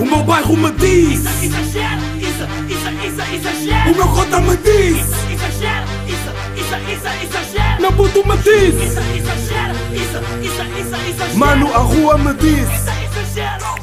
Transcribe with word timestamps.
O 0.00 0.04
meu 0.04 0.22
bairro 0.22 0.56
me 0.56 0.70
diz 0.72 1.20
Isso, 1.20 1.44
exagero, 1.44 2.02
isso, 2.18 2.44
isso, 2.68 2.88
isso, 3.06 3.34
exagero. 3.34 3.90
O 3.90 3.96
meu 3.96 4.08
cota 4.08 4.40
me 4.40 4.56
diz 4.58 4.96
Isso, 4.96 5.32
exagero, 5.32 5.86
isso, 6.06 6.30
isso, 6.60 6.76
isso, 6.92 7.08
exagero. 7.24 7.80
Meu 7.82 7.92
puto 7.92 8.28
me 8.28 8.36
diz 8.36 8.74
Isso, 8.74 9.00
exagero, 9.16 9.74
isso, 9.94 10.18
isso, 10.42 10.62
isso, 10.80 10.96
exagero. 11.10 11.38
Mano, 11.38 11.74
a 11.74 11.78
rua 11.78 12.18
me 12.18 12.34
diz 12.34 12.60
isso, 12.60 12.90
exagero. 13.04 13.78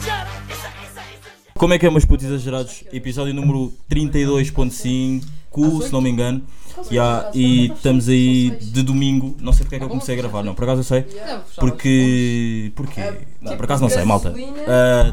Como 1.57 1.73
é 1.73 1.79
que 1.79 1.85
é, 1.85 1.89
meus 1.89 2.03
putos 2.03 2.25
exagerados? 2.25 2.83
Episódio 2.91 3.33
número 3.33 3.73
32.5, 3.89 5.21
se 5.83 5.91
não 5.91 6.01
me 6.01 6.09
engano. 6.09 6.41
Yeah, 6.91 7.31
e 7.33 7.67
estamos 7.67 8.09
aí 8.09 8.51
de 8.51 8.83
domingo. 8.83 9.35
Não 9.39 9.53
sei 9.53 9.63
porque 9.63 9.75
é 9.75 9.79
que 9.79 9.85
eu 9.85 9.89
comecei 9.89 10.15
a 10.15 10.17
gravar, 10.17 10.43
não, 10.43 10.53
por 10.53 10.63
acaso 10.63 10.81
eu 10.81 10.83
sei. 10.83 11.05
Porque. 11.57 12.71
Porquê? 12.75 13.01
Não, 13.41 13.55
por 13.55 13.65
acaso 13.65 13.81
não 13.81 13.89
sei, 13.89 14.03
malta. 14.03 14.33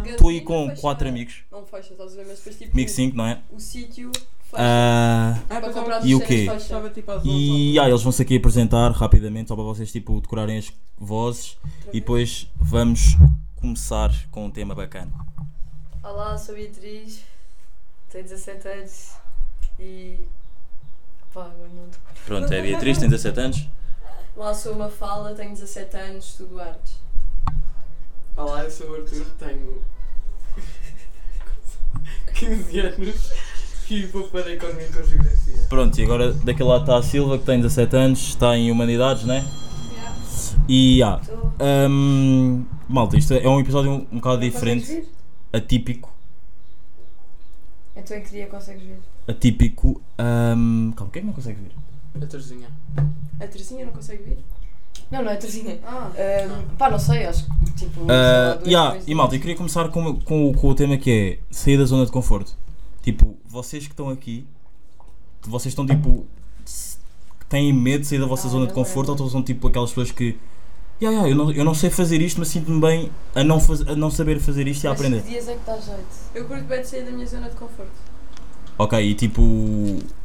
Estou 0.04 0.28
aí 0.28 0.40
com 0.40 0.70
quatro 0.76 1.08
amigos, 1.08 1.44
Não 1.50 1.64
fecha, 1.64 1.92
estás 1.92 2.12
a 2.12 2.16
ver? 2.16 2.26
Mas 2.28 2.38
depois 2.38 2.56
tipo. 2.56 2.70
comigo 2.70 2.90
5, 2.90 3.16
não 3.16 3.26
é? 3.26 3.40
O 3.50 3.60
sítio. 3.60 4.10
Ah, 4.54 5.38
comprar 5.72 6.04
e 6.04 6.14
o 6.14 6.20
quê? 6.20 6.46
tipo 6.92 7.10
e 7.24 7.78
ah, 7.78 7.88
eles 7.88 8.02
vão-se 8.02 8.20
aqui 8.20 8.36
apresentar 8.36 8.90
rapidamente, 8.90 9.48
só 9.48 9.54
para 9.54 9.64
vocês 9.64 9.90
tipo, 9.90 10.20
decorarem 10.20 10.58
as 10.58 10.70
vozes. 10.98 11.56
E 11.88 12.00
depois 12.00 12.48
vamos 12.56 13.16
começar 13.56 14.10
com 14.30 14.46
um 14.46 14.50
tema 14.50 14.74
bacana. 14.74 15.10
Olá, 16.02 16.36
sou 16.36 16.54
Beatriz, 16.54 17.22
tenho 18.10 18.24
17 18.24 18.68
anos 18.68 19.12
e. 19.78 20.18
Pá, 21.32 21.44
agora 21.44 21.70
não. 21.74 21.88
Pronto, 22.26 22.52
é 22.52 22.58
a 22.58 22.62
Beatriz, 22.62 22.98
tem 22.98 23.08
17 23.08 23.40
anos. 23.40 23.68
Lá 24.36 24.52
sou 24.52 24.74
uma 24.74 24.90
fala, 24.90 25.34
tenho 25.34 25.52
17 25.52 25.96
anos, 25.96 26.26
estudo 26.26 26.60
artes. 26.60 27.00
Olá, 28.36 28.64
eu 28.64 28.70
sou 28.70 28.90
o 28.90 28.94
Arthur, 28.96 29.26
tenho 29.38 29.82
15 32.34 32.80
anos 32.80 33.32
e 33.90 34.06
vou 34.06 34.28
para 34.28 34.46
a 34.46 34.52
Economia 34.52 34.88
com 34.88 35.02
Geografia. 35.02 35.66
Pronto, 35.68 35.98
e 35.98 36.04
agora 36.04 36.32
daquele 36.32 36.68
lado 36.68 36.82
está 36.82 36.96
a 36.98 37.02
Silva, 37.02 37.38
que 37.38 37.44
tem 37.44 37.60
17 37.60 37.96
anos, 37.96 38.20
está 38.28 38.56
em 38.56 38.70
Humanidades, 38.70 39.24
né? 39.24 39.42
E 40.68 41.02
ah, 41.02 41.20
hum, 41.88 42.64
malta, 42.88 43.16
isto 43.16 43.34
é 43.34 43.48
um 43.48 43.58
episódio 43.58 43.90
um, 43.90 44.06
um 44.12 44.16
bocado 44.16 44.40
diferente, 44.40 45.08
atípico, 45.52 46.12
Então 47.96 48.16
em 48.16 48.22
que 48.22 48.30
dia 48.30 48.46
consegues 48.46 48.82
ver? 48.82 49.11
Atípico. 49.28 50.00
hum, 50.56 50.92
calma, 50.96 51.12
quem 51.12 51.20
é 51.20 51.22
que 51.22 51.26
não 51.26 51.34
consegue 51.34 51.58
ver? 51.60 52.22
A 52.22 52.26
Terzinha. 52.26 52.68
A 53.40 53.46
Terezinha 53.46 53.86
não 53.86 53.92
consegue 53.92 54.22
ver? 54.22 54.38
Não, 55.10 55.22
não 55.22 55.30
é 55.30 55.34
a 55.34 55.36
Terezinha. 55.36 55.78
Ah. 55.84 56.10
Ahm, 56.16 56.76
pá, 56.76 56.90
não 56.90 56.98
sei, 56.98 57.26
acho 57.26 57.44
que 57.46 57.72
tipo. 57.74 58.00
sei 58.00 58.06
lá, 58.06 58.52
Ah, 58.54 58.58
yeah, 58.66 58.98
e 59.06 59.14
malta, 59.14 59.34
eu 59.36 59.40
queria 59.40 59.56
começar 59.56 59.88
com, 59.88 60.20
com, 60.20 60.52
com 60.52 60.68
o 60.68 60.74
tema 60.74 60.96
que 60.96 61.10
é 61.10 61.54
sair 61.54 61.78
da 61.78 61.84
zona 61.84 62.04
de 62.06 62.12
conforto. 62.12 62.56
Tipo, 63.02 63.36
vocês 63.46 63.84
que 63.86 63.92
estão 63.92 64.08
aqui, 64.10 64.46
vocês 65.42 65.72
estão 65.72 65.86
tipo. 65.86 66.26
têm 67.48 67.72
medo 67.72 68.02
de 68.02 68.06
sair 68.06 68.18
da 68.20 68.26
vossa 68.26 68.46
Ah, 68.48 68.50
zona 68.50 68.66
de 68.66 68.72
conforto 68.72 69.14
não. 69.14 69.24
ou 69.24 69.30
são 69.30 69.42
tipo 69.42 69.66
aquelas 69.68 69.90
pessoas 69.90 70.10
que. 70.10 70.38
Yeah, 71.00 71.18
yeah, 71.24 71.28
eu, 71.30 71.34
não, 71.36 71.50
eu 71.52 71.64
não 71.64 71.74
sei 71.74 71.90
fazer 71.90 72.20
isto, 72.20 72.38
mas 72.38 72.48
sinto-me 72.48 72.80
bem 72.80 73.10
a 73.34 73.42
não, 73.42 73.58
faz, 73.58 73.80
a 73.80 73.96
não 73.96 74.08
saber 74.10 74.38
fazer 74.38 74.68
isto 74.68 74.84
e 74.84 74.86
a 74.86 74.92
aprender. 74.92 75.20
que 75.22 75.30
dias 75.30 75.48
é 75.48 75.54
que 75.54 75.60
dá 75.66 75.76
jeito? 75.76 76.06
Eu 76.34 76.44
curto 76.44 76.64
bem 76.64 76.80
de 76.80 76.86
sair 76.86 77.04
da 77.04 77.10
minha 77.10 77.26
zona 77.26 77.48
de 77.50 77.56
conforto. 77.56 77.90
Ok, 78.78 78.98
e 79.00 79.14
tipo. 79.14 79.42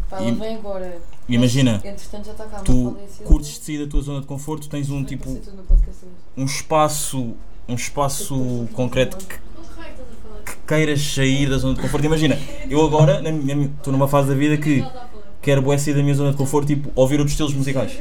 Pá, 0.09 0.19
ela 0.21 0.31
vem 0.33 0.55
agora. 0.55 0.97
Imagina, 1.29 1.81
entretanto 1.83 2.25
já 2.27 2.31
está 2.31 2.45
cá. 2.45 2.59
tu 2.59 2.95
curtes 3.25 3.59
de 3.59 3.65
sair 3.65 3.83
da 3.85 3.91
tua 3.91 4.01
zona 4.01 4.21
de 4.21 4.27
conforto, 4.27 4.69
tens 4.69 4.89
um 4.89 5.03
tipo. 5.03 5.29
um 6.37 6.45
espaço. 6.45 7.33
um 7.67 7.75
espaço 7.75 8.67
concreto 8.73 9.17
que, 9.17 9.25
que 10.45 10.57
queiras 10.65 11.01
sair 11.01 11.49
da 11.49 11.57
zona 11.57 11.75
de 11.75 11.81
conforto. 11.81 12.05
Imagina, 12.05 12.39
eu 12.69 12.85
agora 12.85 13.21
na 13.21 13.31
minha- 13.31 13.65
estou 13.77 13.91
numa 13.91 14.07
fase 14.07 14.29
da 14.29 14.35
vida 14.35 14.55
que 14.57 14.85
quero 15.41 15.61
bué 15.61 15.77
sair 15.77 15.93
da 15.95 16.01
minha 16.01 16.15
zona 16.15 16.31
de 16.31 16.37
conforto, 16.37 16.67
tipo, 16.67 16.89
ouvir 16.95 17.15
outros 17.19 17.33
estilos 17.33 17.53
musicais. 17.53 17.91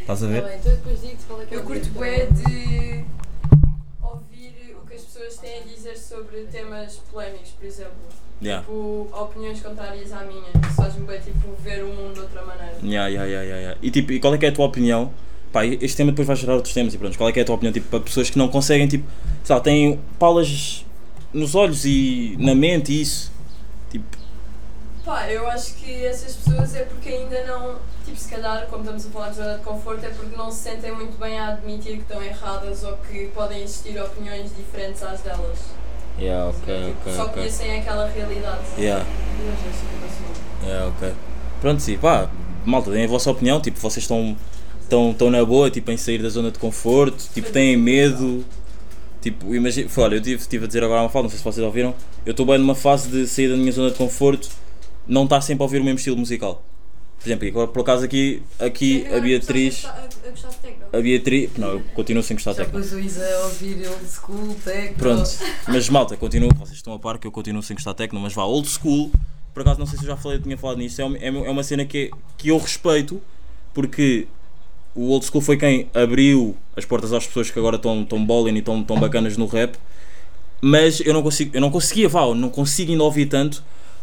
Estás 0.00 0.22
a 0.22 0.26
Tá 0.26 0.32
ver? 0.32 0.44
bem, 0.44 0.58
então 0.58 0.72
depois 0.72 1.00
digo-te 1.00 1.24
qual 1.26 1.42
é 1.42 1.44
que 1.46 1.54
é 1.54 1.58
Eu 1.58 1.60
o 1.62 1.64
curto 1.64 1.88
bué 1.90 2.26
de 2.26 3.04
ouvir 4.02 4.76
o 4.82 4.86
que 4.86 4.94
as 4.94 5.02
pessoas 5.02 5.36
têm 5.36 5.60
a 5.60 5.62
dizer 5.64 5.96
sobre 5.98 6.44
temas 6.50 6.96
polémicos, 7.12 7.50
por 7.50 7.66
exemplo. 7.66 7.92
Yeah. 8.42 8.64
Tipo, 8.64 9.08
opiniões 9.12 9.60
contrárias 9.60 10.12
à 10.12 10.24
minha. 10.24 10.42
Isso 10.66 10.74
faz-me 10.74 11.06
bué, 11.06 11.18
tipo, 11.18 11.54
ver 11.62 11.84
o 11.84 11.88
mundo 11.88 12.14
de 12.14 12.20
outra 12.20 12.42
maneira. 12.42 12.76
Yeah, 12.82 13.06
yeah, 13.06 13.24
yeah, 13.24 13.42
yeah, 13.42 13.60
yeah. 13.60 13.78
E 13.80 13.90
tipo, 13.90 14.12
e 14.12 14.18
qual 14.20 14.34
é 14.34 14.38
que 14.38 14.46
é 14.46 14.48
a 14.48 14.52
tua 14.52 14.66
opinião? 14.66 15.12
Pá, 15.52 15.64
este 15.64 15.96
tema 15.96 16.10
depois 16.10 16.26
vai 16.26 16.34
gerar 16.34 16.54
outros 16.54 16.74
temas 16.74 16.92
e 16.92 16.98
pronto. 16.98 17.16
Qual 17.16 17.28
é 17.28 17.32
que 17.32 17.38
é 17.38 17.42
a 17.42 17.46
tua 17.46 17.54
opinião 17.54 17.72
tipo, 17.72 17.88
para 17.88 18.00
pessoas 18.00 18.30
que 18.30 18.38
não 18.38 18.48
conseguem, 18.48 18.88
tipo, 18.88 19.06
sei 19.44 19.54
lá, 19.54 19.60
têm 19.60 20.00
palas 20.18 20.84
nos 21.32 21.54
olhos 21.54 21.84
e 21.84 22.36
na 22.38 22.54
mente 22.54 22.92
e 22.92 23.02
isso? 23.02 23.30
Tipo, 23.90 24.16
Pá, 25.04 25.28
eu 25.28 25.48
acho 25.48 25.74
que 25.74 26.04
essas 26.04 26.36
pessoas 26.36 26.74
é 26.74 26.84
porque 26.84 27.08
ainda 27.08 27.44
não. 27.44 27.76
Tipo, 28.04 28.16
se 28.16 28.28
calhar, 28.28 28.66
como 28.66 28.82
estamos 28.82 29.06
a 29.06 29.10
falar 29.10 29.28
de 29.30 29.36
zona 29.36 29.58
de 29.58 29.64
conforto, 29.64 30.04
é 30.04 30.08
porque 30.08 30.36
não 30.36 30.50
se 30.50 30.70
sentem 30.70 30.92
muito 30.92 31.18
bem 31.18 31.38
a 31.38 31.48
admitir 31.48 31.96
que 31.96 32.02
estão 32.02 32.22
erradas 32.22 32.82
ou 32.82 32.96
que 32.96 33.26
podem 33.34 33.62
existir 33.62 34.00
opiniões 34.00 34.50
diferentes 34.56 35.02
às 35.02 35.20
delas. 35.20 35.58
Yeah, 36.18 36.48
ok, 36.48 36.84
Tipo, 36.86 37.00
ok, 37.00 37.12
só 37.14 37.22
ok. 37.22 37.34
conhecem 37.34 37.80
aquela 37.80 38.06
realidade. 38.08 38.60
Yeah. 38.78 39.04
É, 40.66 40.84
ok. 40.86 41.12
Pronto, 41.60 41.80
sim, 41.82 41.98
pá, 41.98 42.28
malta, 42.64 42.90
deem 42.90 43.04
a 43.04 43.08
vossa 43.08 43.30
opinião, 43.30 43.60
tipo, 43.60 43.78
vocês 43.78 44.04
estão, 44.04 44.36
estão, 44.80 45.10
estão 45.10 45.30
na 45.30 45.44
boa, 45.44 45.70
tipo, 45.70 45.90
em 45.90 45.96
sair 45.96 46.22
da 46.22 46.28
zona 46.28 46.50
de 46.50 46.58
conforto, 46.58 47.24
tipo, 47.32 47.50
têm 47.50 47.76
medo, 47.76 48.44
tipo, 49.20 49.54
imagina, 49.54 49.88
olha, 49.98 50.16
eu 50.16 50.20
tive, 50.22 50.46
tive 50.46 50.64
a 50.64 50.66
dizer 50.66 50.84
agora 50.84 51.02
uma 51.02 51.08
fala, 51.08 51.24
não 51.24 51.30
sei 51.30 51.38
se 51.38 51.44
vocês 51.44 51.64
ouviram, 51.64 51.94
eu 52.26 52.32
estou 52.32 52.44
bem 52.46 52.58
numa 52.58 52.74
fase 52.74 53.08
de 53.08 53.26
sair 53.26 53.48
da 53.48 53.56
minha 53.56 53.72
zona 53.72 53.90
de 53.90 53.96
conforto, 53.96 54.48
não 55.06 55.24
estar 55.24 55.40
sempre 55.40 55.62
a 55.62 55.64
ouvir 55.64 55.80
o 55.80 55.84
mesmo 55.84 55.98
estilo 55.98 56.16
musical. 56.16 56.62
Por 57.22 57.28
exemplo, 57.28 57.46
agora, 57.48 57.68
por 57.68 57.80
acaso 57.82 58.04
aqui, 58.04 58.42
aqui 58.58 59.06
a 59.14 59.20
Beatriz, 59.20 59.84
a 60.92 61.00
Beatriz, 61.00 61.50
não, 61.56 61.68
eu 61.68 61.82
continuo 61.94 62.20
sem 62.22 62.36
gostar 62.36 62.50
de 62.50 62.56
técnica. 62.58 62.78
pôs 62.80 62.92
o 62.92 62.98
Isa 62.98 63.24
a 63.24 63.44
ouvir 63.44 63.86
old 63.88 64.04
school, 64.10 64.56
techno. 64.64 64.96
Pronto, 64.96 65.30
mas 65.68 65.88
malta, 65.88 66.16
continuo, 66.16 66.50
vocês 66.56 66.76
estão 66.76 66.92
a 66.94 66.98
par 66.98 67.18
que 67.18 67.26
eu 67.26 67.30
continuo 67.30 67.62
sem 67.62 67.76
gostar 67.76 67.92
de 67.92 67.98
techno, 67.98 68.18
mas 68.18 68.32
vá, 68.32 68.42
old 68.42 68.68
school, 68.68 69.12
por 69.54 69.60
acaso 69.60 69.78
não 69.78 69.86
sei 69.86 69.98
se 69.98 70.04
eu 70.04 70.08
já 70.08 70.16
falei, 70.16 70.40
tinha 70.40 70.58
falado 70.58 70.78
nisto, 70.78 71.00
é 71.00 71.04
uma, 71.04 71.16
é 71.18 71.30
uma- 71.30 71.46
é 71.46 71.50
uma 71.50 71.62
cena 71.62 71.84
que, 71.84 72.10
que 72.36 72.48
eu 72.48 72.58
respeito, 72.58 73.22
porque 73.72 74.26
o 74.92 75.10
old 75.10 75.24
school 75.24 75.40
foi 75.40 75.56
quem 75.56 75.88
abriu 75.94 76.56
as 76.76 76.84
portas 76.84 77.12
às 77.12 77.24
pessoas 77.24 77.50
que 77.52 77.58
agora 77.58 77.76
estão 77.76 78.04
tão 78.04 78.24
bowling 78.26 78.56
e 78.56 78.58
estão 78.58 78.82
tão 78.82 78.98
bacanas 78.98 79.36
no 79.36 79.46
rap, 79.46 79.76
mas 80.60 80.98
eu 81.00 81.14
não 81.14 81.22
consigo, 81.22 81.54
eu 81.56 81.60
não 81.60 81.70
conseguia, 81.70 82.08
vá, 82.08 82.22
eu 82.22 82.34
não 82.34 82.50
consigo 82.50 82.90
ainda 82.90 83.04
ouvir 83.04 83.26
tanto, 83.26 83.62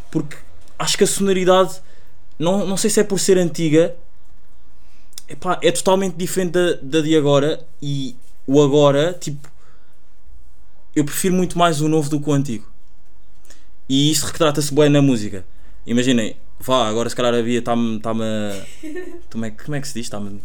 porque 0.09 0.37
acho 0.77 0.97
que 0.97 1.03
a 1.03 1.07
sonoridade, 1.07 1.81
não, 2.39 2.65
não 2.65 2.77
sei 2.77 2.89
se 2.89 2.99
é 2.99 3.03
por 3.03 3.19
ser 3.19 3.37
antiga, 3.37 3.95
epá, 5.27 5.59
é 5.61 5.71
totalmente 5.71 6.15
diferente 6.15 6.53
da, 6.53 6.73
da 6.81 7.01
de 7.01 7.15
agora, 7.15 7.63
e 7.81 8.15
o 8.47 8.61
agora, 8.63 9.13
tipo, 9.13 9.47
eu 10.95 11.03
prefiro 11.05 11.35
muito 11.35 11.57
mais 11.57 11.81
o 11.81 11.87
novo 11.87 12.09
do 12.09 12.19
que 12.19 12.29
o 12.29 12.33
antigo. 12.33 12.67
E 13.87 14.11
isto 14.11 14.25
retrata-se 14.25 14.73
bem 14.73 14.89
na 14.89 15.01
música. 15.01 15.45
Imaginem, 15.85 16.35
vá, 16.59 16.87
agora 16.87 17.09
se 17.09 17.15
calhar 17.15 17.33
a 17.33 17.41
Bia 17.41 17.59
está-me. 17.59 17.97
Está-me 17.97 18.23
a- 18.23 18.65
como, 19.31 19.45
é, 19.45 19.51
que- 19.51 19.63
como 19.63 19.75
é 19.75 19.81
que 19.81 19.87
se 19.87 19.93
diz? 19.95 20.05
Está-me. 20.05 20.41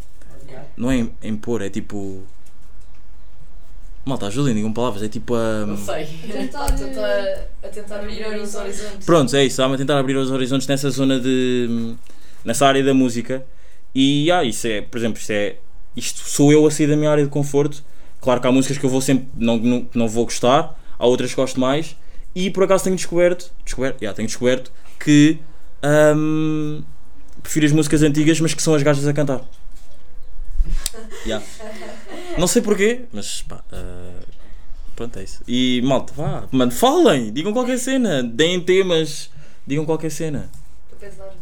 Não 0.77 0.91
é 0.91 0.97
em- 0.99 1.13
impor, 1.23 1.61
é 1.63 1.69
tipo. 1.71 2.23
Malta, 4.05 4.27
ajudem, 4.27 4.55
digam 4.55 4.73
palavras, 4.73 5.03
é 5.03 5.09
tipo 5.09 5.35
a. 5.35 5.65
Não 5.65 5.79
sei. 5.79 6.03
A 6.03 6.33
tentar, 6.33 6.65
a 6.67 6.73
tentar, 6.73 7.47
a 7.63 7.69
tentar 7.69 7.97
abrir 8.01 8.27
os 8.37 8.55
horizontes. 8.55 9.07
Pronto, 9.07 9.35
é 9.35 9.45
isso, 9.45 9.55
estava 9.55 9.75
a 9.75 9.79
tentar 9.79 9.99
abrir 9.99 10.17
os 10.17 10.31
horizontes 10.31 10.67
nessa 10.67 10.91
zona 10.91 11.19
de. 11.19 11.95
nessa 12.45 12.67
área 12.67 12.85
da 12.85 12.93
música. 12.93 13.45
E 13.95 14.31
ah, 14.31 14.45
isso 14.45 14.67
é, 14.67 14.83
por 14.83 14.99
exemplo, 14.99 15.19
isto 15.19 15.31
é. 15.31 15.57
Isto 15.97 16.29
sou 16.29 16.53
eu 16.53 16.67
a 16.67 16.71
sair 16.71 16.89
da 16.89 16.97
minha 16.97 17.11
área 17.11 17.25
de 17.25 17.31
conforto. 17.31 17.83
Claro 18.21 18.41
que 18.41 18.47
há 18.47 18.53
músicas 18.53 18.77
que 18.77 18.85
eu 18.85 18.91
vou 18.91 19.01
sempre. 19.01 19.29
não, 19.37 19.57
não, 19.57 19.89
não 19.95 20.09
vou 20.09 20.25
gostar, 20.25 20.79
há 20.99 21.07
outras 21.07 21.31
que 21.31 21.37
gosto 21.37 21.59
mais. 21.59 21.97
E 22.35 22.51
por 22.51 22.65
acaso 22.65 22.85
tenho 22.85 22.97
descoberto. 22.97 23.51
Descoberto? 23.65 24.03
Yeah, 24.03 24.15
tenho 24.15 24.29
descoberto 24.29 24.71
que. 24.99 25.39
hum, 26.17 26.83
prefiro 27.43 27.65
as 27.65 27.73
músicas 27.73 28.03
antigas, 28.03 28.39
mas 28.41 28.53
que 28.53 28.63
são 28.63 28.75
as 28.75 28.83
gajas 28.83 29.07
a 29.07 29.13
cantar. 29.15 29.41
Yeah. 31.27 31.45
Não 32.39 32.47
sei 32.47 32.63
porquê, 32.63 33.05
mas 33.13 33.43
pá. 33.43 33.63
ah, 33.73 34.21
pronto, 34.97 35.19
é 35.19 35.23
isso. 35.25 35.43
E 35.47 35.81
malta, 35.83 36.13
vá, 36.15 36.45
mano, 36.51 36.73
falem, 36.73 37.33
digam 37.33 37.53
qualquer 37.53 37.79
cena, 37.79 38.23
deem 38.23 38.61
temas, 38.61 39.31
digam 39.67 39.85
qualquer 39.85 40.11
cena. 40.11 40.51
Estou 40.93 41.09
a 41.09 41.11
pensar. 41.11 41.35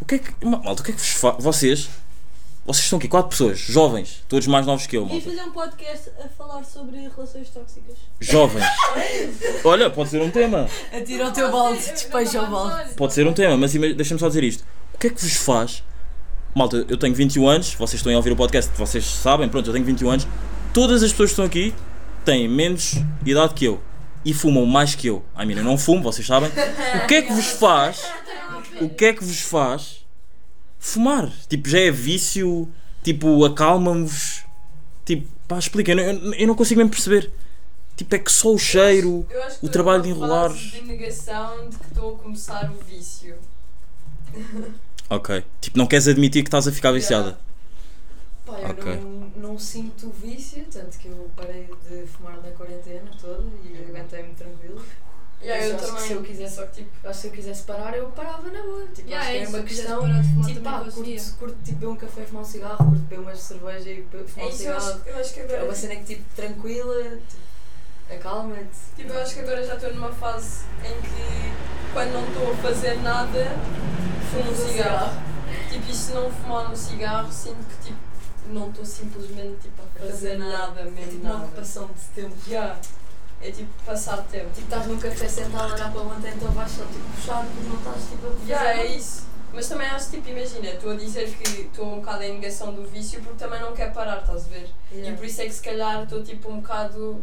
O 0.00 0.04
que 0.04 0.14
é 0.16 0.18
que. 0.18 0.32
ma- 0.44 0.58
Malta, 0.62 0.82
o 0.82 0.84
que 0.84 0.90
é 0.92 0.94
que 0.94 1.00
vos 1.00 1.10
fa... 1.10 1.32
Vocês. 1.32 1.88
Vocês 2.66 2.84
estão 2.84 2.98
aqui, 2.98 3.08
quatro 3.08 3.30
pessoas, 3.30 3.58
jovens, 3.58 4.22
todos 4.28 4.46
mais 4.46 4.66
novos 4.66 4.86
que 4.86 4.94
eu, 4.98 5.06
malta. 5.06 5.24
fazer 5.24 5.42
um 5.42 5.52
podcast 5.52 6.10
a 6.22 6.28
falar 6.28 6.62
sobre 6.64 6.98
relações 6.98 7.48
tóxicas. 7.48 7.96
Jovens. 8.20 8.62
Olha, 9.64 9.88
pode 9.88 10.10
ser 10.10 10.20
um 10.20 10.30
tema. 10.30 10.68
Atira 10.92 11.28
o 11.28 11.32
teu 11.32 11.50
balde, 11.50 11.78
despeja 11.78 12.42
o 12.42 12.50
balde. 12.50 12.92
Pode 12.92 13.14
ser 13.14 13.26
um 13.26 13.32
tema, 13.32 13.56
mas 13.56 13.74
ima- 13.74 13.94
deixa-me 13.94 14.20
só 14.20 14.28
dizer 14.28 14.44
isto. 14.44 14.66
O 14.92 14.98
que 14.98 15.06
é 15.06 15.10
que 15.10 15.18
vos 15.22 15.32
faz? 15.36 15.82
Malta, 16.54 16.84
eu 16.88 16.96
tenho 16.96 17.14
21 17.14 17.46
anos, 17.48 17.74
vocês 17.74 18.00
estão 18.00 18.12
a 18.12 18.16
ouvir 18.16 18.32
o 18.32 18.36
podcast, 18.36 18.70
vocês 18.76 19.04
sabem, 19.04 19.48
pronto, 19.48 19.68
eu 19.68 19.72
tenho 19.72 19.84
21 19.84 20.10
anos. 20.10 20.26
Todas 20.72 21.02
as 21.02 21.10
pessoas 21.12 21.30
que 21.30 21.32
estão 21.32 21.44
aqui 21.44 21.74
têm 22.24 22.48
menos 22.48 22.94
idade 23.24 23.54
que 23.54 23.64
eu. 23.66 23.80
e 24.24 24.34
fumam 24.34 24.66
mais 24.66 24.94
que 24.94 25.06
eu. 25.06 25.24
I 25.38 25.46
mean, 25.46 25.58
eu 25.58 25.64
não 25.64 25.78
fumo, 25.78 26.02
vocês 26.02 26.26
sabem. 26.26 26.50
O 26.50 27.06
que 27.06 27.14
é 27.14 27.22
que 27.22 27.32
vos 27.32 27.46
faz? 27.46 28.02
O 28.80 28.88
que 28.88 29.04
é 29.06 29.12
que 29.12 29.24
vos 29.24 29.40
faz 29.40 30.04
fumar? 30.78 31.30
Tipo, 31.48 31.68
já 31.68 31.78
é 31.80 31.90
vício? 31.90 32.68
Tipo, 33.02 33.44
acalma-vos? 33.44 34.42
Tipo, 35.04 35.28
pá, 35.46 35.58
expliquem, 35.58 35.98
eu, 35.98 36.04
eu, 36.12 36.34
eu 36.34 36.46
não 36.46 36.54
consigo 36.54 36.78
mesmo 36.78 36.90
perceber. 36.90 37.30
Tipo, 37.96 38.14
é 38.14 38.18
que 38.18 38.30
só 38.30 38.52
o 38.52 38.58
cheiro, 38.58 39.26
Eu 39.30 39.42
acho 39.44 39.60
que 39.60 39.66
o 39.66 39.68
trabalho 39.68 40.02
de 40.02 40.08
enrolar. 40.10 40.52
de 40.52 40.82
negação 40.82 41.68
de 41.68 41.76
que 41.76 41.86
estou 41.86 42.14
a 42.14 42.18
começar 42.18 42.70
o 42.70 42.84
vício. 42.84 43.36
Ok. 45.10 45.44
Tipo, 45.60 45.78
não 45.78 45.86
queres 45.86 46.06
admitir 46.08 46.42
que 46.42 46.48
estás 46.48 46.68
a 46.68 46.72
ficar 46.72 46.92
viciada. 46.92 47.38
Pá, 48.46 48.58
eu 48.60 48.70
Ok. 48.70 48.96
não, 48.96 49.50
não 49.50 49.58
sinto 49.58 50.10
vício, 50.10 50.64
tanto 50.70 50.98
que 50.98 51.08
eu 51.08 51.30
parei 51.36 51.68
de 51.88 52.06
fumar 52.06 52.36
na 52.42 52.50
quarentena 52.50 53.10
toda 53.20 53.42
e 53.64 53.76
aguentei-me 53.88 54.34
tranquilo. 54.34 54.82
Yeah, 55.40 55.62
Mas 55.62 55.70
eu 55.70 55.76
acho 55.76 55.84
que 55.84 55.92
também. 55.92 56.06
se 56.08 56.12
eu 56.14 56.22
quisesse, 56.22 56.54
Só 56.56 56.66
que 56.66 56.74
tipo. 56.82 56.90
acho 57.04 57.12
que 57.12 57.20
se 57.20 57.26
eu 57.28 57.30
quisesse 57.32 57.62
parar, 57.62 57.96
eu 57.96 58.06
parava 58.08 58.50
na 58.50 58.60
boa. 58.62 58.86
Tipo, 58.88 59.08
Yeah, 59.08 59.20
acho 59.20 59.30
que 59.30 59.36
é 59.38 59.42
é 59.44 59.48
uma 59.48 59.62
questão. 59.62 60.00
parar 60.02 60.20
de 60.22 60.28
fumar 60.28 60.46
Tipo, 60.48 60.60
pá, 60.62 60.80
curto, 60.80 61.36
curto 61.38 61.56
tipo, 61.64 61.78
beber 61.78 61.86
um 61.86 61.96
café 61.96 62.22
e 62.22 62.26
fumar 62.26 62.42
um 62.42 62.46
cigarro, 62.46 62.76
curto 62.78 63.00
beber 63.02 63.20
umas 63.20 63.38
cerveja 63.40 63.90
e 63.90 64.02
be- 64.02 64.24
fumar 64.26 64.46
É 64.46 64.50
um 64.50 64.52
isso, 64.52 64.62
eu 64.64 64.80
cigarro. 64.80 65.00
acho, 65.00 65.08
eu 65.08 65.16
acho 65.16 65.34
que 65.34 65.40
É 65.40 65.44
agora. 65.44 65.64
uma 65.64 65.74
cena 65.76 65.94
que 65.96 66.04
tipo 66.04 66.24
tranquila, 66.34 67.04
tipo, 67.04 67.42
acalma-te. 68.10 68.64
Tipo, 68.96 69.12
eu 69.12 69.20
acho 69.22 69.34
que 69.34 69.40
agora 69.40 69.64
já 69.66 69.74
estou 69.74 69.94
numa 69.94 70.12
fase 70.12 70.64
em 70.84 71.00
que 71.00 71.52
quando 71.92 72.12
não 72.12 72.26
estou 72.28 72.52
a 72.52 72.56
fazer 72.56 72.94
nada, 73.02 73.46
fumo 74.30 74.50
um 74.50 74.54
cigarro. 74.54 75.10
Tipo, 75.70 75.90
e 75.90 75.94
se 75.94 76.12
não 76.12 76.30
fumar 76.30 76.70
um 76.70 76.76
cigarro, 76.76 77.30
sinto 77.32 77.64
que 77.68 77.86
tipo, 77.88 77.98
não 78.50 78.68
estou 78.70 78.84
simplesmente 78.84 79.56
tipo, 79.62 79.82
a 79.82 80.06
fazer 80.06 80.38
nada 80.38 80.80
É 80.80 80.84
mesmo. 80.84 81.10
tipo 81.10 81.22
uma 81.26 81.32
nada. 81.34 81.44
ocupação 81.46 81.86
de 81.86 82.22
tempo. 82.22 82.36
Yeah. 82.46 82.76
É 83.40 83.50
tipo 83.52 83.70
passar 83.84 84.16
tempo. 84.24 84.46
Tipo, 84.54 84.62
estás 84.66 84.86
num 84.86 84.98
café 84.98 85.28
sentado 85.28 85.70
a 85.70 85.74
olhar 85.74 85.92
para 85.92 86.00
o 86.00 86.04
monte, 86.06 86.26
então 86.26 86.50
vais 86.52 86.70
só 86.72 86.84
tipo 86.84 86.98
puxar 87.14 87.44
porque 87.44 87.68
não 87.68 87.76
estás 87.76 88.02
tipo 88.10 88.26
a 88.26 88.30
fazer 88.30 88.46
Yeah, 88.52 88.70
é 88.72 88.76
nada. 88.76 88.88
isso. 88.88 89.28
Mas 89.52 89.68
também 89.68 89.86
acho 89.88 90.10
tipo, 90.10 90.28
imagina, 90.28 90.68
estou 90.68 90.90
a 90.92 90.96
dizer 90.96 91.30
que 91.30 91.60
estou 91.62 91.86
um 91.86 92.00
bocado 92.00 92.22
em 92.22 92.34
negação 92.34 92.74
do 92.74 92.84
vício 92.86 93.20
porque 93.22 93.38
também 93.38 93.60
não 93.60 93.72
quero 93.72 93.92
parar, 93.92 94.18
estás 94.18 94.44
a 94.46 94.48
ver? 94.48 94.68
E 94.92 94.96
Yeah. 94.96 95.16
por 95.16 95.24
isso 95.24 95.40
é 95.40 95.44
que 95.46 95.52
se 95.52 95.62
calhar 95.62 96.02
estou 96.02 96.22
tipo 96.22 96.50
um 96.50 96.60
bocado 96.60 97.22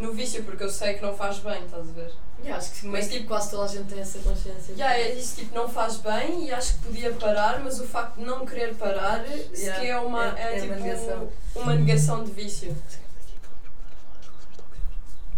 no 0.00 0.12
vício 0.12 0.42
porque 0.44 0.64
eu 0.64 0.70
sei 0.70 0.94
que 0.94 1.02
não 1.02 1.14
faz 1.16 1.38
bem, 1.38 1.64
estás 1.64 1.88
a 1.88 1.92
ver? 1.92 2.10
Yeah, 2.42 2.56
acho 2.56 2.72
que 2.80 2.86
Mas, 2.86 3.04
mas, 3.04 3.12
tipo, 3.12 3.26
quase 3.28 3.50
toda 3.50 3.64
a 3.64 3.68
gente 3.68 3.84
tem 3.84 4.00
essa 4.00 4.18
consciência. 4.20 4.74
Já, 4.74 4.94
é 4.94 5.12
isso, 5.14 5.36
tipo, 5.36 5.54
não 5.54 5.68
faz 5.68 5.98
bem 5.98 6.46
e 6.46 6.52
acho 6.52 6.74
que 6.74 6.86
podia 6.86 7.12
parar, 7.12 7.60
mas 7.60 7.78
o 7.80 7.86
facto 7.86 8.16
de 8.16 8.24
não 8.24 8.46
querer 8.46 8.74
parar 8.76 9.22
Yeah, 9.26 9.80
que 9.80 9.86
é 9.86 9.98
uma, 9.98 10.38
é- 10.38 10.54
é, 10.54 10.58
é 10.58 10.62
uma 10.62 10.74
tipo, 10.74 10.82
negação. 10.84 11.28
uma 11.54 11.74
negação 11.74 12.24
de 12.24 12.30
vício. 12.32 12.74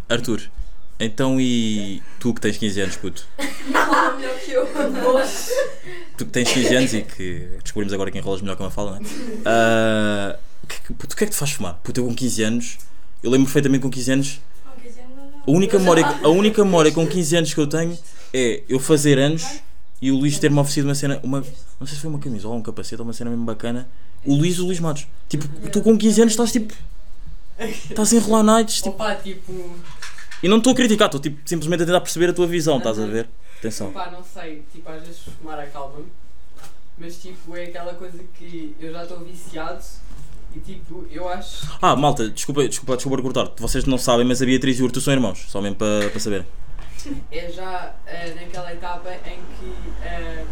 Arthur, 0.08 0.42
então 1.00 1.40
e 1.40 2.02
tu 2.20 2.34
que 2.34 2.40
tens 2.40 2.56
15 2.58 2.80
anos, 2.82 2.96
puto? 2.96 3.26
Fala 3.72 4.16
melhor 4.16 4.38
que 4.38 4.52
eu. 4.52 4.66
Tu 6.16 6.26
que 6.26 6.30
tens 6.32 6.52
15 6.52 6.76
anos 6.76 6.94
e 6.94 7.02
que 7.02 7.58
descobrimos 7.62 7.92
agora 7.94 8.10
que 8.10 8.18
enrolas 8.18 8.42
melhor 8.42 8.56
que 8.56 8.62
uma 8.62 8.70
fala, 8.70 8.92
não 8.92 8.98
é? 8.98 10.38
O, 10.62 10.66
que, 10.68 10.74
é 10.76 10.78
que- 10.86 10.94
puto, 10.94 11.14
o 11.14 11.16
que 11.16 11.24
é 11.24 11.26
que 11.26 11.32
te 11.32 11.38
faz 11.38 11.52
fumar? 11.52 11.74
Puto, 11.82 12.00
eu 12.00 12.06
com 12.06 12.14
15 12.14 12.42
anos, 12.42 12.78
eu 13.22 13.30
lembro 13.30 13.46
perfeitamente 13.46 13.82
com 13.82 13.90
15 13.90 14.12
anos, 14.12 14.40
Não, 14.66 14.72
quer 14.82 14.88
dizer, 14.88 15.04
não, 15.16 15.30
não. 15.30 15.31
A 15.46 15.50
única 15.50 15.78
memória, 15.78 16.04
a 16.22 16.28
única 16.28 16.64
memória 16.64 16.92
com 16.92 17.06
15 17.06 17.36
anos 17.36 17.54
que 17.54 17.60
eu 17.60 17.66
tenho 17.66 17.98
é 18.32 18.62
eu 18.68 18.78
fazer 18.78 19.18
anos 19.18 19.60
e 20.00 20.10
o 20.10 20.16
Luís 20.16 20.38
ter-me 20.38 20.58
oferecido 20.58 20.86
uma 20.86 20.94
cena, 20.94 21.20
uma, 21.22 21.40
não 21.78 21.86
sei 21.86 21.94
se 21.94 22.00
foi 22.00 22.10
uma 22.10 22.18
camisola, 22.18 22.54
um 22.54 22.62
capacete 22.62 23.00
ou 23.00 23.06
uma 23.06 23.12
cena 23.12 23.30
mesmo 23.30 23.44
bacana. 23.44 23.88
O 24.24 24.34
Luís, 24.34 24.58
o 24.58 24.66
Luís 24.66 24.80
Matos. 24.80 25.06
Tipo, 25.28 25.46
tu 25.70 25.80
com 25.80 25.96
15 25.96 26.22
anos 26.22 26.32
estás 26.32 26.52
tipo. 26.52 26.74
Estás 27.58 28.12
a 28.12 28.16
enrolar 28.16 28.42
nights, 28.42 28.76
tipo. 28.76 28.90
Opa, 28.90 29.14
tipo, 29.16 29.76
E 30.42 30.48
não 30.48 30.58
estou 30.58 30.72
a 30.72 30.76
criticar, 30.76 31.06
estou 31.06 31.20
tipo, 31.20 31.38
simplesmente 31.48 31.82
a 31.82 31.86
tentar 31.86 32.00
perceber 32.00 32.30
a 32.30 32.32
tua 32.32 32.46
visão, 32.46 32.78
estás 32.78 32.98
a 32.98 33.06
ver? 33.06 33.28
Atenção. 33.58 33.92
pá, 33.92 34.10
não 34.10 34.24
sei, 34.24 34.64
tipo, 34.72 34.88
às 34.90 35.02
vezes 35.02 35.20
fumar 35.40 35.58
acalma-me, 35.58 36.06
mas 36.98 37.16
tipo, 37.16 37.56
é 37.56 37.64
aquela 37.64 37.94
coisa 37.94 38.18
que 38.36 38.74
eu 38.80 38.92
já 38.92 39.02
estou 39.02 39.20
viciado 39.20 39.80
e 40.54 40.60
tipo, 40.60 41.06
eu 41.10 41.28
acho. 41.28 41.66
Ah, 41.80 41.96
malta, 41.96 42.28
desculpa, 42.28 42.66
desculpa, 42.68 42.96
desculpa 42.96 43.22
cortar. 43.22 43.50
Vocês 43.58 43.84
não 43.84 43.98
sabem, 43.98 44.26
mas 44.26 44.42
a 44.42 44.46
Beatriz 44.46 44.78
e 44.78 44.82
o 44.82 44.86
Arthur 44.86 45.00
são 45.00 45.12
irmãos, 45.12 45.46
só 45.48 45.60
mesmo 45.60 45.76
para 45.76 46.10
para 46.10 46.20
saber. 46.20 46.46
é 47.30 47.50
já 47.50 47.94
eh, 48.06 48.34
naquela 48.34 48.72
etapa 48.72 49.10
em 49.26 49.40
que 49.58 50.04
eh, 50.04 50.44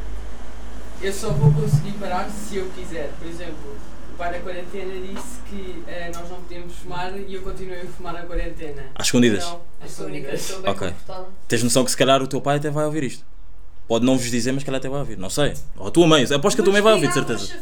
eu 1.02 1.12
só 1.12 1.30
vou 1.30 1.52
conseguir 1.52 1.92
parar 1.92 2.28
se 2.30 2.56
eu 2.56 2.68
quiser. 2.70 3.10
Por 3.18 3.26
exemplo, 3.26 3.76
o 4.12 4.16
pai 4.16 4.32
da 4.32 4.40
quarentena 4.40 4.94
disse 4.94 5.40
que 5.48 5.82
eh, 5.86 6.10
nós 6.14 6.28
não 6.28 6.42
podíamos 6.42 6.74
fumar 6.74 7.16
e 7.16 7.34
eu 7.34 7.42
continuei 7.42 7.82
a 7.82 7.86
fumar 7.86 8.12
na 8.14 8.22
quarentena. 8.22 8.86
Às 8.94 9.06
escondidas. 9.06 9.44
Não, 9.44 9.60
às 9.80 9.90
escondidas. 9.90 10.58
Ok. 10.66 10.92
Tens 11.48 11.62
noção 11.62 11.84
que 11.84 11.90
se 11.90 11.96
calhar 11.96 12.22
o 12.22 12.26
teu 12.26 12.40
pai 12.40 12.56
até 12.56 12.70
vai 12.70 12.84
ouvir 12.84 13.04
isto. 13.04 13.24
Pode 13.90 14.04
não 14.06 14.16
vos 14.16 14.30
dizer, 14.30 14.52
mas 14.52 14.62
se 14.62 14.66
calhar 14.66 14.78
até 14.78 14.88
vai 14.88 15.00
ouvir. 15.00 15.18
Não 15.18 15.28
sei. 15.28 15.52
Ou 15.76 15.88
a 15.88 15.90
tua 15.90 16.06
mãe. 16.06 16.22
Aposto 16.32 16.54
que 16.54 16.60
a 16.60 16.64
tua 16.64 16.72
mãe 16.72 16.80
vai 16.80 16.92
ouvir, 16.94 17.08
de 17.08 17.12
certeza. 17.14 17.52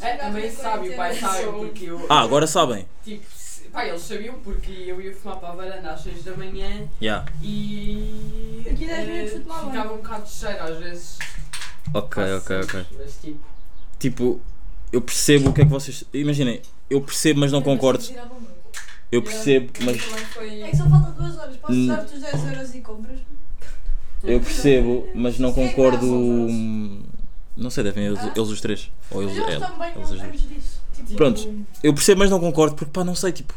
É, 0.00 0.14
também 0.14 0.48
sabe, 0.48 0.90
o 0.90 0.96
pai 0.96 1.12
sabe, 1.18 1.42
porque 1.58 1.86
eu. 1.86 2.06
Ah, 2.08 2.20
agora 2.20 2.46
sabem. 2.46 2.86
Tipo, 3.04 3.24
se- 3.36 3.62
pá, 3.62 3.84
eles 3.84 4.00
sabiam 4.02 4.36
porque 4.44 4.70
eu 4.86 5.00
ia 5.00 5.12
fumar 5.12 5.38
para 5.38 5.48
a 5.48 5.54
varanda 5.56 5.90
às 5.90 6.00
6 6.04 6.22
da 6.22 6.36
manhã 6.36 6.86
Yeah. 7.02 7.26
e. 7.42 8.62
Aqui 8.70 8.86
dez 8.86 9.08
eh, 9.08 9.12
minutos 9.12 9.32
de 9.32 9.38
banho. 9.40 9.70
Ficava 9.70 9.92
um 9.92 9.96
bocado 9.96 10.22
de 10.24 10.30
cheiro 10.30 10.62
às 10.62 10.78
vezes. 10.78 11.18
Ok, 11.92 12.22
ok, 12.34 12.60
ok. 12.60 12.86
Mas 12.98 13.16
tipo. 13.20 13.40
Tipo, 13.98 14.40
eu 14.92 15.00
percebo 15.02 15.50
o 15.50 15.52
que 15.52 15.62
é 15.62 15.64
que 15.64 15.70
vocês. 15.70 16.04
Imaginem, 16.14 16.62
eu 16.88 17.00
percebo, 17.00 17.40
mas 17.40 17.50
não 17.50 17.60
concordo. 17.60 18.04
Eu 19.10 19.20
percebo, 19.20 19.72
mas. 19.80 20.00
Foi. 20.00 20.62
É 20.62 20.68
que 20.70 20.76
só 20.76 20.88
faltam 20.88 21.10
duas 21.12 21.36
horas. 21.38 21.56
Posso 21.56 21.72
Hum. 21.72 21.86
dar-te 21.88 22.14
os 22.14 22.20
10 22.22 22.46
euros 22.52 22.74
e 22.76 22.80
compras? 22.82 23.18
Eu 24.24 24.40
percebo, 24.40 25.08
mas 25.14 25.38
não 25.38 25.50
é 25.50 25.52
concordo. 25.52 26.06
Não 27.56 27.70
sei, 27.70 27.84
devem 27.84 28.06
eles, 28.06 28.20
eles 28.24 28.48
os 28.48 28.60
três. 28.60 28.90
Ou 29.10 29.22
eles, 29.22 29.36
ela, 29.36 29.66
também 29.68 29.92
eles 29.94 30.10
os 30.10 30.18
dois. 30.20 30.42
disso. 30.48 30.80
Tipo, 30.94 31.14
Pronto. 31.16 31.64
Eu 31.82 31.92
percebo, 31.94 32.20
mas 32.20 32.30
não 32.30 32.40
concordo, 32.40 32.74
porque 32.74 32.90
pá, 32.90 33.04
não 33.04 33.14
sei, 33.14 33.32
tipo. 33.32 33.54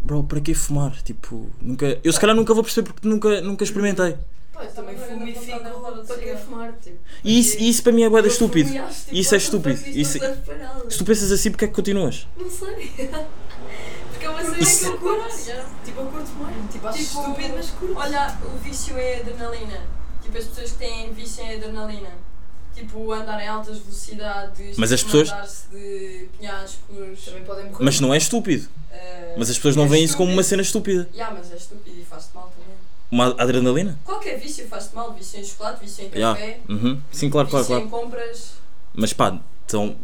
Bro, 0.00 0.24
para 0.24 0.40
que 0.40 0.54
fumar? 0.54 0.92
Tipo, 1.02 1.50
nunca. 1.60 1.98
Eu 2.02 2.12
se 2.12 2.20
calhar 2.20 2.34
nunca 2.34 2.54
vou 2.54 2.62
perceber 2.62 2.92
porque 2.92 3.06
nunca, 3.06 3.40
nunca 3.40 3.64
experimentei. 3.64 4.16
Pá, 4.52 4.64
eu 4.64 4.70
também 4.72 4.96
fumo 4.96 5.26
e 5.26 5.34
fico 5.34 5.58
para 6.06 6.16
que 6.18 6.36
fumar, 6.36 6.72
tipo. 6.80 6.96
E 7.24 7.38
isso, 7.40 7.58
e 7.58 7.68
isso 7.68 7.82
para 7.82 7.92
mim 7.92 8.02
é 8.02 8.08
boeda 8.08 8.28
estúpido. 8.28 8.70
tipo, 8.70 8.84
Isso 9.12 9.34
é 9.34 9.38
estúpido. 9.38 9.80
Isso- 9.88 10.18
nada. 10.18 10.90
Se 10.90 10.98
tu 10.98 11.04
pensas 11.04 11.30
assim, 11.32 11.50
porque 11.50 11.64
é 11.64 11.68
que 11.68 11.74
continuas? 11.74 12.26
Não 12.36 12.48
sei. 12.50 12.90
É 14.28 14.30
uma 14.30 14.44
cena 14.44 14.78
que 14.78 14.84
eu 14.86 14.98
curto. 14.98 15.36
Yeah. 15.46 15.68
Tipo, 15.84 16.00
eu 16.00 16.06
curto 16.06 16.30
mais. 16.40 16.72
Tipo, 16.72 16.86
acho 16.88 16.98
Tipo, 16.98 17.20
estúpido, 17.20 17.54
mas 17.56 17.70
curto. 17.70 17.96
Olha, 17.98 18.38
o 18.44 18.58
vício 18.58 18.96
é 18.98 19.20
adrenalina. 19.20 19.80
Tipo, 20.22 20.38
as 20.38 20.44
pessoas 20.44 20.72
que 20.72 20.78
têm 20.78 21.12
vício 21.12 21.42
em 21.44 21.54
adrenalina. 21.56 22.10
Tipo, 22.74 23.12
andar 23.12 23.42
em 23.42 23.48
altas 23.48 23.78
velocidades. 23.78 24.76
Mas 24.76 24.92
as 24.92 25.02
pessoas- 25.02 25.66
de 25.72 26.28
penhascos. 26.38 27.24
Também 27.24 27.44
podem 27.44 27.64
morrer. 27.66 27.84
Mas 27.84 28.00
não 28.00 28.12
é 28.14 28.18
estúpido. 28.18 28.68
eh, 28.92 29.34
Mas 29.36 29.50
as 29.50 29.56
pessoas 29.56 29.74
não 29.76 29.84
é 29.84 29.88
veem 29.88 30.04
isso 30.04 30.16
como 30.16 30.32
uma 30.32 30.42
cena 30.42 30.62
estúpida. 30.62 31.08
Yeah, 31.12 31.34
mas 31.36 31.50
é 31.52 31.56
estúpido 31.56 32.00
e 32.00 32.04
faz-te 32.04 32.34
mal 32.34 32.44
também. 32.56 32.76
Uma 33.10 33.34
adrenalina? 33.42 33.98
Qualquer 34.04 34.38
vício 34.38 34.66
faz-te 34.68 34.94
mal. 34.94 35.12
Vício 35.14 35.40
em 35.40 35.44
chocolate, 35.44 35.80
vício 35.84 36.04
em 36.04 36.10
Yeah. 36.14 36.38
café, 36.38 36.60
Uhum. 36.68 37.00
Sim, 37.10 37.30
claro, 37.30 37.48
claro, 37.48 37.64
vício 37.64 37.80
em 37.82 37.88
claro. 37.88 38.04
compras. 38.04 38.52
Mas 38.94 39.12
pá, 39.12 39.38
então. 39.66 39.96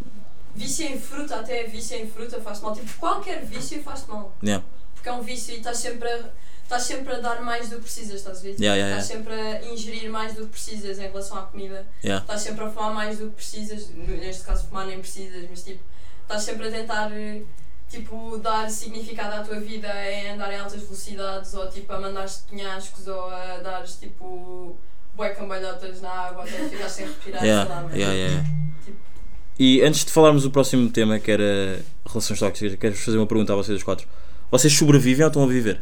Vício 0.54 0.87
em 0.87 0.99
fruta, 0.99 1.37
até 1.37 1.64
vício 1.64 1.96
em 1.96 2.08
fruta 2.08 2.40
faz-te 2.40 2.64
mal. 2.64 2.75
Tipo, 2.75 2.92
qualquer 2.99 3.44
vício 3.44 3.82
faz-te 3.82 4.08
mal. 4.08 4.37
Yeah. 4.42 4.64
Porque 4.94 5.08
é 5.08 5.12
um 5.12 5.23
vício 5.23 5.54
e 5.54 5.58
estás 5.58 5.78
sempre 5.78 6.08
a, 6.08 6.30
estás 6.62 6.82
sempre 6.84 7.14
a 7.14 7.20
dar 7.20 7.42
mais 7.42 7.68
do 7.68 7.76
que 7.76 7.82
precisas, 7.82 8.16
estás 8.16 8.38
a 8.38 8.42
ver? 8.42 8.56
Yeah, 8.61 8.76
yeah, 8.76 8.99
estás 8.99 9.06
sempre 9.06 9.34
a 9.34 9.64
ingerir 9.64 10.11
mais 10.11 10.34
do 10.34 10.42
que 10.42 10.52
precisas 10.52 10.99
em 10.99 11.02
relação 11.02 11.38
à 11.38 11.42
comida. 11.42 11.87
Estás 12.02 12.40
sempre 12.40 12.64
a 12.64 12.70
fumar 12.70 12.94
mais 12.94 13.18
do 13.18 13.28
que 13.30 13.37
precisas. 13.37 13.90
Neste 13.90 14.44
caso, 14.44 14.66
fumar 14.68 14.87
nem 14.87 15.00
precisas, 15.00 15.46
mas 15.50 15.62
tipo, 15.62 15.80
estás 16.23 16.42
sempre 16.42 16.68
a 16.68 16.70
tentar 16.70 17.11
eh, 17.12 17.42
tipo, 17.88 18.38
dar 18.38 18.70
significado 18.70 19.34
à 19.34 19.44
tua 19.44 19.61
vida 19.61 19.88
em 20.11 20.30
andar 20.30 20.52
em 20.52 20.58
altas 20.58 20.82
velocidades 20.82 21.54
ou 21.54 21.68
tipo 21.70 21.92
a 21.92 22.00
mandar-te 22.00 22.42
penhascos 22.49 23.06
ou 23.06 23.28
a 23.28 23.58
dares 23.58 23.96
tipo 23.96 24.76
bué 25.14 25.30
cambalhotas 25.30 26.00
na 26.00 26.11
água 26.11 26.42
até 26.42 26.68
ficar 26.68 26.88
sem 26.88 27.06
respirar. 27.06 27.44
Yeah, 27.44 27.66
sei 27.66 27.75
lá, 27.75 27.82
mas, 27.82 27.94
yeah, 27.94 28.14
yeah. 28.14 28.49
Tipo, 28.84 28.99
E 29.58 29.82
antes 29.82 30.04
de 30.04 30.11
falarmos 30.11 30.42
do 30.42 30.50
próximo 30.50 30.88
tema, 30.90 31.18
que 31.18 31.30
era 31.30 31.80
relações 32.06 32.38
tóxicas, 32.40 32.76
quero 32.76 32.94
fazer 32.96 33.18
uma 33.18 33.26
pergunta 33.26 33.52
a 33.52 33.56
vocês 33.56 33.82
quatro. 33.82 34.06
Vocês 34.50 34.73
sobrevivem 34.73 35.25
ou 35.25 35.28
estão 35.28 35.44
a 35.44 35.46
viver? 35.46 35.80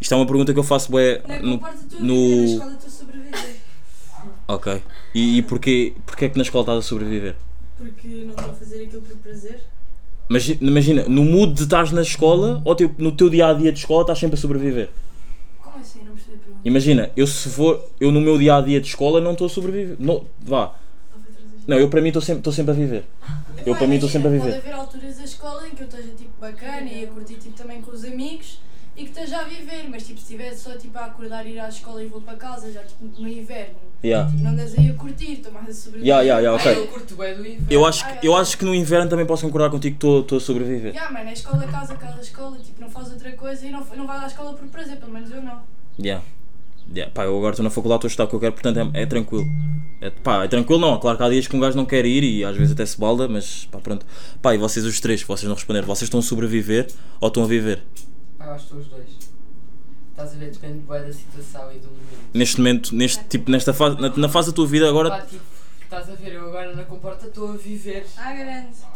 Isto 0.00 0.14
é 0.14 0.16
uma 0.16 0.26
pergunta 0.26 0.52
que 0.52 0.58
eu 0.58 0.64
faço 0.64 0.90
bué 0.90 1.22
é 1.28 1.38
no... 1.40 1.60
no- 2.00 2.44
escola 2.44 2.72
estou 2.72 2.88
a 2.88 2.90
sobreviver. 2.90 3.56
Ok. 4.48 4.82
E, 5.14 5.38
e 5.38 5.42
porquê, 5.42 5.94
porquê 6.04 6.24
é 6.24 6.28
que 6.28 6.36
na 6.36 6.42
escola 6.42 6.62
estás 6.64 6.78
a 6.80 6.82
sobreviver? 6.82 7.36
Porque 7.78 8.08
não 8.08 8.30
estou 8.30 8.50
a 8.50 8.54
fazer 8.54 8.82
aquilo 8.84 9.02
por 9.02 9.16
prazer. 9.18 9.60
Mas 10.28 10.48
imagina, 10.48 11.04
no 11.08 11.24
mood 11.24 11.52
de 11.54 11.62
estás 11.62 11.92
na 11.92 12.02
escola 12.02 12.60
ou 12.64 12.74
tipo, 12.74 13.00
no 13.00 13.12
teu 13.12 13.28
dia 13.30 13.46
a 13.48 13.52
dia 13.52 13.70
de 13.70 13.78
escola 13.78 14.00
estás 14.02 14.18
sempre 14.18 14.36
a 14.36 14.40
sobreviver? 14.40 14.88
Como 15.60 15.76
assim? 15.78 16.00
Não 16.00 16.14
percebi 16.14 16.34
a 16.34 16.38
pergunta. 16.38 16.60
Imagina, 16.64 17.10
eu 17.16 17.26
se 17.26 17.48
for, 17.48 17.84
eu 18.00 18.10
no 18.10 18.20
meu 18.20 18.36
dia 18.38 18.56
a 18.56 18.60
dia 18.60 18.80
de 18.80 18.88
escola 18.88 19.20
não 19.20 19.32
estou 19.32 19.46
a 19.46 19.50
sobreviver. 19.50 19.96
Não, 20.00 20.24
vá. 20.40 20.74
Não 21.66 21.78
eu 21.78 21.88
para 21.88 22.00
mim 22.00 22.08
estou 22.08 22.22
sempre, 22.22 22.40
estou 22.40 22.52
sempre 22.52 22.72
a 22.72 22.74
viver. 22.74 23.04
Eu 23.64 23.76
para 23.76 23.86
mim 23.86 23.94
estou 23.94 24.08
sempre 24.10 24.28
a 24.28 24.30
viver. 24.32 24.44
Pode 24.54 24.56
haver 24.68 24.72
alturas 24.74 25.16
da 25.16 25.24
escola 25.24 25.66
em 25.68 25.70
que 25.70 25.82
eu 25.82 25.86
esteja 25.86 26.08
tipo 26.16 26.30
bacana 26.40 26.90
e 26.90 27.04
a 27.04 27.06
curtir 27.08 27.34
tipo, 27.34 27.56
também 27.56 27.80
com 27.80 27.90
os 27.92 28.04
amigos 28.04 28.60
e 28.96 29.04
que 29.04 29.10
esteja 29.10 29.38
a 29.38 29.44
viver, 29.44 29.88
mas 29.88 30.02
tipo, 30.06 30.18
se 30.20 30.34
estivesse 30.34 30.62
só 30.64 30.76
tipo, 30.76 30.98
a 30.98 31.06
acordar, 31.06 31.46
ir 31.46 31.58
à 31.58 31.68
escola 31.68 32.02
e 32.02 32.06
vou 32.08 32.20
para 32.20 32.36
casa, 32.36 32.70
já 32.72 32.82
tipo, 32.82 33.04
no 33.20 33.28
inverno, 33.28 33.74
Yeah. 34.04 34.28
tipo, 34.28 34.42
não 34.42 34.50
andas 34.50 34.76
aí 34.76 34.90
a 34.90 34.94
curtir, 34.94 35.32
estou 35.34 35.52
mais 35.52 35.68
a 35.68 35.72
sobreviver. 35.72 36.08
Yeah, 36.08 36.22
yeah, 36.24 36.40
yeah, 36.42 36.58
Ah, 36.62 36.72
ok. 36.72 36.82
eu 36.82 36.88
curto 36.88 37.14
bem 37.14 37.34
do 37.36 37.46
inverno. 37.46 37.66
Eu 37.70 37.86
acho, 37.86 38.04
que, 38.18 38.26
eu 38.26 38.36
acho 38.36 38.58
que 38.58 38.64
no 38.64 38.74
inverno 38.74 39.08
também 39.08 39.24
posso 39.24 39.44
concordar 39.46 39.70
contigo 39.70 39.96
que 39.96 40.06
estou 40.06 40.36
a 40.36 40.40
sobreviver. 40.40 40.92
Yeah, 40.92 41.10
mano, 41.12 41.30
é 41.30 41.32
escola, 41.32 41.64
casa, 41.68 41.94
casa, 41.94 42.20
escola, 42.20 42.58
tipo, 42.58 42.80
não 42.80 42.90
faz 42.90 43.10
outra 43.12 43.30
coisa 43.32 43.64
e 43.64 43.70
não, 43.70 43.82
não 43.96 44.06
vai 44.06 44.18
à 44.18 44.26
escola 44.26 44.52
por 44.54 44.66
prazer, 44.68 44.96
pelo 44.96 45.12
menos 45.12 45.30
eu 45.30 45.40
não. 45.40 45.62
Yeah. 45.98 46.22
Yeah. 46.94 47.12
Pá, 47.12 47.24
eu 47.24 47.36
agora 47.36 47.52
estou 47.52 47.64
na 47.64 47.70
faculdade, 47.70 47.98
estou 47.98 48.08
a 48.08 48.10
estudar 48.10 48.24
o 48.24 48.28
que 48.28 48.34
eu 48.36 48.40
quero, 48.40 48.52
portanto 48.52 48.94
é, 48.94 49.02
é 49.02 49.06
tranquilo. 49.06 49.46
É, 50.00 50.10
pá, 50.10 50.44
é 50.44 50.48
tranquilo 50.48 50.80
não, 50.80 50.98
claro 50.98 51.16
que 51.16 51.22
há 51.22 51.28
dias 51.28 51.46
que 51.46 51.56
um 51.56 51.60
gajo 51.60 51.76
não 51.76 51.86
quer 51.86 52.04
ir 52.04 52.24
e 52.24 52.44
às 52.44 52.56
vezes 52.56 52.72
até 52.72 52.84
se 52.84 52.98
balda, 52.98 53.28
mas 53.28 53.66
pá, 53.70 53.78
pronto. 53.78 54.04
Pá, 54.40 54.54
e 54.54 54.58
vocês 54.58 54.84
os 54.84 55.00
três, 55.00 55.22
vocês 55.22 55.48
não 55.48 55.54
responderam, 55.54 55.86
vocês 55.86 56.02
estão 56.06 56.20
a 56.20 56.22
sobreviver 56.22 56.88
ou 57.20 57.28
estão 57.28 57.44
a 57.44 57.46
viver? 57.46 57.82
Ah, 58.38 58.46
eu 58.46 58.52
acho 58.52 58.66
que 58.66 58.74
estou 58.74 58.80
os 58.80 58.86
dois. 58.88 59.22
Estás 60.10 60.32
a 60.34 60.36
ver, 60.36 60.50
depende 60.50 60.78
bem 60.80 61.00
da 61.02 61.12
situação 61.12 61.72
e 61.72 61.78
do 61.78 61.86
momento. 61.86 62.18
Neste 62.34 62.58
momento, 62.58 62.94
neste, 62.94 63.24
tipo, 63.24 63.50
nesta 63.50 63.72
fase, 63.72 64.00
na, 64.00 64.14
na 64.16 64.28
fase 64.28 64.48
da 64.50 64.54
tua 64.54 64.66
vida 64.66 64.88
agora, 64.88 65.10
Pá, 65.10 65.20
tipo, 65.20 65.42
estás 65.82 66.10
a 66.10 66.14
ver, 66.14 66.34
eu 66.34 66.48
agora 66.48 66.74
na 66.74 66.84
comporta 66.84 67.26
estou 67.26 67.52
a 67.52 67.56
viver. 67.56 68.04
Ah, 68.16 68.34
grande. 68.34 68.91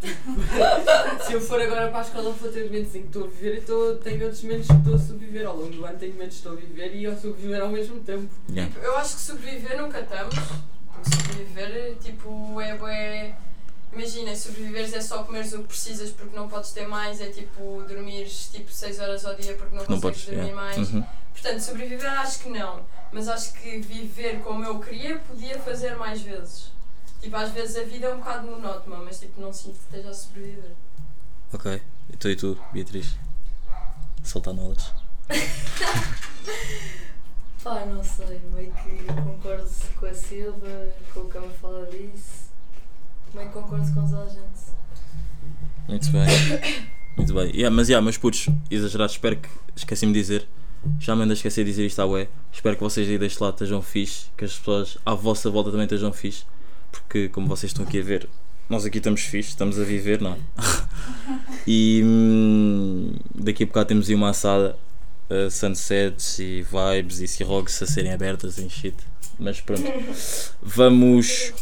Se 1.26 1.32
eu 1.34 1.40
for 1.40 1.60
agora 1.60 1.88
para 1.88 1.98
a 1.98 2.02
escola 2.02 2.30
vou 2.30 2.50
ter 2.50 2.64
momentos 2.64 2.94
em 2.94 3.02
que 3.02 3.06
estou 3.08 3.24
a 3.24 3.26
viver 3.28 3.54
e 3.54 3.58
estou, 3.58 3.96
tenho 3.96 4.24
outros 4.24 4.42
momentos 4.42 4.66
que 4.66 4.72
estou 4.72 4.94
a 4.94 4.98
sobreviver. 4.98 5.46
Ao 5.46 5.56
longo 5.56 5.70
do 5.70 5.84
ano 5.84 5.98
tenho 5.98 6.12
momentos 6.12 6.40
que 6.40 6.46
estou 6.46 6.52
a 6.52 6.56
viver 6.56 6.94
e 6.96 7.06
a 7.06 7.16
sobreviver 7.16 7.60
ao 7.60 7.68
mesmo 7.68 8.00
tempo. 8.00 8.28
yeah. 8.50 8.72
Eu 8.82 8.96
acho 8.96 9.16
que 9.16 9.22
sobreviver 9.22 9.80
nunca 9.80 10.00
estamos. 10.00 10.34
Porque 10.34 11.16
sobreviver, 11.16 11.96
tipo, 12.02 12.60
é 12.60 12.76
bué. 12.76 13.34
Imagina, 13.92 14.36
sobreviveres 14.36 14.94
é 14.94 15.00
só 15.00 15.24
comeres 15.24 15.52
o 15.52 15.58
que 15.58 15.68
precisas 15.68 16.10
porque 16.10 16.34
não 16.36 16.48
podes 16.48 16.70
ter 16.70 16.86
mais, 16.86 17.20
é 17.20 17.26
tipo 17.26 17.82
dormires 17.88 18.48
tipo 18.52 18.70
6 18.70 19.00
horas 19.00 19.26
ao 19.26 19.34
dia 19.34 19.54
porque 19.54 19.74
não, 19.74 19.82
não 19.82 20.00
consegues 20.00 20.24
podes. 20.24 20.26
dormir 20.26 20.54
mais. 20.54 20.92
Uhum. 20.92 21.04
Portanto, 21.32 21.60
sobreviver 21.60 22.20
acho 22.20 22.40
que 22.40 22.50
não. 22.50 22.80
Mas 23.12 23.28
acho 23.28 23.52
que 23.54 23.78
viver 23.80 24.40
como 24.40 24.64
eu 24.64 24.78
queria 24.78 25.18
podia 25.18 25.58
fazer 25.58 25.96
mais 25.96 26.22
vezes. 26.22 26.69
Tipo, 27.20 27.36
às 27.36 27.50
vezes 27.52 27.76
a 27.76 27.84
vida 27.84 28.06
é 28.06 28.14
um 28.14 28.18
bocado 28.18 28.46
monótona, 28.46 28.96
mas 28.96 29.20
tipo, 29.20 29.40
não 29.40 29.52
sinto 29.52 29.74
que 29.78 29.84
esteja 29.96 30.10
a 30.10 30.14
sobreviver. 30.14 30.72
Ok. 31.52 31.82
E 32.12 32.16
tu 32.16 32.28
e 32.28 32.36
tu, 32.36 32.58
Beatriz? 32.72 33.16
Soltar 34.22 34.54
knowledge. 34.54 34.92
Pá, 37.62 37.84
não 37.84 38.02
sei, 38.02 38.40
meio 38.54 38.72
que 38.72 39.04
concordo 39.12 39.68
com 39.98 40.06
a 40.06 40.14
Silva, 40.14 40.88
com 41.12 41.20
o 41.20 41.30
que 41.30 41.36
ela 41.36 41.50
fala 41.60 41.86
disso. 41.86 42.48
Meio 43.34 43.48
que 43.48 43.52
concordo 43.52 43.92
com 43.92 44.08
toda 44.08 44.22
a 44.22 44.28
gente. 44.28 44.70
Muito 45.86 46.10
bem. 46.10 46.26
Muito 47.16 47.34
bem. 47.34 47.50
Yeah, 47.50 47.74
mas, 47.74 47.88
yeah, 47.88 48.02
meus 48.02 48.16
putos, 48.16 48.48
exagerado, 48.70 49.12
espero 49.12 49.36
que. 49.36 49.48
Esqueci-me 49.76 50.12
de 50.12 50.20
dizer. 50.20 50.48
Já 50.98 51.14
me 51.14 51.22
ando 51.22 51.32
a 51.32 51.34
esquecer 51.34 51.64
de 51.64 51.70
dizer 51.70 51.84
isto 51.84 52.00
à 52.00 52.06
ué. 52.06 52.28
Espero 52.50 52.76
que 52.76 52.82
vocês 52.82 53.06
aí 53.08 53.18
deste 53.18 53.42
lado 53.42 53.52
estejam 53.52 53.82
fixe. 53.82 54.26
Que 54.36 54.46
as 54.46 54.56
pessoas 54.56 54.96
à 55.04 55.12
vossa 55.14 55.50
volta 55.50 55.70
também 55.70 55.84
estejam 55.84 56.12
fixe. 56.12 56.44
Porque, 56.90 57.28
como 57.28 57.46
vocês 57.46 57.70
estão 57.70 57.84
aqui 57.84 58.00
a 58.00 58.02
ver, 58.02 58.28
nós 58.68 58.84
aqui 58.84 58.98
estamos 58.98 59.22
fixe, 59.22 59.50
estamos 59.50 59.78
a 59.78 59.84
viver, 59.84 60.20
não 60.20 60.32
é? 60.32 60.38
e 61.66 62.02
hum, 62.04 63.12
daqui 63.34 63.64
a 63.64 63.66
bocado 63.66 63.88
temos 63.88 64.08
aí 64.08 64.14
uma 64.14 64.30
assada. 64.30 64.76
uh, 65.28 65.50
sunsets 65.50 66.38
e 66.38 66.62
vibes 66.62 67.20
e 67.20 67.28
Cirogs 67.28 67.82
a 67.82 67.86
serem 67.86 68.12
abertas 68.12 68.58
em 68.58 68.68
shit. 68.68 68.96
Mas 69.38 69.60
pronto. 69.60 69.82
Vamos 70.62 71.52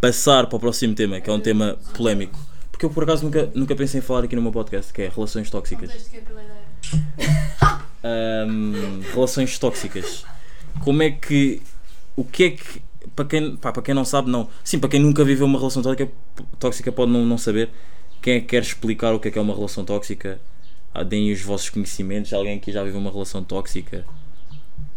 passar 0.00 0.46
para 0.46 0.56
o 0.56 0.60
próximo 0.60 0.94
tema, 0.94 1.20
que 1.20 1.30
é 1.30 1.32
um 1.32 1.40
tema 1.40 1.78
polémico. 1.96 2.38
Porque 2.70 2.84
eu 2.84 2.90
por 2.90 3.04
acaso 3.04 3.24
nunca, 3.24 3.50
nunca 3.54 3.74
pensei 3.74 4.00
em 4.00 4.02
falar 4.02 4.24
aqui 4.24 4.36
no 4.36 4.42
meu 4.42 4.52
podcast, 4.52 4.92
que 4.92 5.02
é 5.02 5.08
relações 5.08 5.48
tóxicas. 5.48 5.90
Ahm, 8.02 9.00
relações 9.14 9.58
tóxicas. 9.58 10.24
Como 10.82 11.02
é 11.02 11.10
que. 11.10 11.62
O 12.16 12.24
que 12.24 12.44
é 12.44 12.50
que. 12.50 12.82
Para 13.14 13.24
quem, 13.24 13.56
pá, 13.56 13.72
para 13.72 13.82
quem 13.82 13.94
não 13.94 14.04
sabe, 14.04 14.30
não. 14.30 14.48
Sim, 14.62 14.78
para 14.78 14.90
quem 14.90 15.00
nunca 15.00 15.24
viveu 15.24 15.46
uma 15.46 15.58
relação 15.58 15.82
tóxica, 15.82 16.10
tóxica 16.58 16.92
pode 16.92 17.12
não, 17.12 17.24
não 17.24 17.38
saber. 17.38 17.70
Quem 18.20 18.36
é 18.36 18.40
que 18.40 18.46
quer 18.46 18.62
explicar 18.62 19.14
o 19.14 19.20
que 19.20 19.28
é 19.28 19.30
que 19.30 19.38
é 19.38 19.42
uma 19.42 19.54
relação 19.54 19.84
tóxica? 19.84 20.40
Ah, 20.92 21.02
deem 21.02 21.32
os 21.32 21.42
vossos 21.42 21.70
conhecimentos. 21.70 22.32
Alguém 22.32 22.56
aqui 22.56 22.72
já 22.72 22.82
viveu 22.82 22.98
uma 22.98 23.10
relação 23.10 23.44
tóxica? 23.44 24.04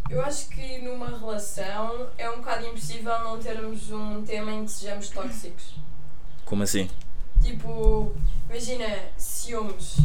Eu 0.09 0.21
acho 0.21 0.49
que 0.49 0.79
numa 0.79 1.17
relação 1.17 2.07
é 2.17 2.29
um 2.29 2.37
bocado 2.37 2.65
impossível 2.65 3.19
não 3.23 3.37
termos 3.37 3.91
um 3.91 4.23
tema 4.23 4.53
em 4.53 4.63
que 4.63 4.71
sejamos 4.71 5.09
tóxicos. 5.09 5.75
Como 6.45 6.63
assim? 6.63 6.89
Tipo, 7.41 8.13
imagina, 8.49 8.85
ciúmes. 9.17 9.97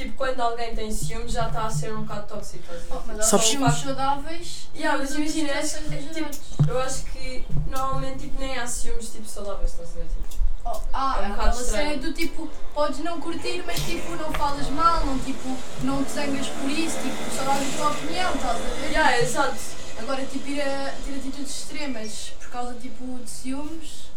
Tipo, 0.00 0.14
quando 0.16 0.40
alguém 0.40 0.74
tem 0.74 0.90
ciúmes 0.90 1.32
já 1.32 1.48
está 1.48 1.66
a 1.66 1.70
ser 1.70 1.92
um 1.92 2.02
bocado 2.04 2.26
tóxico. 2.26 2.62
estás 2.62 2.80
a 2.80 2.84
ver? 2.84 2.88
Oh, 2.94 3.02
mas 3.06 3.18
há 3.18 3.22
Sabes- 3.22 3.46
ciúmes 3.48 3.74
saudáveis. 3.74 4.68
Yeah, 4.74 4.98
mas 4.98 5.10
e 5.10 5.16
imagina, 5.18 5.48
que 5.48 5.54
é, 5.54 5.58
é, 5.60 6.02
tipo, 6.14 6.70
eu 6.70 6.80
acho 6.80 7.04
que 7.04 7.44
normalmente 7.70 8.18
tipo, 8.20 8.40
nem 8.40 8.58
há 8.58 8.66
ciúmes 8.66 9.10
tipo, 9.10 9.28
saudáveis, 9.28 9.72
estás 9.72 9.90
a 9.90 9.92
ver? 9.92 10.04
Tipo, 10.04 10.40
Oh, 10.64 10.78
ah, 10.92 11.18
É 11.22 11.26
um 11.26 11.30
bocado 11.30 11.48
aquela 11.48 11.52
cena 11.64 11.82
estranho. 11.94 12.00
do 12.00 12.12
tipo, 12.14 12.48
podes 12.74 12.98
não 13.00 13.20
curtir, 13.20 13.62
mas 13.66 13.80
tipo, 13.80 14.14
não 14.16 14.30
falas 14.32 14.68
mal, 14.70 15.04
não, 15.04 15.18
tipo, 15.18 15.56
não 15.82 16.02
te 16.04 16.12
zangas 16.12 16.46
por 16.48 16.70
isso, 16.70 16.96
tipo, 16.98 17.34
só 17.36 17.44
dás 17.44 17.62
a 17.74 17.76
tua 17.78 17.90
opinião, 17.90 18.34
estás 18.34 18.56
a 18.56 18.58
ver? 18.58 18.90
yeah, 18.90 19.18
exato. 19.20 19.56
Agora, 19.98 20.24
tipo, 20.24 20.48
ir 20.48 20.60
a 20.62 20.94
ter 21.04 21.14
atitudes 21.16 21.50
extremas 21.62 22.32
por 22.40 22.48
causa, 22.50 22.74
tipo, 22.74 23.04
de 23.24 23.28
ciúmes. 23.30 24.10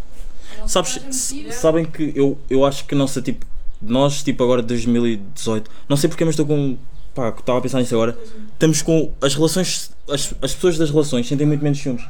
não 0.58 0.68
sei 0.68 0.70
Sabes, 0.70 0.98
a 0.98 1.00
mentir. 1.02 1.54
sabem 1.54 1.86
que 1.86 2.14
eu, 2.16 2.38
eu 2.50 2.66
acho 2.66 2.86
que 2.86 2.94
nossa, 2.96 3.22
tipo, 3.22 3.46
nós, 3.86 4.24
tipo, 4.24 4.44
agora 4.44 4.62
de 4.62 4.68
2018, 4.70 5.70
não 5.88 5.98
sei 5.98 6.10
porque, 6.10 6.24
mas 6.26 6.34
estou 6.34 6.46
com. 6.46 6.78
Pá, 7.14 7.30
estava 7.30 7.60
a 7.60 7.62
pensar 7.62 7.80
nisso 7.80 7.94
agora. 7.96 8.18
Estamos 8.54 8.82
com. 8.82 9.12
As 9.22 9.36
relações. 9.36 9.92
As, 10.10 10.34
as 10.42 10.54
pessoas 10.54 10.78
das 10.78 10.90
relações 10.90 11.28
sentem 11.28 11.46
muito 11.48 11.64
menos 11.64 11.80
ciúmes. 11.80 12.06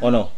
Ou 0.00 0.10
não? 0.10 0.30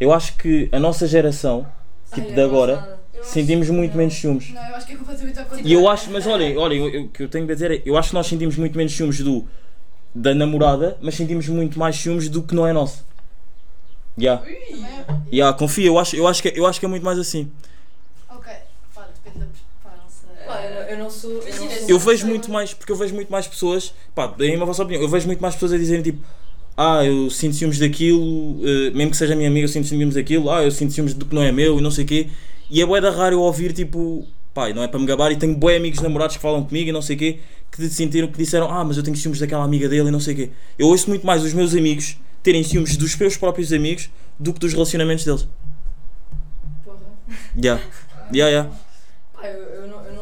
Eu 0.00 0.12
acho 0.12 0.36
que 0.36 0.68
a 0.70 0.78
nossa 0.78 1.06
geração, 1.06 1.66
tipo, 2.14 2.28
Ai, 2.28 2.34
de 2.34 2.40
agora, 2.40 2.98
sentimos 3.22 3.68
muito 3.68 3.96
menos 3.96 4.14
ciúmes. 4.14 4.50
Não, 4.50 4.64
eu 4.68 4.76
acho 4.76 4.86
que 4.86 4.92
é 4.92 4.96
completamente 4.96 5.38
ao 5.38 5.44
contrário. 5.44 5.68
E 5.68 5.72
eu 5.72 5.88
acho, 5.88 6.10
mas 6.10 6.26
olhem, 6.26 6.56
olhem, 6.56 7.04
o 7.04 7.08
que 7.08 7.24
eu 7.24 7.28
tenho 7.28 7.44
a 7.44 7.52
dizer 7.52 7.70
é, 7.72 7.82
eu 7.84 7.96
acho 7.96 8.10
que 8.10 8.14
nós 8.14 8.26
sentimos 8.26 8.56
muito 8.56 8.76
menos 8.76 8.92
ciúmes 8.92 9.18
do 9.20 9.46
da 10.14 10.34
namorada, 10.34 10.96
mas 11.02 11.14
sentimos 11.16 11.48
muito 11.48 11.78
mais 11.78 11.96
ciúmes 11.96 12.28
do 12.28 12.42
que 12.42 12.54
não 12.54 12.66
é 12.66 12.72
nosso. 12.72 13.04
Yeah. 14.18 14.42
É- 14.46 14.88
Yeah, 15.30 15.56
confia, 15.56 15.86
eu 15.86 15.98
acho, 15.98 16.16
eu, 16.16 16.26
acho 16.26 16.42
que, 16.42 16.52
eu 16.54 16.66
acho 16.66 16.80
que 16.80 16.86
é 16.86 16.88
muito 16.88 17.04
mais 17.04 17.18
assim. 17.18 17.50
Ok, 18.30 18.50
pá, 18.94 19.06
depende 19.14 19.44
da. 19.44 19.46
Pá, 19.82 19.90
não 20.02 20.08
sei. 20.08 20.37
Pá, 20.48 20.62
eu, 20.64 20.74
não- 20.74 20.88
eu 20.88 20.98
não 20.98 21.10
sou. 21.10 21.30
Eu, 21.30 21.38
não 21.60 21.70
sou 21.70 21.88
Eu 21.88 21.98
vejo 21.98 22.26
muito 22.26 22.50
mais, 22.50 22.72
porque 22.72 22.90
eu 22.90 22.96
vejo 22.96 23.14
muito 23.14 23.30
mais 23.30 23.46
pessoas, 23.46 23.92
pá, 24.14 24.26
deem-me 24.26 24.62
a 24.62 24.64
vossa 24.64 24.82
opinião, 24.82 25.02
eu 25.02 25.08
vejo 25.08 25.26
muito 25.26 25.40
mais 25.40 25.54
pessoas 25.54 25.72
a 25.74 25.76
dizerem 25.76 26.02
tipo, 26.02 26.20
ah, 26.76 27.04
eu 27.04 27.28
sinto 27.28 27.54
ciúmes 27.54 27.78
daquilo, 27.78 28.60
eh, 28.66 28.90
mesmo 28.92 29.10
que 29.10 29.16
seja 29.18 29.36
minha 29.36 29.48
amiga, 29.48 29.64
eu 29.64 29.68
sinto 29.68 29.86
ciúmes 29.86 30.14
daquilo, 30.14 30.50
ah, 30.50 30.62
eu 30.64 30.70
sinto 30.70 30.92
ciúmes 30.94 31.12
do 31.12 31.26
que 31.26 31.34
não 31.34 31.42
é 31.42 31.52
meu 31.52 31.78
e 31.78 31.82
não 31.82 31.90
sei 31.90 32.04
o 32.04 32.06
quê. 32.06 32.28
E 32.70 32.80
é 32.80 32.86
bué 32.86 33.00
da 33.00 33.10
raro 33.10 33.34
eu 33.36 33.40
ouvir 33.42 33.72
tipo, 33.72 34.26
pá, 34.54 34.70
e 34.70 34.74
não 34.74 34.82
é 34.82 34.88
para 34.88 34.98
me 34.98 35.04
gabar, 35.06 35.30
e 35.32 35.36
tenho 35.36 35.54
bué 35.54 35.76
amigos 35.76 36.00
namorados 36.00 36.36
que 36.36 36.42
falam 36.42 36.64
comigo 36.64 36.88
e 36.88 36.92
não 36.92 37.02
sei 37.02 37.16
o 37.16 37.18
quê, 37.18 37.38
que 37.70 37.86
sentiram, 37.90 38.28
que 38.28 38.38
disseram, 38.38 38.70
ah, 38.70 38.82
mas 38.84 38.96
eu 38.96 39.02
tenho 39.02 39.16
ciúmes 39.16 39.38
daquela 39.40 39.64
amiga 39.64 39.86
dele 39.88 40.08
e 40.08 40.10
não 40.10 40.20
sei 40.20 40.32
o 40.34 40.36
quê. 40.38 40.50
Eu 40.78 40.86
ouço 40.88 41.08
muito 41.10 41.26
mais 41.26 41.42
os 41.44 41.52
meus 41.52 41.74
amigos 41.74 42.16
terem 42.42 42.62
ciúmes 42.64 42.96
dos 42.96 43.14
meus 43.16 43.36
próprios 43.36 43.72
amigos 43.72 44.08
do 44.38 44.52
que 44.54 44.60
dos 44.60 44.72
relacionamentos 44.72 45.24
deles. 45.24 45.46
Porra. 46.84 46.98
Yeah. 47.62 47.82
Yeah, 48.32 48.50
yeah. 48.50 48.70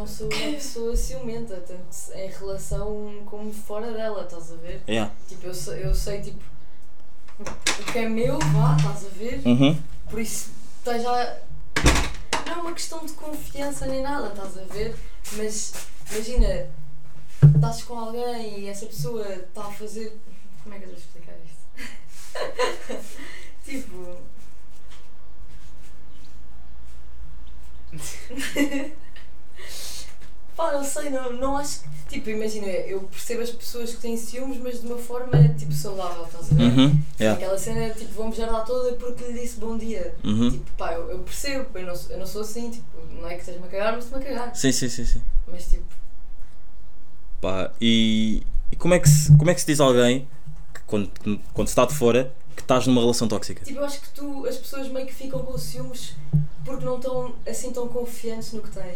Não, 0.07 0.13
sou 0.13 0.29
uma 0.29 0.53
pessoa 0.53 0.97
ciumenta, 0.97 1.57
tanto 1.67 2.17
em 2.17 2.31
relação 2.31 3.25
como 3.27 3.53
fora 3.53 3.91
dela, 3.91 4.23
estás 4.23 4.53
a 4.53 4.55
ver? 4.55 4.81
Yeah. 4.89 5.13
Tipo, 5.29 5.49
eu 5.49 5.55
sei, 5.55 5.85
eu 5.85 5.93
sei 5.93 6.21
tipo, 6.21 6.45
o 7.41 7.93
que 7.93 7.99
é 7.99 8.09
meu, 8.09 8.39
vá, 8.39 8.77
estás 8.77 9.05
a 9.05 9.09
ver? 9.09 9.43
Uhum. 9.45 9.77
Por 10.09 10.21
isso, 10.21 10.53
esteja. 10.79 11.43
Não 12.47 12.53
é 12.53 12.57
uma 12.57 12.73
questão 12.73 13.05
de 13.05 13.15
confiança 13.15 13.85
nem 13.87 14.01
nada, 14.01 14.29
estás 14.29 14.57
a 14.57 14.73
ver? 14.73 14.97
Mas 15.33 15.73
imagina, 16.13 16.71
estás 17.57 17.83
com 17.83 17.99
alguém 17.99 18.61
e 18.61 18.69
essa 18.69 18.87
pessoa 18.87 19.27
está 19.29 19.63
a 19.63 19.73
fazer. 19.73 20.17
Como 20.63 20.73
é 20.73 20.79
que 20.79 20.85
eu 20.85 20.89
devo 20.91 21.01
explicar 21.01 21.35
isto? 21.45 21.67
tipo. 23.67 24.17
Pá, 30.57 30.73
não 30.73 30.83
sei, 30.85 31.11
não, 31.11 31.33
não 31.35 31.57
acho 31.59 31.81
que. 31.81 31.87
Tipo, 32.09 32.31
imagina, 32.31 32.67
eu 32.69 33.01
percebo 33.03 33.43
as 33.43 33.51
pessoas 33.51 33.91
que 33.93 34.01
têm 34.01 34.17
ciúmes, 34.17 34.59
mas 34.63 34.81
de 34.81 34.87
uma 34.87 34.97
forma 34.97 35.33
tipo 35.59 35.73
saudável, 35.73 36.25
estás 36.25 36.53
a 36.53 36.55
ver? 36.55 36.63
Uhum. 36.63 37.03
Yeah. 37.21 37.37
Aquela 37.37 37.59
cena 37.59 37.91
tipo, 37.91 38.13
vou 38.15 38.29
beijar 38.29 38.49
lá 38.51 38.61
toda 38.61 38.93
porque 38.95 39.25
lhe 39.25 39.41
disse 39.41 39.59
bom 39.59 39.77
dia. 39.77 40.15
Uhum. 40.23 40.51
Tipo, 40.53 40.71
pá, 40.79 40.93
eu, 40.93 41.11
eu 41.11 41.19
percebo, 41.19 41.67
eu 41.77 41.85
não, 41.87 41.97
sou- 41.97 42.13
eu 42.13 42.19
não 42.21 42.27
sou 42.27 42.43
assim, 42.43 42.71
tipo, 42.71 42.85
não 43.13 43.29
é 43.29 43.35
que 43.35 43.41
esteja-me 43.41 43.67
a 43.67 43.69
cagar, 43.69 43.93
mas 43.95 44.05
estou-me 44.05 44.25
a 44.25 44.29
cagar. 44.29 44.55
Sim, 44.55 44.71
sim, 44.71 44.89
sim, 44.89 45.05
sim. 45.05 45.21
Mas 45.49 45.65
tipo, 45.69 45.83
Pá, 47.41 47.71
e, 47.81 48.43
e 48.73 48.77
como, 48.77 48.95
é 48.95 48.99
que 49.01 49.09
se, 49.09 49.37
como 49.37 49.51
é 49.51 49.55
que 49.55 49.61
se 49.61 49.67
diz 49.67 49.81
alguém 49.81 50.27
que 50.73 50.81
quando, 50.87 51.11
quando 51.53 51.67
se 51.69 51.73
está 51.73 51.85
de 51.85 51.95
fora 51.95 52.33
que 52.55 52.63
estás 52.63 52.87
numa 52.87 53.01
relação 53.01 53.29
tóxica? 53.29 53.65
tipo, 53.65 53.79
eu 53.81 53.85
acho 53.85 54.01
que 54.01 54.09
tu, 54.11 54.47
as 54.47 54.57
pessoas 54.57 54.89
meio 54.89 55.07
que 55.07 55.15
ficam 55.15 55.41
com 55.41 55.59
ciúmes 55.59 56.15
porque 56.65 56.85
não 56.85 56.97
estão 56.97 57.35
assim 57.47 57.73
tão 57.73 57.89
confiantes 57.89 58.53
no 58.53 58.63
que 58.63 58.71
têm. 58.71 58.95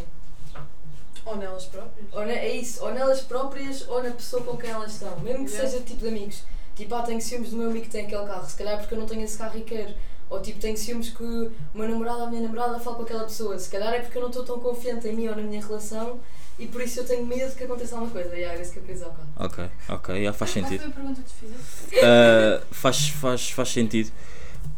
Ou 1.25 1.37
nelas 1.37 1.65
próprias. 1.67 2.07
Ou 2.13 2.21
na- 2.27 2.33
é 2.33 2.57
isso, 2.57 2.83
ou 2.85 2.93
nelas 2.95 3.21
próprias 3.21 3.87
ou 3.89 4.03
na 4.03 4.11
pessoa 4.11 4.43
com 4.43 4.57
quem 4.57 4.71
elas 4.71 4.93
estão. 4.93 5.19
Mesmo 5.21 5.45
que 5.45 5.51
Yeah. 5.53 5.69
seja 5.71 5.85
tipo 5.85 6.01
de 6.01 6.09
amigos. 6.09 6.43
Tipo, 6.77 6.95
ah, 6.95 7.03
tenho 7.03 7.21
ciúmes 7.21 7.51
do 7.51 7.57
meu 7.57 7.69
amigo 7.71 7.85
que 7.85 7.91
tem 7.91 8.07
aquele 8.07 8.25
carro, 8.27 8.49
se 8.49 8.57
calhar 8.57 8.79
porque 8.79 8.95
eu 8.95 8.99
não 8.99 9.07
tenho 9.07 9.23
esse 9.23 9.37
carro 9.37 9.59
e 9.59 9.63
quero. 9.63 9.95
Ou 10.31 10.41
tipo, 10.41 10.59
tenho 10.61 10.77
ciúmes 10.77 11.11
que 11.11 11.23
o 11.23 11.51
meu 11.75 11.89
namorado 11.89 12.21
ou 12.21 12.27
a 12.27 12.31
minha 12.31 12.43
namorada 12.43 12.79
fala 12.79 12.97
com 12.97 13.03
aquela 13.03 13.25
pessoa. 13.25 13.59
Se 13.59 13.69
calhar 13.69 13.93
é 13.93 14.01
porque 14.01 14.17
eu 14.17 14.23
não 14.23 14.29
estou 14.31 14.45
tão 14.45 14.59
confiante 14.61 15.07
em 15.09 15.15
mim 15.15 15.29
ou 15.29 15.37
na 15.37 15.43
minha 15.43 15.61
relação 15.61 16.21
e 16.59 16.67
por 16.67 16.81
isso 16.81 17.01
eu 17.01 17.05
tenho 17.05 17.27
medo 17.27 17.55
que 17.55 17.65
aconteça 17.65 17.97
alguma 17.97 18.11
coisa. 18.13 18.35
E 18.37 18.43
era 18.43 18.61
isso 18.63 18.73
que 18.73 18.79
eu 18.79 18.83
dizer 18.85 19.05
ao 19.05 19.11
carro. 19.11 19.29
Ok, 19.37 19.65
ok, 19.89 20.25
já 20.25 20.33
faz 20.33 20.53
Qual 20.53 20.65
sentido. 20.65 20.81
foi 20.81 20.91
a 20.91 20.95
pergunta 20.95 21.21
que 21.23 21.47
te? 21.47 21.97
Uh, 21.97 22.63
faz, 22.71 23.09
faz, 23.09 23.51
faz 23.51 23.69
sentido. 23.71 24.11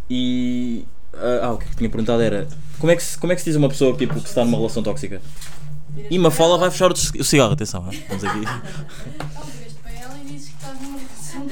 E. 0.09 0.87
uh, 1.13 1.45
ah, 1.45 1.53
o 1.53 1.59
que 1.59 1.67
é 1.67 1.69
que 1.69 1.77
tinha 1.77 1.91
perguntado 1.91 2.23
era 2.23 2.49
como 2.79 2.91
é 2.91 2.97
que 2.97 3.03
se, 3.03 3.17
como 3.19 3.33
é 3.33 3.37
que 3.37 3.43
se 3.43 3.51
diz 3.51 3.57
uma 3.57 3.69
pessoa 3.69 3.97
tipo, 3.97 4.15
que 4.21 4.29
está 4.29 4.45
numa 4.45 4.57
relação 4.57 4.83
tóxica? 4.83 5.21
E 6.11 6.19
uma 6.19 6.31
fala 6.31 6.59
vai 6.59 6.71
fechar 6.71 6.91
o 6.93 6.97
ci- 6.97 7.19
o 7.19 7.25
cigarro, 7.25 7.53
atenção, 7.53 7.89
estamos 7.91 8.25
aqui. 8.25 8.41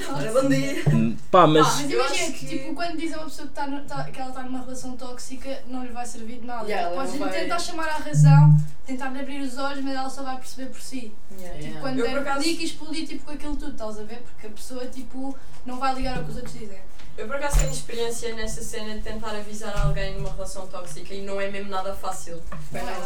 Tóxica. 0.05 0.41
bom 0.41 0.49
dia! 0.49 0.83
Pá, 1.31 1.47
mas. 1.47 1.65
Mas 1.65 1.89
Eu 1.89 1.99
imagina 2.05 2.31
que, 2.33 2.45
tipo, 2.45 2.75
quando 2.75 2.97
dizem 2.97 3.15
a 3.15 3.19
uma 3.19 3.25
pessoa 3.29 3.47
que, 3.47 3.53
tá 3.53 3.65
no- 3.65 3.81
tá- 3.85 4.03
que 4.03 4.19
ela 4.19 4.29
está 4.31 4.43
numa 4.43 4.59
relação 4.59 4.97
tóxica, 4.97 5.63
não 5.67 5.81
lhe 5.83 5.91
vai 5.91 6.05
servir 6.05 6.39
de 6.39 6.45
nada. 6.45 6.67
Yeah, 6.67 6.93
Podes 6.93 7.13
não 7.13 7.19
vai- 7.27 7.39
tentar 7.39 7.57
chamar 7.59 7.87
à 7.87 7.97
razão, 7.97 8.57
tentar 8.85 9.09
lhe 9.11 9.19
abrir 9.21 9.39
os 9.41 9.57
olhos, 9.57 9.81
mas 9.81 9.95
ela 9.95 10.09
só 10.09 10.23
vai 10.23 10.35
perceber 10.35 10.69
por 10.69 10.81
si. 10.81 11.13
Yeah. 11.39 11.59
Tipo, 11.61 11.79
quando 11.79 11.99
Eu, 11.99 12.05
der 12.05 12.11
por 12.15 12.21
acaso- 12.27 12.43
clique 12.43 12.63
e 12.63 12.65
explodir 12.65 13.07
tipo, 13.07 13.23
com 13.25 13.31
aquilo 13.31 13.55
tudo, 13.55 13.71
estás 13.71 13.97
a 13.97 14.03
ver? 14.03 14.17
Porque 14.23 14.47
a 14.47 14.49
pessoa 14.49 14.85
tipo, 14.87 15.33
não 15.65 15.79
vai 15.79 15.95
ligar 15.95 16.17
ao 16.17 16.23
que 16.25 16.31
os 16.31 16.35
outros 16.35 16.53
dizem. 16.53 16.79
Eu 17.17 17.27
por 17.27 17.35
acaso 17.37 17.59
tenho 17.59 17.71
experiência 17.71 18.33
nessa 18.35 18.61
cena 18.61 18.95
de 18.95 19.01
tentar 19.01 19.29
avisar 19.31 19.77
alguém 19.85 20.15
numa 20.17 20.31
relação 20.33 20.67
tóxica 20.67 21.13
e 21.13 21.21
não 21.21 21.39
é 21.39 21.49
mesmo 21.49 21.69
nada 21.69 21.93
fácil. 21.93 22.41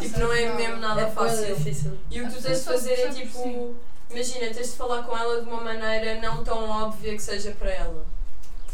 Tipo, 0.00 0.18
não 0.20 0.32
é 0.32 0.52
mesmo 0.54 0.76
nada 0.78 1.02
É 1.02 1.10
fácil. 1.10 1.54
difícil. 1.56 1.96
E 2.10 2.22
o 2.22 2.26
que 2.28 2.34
tu 2.34 2.42
tens 2.42 2.58
de 2.58 2.64
fazer 2.64 2.92
é 2.92 3.08
tipo. 3.10 3.76
Imagina, 4.08 4.52
tens 4.54 4.70
de 4.70 4.76
falar 4.76 5.02
com 5.02 5.16
ela 5.16 5.42
de 5.42 5.48
uma 5.50 5.60
maneira 5.62 6.20
não 6.20 6.42
tão 6.44 6.68
óbvia 6.68 7.12
que 7.14 7.22
seja 7.22 7.50
para 7.58 7.70
ela. 7.70 8.06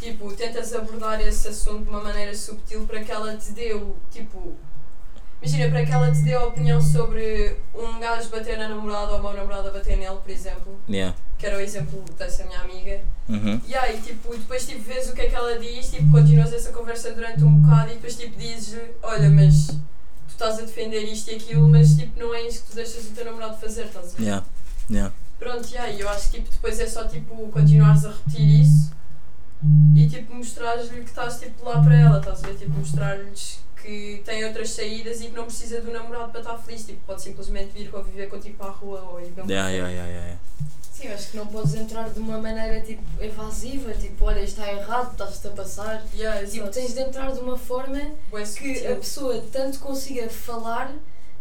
Tipo, 0.02 0.32
tentas 0.32 0.74
abordar 0.74 1.20
esse 1.20 1.46
assunto 1.46 1.84
de 1.84 1.90
uma 1.90 2.02
maneira 2.02 2.34
subtil 2.34 2.84
para 2.86 3.04
que 3.04 3.12
ela 3.12 3.36
te 3.36 3.52
dê 3.52 3.72
o. 3.72 3.94
Tipo. 4.10 4.52
Imagina, 5.40 5.70
para 5.70 5.86
que 5.86 5.92
ela 5.92 6.10
te 6.10 6.22
dê 6.22 6.34
a 6.34 6.44
opinião 6.44 6.80
sobre 6.80 7.56
um 7.72 8.00
gajo 8.00 8.28
bater 8.28 8.58
na 8.58 8.68
namorada 8.68 9.12
ou 9.12 9.20
uma 9.20 9.32
namorada 9.32 9.70
bater 9.70 9.96
nele, 9.96 10.16
por 10.16 10.30
exemplo. 10.30 10.76
Yeah. 10.88 11.16
Que 11.38 11.46
era 11.46 11.56
o 11.56 11.60
exemplo 11.60 12.04
dessa 12.18 12.44
minha 12.44 12.60
amiga. 12.62 13.00
Uhum. 13.28 13.60
E 13.64 13.74
aí, 13.76 14.00
tipo, 14.00 14.36
depois 14.36 14.66
tipo, 14.66 14.82
vês 14.82 15.08
o 15.08 15.12
que 15.12 15.20
é 15.20 15.28
que 15.28 15.36
ela 15.36 15.56
diz, 15.56 15.88
tipo, 15.88 16.10
continuas 16.10 16.52
essa 16.52 16.72
conversa 16.72 17.12
durante 17.12 17.44
um 17.44 17.60
bocado 17.60 17.90
e 17.90 17.94
depois 17.94 18.16
tipo 18.16 18.36
dizes-lhe, 18.36 18.90
olha, 19.02 19.30
mas 19.30 19.66
tu 19.68 19.78
estás 20.30 20.58
a 20.58 20.62
defender 20.62 21.02
isto 21.02 21.30
e 21.30 21.36
aquilo, 21.36 21.68
mas 21.68 21.94
tipo, 21.94 22.18
não 22.18 22.34
é 22.34 22.42
isso 22.42 22.62
que 22.62 22.70
tu 22.70 22.74
deixas 22.74 23.04
o 23.06 23.10
teu 23.10 23.24
namorado 23.24 23.56
fazer, 23.58 23.84
estás 23.84 24.14
a 24.14 24.18
ver? 24.18 24.24
Yeah. 24.24 24.46
Yeah. 24.90 25.14
Pronto, 25.38 25.68
e 25.72 25.78
aí, 25.78 26.00
eu 26.00 26.08
acho 26.08 26.30
que 26.30 26.38
tipo, 26.38 26.50
depois 26.50 26.78
é 26.80 26.86
só 26.86 27.04
tipo, 27.04 27.48
continuares 27.48 28.04
a 28.04 28.10
repetir 28.10 28.62
isso 28.62 28.92
e 29.96 30.08
tipo, 30.08 30.34
mostrares-lhe 30.34 31.00
que 31.02 31.10
estás 31.10 31.38
tipo 31.38 31.64
lá 31.64 31.80
para 31.82 31.94
ela, 31.96 32.18
estás 32.18 32.42
a 32.42 32.46
ver? 32.48 32.56
Tipo, 32.56 32.72
mostrar-lhes 32.78 33.60
que 33.80 34.22
tem 34.24 34.44
outras 34.44 34.70
saídas 34.70 35.20
e 35.20 35.26
que 35.26 35.32
não 35.36 35.44
precisa 35.44 35.80
do 35.80 35.90
namorado 35.90 36.30
para 36.30 36.40
estar 36.40 36.56
feliz, 36.58 36.84
tipo, 36.84 37.00
pode 37.06 37.22
simplesmente 37.22 37.72
vir 37.72 37.90
conviver 37.90 38.28
contigo 38.28 38.56
para 38.56 38.68
a 38.68 38.70
rua 38.70 39.00
ou 39.10 39.20
ir 39.20 39.32
um 39.38 39.48
Yeah, 39.48 39.68
yeah, 39.70 39.88
yeah, 39.90 40.06
yeah, 40.08 40.24
yeah. 40.26 40.38
Sim, 40.92 41.08
eu 41.08 41.14
acho 41.14 41.30
que 41.30 41.36
não 41.36 41.46
podes 41.46 41.74
entrar 41.74 42.10
de 42.10 42.20
uma 42.20 42.38
maneira 42.38 42.80
tipo 42.80 43.02
evasiva, 43.20 43.92
tipo, 43.94 44.24
olha, 44.24 44.40
isto 44.40 44.60
está 44.60 44.72
errado, 44.72 45.12
estás-te 45.12 45.48
a 45.48 45.50
passar. 45.50 46.04
Yeah, 46.14 46.46
Tipo, 46.46 46.68
tens 46.68 46.94
de 46.94 47.00
entrar 47.00 47.32
de 47.32 47.40
uma 47.40 47.58
forma 47.58 47.98
que 48.56 48.86
a 48.86 48.94
pessoa 48.96 49.42
tanto 49.52 49.80
consiga 49.80 50.28
falar, 50.28 50.92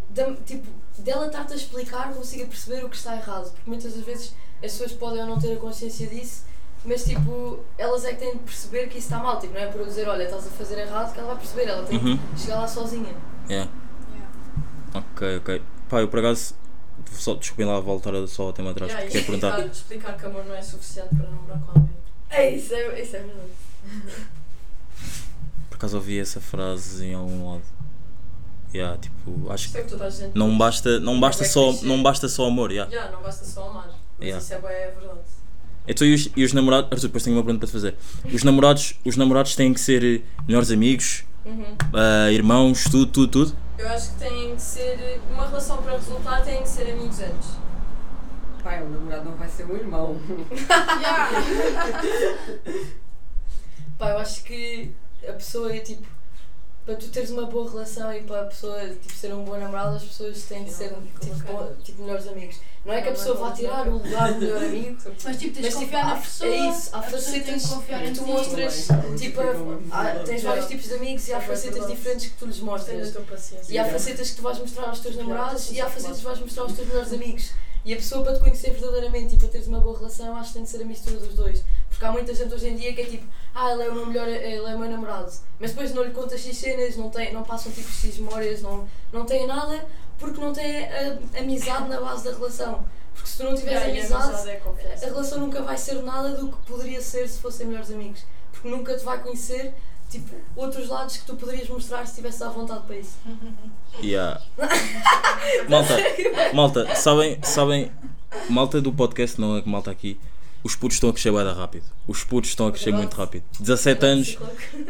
da- 0.09 0.33
tipo, 0.45 0.65
dela 0.97 1.27
estar-te 1.27 1.53
a 1.53 1.55
explicar, 1.55 2.11
consiga 2.13 2.45
perceber 2.45 2.83
o 2.85 2.89
que 2.89 2.95
está 2.95 3.15
errado. 3.15 3.51
Porque 3.51 3.69
muitas 3.69 3.93
das 3.93 4.03
vezes 4.03 4.33
as 4.55 4.71
pessoas 4.71 4.93
podem 4.93 5.21
ou 5.21 5.27
não 5.27 5.39
ter 5.39 5.53
a 5.53 5.57
consciência 5.57 6.07
disso, 6.07 6.43
mas 6.85 7.03
tipo, 7.03 7.59
elas 7.77 8.03
é 8.05 8.13
que 8.13 8.19
têm 8.19 8.31
de 8.33 8.39
perceber 8.39 8.87
que 8.87 8.97
isso 8.97 9.07
está 9.07 9.19
mal. 9.19 9.39
Tipo, 9.39 9.53
não 9.53 9.61
é 9.61 9.67
por 9.67 9.81
eu 9.81 9.87
dizer, 9.87 10.07
olha, 10.07 10.23
estás 10.23 10.47
a 10.47 10.49
fazer 10.49 10.79
errado, 10.79 11.13
que 11.13 11.19
ela 11.19 11.27
vai 11.29 11.37
perceber, 11.37 11.67
ela 11.69 11.83
tem 11.85 11.97
Uhum. 11.99 12.17
que 12.17 12.39
chegar 12.41 12.59
lá 12.61 12.67
sozinha. 12.67 13.13
Yeah. 13.49 13.69
Yeah. 14.13 14.31
Ok, 14.93 15.37
ok. 15.37 15.61
Pá, 15.89 16.01
eu 16.01 16.07
por 16.07 16.19
acaso. 16.19 16.55
Só, 17.13 17.33
desculpem 17.33 17.65
lá 17.65 17.79
voltar 17.79 18.11
só 18.27 18.43
ao 18.43 18.53
tema 18.53 18.71
atrás, 18.71 18.91
Yeah, 18.91 19.05
porque 19.11 19.23
quero 19.25 19.39
perguntar. 19.39 19.65
explicar, 19.65 19.71
explicar 20.11 20.17
que 20.17 20.25
amor 20.27 20.45
não 20.45 20.55
é 20.55 20.61
suficiente 20.61 21.09
para 21.15 21.27
namorar 21.29 21.59
com 21.61 21.71
alguém. 21.79 21.89
É 22.29 22.49
isso, 22.51 22.73
é, 22.73 23.01
isso 23.01 23.15
é 23.15 23.19
verdade. 23.19 23.49
Por 25.69 25.75
acaso 25.75 25.97
ouvi 25.97 26.19
essa 26.19 26.39
frase 26.39 27.05
em 27.05 27.13
algum 27.15 27.51
lado. 27.51 27.63
Yeah, 28.73 28.97
tipo, 28.97 29.51
acho 29.51 29.71
que 29.71 29.77
é 29.79 29.81
que 29.83 29.89
toda 29.89 30.05
a 30.05 30.09
gente 30.09 30.31
não 30.37 30.57
basta, 30.57 30.99
não 30.99 31.19
basta, 31.19 31.43
É 31.43 31.47
só, 31.47 31.69
clichê. 31.71 31.85
não 31.87 32.01
basta 32.01 32.29
só 32.29 32.45
amor. 32.45 32.71
Yeah. 32.71 32.89
Yeah, 32.91 33.11
não 33.11 33.21
basta 33.21 33.43
só 33.43 33.67
amar. 33.69 33.87
Mas 34.17 34.27
Yeah. 34.27 34.41
isso 34.43 34.53
é 34.53 34.59
bem 34.59 34.71
é 34.71 34.91
verdade. 34.97 35.19
Então, 35.91 36.07
e 36.07 36.13
os, 36.13 36.29
e 36.35 36.43
os 36.43 36.53
namorados. 36.53 36.91
Arthur, 36.91 37.07
depois 37.07 37.23
tenho 37.23 37.35
uma 37.35 37.43
pergunta 37.43 37.59
para 37.65 37.67
te 37.67 37.73
fazer. 37.73 37.95
Os 38.33 38.43
namorados, 38.43 38.93
os 39.05 39.15
namorados 39.17 39.55
têm 39.55 39.73
que 39.73 39.79
ser 39.79 40.03
eh, 40.03 40.21
melhores 40.47 40.71
amigos, 40.71 41.23
Uhum. 41.45 41.75
ah, 41.93 42.31
irmãos, 42.31 42.83
tudo, 42.85 43.07
tudo, 43.07 43.27
tudo. 43.45 43.55
Eu 43.77 43.87
acho 43.89 44.11
que 44.11 44.19
tem 44.19 44.55
que 44.55 44.61
ser. 44.61 45.19
Uma 45.31 45.47
relação 45.47 45.81
para 45.81 45.93
resultar 45.93 46.41
tem 46.43 46.61
que 46.61 46.69
ser 46.69 46.91
amigos 46.91 47.19
antes. 47.19 47.49
Pai, 48.63 48.83
o 48.83 48.89
namorado 48.89 49.25
não 49.25 49.35
vai 49.37 49.49
ser 49.49 49.65
o 49.65 49.75
irmão. 49.75 50.19
Pá, 53.97 54.09
eu 54.11 54.17
acho 54.19 54.43
que 54.43 54.91
a 55.27 55.33
pessoa 55.33 55.73
é 55.75 55.79
tipo. 55.79 56.07
Para 56.85 56.95
tu 56.95 57.09
teres 57.09 57.29
uma 57.29 57.45
boa 57.45 57.69
relação 57.69 58.11
e 58.11 58.21
para 58.21 58.41
a 58.41 58.45
pessoa 58.45 58.79
tipo, 58.89 59.13
ser 59.13 59.33
um 59.35 59.43
bom 59.43 59.55
namorado, 59.57 59.95
as 59.97 60.03
pessoas 60.03 60.41
têm 60.43 60.63
que 60.63 60.71
ser 60.71 60.89
tipo, 60.89 61.19
como 61.19 61.63
bo- 61.63 61.75
tipo, 61.83 62.01
melhores 62.01 62.27
amigos. 62.27 62.55
Não 62.83 62.93
é 62.93 63.01
que 63.01 63.09
a 63.09 63.11
pessoa 63.11 63.35
vá 63.35 63.51
tirar 63.51 63.87
o 63.87 63.91
lugar 63.93 64.33
do 64.33 64.39
melhor 64.39 64.57
amigo, 64.65 64.97
Mas 65.23 65.37
tipo, 65.37 65.53
tens 65.53 65.53
de 65.53 65.61
tipo, 65.69 65.79
confiar 65.81 66.01
há- 66.03 66.07
na 66.07 66.15
pessoa. 66.15 66.49
é 66.49 66.57
isso, 66.69 66.89
há 66.93 66.99
tem 67.01 67.11
facetas 67.11 67.63
que 67.63 68.11
tu 68.15 68.25
mostras, 68.25 68.87
tipo, 69.19 69.41
há- 69.91 70.23
tens 70.25 70.41
vários 70.43 70.65
tipos 70.67 70.87
de 70.87 70.93
amigos 70.95 71.27
e 71.27 71.33
há 71.33 71.37
É 71.37 71.41
facetas 71.41 71.73
verdade. 71.79 71.95
diferentes 71.95 72.25
que 72.27 72.37
tu 72.37 72.45
lhes 72.47 72.59
mostras. 72.59 73.13
E 73.69 73.77
há 73.77 73.85
facetas 73.85 74.29
que 74.31 74.35
tu 74.35 74.41
vais 74.41 74.57
mostrar 74.57 74.85
aos 74.89 74.99
teus 74.99 75.13
Yeah, 75.15 75.33
namorados 75.33 75.71
e 75.71 75.79
há 75.79 75.85
a 75.85 75.89
facetas 75.89 76.17
que 76.17 76.23
vais 76.23 76.39
mostrar 76.39 76.63
aos 76.63 76.73
teus 76.73 76.87
melhores 76.87 77.13
amigos. 77.13 77.51
E 77.83 77.93
a 77.93 77.97
pessoa 77.97 78.23
para 78.23 78.33
te 78.35 78.39
conhecer 78.41 78.71
verdadeiramente 78.71 79.33
e 79.33 79.37
para 79.39 79.47
teres 79.47 79.65
uma 79.67 79.79
boa 79.79 79.97
relação, 79.97 80.35
acho 80.35 80.49
que 80.49 80.53
tem 80.53 80.63
de 80.63 80.69
ser 80.69 80.81
a 80.83 80.85
mistura 80.85 81.17
dos 81.17 81.33
dois. 81.33 81.63
Porque 81.89 82.05
há 82.05 82.11
muita 82.11 82.33
gente 82.33 82.53
hoje 82.53 82.67
em 82.69 82.75
dia 82.75 82.93
que 82.93 83.01
é 83.01 83.05
tipo, 83.05 83.25
ah, 83.55 83.71
ele 83.71 83.83
é 83.83 83.89
o 83.89 83.95
meu 83.95 84.05
melhor, 84.05 84.27
ele 84.27 84.45
é 84.69 84.75
o 84.75 84.79
meu 84.79 84.89
namorado. 84.89 85.31
Mas 85.59 85.71
depois 85.71 85.91
não 85.93 86.03
lhe 86.03 86.11
contas 86.11 86.41
X 86.41 86.57
cenas, 86.57 86.95
não, 86.95 87.09
tem, 87.09 87.33
não 87.33 87.43
passam 87.43 87.71
tipo 87.71 87.89
X 87.91 88.17
memórias, 88.17 88.61
não, 88.61 88.87
não 89.11 89.25
têm 89.25 89.47
nada 89.47 89.83
porque 90.21 90.39
não 90.39 90.53
têm 90.53 90.85
a, 90.85 91.39
amizade 91.39 91.89
na 91.89 91.99
base 91.99 92.23
da 92.23 92.31
relação. 92.31 92.85
Porque 93.13 93.27
se 93.27 93.37
tu 93.37 93.43
não 93.43 93.55
tiveres 93.55 93.81
Yeah, 93.81 93.99
amizade, 93.99 94.23
amizade 94.23 94.49
é 94.49 95.05
a 95.05 95.09
relação 95.09 95.39
nunca 95.39 95.61
vai 95.61 95.77
ser 95.77 96.01
nada 96.03 96.29
do 96.29 96.49
que 96.49 96.57
poderia 96.65 97.01
ser 97.01 97.27
se 97.27 97.39
fossem 97.39 97.67
melhores 97.67 97.91
amigos. 97.91 98.23
Porque 98.53 98.69
nunca 98.69 98.95
te 98.95 99.03
vai 99.03 99.21
conhecer 99.21 99.73
tipo, 100.09 100.33
outros 100.55 100.87
lados 100.87 101.17
que 101.17 101.25
tu 101.25 101.35
poderias 101.35 101.67
mostrar 101.67 102.05
se 102.05 102.11
estivesse 102.11 102.43
à 102.43 102.49
vontade 102.49 102.85
para 102.85 102.97
isso. 102.97 103.17
Yeah. 104.01 104.41
malta, 105.67 105.97
malta, 106.53 106.95
sabem, 106.95 107.37
sabem, 107.43 107.91
malta 108.49 108.81
do 108.81 108.93
podcast, 108.93 109.39
não 109.39 109.57
é 109.57 109.61
que 109.61 109.67
malta 109.67 109.91
aqui, 109.91 110.17
os 110.63 110.75
putos 110.75 110.95
estão 110.95 111.09
a 111.09 111.13
crescer 111.13 111.29
bué 111.29 111.43
da 111.43 111.51
rápido. 111.51 111.83
Os 112.07 112.23
putos 112.23 112.51
estão 112.51 112.67
a 112.67 112.71
crescer 112.71 112.93
muito 112.93 113.13
rápido. 113.15 113.43
17 113.59 114.05
anos, 114.05 114.37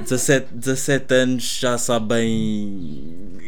17, 0.01 0.53
17 0.53 1.13
anos 1.15 1.43
já 1.43 1.77
sabem 1.79 3.40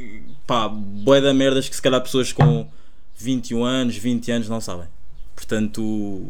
pá, 0.48 0.68
bué 0.70 1.22
da 1.22 1.34
merdas 1.34 1.68
que 1.70 1.76
se 1.76 1.82
calhar 1.82 2.02
pessoas 2.02 2.32
com 2.32 2.68
21 3.18 3.64
anos, 3.64 3.96
20 3.98 4.32
anos 4.32 4.50
não 4.50 4.60
sabem. 4.62 4.88
Portanto, 5.36 5.82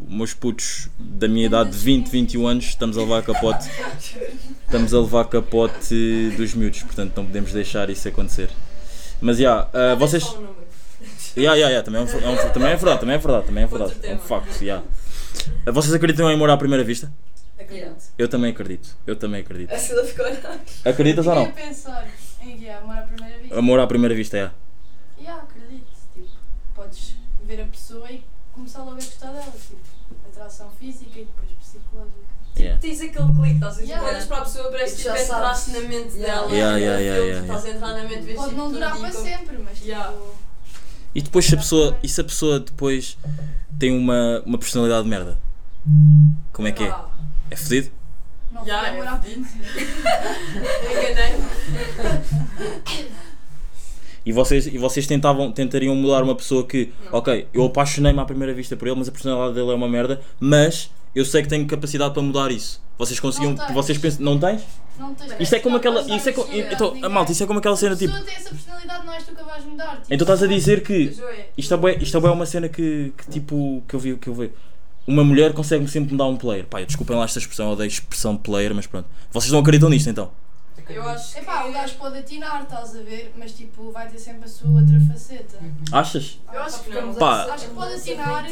meus 0.07 0.33
putos 0.33 0.89
da 0.97 1.27
minha 1.27 1.45
idade 1.45 1.71
de 1.71 1.77
20, 1.77 2.07
21 2.09 2.47
anos, 2.47 2.65
estamos 2.65 2.97
a 2.97 3.01
levar 3.01 3.21
capote. 3.23 3.69
Estamos 4.65 4.93
a 4.93 4.99
levar 4.99 5.25
capote 5.25 6.31
dos 6.37 6.53
miúdos, 6.53 6.81
portanto 6.83 7.13
não 7.17 7.25
podemos 7.25 7.51
deixar 7.51 7.89
isso 7.89 8.07
acontecer. 8.07 8.49
Mas 9.21 9.37
já, 9.37 9.67
ah, 9.73 9.95
vocês. 9.95 10.23
Só 10.23 10.37
um 10.37 10.41
número. 10.41 10.63
Yeah, 11.35 11.55
yeah, 11.55 11.69
yeah, 11.69 11.83
também, 11.83 12.01
é 12.01 12.03
um, 12.05 12.07
é 12.19 12.29
um- 12.45 12.53
também 12.53 12.69
é 12.69 12.75
verdade, 12.75 12.99
também 12.99 13.15
é 13.15 13.17
verdade, 13.17 13.45
também 13.47 13.63
é 13.63 13.67
verdade. 13.67 13.93
É 14.03 14.13
um 14.15 14.19
facto, 14.19 14.61
yeah. 14.61 14.85
Ah, 15.65 15.71
Vocês 15.71 15.93
acreditam 15.93 16.29
em 16.29 16.35
amor 16.35 16.49
à 16.49 16.57
primeira 16.57 16.83
vista? 16.83 17.11
Acredito. 17.59 17.95
Eu 18.17 18.27
também 18.27 18.51
acredito, 18.51 18.95
eu 19.07 19.15
também 19.15 19.41
acredito. 19.41 19.71
A 19.73 19.77
Sila 19.77 20.03
ficou. 20.05 20.25
Acreditas 20.85 21.25
ou 21.27 21.35
não? 21.35 21.51
pensar 21.51 22.07
é 22.65 22.75
amor 22.77 22.97
à 22.97 23.01
primeira 23.03 23.37
vista. 23.39 23.59
Amor 23.59 23.79
à 23.79 23.87
primeira 23.87 24.15
vista, 24.15 24.37
é. 24.37 24.51
Yeah, 25.19 25.43
acredito. 25.43 25.91
Tipo, 26.13 26.27
podes 26.75 27.15
ver 27.43 27.61
a 27.61 27.65
pessoa 27.65 28.11
e 28.11 28.23
começar 28.51 28.79
logo 28.79 28.91
a 28.91 28.95
gostar 28.95 29.31
dela. 29.31 29.51
Tipo, 29.51 29.81
atração 30.27 30.69
física 30.71 31.19
e 31.19 31.25
depois 31.25 31.49
psicológica. 31.61 32.33
Yeah. 32.57 32.79
Tens 32.79 33.01
aquele 33.01 33.33
clique, 33.33 33.55
estás 33.55 33.77
a? 33.79 33.81
Yeah. 33.81 34.07
Olhas 34.07 34.25
para 34.25 34.37
a 34.37 34.41
pessoa, 34.41 34.69
parece 34.71 34.95
que 34.97 35.01
tipo, 35.03 35.15
entraste 35.17 35.71
sabes. 35.71 35.83
na 35.83 35.89
mente 35.89 36.17
Yeah. 36.17 36.41
dela. 36.41 36.51
Yeah, 36.53 36.77
yeah, 36.77 36.99
yeah, 36.99 37.41
Estás 37.41 37.65
a 37.65 37.69
entrar 37.69 37.93
na 37.93 38.03
mente, 38.03 38.21
vês 38.21 38.35
Pode 38.37 38.49
tipo, 38.49 38.61
não 38.61 38.71
durar 38.71 38.97
para 38.97 39.11
sempre, 39.11 39.57
mas 39.57 39.79
tipo. 39.79 40.35
E 41.15 41.21
depois 41.21 41.45
se 41.45 41.53
a 41.55 41.57
pessoa, 41.57 41.97
e 42.01 42.09
se 42.09 42.21
a 42.21 42.23
pessoa 42.23 42.59
depois 42.59 43.17
tem 43.79 43.95
uma, 43.97 44.41
uma 44.45 44.57
personalidade 44.57 45.03
de 45.03 45.09
merda? 45.09 45.37
Como 46.51 46.67
é 46.67 46.71
que 46.71 46.83
é? 46.83 46.89
Ah, 46.89 47.07
É 47.51 47.55
fedido? 47.55 47.91
Fedido. 49.21 49.45
primeira 49.45 49.49
Enganei. 50.91 51.35
E 54.25 54.31
vocês, 54.31 54.67
e 54.67 54.77
vocês 54.77 55.05
tentavam, 55.05 55.51
tentariam 55.51 55.93
mudar 55.95 56.23
uma 56.23 56.33
pessoa 56.35 56.65
que, 56.65 56.93
Não. 57.05 57.19
ok, 57.19 57.45
eu 57.53 57.65
apaixonei-me 57.65 58.19
à 58.19 58.25
primeira 58.25 58.53
vista 58.53 58.75
por 58.77 58.87
ele, 58.87 58.97
mas 58.97 59.09
a 59.09 59.11
personalidade 59.11 59.53
dele 59.55 59.71
é 59.71 59.75
uma 59.75 59.89
merda, 59.89 60.21
mas 60.39 60.89
eu 61.13 61.25
sei 61.25 61.41
que 61.41 61.49
tenho 61.49 61.65
capacidade 61.67 62.13
para 62.13 62.23
mudar 62.23 62.49
isso. 62.49 62.81
Vocês 62.97 63.19
conseguiam. 63.19 63.51
Não 63.51 63.57
tens. 63.65 63.73
Vocês 63.73 63.97
pensam. 63.97 64.23
Não 64.23 64.39
tens? 64.39 64.61
Não 64.97 65.13
tens 65.13 65.33
Isto 65.41 65.55
é 65.55 65.59
como 65.59 65.75
aquela. 65.75 66.01
Isso 66.01 66.29
é 66.29 66.31
dar 66.31 66.33
co- 66.33 66.43
personalidade 66.43 66.73
então, 66.73 67.09
malta, 67.09 67.31
isso 67.33 67.43
é 67.43 67.47
como 67.47 67.59
aquela 67.59 67.75
cena 67.75 67.95
Se 67.95 68.05
tipo. 68.07 68.13
pessoa 68.13 68.25
tem 68.31 68.35
essa 68.35 68.49
personalidade, 68.51 69.05
não 69.05 69.13
és 69.13 69.23
tu 69.25 69.35
que 69.35 69.43
vais 69.43 69.65
mudar. 69.65 69.95
Tipo, 69.95 70.13
Então 70.13 70.25
estás 70.25 70.43
a 70.43 70.47
dizer 70.47 70.83
que. 70.83 71.11
Isto 71.57 71.87
é, 71.87 71.95
isto 71.97 72.17
é 72.17 72.31
uma 72.31 72.45
cena 72.45 72.69
que, 72.69 73.11
que 73.17 73.27
tipo. 73.29 73.83
que 73.87 73.95
eu 73.95 73.99
vi. 73.99 74.15
Que 74.15 74.29
eu 74.29 74.33
vi. 74.35 74.51
Uma 75.05 75.23
mulher 75.23 75.53
consegue 75.53 75.87
sempre 75.87 76.13
mudar 76.13 76.25
um 76.25 76.37
player. 76.37 76.65
Pá, 76.65 76.81
desculpem 76.81 77.15
lá 77.17 77.25
esta 77.25 77.39
expressão, 77.39 77.67
eu 77.67 77.71
odeio 77.73 77.87
expressão 77.87 78.37
player, 78.37 78.73
mas 78.73 78.87
pronto. 78.87 79.07
Vocês 79.31 79.51
não 79.51 79.59
acreditam 79.59 79.89
nisto 79.89 80.09
então? 80.09 80.31
Eu 80.89 81.07
acho 81.07 81.33
que. 81.33 81.39
Epá, 81.39 81.65
o 81.65 81.71
gajo 81.71 81.95
pode 81.95 82.17
atinar, 82.17 82.63
estás 82.63 82.95
a 82.95 83.01
ver, 83.01 83.33
mas 83.37 83.53
tipo, 83.53 83.91
vai 83.91 84.07
ter 84.09 84.19
sempre 84.19 84.45
a 84.45 84.47
sua 84.47 84.69
outra 84.69 84.99
faceta. 85.11 85.57
Achas? 85.91 86.39
Eu 86.51 86.61
acho 86.61 86.83
que 86.83 86.89
não. 86.89 87.13
Pá. 87.13 87.45
Acho 87.53 87.67
que 87.69 87.73
pode 87.73 87.93
atinar. 87.93 88.45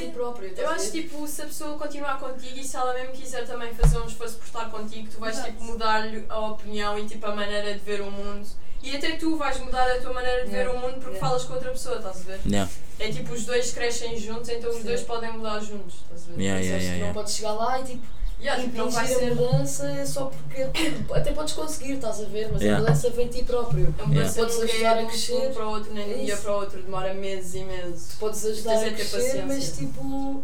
Eu 0.58 0.70
acho 0.70 0.92
tipo, 0.92 1.28
se 1.28 1.42
a 1.42 1.46
pessoa 1.46 1.78
continuar 1.78 2.18
contigo 2.20 2.58
e 2.58 2.64
se 2.64 2.76
ela 2.76 2.94
mesmo 2.94 3.12
quiser 3.12 3.46
também 3.46 3.74
fazer 3.74 4.00
um 4.00 4.06
esforço 4.06 4.38
por 4.38 4.46
estar 4.46 4.66
contigo, 4.70 5.10
tu 5.12 5.20
vais 5.20 5.38
tipo 5.44 5.64
mudar-lhe 5.64 6.24
a 6.30 6.40
opinião 6.40 6.98
e 6.98 7.06
tipo 7.06 7.26
a 7.26 7.36
maneira 7.36 7.74
de 7.74 7.80
ver 7.80 8.02
o 8.02 8.10
mundo. 8.10 8.48
E 8.84 8.96
até 8.96 9.16
tu 9.16 9.38
vais 9.38 9.60
mudar 9.60 9.86
a 9.92 10.02
tua 10.02 10.14
maneira 10.14 10.44
de 10.46 10.52
ver 10.52 10.68
o 10.70 10.74
mundo 10.74 10.94
porque 10.94 11.12
Yeah. 11.12 11.20
falas 11.28 11.44
com 11.44 11.54
outra 11.54 11.70
pessoa, 11.70 11.98
estás 11.98 12.22
a 12.22 12.24
ver? 12.24 12.40
Yeah. 12.48 12.72
É 13.02 13.12
tipo, 13.12 13.34
os 13.34 13.46
dois 13.46 13.72
crescem 13.74 14.18
juntos, 14.18 14.50
então 14.50 14.70
os 14.70 14.78
Sim. 14.78 14.84
dois 14.84 15.02
podem 15.02 15.32
mudar 15.34 15.60
juntos, 15.60 15.96
estás 16.04 16.24
a 16.30 16.34
ver? 16.36 16.42
Yeah, 16.44 16.60
yeah, 16.62 16.78
yeah, 16.78 16.90
não 16.92 16.98
yeah. 16.98 17.14
podes 17.14 17.34
chegar 17.36 17.54
lá 17.54 17.80
e 17.80 17.84
tipo 17.84 18.22
Yeah, 18.42 18.64
tipo, 18.64 18.76
não 18.76 18.90
vai 18.90 19.06
ser. 19.08 19.32
a 19.32 19.36
mudança 19.36 20.06
só 20.08 20.26
porque 20.26 20.64
até 21.14 21.32
podes 21.32 21.54
conseguir, 21.54 21.94
estás 21.94 22.22
a 22.22 22.26
ver, 22.26 22.50
mas 22.52 22.62
Yeah. 22.62 22.78
a 22.80 22.82
mudança 22.82 23.10
vem 23.12 23.28
de 23.28 23.38
ti 23.40 23.44
próprio. 23.46 23.94
A 24.00 24.06
mudança 24.08 24.40
Podes 24.42 24.56
nunca 24.60 24.72
ajudar 24.74 24.88
é 24.88 24.92
a 24.92 24.98
de 24.98 25.04
um 25.04 25.08
crescer. 25.10 25.26
segundo 25.34 25.54
para 25.54 25.68
o 25.68 25.70
outro, 25.70 25.94
nem 25.94 26.06
de 26.06 26.10
um 26.12 26.14
É 26.16 26.24
dia 26.26 26.34
isso. 26.34 26.42
para 26.44 26.52
o 26.52 26.56
outro, 26.60 26.82
demora 26.82 27.14
meses 27.14 27.54
e 27.54 27.64
meses. 27.64 28.16
Podes 28.20 28.44
ajudar 28.46 28.72
Tens 28.72 28.82
a 28.82 28.86
é 28.86 28.90
ter 28.90 28.96
crescer, 28.96 29.16
paciência. 29.18 29.46
mas 29.46 29.78
tipo 29.78 30.04
não- 30.04 30.44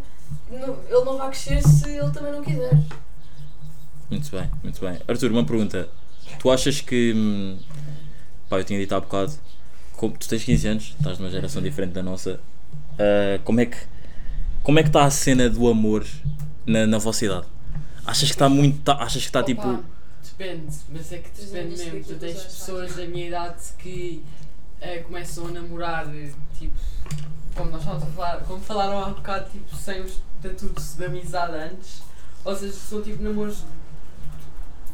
ele 0.88 1.04
não 1.04 1.18
vai 1.18 1.28
crescer 1.30 1.60
se 1.62 1.90
ele 1.90 2.10
também 2.12 2.32
não 2.32 2.42
quiser. 2.44 2.78
Muito 4.10 4.30
bem, 4.30 4.50
muito 4.62 4.80
bem. 4.80 4.98
Arthur, 5.08 5.30
uma 5.32 5.44
pergunta. 5.44 5.88
Tu 6.38 6.50
achas 6.50 6.80
que. 6.80 7.12
hum, 7.14 7.58
Pá, 8.48 8.58
eu 8.58 8.64
tinha 8.64 8.78
dito 8.78 8.94
há 8.94 9.00
bocado. 9.00 9.32
Como 9.98 10.16
tu 10.16 10.28
tens 10.28 10.44
15 10.44 10.68
anos, 10.68 10.94
estás 10.96 11.18
numa 11.18 11.30
geração 11.30 11.60
diferente 11.60 11.92
da 11.92 12.02
nossa. 12.02 12.40
ah, 12.98 13.40
como 13.44 13.60
é 13.60 13.66
que. 13.66 13.76
Como 14.62 14.78
é 14.78 14.82
que 14.82 14.88
está 14.88 15.04
a 15.04 15.10
cena 15.10 15.48
do 15.50 15.66
amor 15.68 16.06
na, 16.64 16.86
na 16.86 16.98
vossa 16.98 17.24
idade? 17.24 17.46
Achas 18.06 18.28
que 18.28 18.34
está 18.34 18.48
muito. 18.48 18.80
tá- 18.82 18.94
achas 18.94 19.22
que 19.22 19.28
está 19.28 19.42
tipo. 19.42 19.82
Depende, 20.22 20.76
mas 20.90 21.12
é 21.12 21.18
que 21.18 21.30
Depende 21.30 21.76
mesmo. 21.76 22.04
Tu 22.04 22.14
tens 22.14 22.42
pessoas 22.44 22.94
da 22.94 23.04
minha 23.06 23.26
idade 23.26 23.60
que 23.78 24.22
eh, 24.80 24.98
começam 24.98 25.48
a 25.48 25.50
namorar, 25.50 26.06
tipo, 26.58 26.74
como 27.54 27.70
nós 27.70 27.80
estávamos 27.80 28.08
a 28.08 28.12
falar, 28.12 28.36
como 28.44 28.60
falaram 28.60 29.04
há 29.04 29.10
bocado, 29.10 29.50
tipo, 29.50 29.74
sem 29.74 30.00
o 30.02 30.04
estatuto 30.06 30.80
de 30.80 31.04
amizade 31.04 31.56
antes. 31.56 32.02
Ou 32.44 32.54
seja, 32.54 32.72
são 32.72 33.02
tipo 33.02 33.20
namoros, 33.22 33.64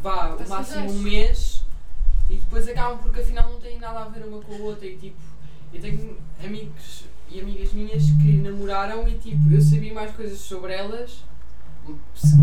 vá, 0.02 0.34
o 0.34 0.48
máximo 0.48 0.90
um 0.90 0.98
mês 1.00 1.63
e 2.30 2.36
depois 2.36 2.66
acabam 2.68 2.98
porque 2.98 3.20
afinal 3.20 3.50
não 3.50 3.60
têm 3.60 3.78
nada 3.78 4.00
a 4.00 4.08
ver 4.08 4.24
uma 4.24 4.40
com 4.40 4.54
a 4.54 4.58
outra. 4.58 4.86
E 4.86 4.96
tipo, 4.96 5.16
eu 5.72 5.80
tenho 5.80 6.16
amigos 6.42 7.04
e 7.30 7.40
amigas 7.40 7.72
minhas 7.72 8.02
que 8.04 8.32
namoraram 8.34 9.06
e 9.08 9.18
tipo, 9.18 9.50
eu 9.50 9.60
sabia 9.60 9.92
mais 9.92 10.14
coisas 10.14 10.38
sobre 10.38 10.72
elas 10.72 11.22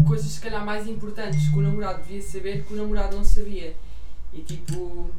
coisas 0.06 0.28
se 0.30 0.40
calhar 0.40 0.64
mais 0.64 0.88
importantes 0.88 1.50
que 1.50 1.58
o 1.58 1.62
namorado 1.62 2.04
devia 2.04 2.22
saber 2.22 2.64
que 2.64 2.74
o 2.74 2.78
namorado 2.78 3.16
não 3.16 3.24
sabia. 3.24 3.76
E 4.34 4.42
tipo, 4.42 5.10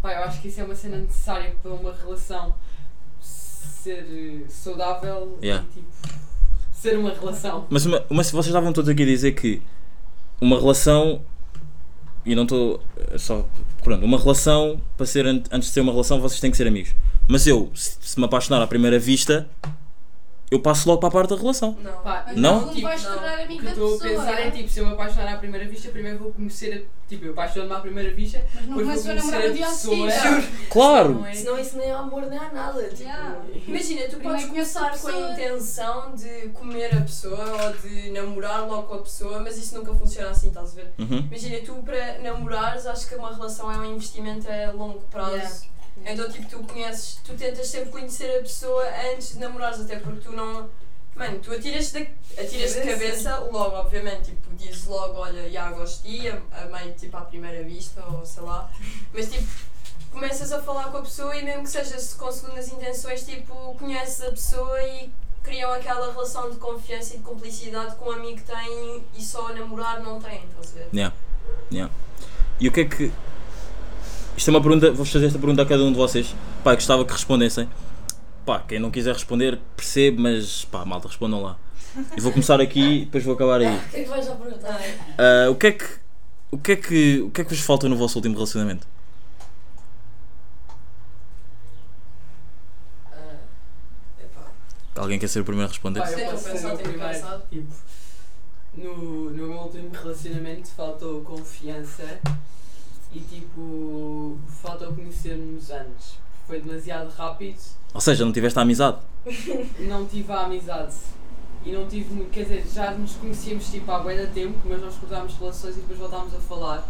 pá, 0.00 0.12
eu 0.12 0.24
acho 0.24 0.40
que 0.40 0.48
isso 0.48 0.60
é 0.60 0.64
uma 0.64 0.74
cena 0.76 0.98
necessária 0.98 1.54
para 1.62 1.72
uma 1.72 1.92
relação 1.92 2.54
ser 3.20 4.46
saudável 4.48 5.38
Yeah. 5.42 5.66
e 5.70 5.72
tipo, 5.74 5.88
ser 6.72 6.96
uma 6.98 7.12
relação. 7.12 7.66
Mas, 7.68 7.84
mas 7.86 8.30
vocês 8.30 8.46
estavam 8.46 8.72
todos 8.72 8.88
aqui 8.88 9.02
a 9.02 9.06
dizer 9.06 9.32
que 9.32 9.60
uma 10.40 10.58
relação. 10.58 11.22
E 12.24 12.36
não 12.36 12.44
estou. 12.44 12.80
eh, 12.96 13.18
Só. 13.18 13.44
Pronto, 13.82 14.04
uma 14.04 14.18
relação, 14.18 14.80
para 14.96 15.06
ser 15.06 15.26
an- 15.26 15.42
antes 15.50 15.68
de 15.68 15.74
ser 15.74 15.80
uma 15.80 15.92
relação, 15.92 16.20
vocês 16.20 16.40
têm 16.40 16.50
que 16.50 16.56
ser 16.56 16.66
amigos. 16.66 16.94
Mas 17.28 17.46
eu, 17.46 17.70
se, 17.74 17.96
se 18.00 18.18
me 18.18 18.24
apaixonar 18.26 18.62
à 18.62 18.66
primeira 18.66 18.98
vista, 18.98 19.48
eu 20.52 20.60
passo 20.60 20.88
logo 20.88 21.00
para 21.00 21.08
a 21.08 21.12
parte 21.12 21.30
da 21.30 21.36
relação. 21.36 21.76
Não. 21.82 21.92
Pá, 22.02 22.24
Mas 22.26 22.36
Não? 22.36 22.60
fundo 22.60 22.74
Tipo, 22.74 22.82
vais 22.88 23.02
não. 23.04 23.12
tornar 23.14 23.38
o 23.38 23.42
amigo 23.42 23.60
que 23.60 23.64
da 23.64 23.70
eu 23.70 23.72
estou 23.72 23.94
a 23.94 23.98
pessoa. 24.02 24.26
pensar 24.26 24.40
é 24.46 24.50
tipo, 24.50 24.68
se 24.68 24.78
eu 24.80 24.86
me 24.86 24.92
apaixonar 24.92 25.34
à 25.34 25.36
primeira 25.38 25.66
vista, 25.68 25.88
primeiro 25.88 26.18
vou 26.18 26.32
conhecer 26.32 26.86
a. 26.88 27.02
Tipo, 27.08 27.26
eu 27.26 27.32
apaixono-me 27.32 27.74
à 27.74 27.78
primeira 27.80 28.14
vista, 28.14 28.42
Mas 28.54 28.66
não 28.66 28.78
depois 28.78 29.04
vou 29.04 29.14
conhecer 29.14 29.34
a 29.34 29.66
a 29.66 29.68
pessoa. 29.70 30.10
seguir. 30.10 30.68
Claro! 30.70 31.08
Não 31.16 31.26
é? 31.26 31.34
Senão 31.34 31.58
isso 31.58 31.76
nem 31.76 31.88
é 31.88 31.92
amor 31.92 32.22
nem 32.26 32.38
há 32.38 32.50
nada. 32.52 32.82
Tipo, 32.84 33.02
Yeah. 33.02 33.36
Imagina, 33.66 34.00
tu 34.02 34.16
Primeiro 34.16 34.22
podes 34.30 34.44
começar 34.46 34.80
com 34.80 34.86
a 34.86 34.90
pessoa. 35.12 35.32
intenção 35.32 36.14
de 36.14 36.48
comer 36.50 36.96
a 36.96 37.00
pessoa 37.02 37.44
ou 37.64 37.72
de 37.88 38.10
namorar 38.12 38.66
logo 38.66 38.84
com 38.84 38.94
a 38.94 38.98
pessoa, 38.98 39.40
mas 39.40 39.58
isso 39.58 39.74
nunca 39.74 39.92
funciona 39.94 40.30
assim, 40.30 40.48
estás 40.48 40.72
a 40.72 40.74
ver? 40.76 40.92
Uhum. 40.98 41.18
Imagina, 41.28 41.58
tu 41.64 41.74
para 41.84 42.18
namorares, 42.20 42.86
acho 42.86 43.06
que 43.08 43.14
uma 43.14 43.34
relação 43.34 43.70
é 43.70 43.76
um 43.76 43.94
investimento 43.94 44.46
a 44.50 44.70
longo 44.72 45.00
prazo. 45.10 45.34
Yeah. 45.34 45.54
Então, 46.04 46.28
tipo, 46.30 46.48
tu 46.48 46.64
conheces, 46.64 47.20
tu 47.24 47.34
tentas 47.34 47.66
sempre 47.68 47.90
conhecer 47.90 48.38
a 48.38 48.42
pessoa 48.42 48.84
antes 49.12 49.34
de 49.34 49.38
namorares, 49.38 49.80
até 49.80 49.96
porque 49.96 50.20
tu 50.20 50.32
não. 50.32 50.68
Mano, 51.14 51.38
tu 51.40 51.52
atiras 51.52 51.92
de, 51.92 52.08
atiras 52.38 52.74
de 52.74 52.80
Cabeça. 52.80 53.38
logo, 53.38 53.76
obviamente. 53.76 54.30
Tipo, 54.30 54.54
dizes 54.56 54.86
logo, 54.86 55.18
olha, 55.18 55.50
já 55.50 55.70
gosto 55.70 56.02
de 56.02 56.20
ti, 56.20 56.28
amei 56.52 56.92
tipo 56.92 57.16
à 57.16 57.20
primeira 57.20 57.62
vista, 57.62 58.02
ou 58.06 58.24
sei 58.24 58.42
lá. 58.42 58.70
Mas, 59.12 59.30
tipo, 59.30 59.46
começas 60.10 60.50
a 60.52 60.62
falar 60.62 60.90
com 60.90 60.98
a 60.98 61.02
pessoa 61.02 61.36
e, 61.36 61.42
mesmo 61.42 61.64
que 61.64 61.70
seja 61.70 61.96
com 62.16 62.32
segundas 62.32 62.68
intenções, 62.72 63.24
tipo, 63.24 63.74
conheces 63.78 64.22
a 64.22 64.30
pessoa 64.30 64.82
e 64.82 65.12
criam 65.42 65.72
aquela 65.72 66.12
relação 66.12 66.50
de 66.50 66.56
confiança 66.56 67.14
e 67.14 67.18
de 67.18 67.24
cumplicidade 67.24 67.96
que 67.96 68.04
um 68.04 68.12
amigo 68.12 68.40
tem 68.46 69.04
e 69.16 69.22
só 69.22 69.48
a 69.48 69.52
namorar 69.52 70.00
não 70.02 70.20
tem, 70.20 70.44
estás 70.44 70.70
a 70.70 70.78
ver? 70.78 70.88
Yeah. 70.94 71.14
Yeah. 71.70 71.92
E 72.60 72.68
o 72.68 72.72
que 72.72 72.80
é 72.80 72.84
que. 72.84 73.12
Isto 74.36 74.48
é 74.48 74.50
uma 74.50 74.62
pergunta, 74.62 74.90
vou 74.92 75.04
fazer 75.04 75.26
esta 75.26 75.38
pergunta 75.38 75.62
a 75.62 75.66
cada 75.66 75.82
um 75.84 75.92
de 75.92 75.98
vocês. 75.98 76.34
Pá, 76.64 76.74
gostava 76.74 77.04
que 77.04 77.12
respondessem. 77.12 77.68
Pá, 78.46 78.60
quem 78.60 78.78
não 78.78 78.90
quiser 78.90 79.12
responder, 79.12 79.58
percebe, 79.76 80.20
mas 80.20 80.64
pá, 80.64 80.84
malta, 80.84 81.08
respondam 81.08 81.42
lá. 81.42 81.56
E 82.16 82.20
vou 82.20 82.32
começar 82.32 82.60
aqui, 82.60 83.04
depois 83.04 83.22
vou 83.22 83.34
acabar 83.34 83.60
aí. 83.60 83.76
O 83.76 83.88
que 83.90 83.96
é 83.96 84.02
que 84.02 84.08
vais 84.08 84.24
já 84.24 84.34
perguntar? 84.34 84.80
Ah, 85.18 85.50
o 85.50 85.54
que 85.54 85.66
é 85.66 85.72
que. 85.72 85.84
O 86.50 86.58
que 86.58 86.72
é 86.72 86.76
que. 86.76 87.20
O 87.20 87.30
que 87.30 87.40
é 87.42 87.44
que 87.44 87.54
vos 87.54 87.60
falta 87.60 87.88
no 87.88 87.96
vosso 87.96 88.18
último 88.18 88.34
relacionamento? 88.34 88.86
Ah. 93.12 93.36
Alguém 94.96 95.18
quer 95.18 95.28
ser 95.28 95.40
o 95.40 95.44
primeiro 95.44 95.68
a 95.68 95.70
responder? 95.70 96.00
Pá, 96.00 96.10
eu 96.10 96.30
posso 96.30 96.44
ser 96.44 96.66
o 96.66 96.76
tenho 96.76 96.78
primeiro. 96.78 97.42
Tipo, 97.50 97.74
no, 98.74 99.30
no 99.30 99.48
meu 99.48 99.58
último 99.58 99.90
relacionamento 99.92 100.68
faltou 100.70 101.20
confiança 101.20 102.18
e 103.12 103.20
tipo, 103.20 104.38
faltou 104.62 104.92
conhecermos 104.94 105.70
antes. 105.70 106.18
Foi 106.46 106.60
demasiado 106.60 107.10
rápido, 107.10 107.58
Ou 107.94 108.00
seja, 108.00 108.24
não 108.24 108.32
tiveste 108.32 108.58
a 108.58 108.62
amizade? 108.62 108.98
não 109.80 110.06
tive 110.06 110.32
a 110.32 110.44
amizade. 110.44 110.94
E 111.64 111.70
não 111.70 111.86
tive 111.86 112.12
muito, 112.12 112.30
quer 112.30 112.42
dizer, 112.42 112.66
já 112.66 112.90
nos 112.90 113.12
conhecíamos 113.12 113.70
tipo 113.70 113.90
há 113.92 114.00
bué 114.00 114.16
de 114.16 114.32
tempo, 114.32 114.58
mas 114.64 114.80
nós 114.80 114.96
cortámos 114.96 115.34
relações 115.36 115.76
e 115.76 115.80
depois 115.80 115.98
voltámos 115.98 116.34
a 116.34 116.40
falar. 116.40 116.88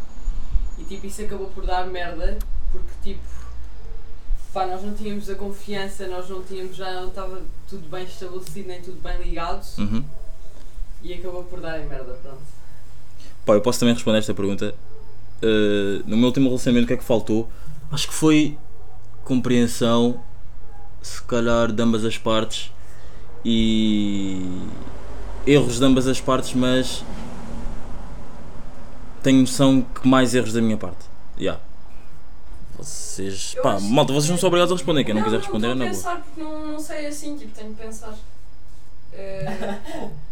E 0.78 0.84
tipo, 0.84 1.06
isso 1.06 1.22
acabou 1.22 1.48
por 1.48 1.66
dar 1.66 1.86
merda, 1.86 2.38
porque 2.70 2.90
tipo, 3.02 3.22
pá, 4.54 4.66
nós 4.66 4.82
não 4.82 4.94
tínhamos 4.94 5.28
a 5.28 5.34
confiança, 5.34 6.06
nós 6.06 6.28
não 6.30 6.42
tínhamos, 6.42 6.74
já 6.74 6.90
não 6.94 7.08
estava 7.08 7.42
tudo 7.68 7.86
bem 7.90 8.04
estabelecido, 8.04 8.68
nem 8.68 8.80
tudo 8.80 9.02
bem 9.02 9.18
ligado. 9.18 9.66
Uhum. 9.78 10.02
E 11.02 11.12
acabou 11.12 11.44
por 11.44 11.60
dar 11.60 11.78
em 11.80 11.86
merda, 11.86 12.14
pronto. 12.22 12.40
Pá, 13.44 13.54
eu 13.54 13.60
posso 13.60 13.80
também 13.80 13.94
responder 13.94 14.18
esta 14.18 14.32
pergunta. 14.32 14.74
Uh, 15.42 16.02
no 16.06 16.16
meu 16.16 16.26
último 16.26 16.48
relacionamento, 16.48 16.84
o 16.84 16.86
que 16.88 16.94
é 16.94 16.96
que 16.96 17.04
faltou? 17.04 17.48
Acho 17.90 18.06
que 18.08 18.14
foi 18.14 18.56
compreensão, 19.24 20.20
se 21.02 21.22
calhar, 21.22 21.72
de 21.72 21.82
ambas 21.82 22.04
as 22.04 22.16
partes 22.16 22.70
e 23.44 24.40
erros 25.46 25.78
de 25.78 25.84
ambas 25.84 26.06
as 26.06 26.20
partes, 26.20 26.54
mas 26.54 27.04
tenho 29.22 29.40
noção 29.40 29.82
que 29.82 30.06
mais 30.06 30.34
erros 30.34 30.52
da 30.52 30.60
minha 30.60 30.76
parte. 30.76 31.06
Yeah. 31.38 31.60
Vocês. 32.76 33.54
Eu 33.56 33.62
Pá, 33.62 33.74
acho 33.74 33.84
malta, 33.86 34.12
vocês 34.12 34.30
não 34.30 34.38
são 34.38 34.48
obrigados 34.48 34.72
a 34.72 34.76
responder. 34.76 35.04
Quem 35.04 35.14
não, 35.14 35.22
quiser 35.22 35.38
responder 35.38 35.68
é 35.68 35.74
não 35.74 35.86
estou 35.86 36.02
boa. 36.02 36.12
a 36.12 36.16
pensar 36.16 36.34
porque 36.34 36.42
não, 36.42 36.72
não 36.72 36.78
sei 36.80 37.06
assim, 37.06 37.36
tipo, 37.36 37.54
tenho 37.54 37.74
que 37.74 37.82
pensar. 37.82 38.14
Eh, 39.12 39.78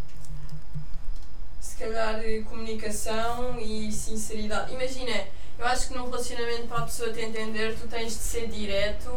calhar 1.81 2.19
eh, 2.23 2.43
comunicação 2.47 3.59
e 3.59 3.91
sinceridade. 3.91 4.73
Imagina, 4.73 5.23
eu 5.57 5.65
acho 5.65 5.87
que 5.87 5.97
num 5.97 6.05
relacionamento 6.05 6.67
para 6.67 6.77
a 6.79 6.83
pessoa 6.83 7.11
te 7.11 7.21
entender, 7.21 7.75
tu 7.79 7.87
tens 7.87 8.13
de 8.13 8.19
ser 8.19 8.47
direto, 8.47 9.09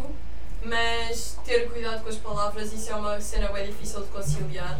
mas 0.63 1.37
ter 1.45 1.69
cuidado 1.71 2.03
com 2.03 2.09
as 2.09 2.17
palavras, 2.17 2.73
isso 2.73 2.91
é 2.91 2.95
uma 2.95 3.21
cena 3.21 3.53
bem 3.53 3.67
difícil 3.67 4.01
de 4.01 4.09
conciliar. 4.09 4.79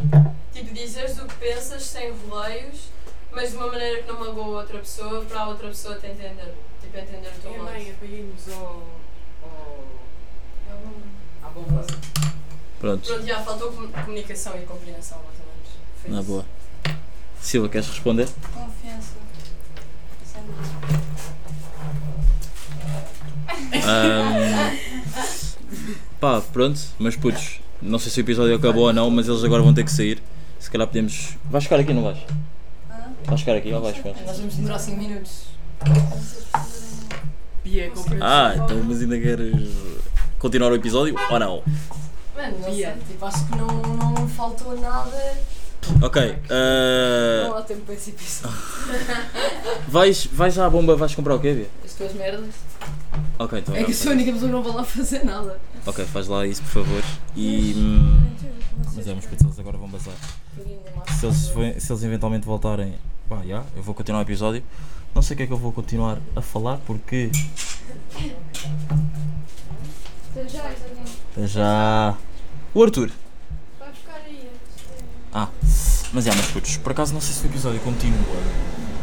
Tipo, 0.51 0.73
dizeres 0.73 1.19
o 1.19 1.27
que 1.27 1.35
pensas 1.35 1.83
sem 1.83 2.11
rodeios, 2.11 2.85
mas 3.31 3.51
de 3.51 3.57
uma 3.57 3.67
maneira 3.67 4.01
que 4.01 4.07
não 4.07 4.19
magoa 4.19 4.45
a 4.45 4.59
outra 4.61 4.79
pessoa, 4.79 5.23
para 5.25 5.41
a 5.41 5.49
outra 5.49 5.67
pessoa 5.67 5.99
te 5.99 6.07
entender. 6.07 6.53
Tipo, 6.81 6.97
entender 6.97 7.29
o 7.29 7.41
teu 7.41 7.51
Minha 7.51 7.63
mãe 7.63 7.91
apaguei-nos 7.91 8.49
ao, 8.53 8.83
ao, 9.43 9.85
bom, 11.53 11.63
próximo. 11.63 12.01
Pronto, 12.79 13.07
Pronto, 13.07 13.25
já 13.25 13.43
faltou 13.43 13.71
com- 13.71 13.87
comunicação 13.91 14.59
e 14.59 14.65
compreensão, 14.65 15.17
mais 15.19 15.39
ou 15.39 15.45
menos. 15.45 15.69
Foi 16.01 16.11
na 16.11 16.19
isso. 16.19 16.27
boa. 16.29 16.45
Silva, 17.45 17.69
queres 17.69 17.87
responder? 17.87 18.27
Confiança. 18.51 19.13
Sem 20.25 20.41
dúvida. 20.41 20.73
Ahm, 23.87 24.77
pá, 26.19 26.41
pronto, 26.41 26.79
mas 26.97 27.15
putos, 27.15 27.59
não 27.79 27.99
sei 27.99 28.11
se 28.11 28.19
o 28.19 28.21
episódio 28.21 28.55
acabou 28.55 28.85
ou 28.85 28.93
não, 28.93 29.11
mas 29.11 29.27
eles 29.27 29.43
agora 29.43 29.61
vão 29.61 29.75
ter 29.75 29.83
que 29.83 29.91
sair. 29.91 30.23
Se 30.59 30.71
calhar 30.71 30.87
podemos. 30.87 31.37
Vais 31.45 31.63
ficar 31.63 31.79
aqui, 31.79 31.93
não 31.93 32.01
vais? 32.01 32.17
Vais 33.27 33.39
ficar 33.39 33.55
aqui 33.57 33.71
ou 33.71 33.79
vais 33.79 33.95
ficar? 33.95 34.15
Nós 34.25 34.39
vamos 34.39 34.55
demorar 34.55 34.79
5 34.79 34.97
minutos. 34.97 35.43
Compreensão. 37.93 38.17
Ah, 38.21 38.53
então 38.55 38.83
mas 38.83 39.01
ainda 39.01 39.19
queres 39.19 39.69
continuar 40.39 40.71
o 40.71 40.75
episódio 40.75 41.15
ou 41.29 41.39
não? 41.39 41.61
Mano, 42.35 42.57
não 42.59 42.73
sei, 42.73 42.91
tipo, 43.07 43.23
acho 43.23 43.45
que 43.45 43.55
não, 43.55 43.67
não 43.67 44.27
faltou 44.29 44.79
nada. 44.81 45.37
Ok, 46.01 46.35
ah, 46.49 47.47
Não 47.47 47.57
há 47.57 47.61
tempo 47.61 47.81
para 47.81 47.93
esse 47.95 48.09
episódio. 48.11 48.57
vais, 49.87 50.25
vais 50.27 50.59
à 50.59 50.69
bomba, 50.69 50.95
vais 50.95 51.13
comprar 51.15 51.35
o 51.35 51.39
quê, 51.39 51.53
Bia? 51.53 51.67
As 51.83 51.93
tuas 51.93 52.13
merdas. 52.13 52.53
Ok, 53.39 53.59
então. 53.59 53.75
É 53.75 53.83
que 53.83 53.93
sou 53.93 54.11
a 54.11 54.15
única 54.15 54.31
pessoa 54.31 54.49
que 54.49 54.55
não 54.55 54.63
vai 54.63 54.73
lá 54.73 54.83
fazer 54.83 55.23
nada. 55.23 55.59
Ok, 55.85 56.03
faz 56.05 56.27
lá 56.27 56.45
isso, 56.45 56.61
por 56.63 56.83
favor. 56.83 57.03
E. 57.35 57.73
hum, 57.77 58.25
Mas 58.95 59.07
é, 59.07 59.13
putos, 59.13 59.41
eles 59.45 59.59
agora 59.59 59.77
vão 59.77 59.87
bazar. 59.89 60.13
Se 61.19 61.25
eles, 61.25 61.37
se 61.83 61.91
eles 61.91 62.03
eventualmente 62.03 62.45
voltarem, 62.45 62.95
pá, 63.29 63.41
já, 63.47 63.63
eu 63.75 63.83
vou 63.83 63.93
continuar 63.93 64.19
o 64.19 64.23
episódio. 64.23 64.63
Não 65.13 65.21
sei 65.21 65.33
o 65.33 65.37
que 65.37 65.43
é 65.43 65.47
que 65.47 65.53
eu 65.53 65.57
vou 65.57 65.71
continuar 65.71 66.17
a 66.35 66.41
falar 66.41 66.77
porque. 66.85 67.29
Até 70.31 70.49
já, 70.49 70.71
Isabel. 70.71 71.47
Já. 71.47 72.17
O 72.73 72.83
Arthur. 72.83 73.11
Ah, 75.37 75.49
mas 76.13 76.25
é, 76.27 76.33
meus 76.33 76.47
putos, 76.47 76.77
por 76.77 76.93
acaso 76.93 77.13
não 77.13 77.19
sei 77.19 77.33
se 77.33 77.43
o 77.45 77.49
episódio 77.49 77.79
continua. 77.81 78.15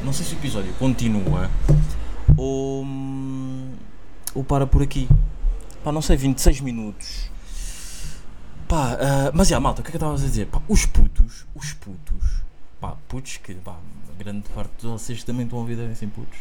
Não 0.03 0.13
sei 0.15 0.25
se 0.25 0.35
o 0.35 0.39
episódio 0.39 0.73
continua 0.79 1.51
ou. 2.37 2.83
hum, 2.85 3.73
ou 4.35 4.43
para 4.43 4.67
por 4.67 4.83
aqui. 4.83 5.09
Pá, 5.85 5.93
não 5.93 6.01
sei, 6.01 6.17
26 6.17 6.61
minutos. 6.63 7.31
Pá, 8.67 8.97
ah, 8.99 9.31
mas 9.35 9.51
é, 9.53 9.59
malta, 9.59 9.81
o 9.81 9.85
que 9.85 9.91
é 9.91 9.93
que 9.93 9.97
eu 9.97 9.99
estava 9.99 10.15
a 10.15 10.17
dizer? 10.17 10.47
Pá, 10.47 10.61
os 10.69 10.87
putos, 10.87 11.45
os 11.55 11.73
putos. 11.75 12.43
Pá, 12.81 12.97
putos 13.09 13.37
que, 13.37 13.55
pá, 13.57 13.77
grande 14.19 14.49
parte 14.55 14.71
de 14.81 14.87
vocês 14.87 15.23
também 15.23 15.45
estão 15.45 15.59
a 15.59 15.63
ouvir 15.63 15.77
devem 15.77 15.95
ser 15.95 16.07
putos. 16.07 16.39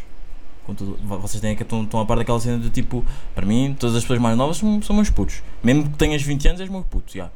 Com 0.66 0.74
tudo, 0.74 0.98
vo- 1.04 1.20
vocês 1.20 1.42
têm 1.42 1.56
que 1.56 1.64
estão, 1.64 1.84
estão 1.84 2.00
a 2.00 2.06
par 2.06 2.18
daquela 2.18 2.40
cena 2.40 2.58
do 2.60 2.70
tipo, 2.70 3.04
para 3.36 3.46
mim, 3.46 3.76
todas 3.78 3.96
as 3.96 4.04
pessoas 4.04 4.20
mais 4.20 4.38
novas 4.38 4.58
são, 4.58 4.82
são 4.82 4.96
meus 4.96 5.10
putos. 5.10 5.42
Mesmo 5.64 5.84
que 5.90 5.98
tenhas 5.98 6.22
20 6.22 6.48
anos, 6.48 6.62
és 6.62 6.70
meu 6.70 6.84
puto, 6.84 7.12
já. 7.14 7.30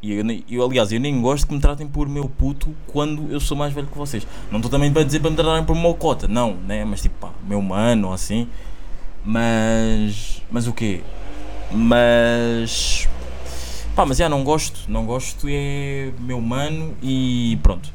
E 0.00 0.12
eu, 0.12 0.24
eu, 0.48 0.64
aliás, 0.64 0.92
eu 0.92 1.00
nem 1.00 1.20
gosto 1.20 1.46
que 1.46 1.54
me 1.54 1.60
tratem 1.60 1.86
por 1.86 2.08
meu 2.08 2.28
puto 2.28 2.74
quando 2.86 3.30
eu 3.32 3.40
sou 3.40 3.56
mais 3.56 3.72
velho 3.72 3.88
que 3.88 3.98
vocês. 3.98 4.26
Não 4.50 4.58
estou 4.58 4.70
também 4.70 4.92
para 4.92 5.02
dizer 5.02 5.20
para 5.20 5.30
me 5.30 5.36
tratarem 5.36 5.64
por 5.64 5.74
meu 5.74 5.94
cota, 5.94 6.28
não, 6.28 6.54
né? 6.54 6.84
Mas 6.84 7.02
tipo, 7.02 7.16
pá, 7.18 7.32
meu 7.46 7.60
mano 7.60 8.12
assim. 8.12 8.48
Mas. 9.24 10.40
Mas 10.50 10.66
o 10.66 10.72
quê? 10.72 11.02
Mas. 11.72 13.08
Pá, 13.94 14.06
mas 14.06 14.16
já 14.16 14.28
não 14.28 14.44
gosto, 14.44 14.88
não 14.88 15.04
gosto, 15.04 15.48
é 15.50 16.12
meu 16.20 16.40
mano 16.40 16.96
e 17.02 17.58
pronto. 17.64 17.92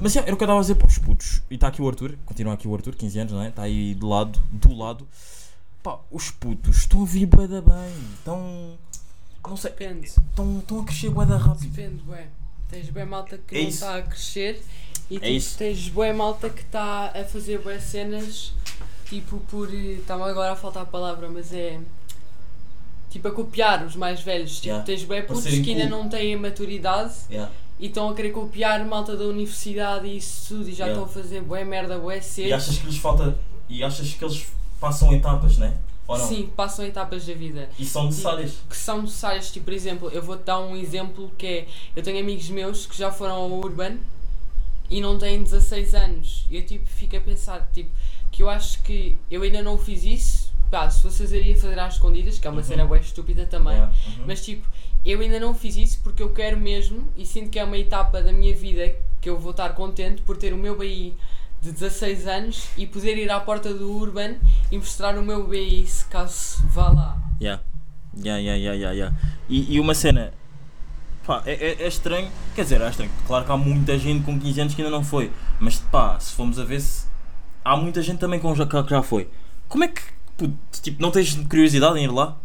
Mas 0.00 0.12
já, 0.12 0.22
era 0.22 0.34
o 0.34 0.36
que 0.36 0.42
eu 0.42 0.46
estava 0.46 0.58
a 0.58 0.62
dizer 0.62 0.74
para 0.74 0.88
os 0.88 0.98
putos. 0.98 1.42
E 1.48 1.54
está 1.54 1.68
aqui 1.68 1.80
o 1.80 1.88
Arthur, 1.88 2.18
continua 2.26 2.54
aqui 2.54 2.66
o 2.66 2.74
Arthur, 2.74 2.96
15 2.96 3.18
anos, 3.20 3.32
não 3.32 3.42
é? 3.42 3.48
Está 3.48 3.62
aí 3.62 3.94
do 3.94 4.08
lado, 4.08 4.40
do 4.50 4.76
lado. 4.76 5.06
Pá, 5.82 5.98
os 6.10 6.32
putos 6.32 6.78
estão 6.78 7.02
a 7.02 7.04
vir 7.04 7.26
bem, 7.26 7.46
estão. 8.16 8.76
Não 9.46 9.56
sei, 9.56 9.70
Depende. 9.70 10.06
estão, 10.06 10.58
estão 10.58 10.80
a 10.80 10.84
crescer 10.84 11.10
bué 11.10 11.24
da 11.26 11.36
rápido. 11.36 11.70
Depende, 11.70 12.02
bué. 12.02 12.26
Tens 12.70 12.90
bué 12.90 13.04
malta 13.04 13.38
que 13.38 13.56
É 13.56 13.62
não 13.62 13.68
isso. 13.68 13.78
está 13.84 13.96
a 13.96 14.02
crescer 14.02 14.62
e 15.10 15.16
É 15.16 15.20
tipo, 15.20 15.32
isso. 15.32 15.56
tens 15.58 15.88
bué 15.88 16.12
malta 16.12 16.50
que 16.50 16.60
está 16.62 17.06
a 17.18 17.24
fazer 17.24 17.58
bué 17.60 17.78
cenas 17.80 18.52
tipo 19.08 19.38
por. 19.50 19.72
Está-me 19.72 20.24
agora 20.24 20.52
a 20.52 20.56
faltar 20.56 20.82
a 20.82 20.86
palavra, 20.86 21.28
mas 21.30 21.52
é. 21.52 21.80
Tipo 23.10 23.28
a 23.28 23.30
copiar 23.32 23.84
os 23.86 23.96
mais 23.96 24.20
velhos. 24.20 24.56
Tipo, 24.56 24.66
Yeah. 24.66 24.84
tens 24.84 25.04
bué 25.04 25.22
Por 25.22 25.28
putos 25.28 25.44
serem 25.44 25.62
que 25.62 25.70
ainda 25.72 25.88
cool. 25.88 26.02
não 26.02 26.08
têm 26.10 26.34
a 26.34 26.38
maturidade 26.38 27.14
Yeah. 27.30 27.50
e 27.80 27.86
estão 27.86 28.10
a 28.10 28.14
querer 28.14 28.32
copiar 28.32 28.84
malta 28.84 29.16
da 29.16 29.24
universidade 29.24 30.06
e 30.06 30.18
isso 30.18 30.48
tudo 30.56 30.68
e 30.68 30.74
já 30.74 30.84
Yeah. 30.84 31.02
estão 31.02 31.04
a 31.04 31.22
fazer 31.22 31.40
bué 31.40 31.64
merda, 31.64 31.98
bué 31.98 32.20
cedo. 32.20 32.48
E 32.48 32.52
achas 32.52 32.76
que 32.76 32.86
lhes 32.86 32.98
falta. 32.98 33.38
E 33.66 33.82
achas 33.82 34.12
que 34.12 34.22
eles 34.22 34.46
passam 34.78 35.10
etapas, 35.14 35.56
né? 35.56 35.74
Ou 36.08 36.18
não? 36.18 36.26
Sim, 36.26 36.50
passam 36.56 36.84
etapas 36.86 37.24
da 37.26 37.34
vida. 37.34 37.68
E 37.78 37.84
são 37.84 38.06
necessárias. 38.06 38.56
que 38.68 38.76
são 38.76 39.02
necessárias. 39.02 39.50
Tipo, 39.52 39.66
por 39.66 39.74
exemplo, 39.74 40.08
eu 40.10 40.22
vou-te 40.22 40.42
dar 40.44 40.58
um 40.58 40.74
exemplo 40.74 41.30
que 41.38 41.46
é: 41.46 41.66
eu 41.94 42.02
tenho 42.02 42.18
amigos 42.18 42.48
meus 42.48 42.86
que 42.86 42.96
já 42.96 43.12
foram 43.12 43.34
ao 43.34 43.50
Urban 43.52 43.98
e 44.90 45.00
não 45.00 45.18
têm 45.18 45.42
16 45.42 45.94
anos. 45.94 46.46
E 46.50 46.56
eu 46.56 46.64
tipo, 46.66 46.86
fico 46.86 47.16
a 47.16 47.20
pensar, 47.20 47.68
tipo, 47.72 47.90
que 48.32 48.42
eu 48.42 48.48
acho 48.48 48.82
que 48.82 49.18
eu 49.30 49.42
ainda 49.42 49.62
não 49.62 49.76
fiz 49.78 50.02
isso. 50.02 50.48
Pá, 50.70 50.88
se 50.90 51.00
fosse 51.02 51.18
fazer, 51.18 51.42
ia 51.42 51.56
fazer 51.56 51.78
às 51.78 51.94
escondidas, 51.94 52.38
que 52.38 52.46
é 52.46 52.50
uma 52.50 52.60
Uhum. 52.60 52.66
cena 52.66 52.84
bem 52.86 53.00
estúpida 53.00 53.46
também. 53.46 53.74
Yeah, 53.74 53.92
uhum. 54.18 54.24
Mas 54.26 54.44
tipo, 54.44 54.66
eu 55.04 55.20
ainda 55.20 55.40
não 55.40 55.54
fiz 55.54 55.76
isso 55.76 56.00
porque 56.02 56.22
eu 56.22 56.30
quero 56.32 56.58
mesmo 56.58 57.08
e 57.16 57.24
sinto 57.24 57.48
que 57.50 57.58
é 57.58 57.64
uma 57.64 57.78
etapa 57.78 58.20
da 58.22 58.32
minha 58.32 58.54
vida 58.54 58.94
que 59.20 59.28
eu 59.30 59.38
vou 59.38 59.50
estar 59.52 59.70
contente 59.74 60.20
por 60.22 60.36
ter 60.36 60.52
o 60.52 60.56
meu 60.58 60.76
BI 60.76 61.14
de 61.60 61.72
16 61.72 62.26
anos 62.26 62.68
e 62.76 62.86
poder 62.86 63.18
ir 63.18 63.30
à 63.30 63.40
porta 63.40 63.72
do 63.74 63.90
Urban 63.90 64.36
e 64.70 64.78
mostrar 64.78 65.18
o 65.18 65.22
meu 65.22 65.46
BI 65.46 65.86
se 65.86 66.04
caso 66.06 66.62
vá 66.68 66.88
lá. 66.90 67.18
Yeah. 67.40 67.62
Yeah, 68.16 68.40
yeah, 68.40 68.56
yeah, 68.56 68.74
yeah, 68.74 68.92
yeah. 68.92 69.16
E, 69.48 69.74
e 69.74 69.80
uma 69.80 69.94
cena. 69.94 70.32
Pá, 71.26 71.42
é, 71.44 71.52
é, 71.52 71.82
é 71.82 71.88
estranho. 71.88 72.30
Quer 72.54 72.62
dizer, 72.62 72.80
é 72.80 72.88
estranho. 72.88 73.10
Claro 73.26 73.44
que 73.44 73.52
há 73.52 73.56
muita 73.56 73.98
gente 73.98 74.24
com 74.24 74.38
15 74.38 74.60
anos 74.60 74.74
que 74.74 74.82
ainda 74.82 74.96
não 74.96 75.04
foi. 75.04 75.30
Mas 75.60 75.76
pá, 75.78 76.18
se 76.18 76.32
formos 76.32 76.58
a 76.58 76.64
ver 76.64 76.80
se. 76.80 77.06
Há 77.64 77.76
muita 77.76 78.02
gente 78.02 78.18
também 78.18 78.40
com 78.40 78.54
já, 78.54 78.66
que 78.66 78.90
já 78.90 79.02
foi. 79.02 79.28
Como 79.68 79.84
é 79.84 79.88
que. 79.88 80.02
tipo, 80.80 81.02
não 81.02 81.10
tens 81.10 81.34
curiosidade 81.34 81.98
em 81.98 82.04
ir 82.04 82.10
lá? 82.10 82.36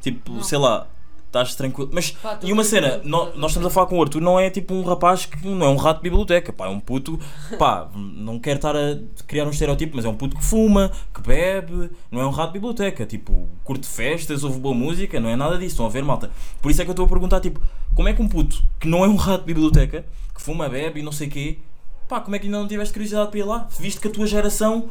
Tipo, 0.00 0.32
Não. 0.32 0.42
sei 0.42 0.58
lá. 0.58 0.86
Estás 1.28 1.54
tranquilo. 1.54 1.90
Mas. 1.92 2.10
Pá, 2.10 2.38
E 2.42 2.52
uma 2.52 2.64
cena, 2.64 3.00
mas- 3.04 3.36
nós 3.36 3.50
estamos 3.50 3.66
a 3.66 3.70
falar 3.70 3.86
com 3.86 3.98
o 3.98 4.02
Arthur, 4.02 4.20
não 4.20 4.40
é 4.40 4.48
tipo 4.48 4.72
um 4.74 4.82
rapaz 4.82 5.26
que 5.26 5.46
não 5.46 5.66
é 5.66 5.68
um 5.68 5.76
rato 5.76 5.98
de 5.98 6.02
biblioteca, 6.04 6.52
pá, 6.54 6.66
é 6.66 6.68
um 6.70 6.80
puto, 6.80 7.20
pá, 7.58 7.86
não 7.94 8.38
quero 8.38 8.56
estar 8.56 8.74
a 8.74 8.96
criar 9.26 9.44
um 9.44 9.50
estereótipo, 9.50 9.94
mas 9.96 10.06
é 10.06 10.08
um 10.08 10.14
puto 10.14 10.36
que 10.36 10.42
fuma, 10.42 10.90
que 11.14 11.20
bebe, 11.20 11.90
não 12.10 12.20
é 12.22 12.26
um 12.26 12.30
rato 12.30 12.48
de 12.48 12.52
biblioteca, 12.54 13.04
tipo, 13.04 13.46
curte 13.62 13.86
festas, 13.86 14.42
ouve 14.42 14.58
boa 14.58 14.74
música, 14.74 15.20
não 15.20 15.28
é 15.28 15.36
nada 15.36 15.56
disso, 15.58 15.72
estão 15.72 15.84
a 15.86 15.90
ver, 15.90 16.02
malta. 16.02 16.30
Por 16.62 16.70
isso 16.70 16.80
é 16.80 16.84
que 16.84 16.90
eu 16.90 16.92
estou 16.92 17.04
a 17.04 17.08
perguntar, 17.08 17.40
tipo, 17.40 17.60
como 17.94 18.08
é 18.08 18.14
que 18.14 18.22
um 18.22 18.28
puto 18.28 18.62
que 18.80 18.88
não 18.88 19.04
é 19.04 19.08
um 19.08 19.16
rato 19.16 19.40
de 19.40 19.46
biblioteca, 19.52 20.06
que 20.34 20.40
fuma, 20.40 20.66
bebe 20.68 21.00
e 21.00 21.02
não 21.02 21.12
sei 21.12 21.28
o 21.28 21.30
quê, 21.30 21.58
pá, 22.08 22.20
como 22.22 22.36
é 22.36 22.38
que 22.38 22.46
ainda 22.46 22.58
não 22.58 22.66
tiveste 22.66 22.94
curiosidade 22.94 23.30
para 23.30 23.38
ir 23.38 23.44
lá? 23.44 23.68
Visto 23.78 24.00
que 24.00 24.08
a 24.08 24.10
tua 24.10 24.26
geração 24.26 24.88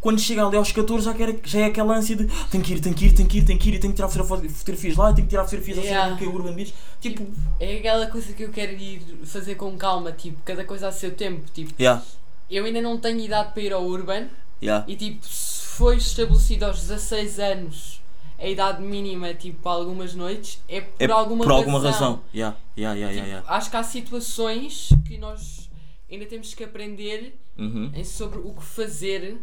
quando 0.00 0.18
chega 0.20 0.46
ali 0.46 0.56
aos 0.56 0.72
14 0.72 1.04
já, 1.04 1.12
quer, 1.14 1.36
já 1.44 1.60
é 1.60 1.64
aquela 1.66 1.94
ânsia 1.96 2.16
de 2.16 2.24
tenho 2.50 2.64
que 2.64 2.72
ir, 2.74 2.80
tenho 2.80 2.94
que 2.94 3.06
ir, 3.06 3.12
tenho 3.14 3.28
que 3.28 3.38
ir, 3.38 3.44
tenho 3.44 3.58
que 3.58 3.68
ir, 3.68 3.78
tenho 3.78 3.92
que 3.92 3.96
tirar 3.96 4.08
fotogra- 4.08 4.48
fotografias 4.48 4.96
lá, 4.96 5.12
tenho 5.12 5.26
que 5.26 5.30
tirar 5.30 5.44
fotografias 5.44 5.78
Yeah. 5.78 6.06
yeah. 6.14 6.26
ao 6.26 6.34
Urban 6.34 6.54
Beach. 6.54 6.74
Tipo, 7.00 7.26
É 7.58 7.76
aquela 7.76 8.06
coisa 8.06 8.32
que 8.32 8.42
eu 8.44 8.50
quero 8.50 8.72
ir 8.72 9.02
fazer 9.24 9.56
com 9.56 9.76
calma, 9.76 10.10
tipo, 10.12 10.38
cada 10.44 10.64
coisa 10.64 10.88
a 10.88 10.92
seu 10.92 11.10
tempo. 11.14 11.44
Tipo, 11.52 11.74
yeah, 11.78 12.02
eu 12.50 12.64
ainda 12.64 12.80
não 12.80 12.98
tenho 12.98 13.20
idade 13.20 13.52
para 13.52 13.62
ir 13.62 13.72
ao 13.72 13.84
Urban 13.84 14.28
yeah, 14.62 14.84
e, 14.88 14.96
tipo, 14.96 15.26
se 15.26 15.66
foi 15.66 15.96
estabelecido 15.96 16.64
aos 16.64 16.80
16 16.80 17.38
anos 17.38 18.00
a 18.38 18.46
idade 18.46 18.82
mínima, 18.82 19.34
tipo, 19.34 19.60
para 19.62 19.72
algumas 19.72 20.14
noites, 20.14 20.62
é 20.66 20.80
por 20.80 21.10
é 21.10 21.12
alguma 21.12 21.44
por 21.44 21.52
alguma 21.52 21.78
razão. 21.78 21.92
razão. 21.92 22.20
Yeah, 22.34 22.56
yeah, 22.76 22.94
yeah, 22.98 23.12
Tipo, 23.12 23.26
yeah, 23.26 23.26
yeah. 23.42 23.54
Acho 23.54 23.70
que 23.70 23.76
há 23.76 23.82
situações 23.82 24.88
que 25.06 25.18
nós 25.18 25.68
ainda 26.10 26.24
temos 26.26 26.54
que 26.54 26.64
aprender 26.64 27.38
Uhum. 27.58 27.92
sobre 28.04 28.38
o 28.38 28.54
que 28.54 28.64
fazer. 28.64 29.36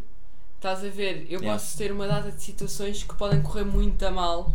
Estás 0.58 0.84
a 0.84 0.88
ver? 0.88 1.26
Eu 1.30 1.38
Yeah. 1.40 1.52
posso 1.52 1.78
ter 1.78 1.92
uma 1.92 2.06
data 2.08 2.32
de 2.32 2.42
situações 2.42 3.04
que 3.04 3.14
podem 3.14 3.40
correr 3.40 3.64
muito 3.64 4.04
a 4.04 4.10
mal 4.10 4.52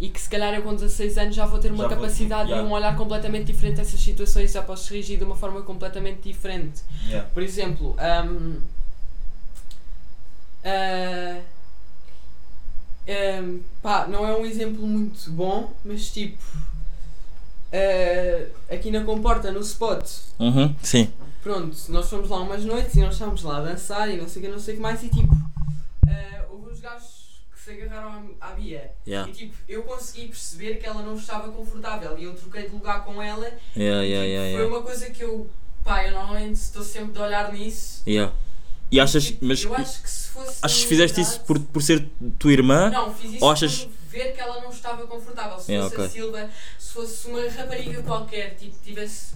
e 0.00 0.08
que 0.08 0.18
se 0.20 0.28
calhar 0.28 0.54
eu 0.54 0.62
com 0.62 0.74
16 0.74 1.18
anos 1.18 1.34
já 1.36 1.44
vou 1.44 1.58
ter 1.58 1.70
uma 1.70 1.84
Já 1.84 1.88
vou- 1.88 1.96
capacidade 1.98 2.48
yeah. 2.50 2.66
e 2.66 2.70
um 2.70 2.72
olhar 2.72 2.96
completamente 2.96 3.44
diferente 3.52 3.78
a 3.78 3.82
essas 3.82 4.00
situações, 4.00 4.52
já 4.52 4.62
posso 4.62 4.90
reagir 4.92 5.18
de 5.18 5.24
uma 5.24 5.36
forma 5.36 5.60
completamente 5.62 6.22
diferente. 6.22 6.80
Yeah. 7.08 7.28
Por 7.28 7.42
exemplo, 7.42 7.94
hum, 8.26 8.58
ah, 10.64 11.40
hum, 13.42 13.60
pá, 13.82 14.06
não 14.06 14.26
é 14.26 14.34
um 14.34 14.46
exemplo 14.46 14.86
muito 14.86 15.30
bom, 15.30 15.72
mas 15.84 16.10
tipo, 16.10 16.42
ah, 17.72 18.74
aqui 18.74 18.90
na 18.90 19.04
Comporta, 19.04 19.50
no 19.52 19.60
spot, 19.60 20.08
Uhum. 20.38 20.74
Sim. 20.82 21.10
Pronto, 21.46 21.76
nós 21.90 22.10
fomos 22.10 22.28
lá 22.28 22.40
umas 22.40 22.64
noites 22.64 22.96
e 22.96 23.00
nós 23.00 23.12
estávamos 23.12 23.42
lá 23.44 23.58
a 23.58 23.60
dançar 23.60 24.10
e 24.12 24.16
não 24.16 24.28
sei 24.28 24.42
o 24.42 24.44
que, 24.46 24.50
não 24.50 24.58
sei 24.58 24.74
o 24.74 24.76
que 24.78 24.82
mais, 24.82 25.00
e 25.04 25.08
tipo, 25.08 25.32
ah, 26.08 26.44
houve 26.50 26.72
uns 26.72 26.80
gajos 26.80 27.40
que 27.54 27.60
se 27.60 27.70
agarraram 27.70 28.30
à, 28.40 28.48
à 28.48 28.52
Bia. 28.54 28.90
Yeah. 29.06 29.30
E 29.30 29.32
tipo, 29.32 29.54
eu 29.68 29.84
consegui 29.84 30.26
perceber 30.26 30.74
que 30.80 30.86
ela 30.86 31.02
não 31.02 31.14
estava 31.14 31.52
confortável 31.52 32.18
e 32.18 32.24
eu 32.24 32.34
troquei 32.34 32.64
de 32.68 32.70
lugar 32.74 33.04
com 33.04 33.22
ela. 33.22 33.48
Yeah, 33.76 34.04
e, 34.04 34.08
yeah, 34.10 34.50
tipo, 34.50 34.58
foi 34.58 34.66
uma 34.66 34.82
coisa 34.82 35.08
que 35.10 35.22
eu, 35.22 35.48
pá, 35.84 36.04
eu 36.04 36.10
normalmente 36.14 36.56
estou 36.56 36.82
sempre 36.82 37.12
de 37.12 37.20
olhar 37.20 37.52
nisso. 37.52 38.02
E 38.90 38.98
achas, 39.00 39.26
Tipo, 39.26 39.44
mas 39.44 39.62
eu 39.62 39.72
acho 39.76 40.02
que 40.02 40.10
se 40.10 40.28
fosse. 40.28 40.58
achas 40.62 40.82
que 40.82 40.88
fizeste 40.88 41.20
isso 41.20 41.40
por, 41.42 41.60
por 41.60 41.80
ser 41.80 42.08
tua 42.40 42.52
irmã? 42.52 42.90
Não, 42.90 43.14
fiz 43.14 43.34
isso 43.34 43.44
ou 43.44 43.50
achas- 43.52 43.84
por 43.84 43.92
ver 44.08 44.32
que 44.32 44.40
ela 44.40 44.60
não 44.62 44.70
estava 44.70 45.06
confortável. 45.06 45.60
Se 45.60 45.66
fosse 45.76 45.76
a 45.76 45.86
ok. 45.86 46.08
Silva, 46.08 46.50
se 46.76 46.92
fosse 46.92 47.28
uma 47.28 47.48
rapariga 47.50 48.02
qualquer, 48.02 48.56
tipo, 48.56 48.74
tivesse 48.84 49.34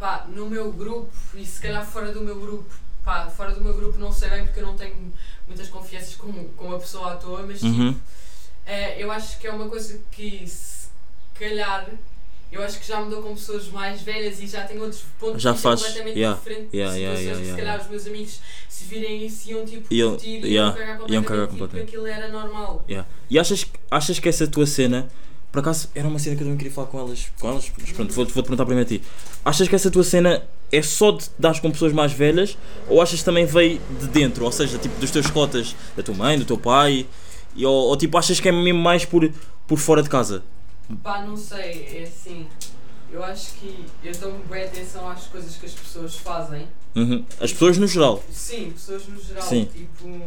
pá, 0.00 0.26
no 0.28 0.48
meu 0.50 0.72
grupo 0.72 1.10
e 1.34 1.44
se 1.46 1.60
calhar 1.60 1.86
fora 1.86 2.10
do 2.10 2.22
meu 2.22 2.40
grupo, 2.40 2.68
pá, 3.04 3.26
fora 3.28 3.52
do 3.54 3.60
meu 3.62 3.74
grupo 3.74 3.98
não 3.98 4.12
sei 4.12 4.30
bem 4.30 4.44
porque 4.46 4.60
eu 4.60 4.66
não 4.66 4.74
tenho 4.76 5.12
muitas 5.46 5.68
confianças 5.68 6.16
com, 6.16 6.32
com 6.56 6.74
a 6.74 6.78
pessoa 6.78 7.12
à 7.12 7.16
toa, 7.16 7.42
mas 7.46 7.60
tipo, 7.60 7.70
Uhum. 7.72 7.94
eh, 8.66 8.96
eu 9.02 9.10
acho 9.12 9.38
que 9.38 9.46
é 9.46 9.52
uma 9.52 9.68
coisa 9.68 10.00
que 10.10 10.44
se 10.48 10.88
calhar 11.38 11.86
eu 12.52 12.60
acho 12.64 12.80
que 12.80 12.88
já 12.88 13.00
mudou 13.00 13.22
com 13.22 13.32
pessoas 13.34 13.68
mais 13.68 14.02
velhas 14.02 14.40
e 14.40 14.46
já 14.48 14.64
tem 14.64 14.76
outros 14.80 15.02
pontos 15.20 15.40
Já 15.40 15.50
de 15.50 15.54
vista 15.56 15.68
faz- 15.68 15.80
completamente 15.82 16.18
yeah, 16.18 16.36
diferentes 16.36 16.72
yeah, 16.74 16.96
yeah, 16.96 17.20
yeah, 17.20 17.38
que 17.38 17.44
se 17.44 17.50
yeah, 17.52 17.62
calhar 17.62 17.80
os 17.80 17.90
meus 17.90 18.06
amigos 18.08 18.40
se 18.68 18.84
virem 18.86 19.24
isso 19.24 19.50
iam 19.50 19.64
tipo 19.64 19.86
Iam- 19.94 20.10
curtir 20.10 20.28
e 20.44 20.54
yeah, 20.54 20.56
iam 20.56 20.72
cagar 20.72 20.88
iam 20.88 20.98
completamente, 20.98 21.26
cagar 21.28 21.46
tipo, 21.46 21.58
completamente. 21.58 21.88
aquilo 21.88 22.06
era 22.08 22.28
normal. 22.28 22.84
Yeah. 22.88 23.08
E 23.30 23.38
achas, 23.38 23.66
achas 23.88 24.18
que 24.18 24.28
essa 24.28 24.48
tua 24.48 24.66
cena, 24.66 25.08
por 25.52 25.58
acaso 25.58 25.88
era 25.94 26.06
uma 26.06 26.18
cena 26.18 26.36
que 26.36 26.42
eu 26.42 26.46
também 26.46 26.58
queria 26.58 26.72
falar 26.72 26.86
com 26.86 26.98
elas, 26.98 27.26
com 27.40 27.48
elas 27.48 27.70
mas 27.78 27.90
pronto, 27.92 28.12
vou-te 28.12 28.32
vou 28.32 28.42
perguntar 28.42 28.64
primeiro 28.64 28.88
a 28.88 28.98
ti. 28.98 29.02
Achas 29.44 29.66
que 29.66 29.74
essa 29.74 29.90
tua 29.90 30.04
cena 30.04 30.42
é 30.70 30.80
só 30.80 31.10
de 31.10 31.24
dar 31.38 31.58
com 31.60 31.70
pessoas 31.70 31.92
mais 31.92 32.12
velhas 32.12 32.56
ou 32.88 33.02
achas 33.02 33.18
que 33.18 33.24
também 33.24 33.44
veio 33.44 33.80
de 33.98 34.06
dentro? 34.06 34.44
Ou 34.44 34.52
seja, 34.52 34.78
tipo 34.78 34.98
dos 35.00 35.10
teus 35.10 35.28
cotas, 35.28 35.74
da 35.96 36.02
tua 36.02 36.14
mãe, 36.14 36.38
do 36.38 36.44
teu 36.44 36.56
pai? 36.56 37.06
E, 37.56 37.66
ou, 37.66 37.88
ou 37.88 37.96
tipo 37.96 38.16
achas 38.16 38.38
que 38.38 38.48
é 38.48 38.52
mesmo 38.52 38.80
mais 38.80 39.04
por, 39.04 39.28
por 39.66 39.78
fora 39.78 40.02
de 40.02 40.08
casa? 40.08 40.44
Pá, 41.02 41.22
não 41.22 41.36
sei, 41.36 41.88
é 41.98 42.04
assim. 42.04 42.46
Eu 43.12 43.24
acho 43.24 43.54
que 43.54 43.86
eu 44.04 44.14
dou 44.14 44.38
bem 44.48 44.64
atenção 44.64 45.08
às 45.10 45.26
coisas 45.26 45.56
que 45.56 45.66
as 45.66 45.72
pessoas 45.72 46.14
fazem. 46.14 46.68
Uhum. 46.94 47.24
As 47.40 47.52
pessoas 47.52 47.76
no 47.76 47.88
geral. 47.88 48.22
Sim, 48.30 48.70
pessoas 48.70 49.06
no 49.08 49.20
geral. 49.20 49.42
Sim. 49.42 49.64
Tipo, 49.64 50.26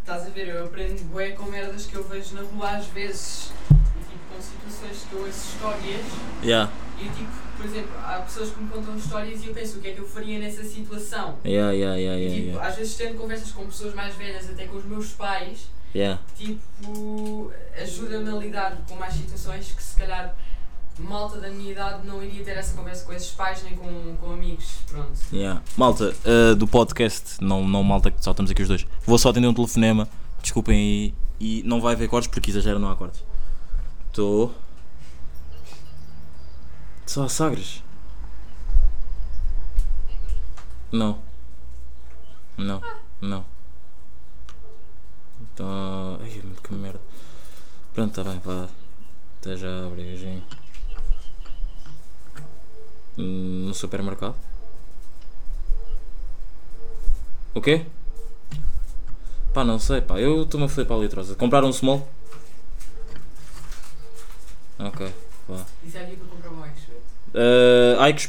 estás 0.00 0.26
a 0.26 0.30
ver, 0.30 0.48
eu 0.48 0.64
aprendo 0.64 1.04
bué 1.04 1.32
com 1.32 1.44
merdas 1.50 1.84
que 1.84 1.94
eu 1.94 2.02
vejo 2.04 2.34
na 2.34 2.42
rua 2.42 2.70
às 2.70 2.86
vezes 2.86 3.52
com 4.32 4.40
situações 4.40 5.06
que 5.08 5.14
eu 5.14 5.20
ouço 5.20 5.54
histórias 5.54 6.04
Yeah. 6.42 6.70
e 6.98 7.04
tipo, 7.08 7.30
por 7.56 7.66
exemplo, 7.66 7.90
há 8.02 8.14
pessoas 8.20 8.50
que 8.50 8.60
me 8.60 8.68
contam 8.68 8.96
histórias 8.96 9.44
e 9.44 9.48
eu 9.48 9.54
penso 9.54 9.78
o 9.78 9.80
que 9.80 9.88
é 9.88 9.92
que 9.92 10.00
eu 10.00 10.08
faria 10.08 10.38
nessa 10.38 10.64
situação. 10.64 11.38
Yeah, 11.44 11.72
yeah, 11.72 11.96
yeah, 11.96 12.20
E 12.20 12.28
tipo, 12.28 12.46
yeah. 12.48 12.68
às 12.68 12.76
vezes 12.76 12.94
tendo 12.96 13.18
conversas 13.18 13.52
com 13.52 13.64
pessoas 13.66 13.94
mais 13.94 14.14
velhas, 14.16 14.50
até 14.50 14.66
com 14.66 14.76
os 14.76 14.84
meus 14.84 15.08
pais, 15.10 15.68
yeah. 15.94 16.20
tipo, 16.36 17.52
ajuda-me 17.80 18.30
a 18.30 18.34
lidar 18.34 18.78
com 18.88 18.96
mais 18.96 19.14
situações 19.14 19.72
que 19.72 19.82
se 19.82 19.96
calhar 19.96 20.34
malta 20.98 21.40
da 21.40 21.48
minha 21.48 21.72
idade 21.72 22.06
não 22.06 22.22
iria 22.22 22.44
ter 22.44 22.52
essa 22.52 22.76
conversa 22.76 23.04
com 23.04 23.12
esses 23.12 23.30
pais 23.30 23.62
nem 23.62 23.74
com, 23.76 24.16
com 24.20 24.32
amigos. 24.32 24.78
Pronto. 24.88 25.18
Yeah. 25.32 25.62
Malta, 25.76 26.14
uh, 26.24 26.54
do 26.54 26.66
podcast, 26.66 27.36
não, 27.40 27.66
não 27.66 27.82
malta 27.82 28.10
que 28.10 28.22
só 28.22 28.32
estamos 28.32 28.50
aqui 28.50 28.62
os 28.62 28.68
dois. 28.68 28.86
Vou 29.06 29.18
só 29.18 29.30
atender 29.30 29.48
um 29.48 29.54
telefonema, 29.54 30.08
desculpem 30.42 30.76
aí. 30.76 31.14
E 31.40 31.62
não 31.64 31.80
vai 31.80 31.94
haver 31.94 32.08
cortes 32.08 32.28
porque 32.28 32.50
exagero, 32.50 32.78
não 32.78 32.88
há 32.90 32.94
cortes. 32.94 33.24
Estou. 34.12 34.52
Só 37.06 37.22
há 37.24 37.28
Sagres? 37.30 37.82
Não. 40.92 41.18
Não. 42.58 42.82
Não. 43.22 43.42
Então. 45.40 46.18
Ai, 46.20 46.42
que 46.62 46.74
merda. 46.74 47.00
Pronto, 47.94 48.14
tá 48.14 48.22
bem, 48.30 48.38
vá. 48.44 48.68
Até 49.40 49.56
já, 49.56 49.88
beijinho. 49.96 50.42
Hum, 53.16 53.68
No 53.68 53.74
supermercado? 53.74 54.34
O 57.54 57.62
quê? 57.62 57.86
Pá, 59.54 59.64
não 59.64 59.78
sei, 59.78 60.02
pá. 60.02 60.20
Eu 60.20 60.42
estou-me 60.42 60.66
a 60.66 60.68
foder 60.68 60.86
para 60.86 60.96
a 60.96 60.98
litrosa. 61.00 61.34
Compraram 61.34 61.68
um 61.68 61.72
small? 61.72 62.06
Ok, 64.86 65.12
vá. 65.48 65.64
Isso 65.86 65.96
é 65.98 66.02
aqui 66.02 66.16
para 66.16 66.26
comprar 66.28 66.50
um 66.50 66.64
X, 66.64 66.74
verde. 66.84 67.02
Uh, 67.34 68.00
Aikos. 68.00 68.28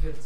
verde. 0.00 0.18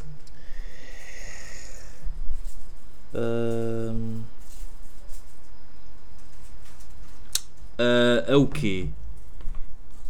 Ah, 7.79 8.33
a 8.33 8.37
o 8.39 8.47
quê? 8.49 8.89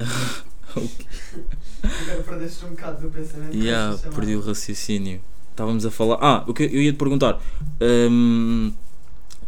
Agora 0.00 2.22
perdeste 2.24 2.64
um 2.64 2.70
bocado 2.70 3.02
do 3.02 3.10
pensamento. 3.10 3.54
Chamar. 3.98 4.14
perdi 4.14 4.36
o 4.36 4.40
raciocínio. 4.40 5.20
Estávamos 5.50 5.84
a 5.84 5.90
falar. 5.90 6.18
Ah, 6.20 6.44
o 6.46 6.54
que 6.54 6.62
eu 6.64 6.82
ia 6.82 6.92
te 6.92 6.98
perguntar. 6.98 7.40
Ahm, 7.80 8.70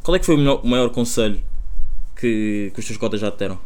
qual 0.03 0.17
é 0.17 0.19
que 0.19 0.27
foi 0.27 0.35
o, 0.35 0.39
melhor- 0.39 0.61
o 0.63 0.67
maior 0.69 0.91
conselho 0.91 1.43
que, 2.17 2.71
que 2.75 2.81
os 2.81 2.87
teus 2.87 2.99
cotas 2.99 3.21
já 3.21 3.31
te 3.31 3.39
deram? 3.39 3.59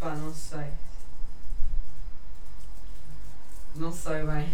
Pá, 0.00 0.14
não 0.14 0.32
sei. 0.32 0.66
Não 3.74 3.92
sei 3.92 4.24
bem. 4.24 4.48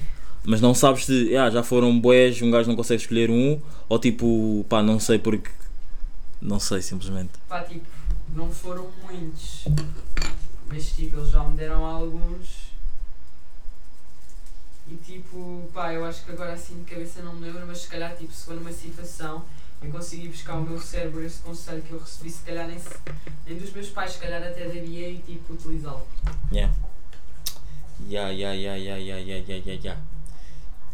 Mas 0.45 0.61
não 0.61 0.75
sabes 0.75 1.07
de. 1.07 1.37
Ah, 1.37 1.51
já 1.51 1.63
foram 1.63 1.99
boés, 1.99 2.41
um 2.43 2.51
gajo 2.51 2.69
não 2.69 2.77
consegue 2.77 3.03
escolher 3.03 3.31
um, 3.31 3.61
ou 3.89 3.99
tipo, 3.99 4.65
pá, 4.69 4.83
não 4.83 5.01
sei 5.01 5.19
porque. 5.19 5.51
Não 6.41 6.61
sei, 6.61 6.83
simplesmente. 6.83 7.33
Pá, 7.49 7.63
tipo, 7.63 7.87
não 8.35 8.51
foram 8.51 8.91
muitos. 9.03 9.65
Mas 10.69 10.87
tipo, 10.93 11.17
eles 11.19 11.31
já 11.31 11.43
me 11.45 11.57
deram 11.57 11.85
alguns. 11.85 12.65
E 14.87 14.97
tipo, 14.97 15.71
pá, 15.73 15.95
eu 15.95 16.05
acho 16.05 16.25
que 16.25 16.33
agora 16.33 16.53
assim 16.53 16.83
de 16.83 16.91
cabeça 16.91 17.23
não 17.23 17.35
me 17.35 17.47
lembro, 17.47 17.67
mas 17.67 17.79
se 17.79 17.89
calhar 17.89 18.15
tipo, 18.17 18.33
se 18.33 18.45
for 18.45 18.55
numa 18.55 18.73
situação 18.73 19.43
eu 19.85 19.93
consegui 19.93 20.29
buscar 20.29 20.55
o 20.55 20.63
meu 20.63 20.81
cérebro 20.81 21.25
esse 21.25 21.41
conselho 21.43 21.83
que 21.83 21.93
eu 21.93 21.99
recebi, 21.99 22.31
se 22.31 22.43
calhar 22.43 22.67
nem, 22.67 22.79
nem 23.47 23.59
dos 23.59 23.73
meus 23.73 23.89
pais, 23.89 24.13
se 24.13 24.19
calhar 24.19 24.43
até 24.43 24.67
daria 24.67 25.09
e 25.09 25.19
tipo 25.19 25.53
utilizá-lo. 25.53 26.07
Yeah. 26.53 26.73
Ya, 28.09 28.29
ya, 28.31 28.55
ya, 28.55 28.77
ya, 28.77 28.99
ya, 28.99 29.19
ya, 29.19 29.39
ya, 29.39 29.63
ya, 29.65 29.75
ya. 29.83 29.97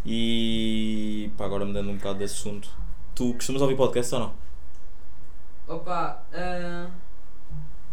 E 0.05 1.31
pá, 1.37 1.44
agora 1.44 1.64
mudando 1.64 1.90
um 1.90 1.96
bocado 1.96 2.18
de 2.18 2.24
assunto. 2.24 2.70
Tu 3.14 3.35
costumas 3.35 3.62
ouvir 3.62 3.76
podcast 3.76 4.14
ou 4.14 4.20
não? 4.20 4.35
Opa, 5.68 6.22
ah, 6.33 6.88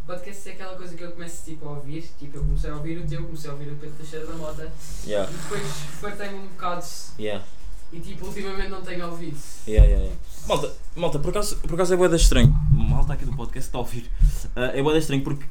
podcast 0.07 0.41
ser 0.41 0.51
aquela 0.51 0.75
coisa 0.75 0.95
que 0.95 1.03
eu 1.03 1.11
começo 1.11 1.43
tipo 1.43 1.67
a 1.67 1.71
ouvir, 1.73 2.09
tipo 2.17 2.37
eu 2.37 2.43
comecei 2.43 2.69
a 2.69 2.75
ouvir 2.75 2.97
o 2.97 3.07
teu, 3.07 3.23
comecei 3.23 3.49
a 3.49 3.53
ouvir 3.53 3.69
o 3.71 3.75
Pedro 3.75 3.95
Teixeira 3.97 4.25
da 4.25 4.33
Mota 4.33 4.71
Yeah. 5.05 5.29
e 5.29 5.35
depois 5.35 5.67
fartei-me 5.99 6.39
um 6.39 6.47
bocado 6.47 6.85
Yeah. 7.19 7.45
E 7.91 7.99
tipo 7.99 8.25
ultimamente 8.25 8.69
não 8.69 8.81
tenho 8.81 9.09
ouvido. 9.09 9.37
Yeah, 9.67 9.87
yeah, 9.87 10.05
yeah. 10.05 10.21
Malta, 10.47 10.73
malta, 10.95 11.19
por 11.19 11.29
acaso, 11.29 11.57
por 11.57 11.73
acaso 11.73 11.93
é 11.93 11.97
boeda 11.97 12.15
estranho. 12.15 12.53
Malta 12.71 13.13
aqui 13.13 13.25
do 13.25 13.35
podcast 13.35 13.67
está 13.67 13.77
a 13.77 13.81
ouvir. 13.81 14.09
Ah, 14.55 14.71
é 14.73 14.81
boeda 14.81 14.99
estranho 14.99 15.23
porque 15.23 15.45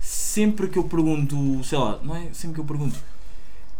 sempre 0.00 0.68
que 0.68 0.78
eu 0.78 0.84
pergunto, 0.84 1.62
sei 1.64 1.78
lá, 1.78 1.98
não 2.02 2.16
é 2.16 2.28
sempre 2.32 2.54
que 2.54 2.60
eu 2.60 2.64
pergunto, 2.64 2.96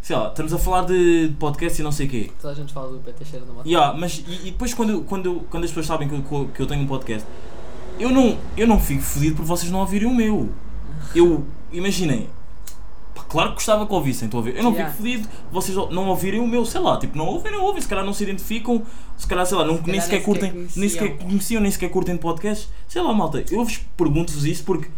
sei 0.02 0.16
lá, 0.16 0.28
estamos 0.28 0.52
a 0.52 0.58
falar 0.58 0.86
de 0.86 1.34
podcast 1.38 1.80
e 1.80 1.84
não 1.84 1.92
sei 1.92 2.06
o 2.06 2.10
quê. 2.10 2.30
Toda 2.40 2.52
a 2.52 2.56
gente 2.56 2.72
fala 2.72 2.92
do 2.92 2.98
Pedro 2.98 3.14
Teixeira 3.14 3.44
da 3.44 3.52
Mota. 3.52 3.68
Yeah, 3.68 3.96
mas 3.96 4.24
e, 4.26 4.48
e 4.48 4.50
depois 4.50 4.74
quando, 4.74 5.02
quando, 5.02 5.40
quando 5.50 5.64
as 5.64 5.70
pessoas 5.70 5.86
sabem 5.86 6.08
que 6.08 6.14
eu, 6.14 6.48
que 6.48 6.60
eu 6.60 6.66
tenho 6.66 6.82
um 6.82 6.86
podcast, 6.86 7.26
eu 7.98 8.10
não, 8.10 8.38
eu 8.56 8.66
não 8.66 8.80
fico 8.80 9.02
fodido 9.02 9.36
por 9.36 9.44
vocês 9.44 9.70
não 9.70 9.80
ouvirem 9.80 10.08
o 10.08 10.14
meu. 10.14 10.50
Eu, 11.14 11.44
imaginem, 11.72 12.28
claro 13.28 13.48
que 13.50 13.54
gostava 13.56 13.86
que 13.86 13.92
ouvissem, 13.92 14.26
estão 14.26 14.40
a 14.40 14.42
ver? 14.42 14.56
Eu 14.56 14.62
não 14.62 14.72
Yeah. 14.72 14.90
fico 14.92 15.02
fodido 15.02 15.28
vocês 15.52 15.76
não 15.90 16.08
ouvirem 16.08 16.40
o 16.40 16.46
meu, 16.46 16.64
sei 16.64 16.80
lá, 16.80 16.96
tipo, 16.98 17.16
não 17.18 17.26
ouvem, 17.26 17.50
não 17.52 17.62
ouvem, 17.64 17.80
se 17.82 17.88
calhar 17.88 18.04
não 18.04 18.12
se 18.12 18.22
identificam, 18.22 18.82
se 19.16 19.26
calhar, 19.26 19.44
sei 19.46 19.56
lá, 19.58 19.64
não, 19.64 19.80
nem 19.86 20.00
sequer 20.00 20.22
curtem, 20.22 20.68
nem 20.76 20.88
sequer 20.88 21.16
conheciam. 21.18 21.60
nem 21.62 21.70
sequer 21.70 21.90
curtem 21.90 22.14
de 22.14 22.20
podcast, 22.20 22.68
sei 22.88 23.02
lá, 23.02 23.12
malta, 23.12 23.44
eu 23.50 23.64
vos 23.64 23.78
pergunto-vos 23.96 24.44
isso 24.44 24.64
porque 24.64 24.88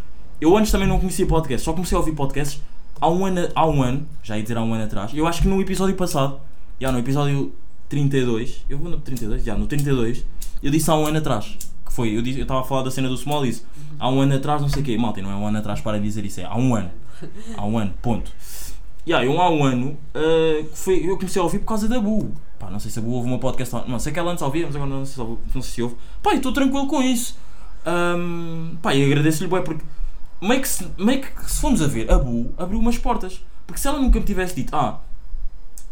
eu 0.41 0.57
antes 0.57 0.71
também 0.73 0.89
não 0.89 0.99
conhecia 0.99 1.27
podcast, 1.27 1.65
só 1.65 1.73
comecei 1.73 1.97
a 1.97 1.99
ouvir 2.01 2.13
podcasts 2.13 2.61
há 3.01 3.09
um 3.09 3.25
ano, 3.27 3.49
há 3.55 3.67
um 3.67 3.83
ano, 3.83 4.07
já 4.23 4.37
ia 4.37 4.43
dizer 4.43 4.57
há 4.57 4.63
um 4.63 4.73
ano 4.75 4.85
atrás, 4.85 5.13
eu 5.15 5.27
acho 5.27 5.43
que 5.43 5.49
no 5.49 5.61
episódio 5.61 5.95
passado, 5.97 6.41
já 6.81 6.91
no 6.93 6.99
episódio 6.99 7.53
32, 7.89 8.65
eu 8.69 8.79
vou 8.79 8.91
no 8.91 8.99
32, 8.99 9.45
já 9.45 9.55
no 9.57 9.67
32, 9.67 10.25
eu 10.63 10.71
disse 10.71 10.91
há 10.91 10.95
um 10.95 11.07
ano 11.07 11.19
atrás, 11.19 11.57
que 11.85 11.93
foi, 11.93 12.17
eu 12.17 12.23
estava 12.23 12.61
a 12.61 12.65
falar 12.65 12.83
da 12.83 12.91
cena 12.91 13.09
do 13.09 13.17
Small 13.17 13.45
disse, 13.45 13.65
há 13.99 14.09
um 14.09 14.21
ano 14.21 14.35
atrás, 14.35 14.63
não 14.63 14.69
sei 14.69 14.83
o 14.83 14.85
quê, 14.85 14.97
malta, 14.97 15.21
não 15.21 15.31
é 15.31 15.35
um 15.35 15.47
ano 15.47 15.59
atrás 15.59 15.81
para 15.81 15.99
dizer 16.01 16.25
isso, 16.25 16.41
é 16.41 16.45
há 16.45 16.57
um 16.57 16.75
ano, 16.75 16.91
há 17.57 17.65
um 17.67 17.79
ano, 17.79 17.95
ponto. 18.03 18.31
Yeah, 19.07 19.27
há 19.29 19.51
um 19.51 19.65
ano 19.65 19.97
uh, 20.15 20.65
foi, 20.75 21.09
eu 21.09 21.17
comecei 21.17 21.41
a 21.41 21.45
ouvir 21.45 21.59
por 21.61 21.67
causa 21.67 21.89
da 21.89 22.01
Bu. 22.01 22.31
Pá, 22.59 22.71
não 22.71 22.79
sei 22.79 22.91
se 22.91 22.99
a 22.99 23.03
Bu 23.03 23.11
ouve 23.13 23.27
uma 23.29 23.39
podcast. 23.39 23.75
Não 23.89 23.99
sei 23.99 24.13
que 24.13 24.19
ela 24.19 24.31
antes 24.31 24.43
ouvia, 24.43 24.67
mas 24.67 24.77
agora 24.77 24.91
não 24.91 25.05
sei 25.05 25.15
se, 25.15 25.21
ouve- 25.21 25.43
não 25.55 25.63
sei 25.63 25.73
se 25.73 25.83
ouve. 25.83 25.97
Pá, 26.23 26.35
estou 26.35 26.53
tranquilo 26.53 26.87
com 26.87 27.03
isso. 27.03 27.37
Um, 27.85 28.77
pá, 28.81 28.95
e 28.95 29.05
agradeço-lhe 29.05 29.49
porque 29.49 29.85
meio 30.41 30.61
que, 30.61 30.69
se, 30.69 30.87
meio 30.97 31.21
que 31.21 31.51
se 31.51 31.61
formos 31.61 31.83
a 31.83 31.87
ver, 31.89 32.11
a 32.11 32.19
Bu 32.19 32.53
abriu 32.57 32.79
umas 32.79 32.97
portas. 32.97 33.45
Porque 33.67 33.81
se 33.81 33.89
ela 33.89 33.99
nunca 33.99 34.21
me 34.21 34.25
tivesse 34.25 34.55
dito, 34.55 34.75
ah, 34.75 35.01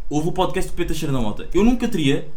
houve 0.08 0.28
o 0.28 0.32
podcast 0.32 0.70
do 0.70 0.74
Peter 0.76 0.94
Cheira 0.94 1.12
da 1.12 1.20
Mota, 1.20 1.48
eu 1.52 1.64
nunca 1.64 1.88
teria, 1.88 2.28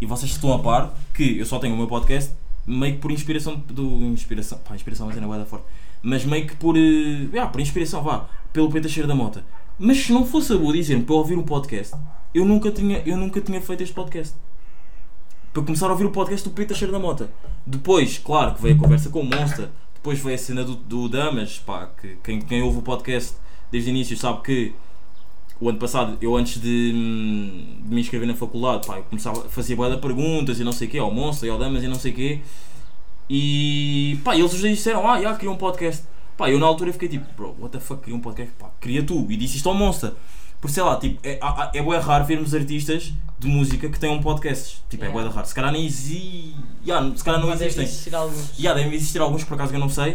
e 0.00 0.06
vocês 0.06 0.30
estão 0.30 0.52
a 0.52 0.58
par, 0.58 0.94
que 1.14 1.38
eu 1.38 1.46
só 1.46 1.58
tenho 1.58 1.74
o 1.74 1.78
meu 1.78 1.86
podcast 1.86 2.32
meio 2.66 2.94
que 2.94 3.00
por 3.00 3.10
inspiração 3.10 3.56
do. 3.56 3.82
Inspiração, 4.04 4.58
pá, 4.58 4.74
inspiração 4.74 5.06
mas 5.06 5.16
é 5.16 5.20
na 5.20 5.44
forte. 5.46 5.64
Mas 6.02 6.24
meio 6.24 6.46
que 6.46 6.56
por. 6.56 6.76
Uh, 6.76 7.30
yeah, 7.32 7.46
por 7.50 7.60
inspiração, 7.60 8.02
vá, 8.02 8.28
pelo 8.52 8.70
Peter 8.70 8.90
Cheira 8.90 9.08
da 9.08 9.14
Mota. 9.14 9.44
Mas 9.78 9.98
se 9.98 10.12
não 10.12 10.24
fosse 10.24 10.52
a 10.52 10.56
Bu 10.56 10.72
dizer-me 10.72 11.04
para 11.04 11.14
eu 11.14 11.18
ouvir 11.18 11.38
um 11.38 11.42
podcast, 11.42 11.94
eu 12.34 12.44
nunca 12.44 12.70
tinha, 12.70 13.02
eu 13.06 13.16
nunca 13.16 13.40
tinha 13.40 13.60
feito 13.60 13.82
este 13.82 13.94
podcast. 13.94 14.34
Para 15.52 15.62
começar 15.62 15.86
a 15.86 15.92
ouvir 15.92 16.04
o 16.04 16.10
podcast 16.10 16.48
do 16.48 16.54
Peter 16.54 16.76
Cheira 16.76 16.92
da 16.92 16.98
Mota. 16.98 17.30
Depois, 17.66 18.18
claro, 18.18 18.54
que 18.54 18.62
veio 18.62 18.76
a 18.76 18.78
conversa 18.78 19.08
com 19.10 19.20
o 19.20 19.24
Monster, 19.24 19.68
depois 19.94 20.18
veio 20.20 20.34
a 20.34 20.38
cena 20.38 20.64
do, 20.64 20.74
do 20.74 21.08
Damas, 21.08 21.58
pá, 21.58 21.90
que 22.00 22.16
quem, 22.22 22.40
quem 22.40 22.62
ouve 22.62 22.78
o 22.78 22.82
podcast 22.82 23.34
desde 23.70 23.90
o 23.90 23.92
início 23.92 24.16
sabe 24.16 24.42
que 24.42 24.74
o 25.60 25.68
ano 25.68 25.78
passado, 25.78 26.16
eu 26.20 26.36
antes 26.36 26.60
de, 26.60 26.92
hum, 26.94 27.82
de 27.84 27.94
me 27.94 28.00
inscrever 28.00 28.26
na 28.26 28.34
faculdade, 28.34 28.86
pá, 28.86 28.98
eu 28.98 29.02
começava, 29.04 29.48
fazia 29.48 29.74
boa 29.74 29.96
perguntas 29.98 30.60
e 30.60 30.64
não 30.64 30.72
sei 30.72 30.86
o 30.86 30.90
quê, 30.90 30.98
ao 30.98 31.10
Monstro 31.10 31.46
e 31.46 31.50
ao 31.50 31.58
Damas 31.58 31.82
e 31.82 31.88
não 31.88 31.96
sei 31.96 32.12
o 32.12 32.14
quê. 32.14 32.40
E 33.30 34.18
pá, 34.24 34.34
eles 34.36 34.52
os 34.52 34.60
dois 34.60 34.76
disseram, 34.76 35.08
ah, 35.08 35.20
já, 35.20 35.34
queria 35.34 35.50
um 35.50 35.56
podcast. 35.56 36.04
Pá, 36.36 36.48
eu 36.50 36.58
na 36.58 36.66
altura 36.66 36.92
fiquei 36.92 37.08
tipo, 37.08 37.26
bro, 37.36 37.54
what 37.58 37.70
the 37.72 37.80
fuck, 37.80 38.00
queria 38.00 38.16
um 38.16 38.20
podcast? 38.20 38.52
Pá, 38.58 38.70
queria 38.80 39.02
tu. 39.02 39.26
E 39.28 39.36
disse 39.36 39.56
isto 39.56 39.68
ao 39.68 39.74
Monster. 39.74 40.12
Por 40.60 40.70
sei 40.70 40.82
lá, 40.82 40.96
tipo, 40.96 41.20
é, 41.22 41.34
é, 41.34 41.78
é 41.78 41.82
bué 41.82 41.98
raro 41.98 42.24
vermos 42.24 42.52
artistas 42.54 43.12
de 43.38 43.46
música 43.46 43.88
que 43.88 43.98
tenham 43.98 44.20
podcasts. 44.20 44.82
Tipo, 44.88 45.04
é 45.04 45.06
Yeah. 45.06 45.20
bué 45.22 45.28
de 45.28 45.34
raro. 45.34 45.46
Se 45.46 45.54
calhar 45.54 45.70
nem 45.72 45.86
exi... 45.86 46.54
yeah, 46.84 47.16
se 47.16 47.22
calhar 47.22 47.40
não 47.40 47.48
Mas 47.48 47.60
existem. 47.60 47.84
existir 47.84 48.14
alguns. 48.14 48.58
Yeah, 48.58 48.80
devem 48.80 48.96
existir 48.96 49.20
alguns, 49.20 49.44
por 49.44 49.54
acaso 49.54 49.72
eu 49.74 49.78
não 49.78 49.88
sei. 49.88 50.14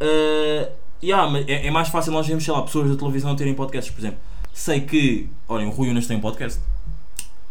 Uh, 0.00 0.68
yeah, 1.02 1.30
mas 1.30 1.46
é, 1.48 1.66
é 1.66 1.70
mais 1.70 1.88
fácil 1.88 2.12
nós 2.12 2.26
vermos, 2.26 2.44
sei 2.44 2.52
lá, 2.52 2.62
pessoas 2.62 2.90
da 2.90 2.96
televisão 2.96 3.36
terem 3.36 3.54
podcasts, 3.54 3.92
por 3.94 4.00
exemplo. 4.00 4.18
Sei 4.52 4.80
que, 4.80 5.28
olhem, 5.46 5.68
o 5.68 5.70
Rui 5.70 5.90
Unas 5.90 6.06
tem 6.08 6.16
um 6.16 6.20
podcast. 6.20 6.58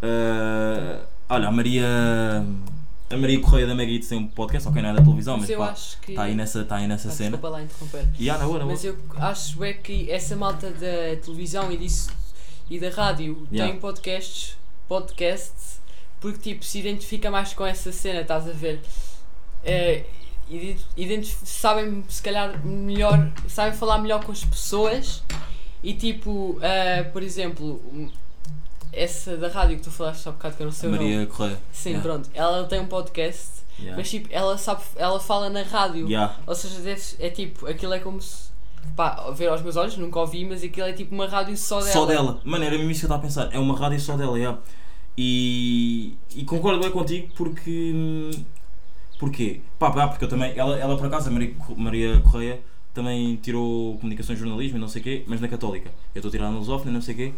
Uh, 0.03 0.99
olha, 1.29 1.47
a 1.47 1.51
Maria. 1.51 2.45
A 3.09 3.15
Maria 3.15 3.39
Correia 3.39 3.65
da 3.65 3.73
Mega 3.73 3.89
Hits 3.91 4.09
tem 4.09 4.17
um 4.17 4.27
podcast, 4.27 4.67
ok, 4.67 4.81
não 4.81 4.89
é 4.89 4.93
da 4.93 5.01
televisão, 5.01 5.37
mas 5.37 5.43
Mas 5.43 5.49
eu 5.51 5.59
pá, 5.59 5.69
acho 5.71 5.97
que. 6.01 6.11
está 6.11 6.23
aí 6.23 6.35
nessa, 6.35 6.65
tá 6.65 6.75
aí 6.75 6.87
nessa 6.87 7.07
Ah, 7.07 7.11
cena. 7.11 7.29
Desculpa 7.37 7.49
lá 7.49 7.63
interromper. 7.63 8.05
Yeah, 8.19 8.41
na 8.43 8.47
boa, 8.47 8.59
na 8.59 8.65
boa. 8.65 8.75
Mas 8.75 8.83
eu 8.83 8.97
acho 9.15 9.63
é 9.63 9.73
que 9.73 10.11
essa 10.11 10.35
malta 10.35 10.69
da 10.71 11.15
televisão 11.23 11.71
e 11.71 11.77
disso 11.77 12.09
e 12.69 12.77
da 12.79 12.89
rádio 12.89 13.47
Yeah. 13.49 13.71
tem 13.71 13.79
podcasts, 13.79 14.57
podcasts 14.89 15.79
porque 16.19 16.37
tipo 16.39 16.65
se 16.65 16.79
identifica 16.79 17.31
mais 17.31 17.53
com 17.53 17.65
essa 17.65 17.91
cena, 17.91 18.21
estás 18.21 18.47
a 18.47 18.51
ver? 18.51 18.81
É, 19.63 20.03
sabem 21.43 22.03
se 22.09 22.21
calhar 22.21 22.65
melhor, 22.65 23.31
sabem 23.47 23.73
falar 23.77 23.99
melhor 23.99 24.23
com 24.23 24.31
as 24.31 24.43
pessoas 24.43 25.23
e 25.83 25.93
tipo, 25.93 26.59
ah, 26.61 27.03
por 27.13 27.23
exemplo, 27.23 27.81
essa 28.97 29.37
da 29.37 29.47
rádio 29.47 29.77
que 29.77 29.83
tu 29.83 29.91
falaste 29.91 30.27
há 30.27 30.31
bocado 30.31 30.55
que 30.55 30.61
eu 30.63 30.65
não 30.65 30.71
sei 30.73 30.89
o 30.89 30.91
nome. 30.93 31.03
Maria 31.05 31.25
Correia. 31.27 31.59
Sim, 31.71 31.89
Yeah. 31.89 32.07
pronto. 32.09 32.29
Ela 32.33 32.63
tem 32.65 32.79
um 32.79 32.87
podcast, 32.87 33.49
Yeah. 33.79 33.95
mas 33.97 34.09
tipo, 34.09 34.27
ela 34.31 34.57
sabe, 34.57 34.81
ela 34.95 35.19
fala 35.19 35.49
na 35.49 35.61
rádio. 35.63 36.07
Yeah. 36.07 36.35
Ou 36.47 36.55
seja, 36.55 36.79
deve, 36.79 37.01
é 37.19 37.29
tipo, 37.29 37.67
aquilo 37.67 37.93
é 37.93 37.99
como 37.99 38.21
se. 38.21 38.47
Pá, 38.95 39.25
a 39.27 39.31
ver 39.31 39.49
aos 39.49 39.61
meus 39.61 39.75
olhos, 39.75 39.97
nunca 39.97 40.19
ouvi, 40.19 40.45
mas 40.45 40.63
aquilo 40.63 40.87
é 40.87 40.93
tipo 40.93 41.13
uma 41.13 41.27
rádio 41.27 41.55
só 41.57 41.79
dela. 41.79 41.91
Só 41.91 42.05
dela. 42.05 42.39
Mano, 42.45 42.63
era 42.63 42.77
mesmo 42.77 42.89
isso 42.89 43.01
que 43.01 43.05
eu 43.05 43.07
estava 43.07 43.21
a 43.21 43.25
pensar. 43.25 43.49
É 43.53 43.59
uma 43.59 43.77
rádio 43.77 43.99
só 43.99 44.15
dela, 44.15 44.37
yeah. 44.37 44.57
E, 45.17 46.15
e 46.35 46.43
concordo 46.45 46.79
bem 46.79 46.91
contigo 46.91 47.27
porque. 47.35 48.31
Porquê? 49.19 49.61
Pá, 49.79 49.89
pá, 49.91 50.07
porque 50.07 50.23
eu 50.25 50.29
também. 50.29 50.53
Ela, 50.55 50.77
ela 50.77 50.95
por 50.97 51.07
acaso, 51.07 51.27
a 51.29 51.31
Maria, 51.31 51.53
Maria 51.75 52.19
Correia, 52.21 52.61
também 52.93 53.35
tirou 53.37 53.97
comunicação 53.97 54.35
e 54.35 54.37
jornalismo 54.37 54.77
e 54.77 54.81
não 54.81 54.87
sei 54.87 55.01
o 55.01 55.03
quê, 55.03 55.23
mas 55.27 55.41
na 55.41 55.47
Católica. 55.47 55.89
Eu 56.13 56.19
estou 56.19 56.29
a 56.29 56.31
tirar 56.31 56.51
na 56.51 56.57
Lusófona 56.57 56.91
e 56.91 56.93
não 56.93 57.01
sei 57.01 57.13
o 57.13 57.17
quê. 57.17 57.33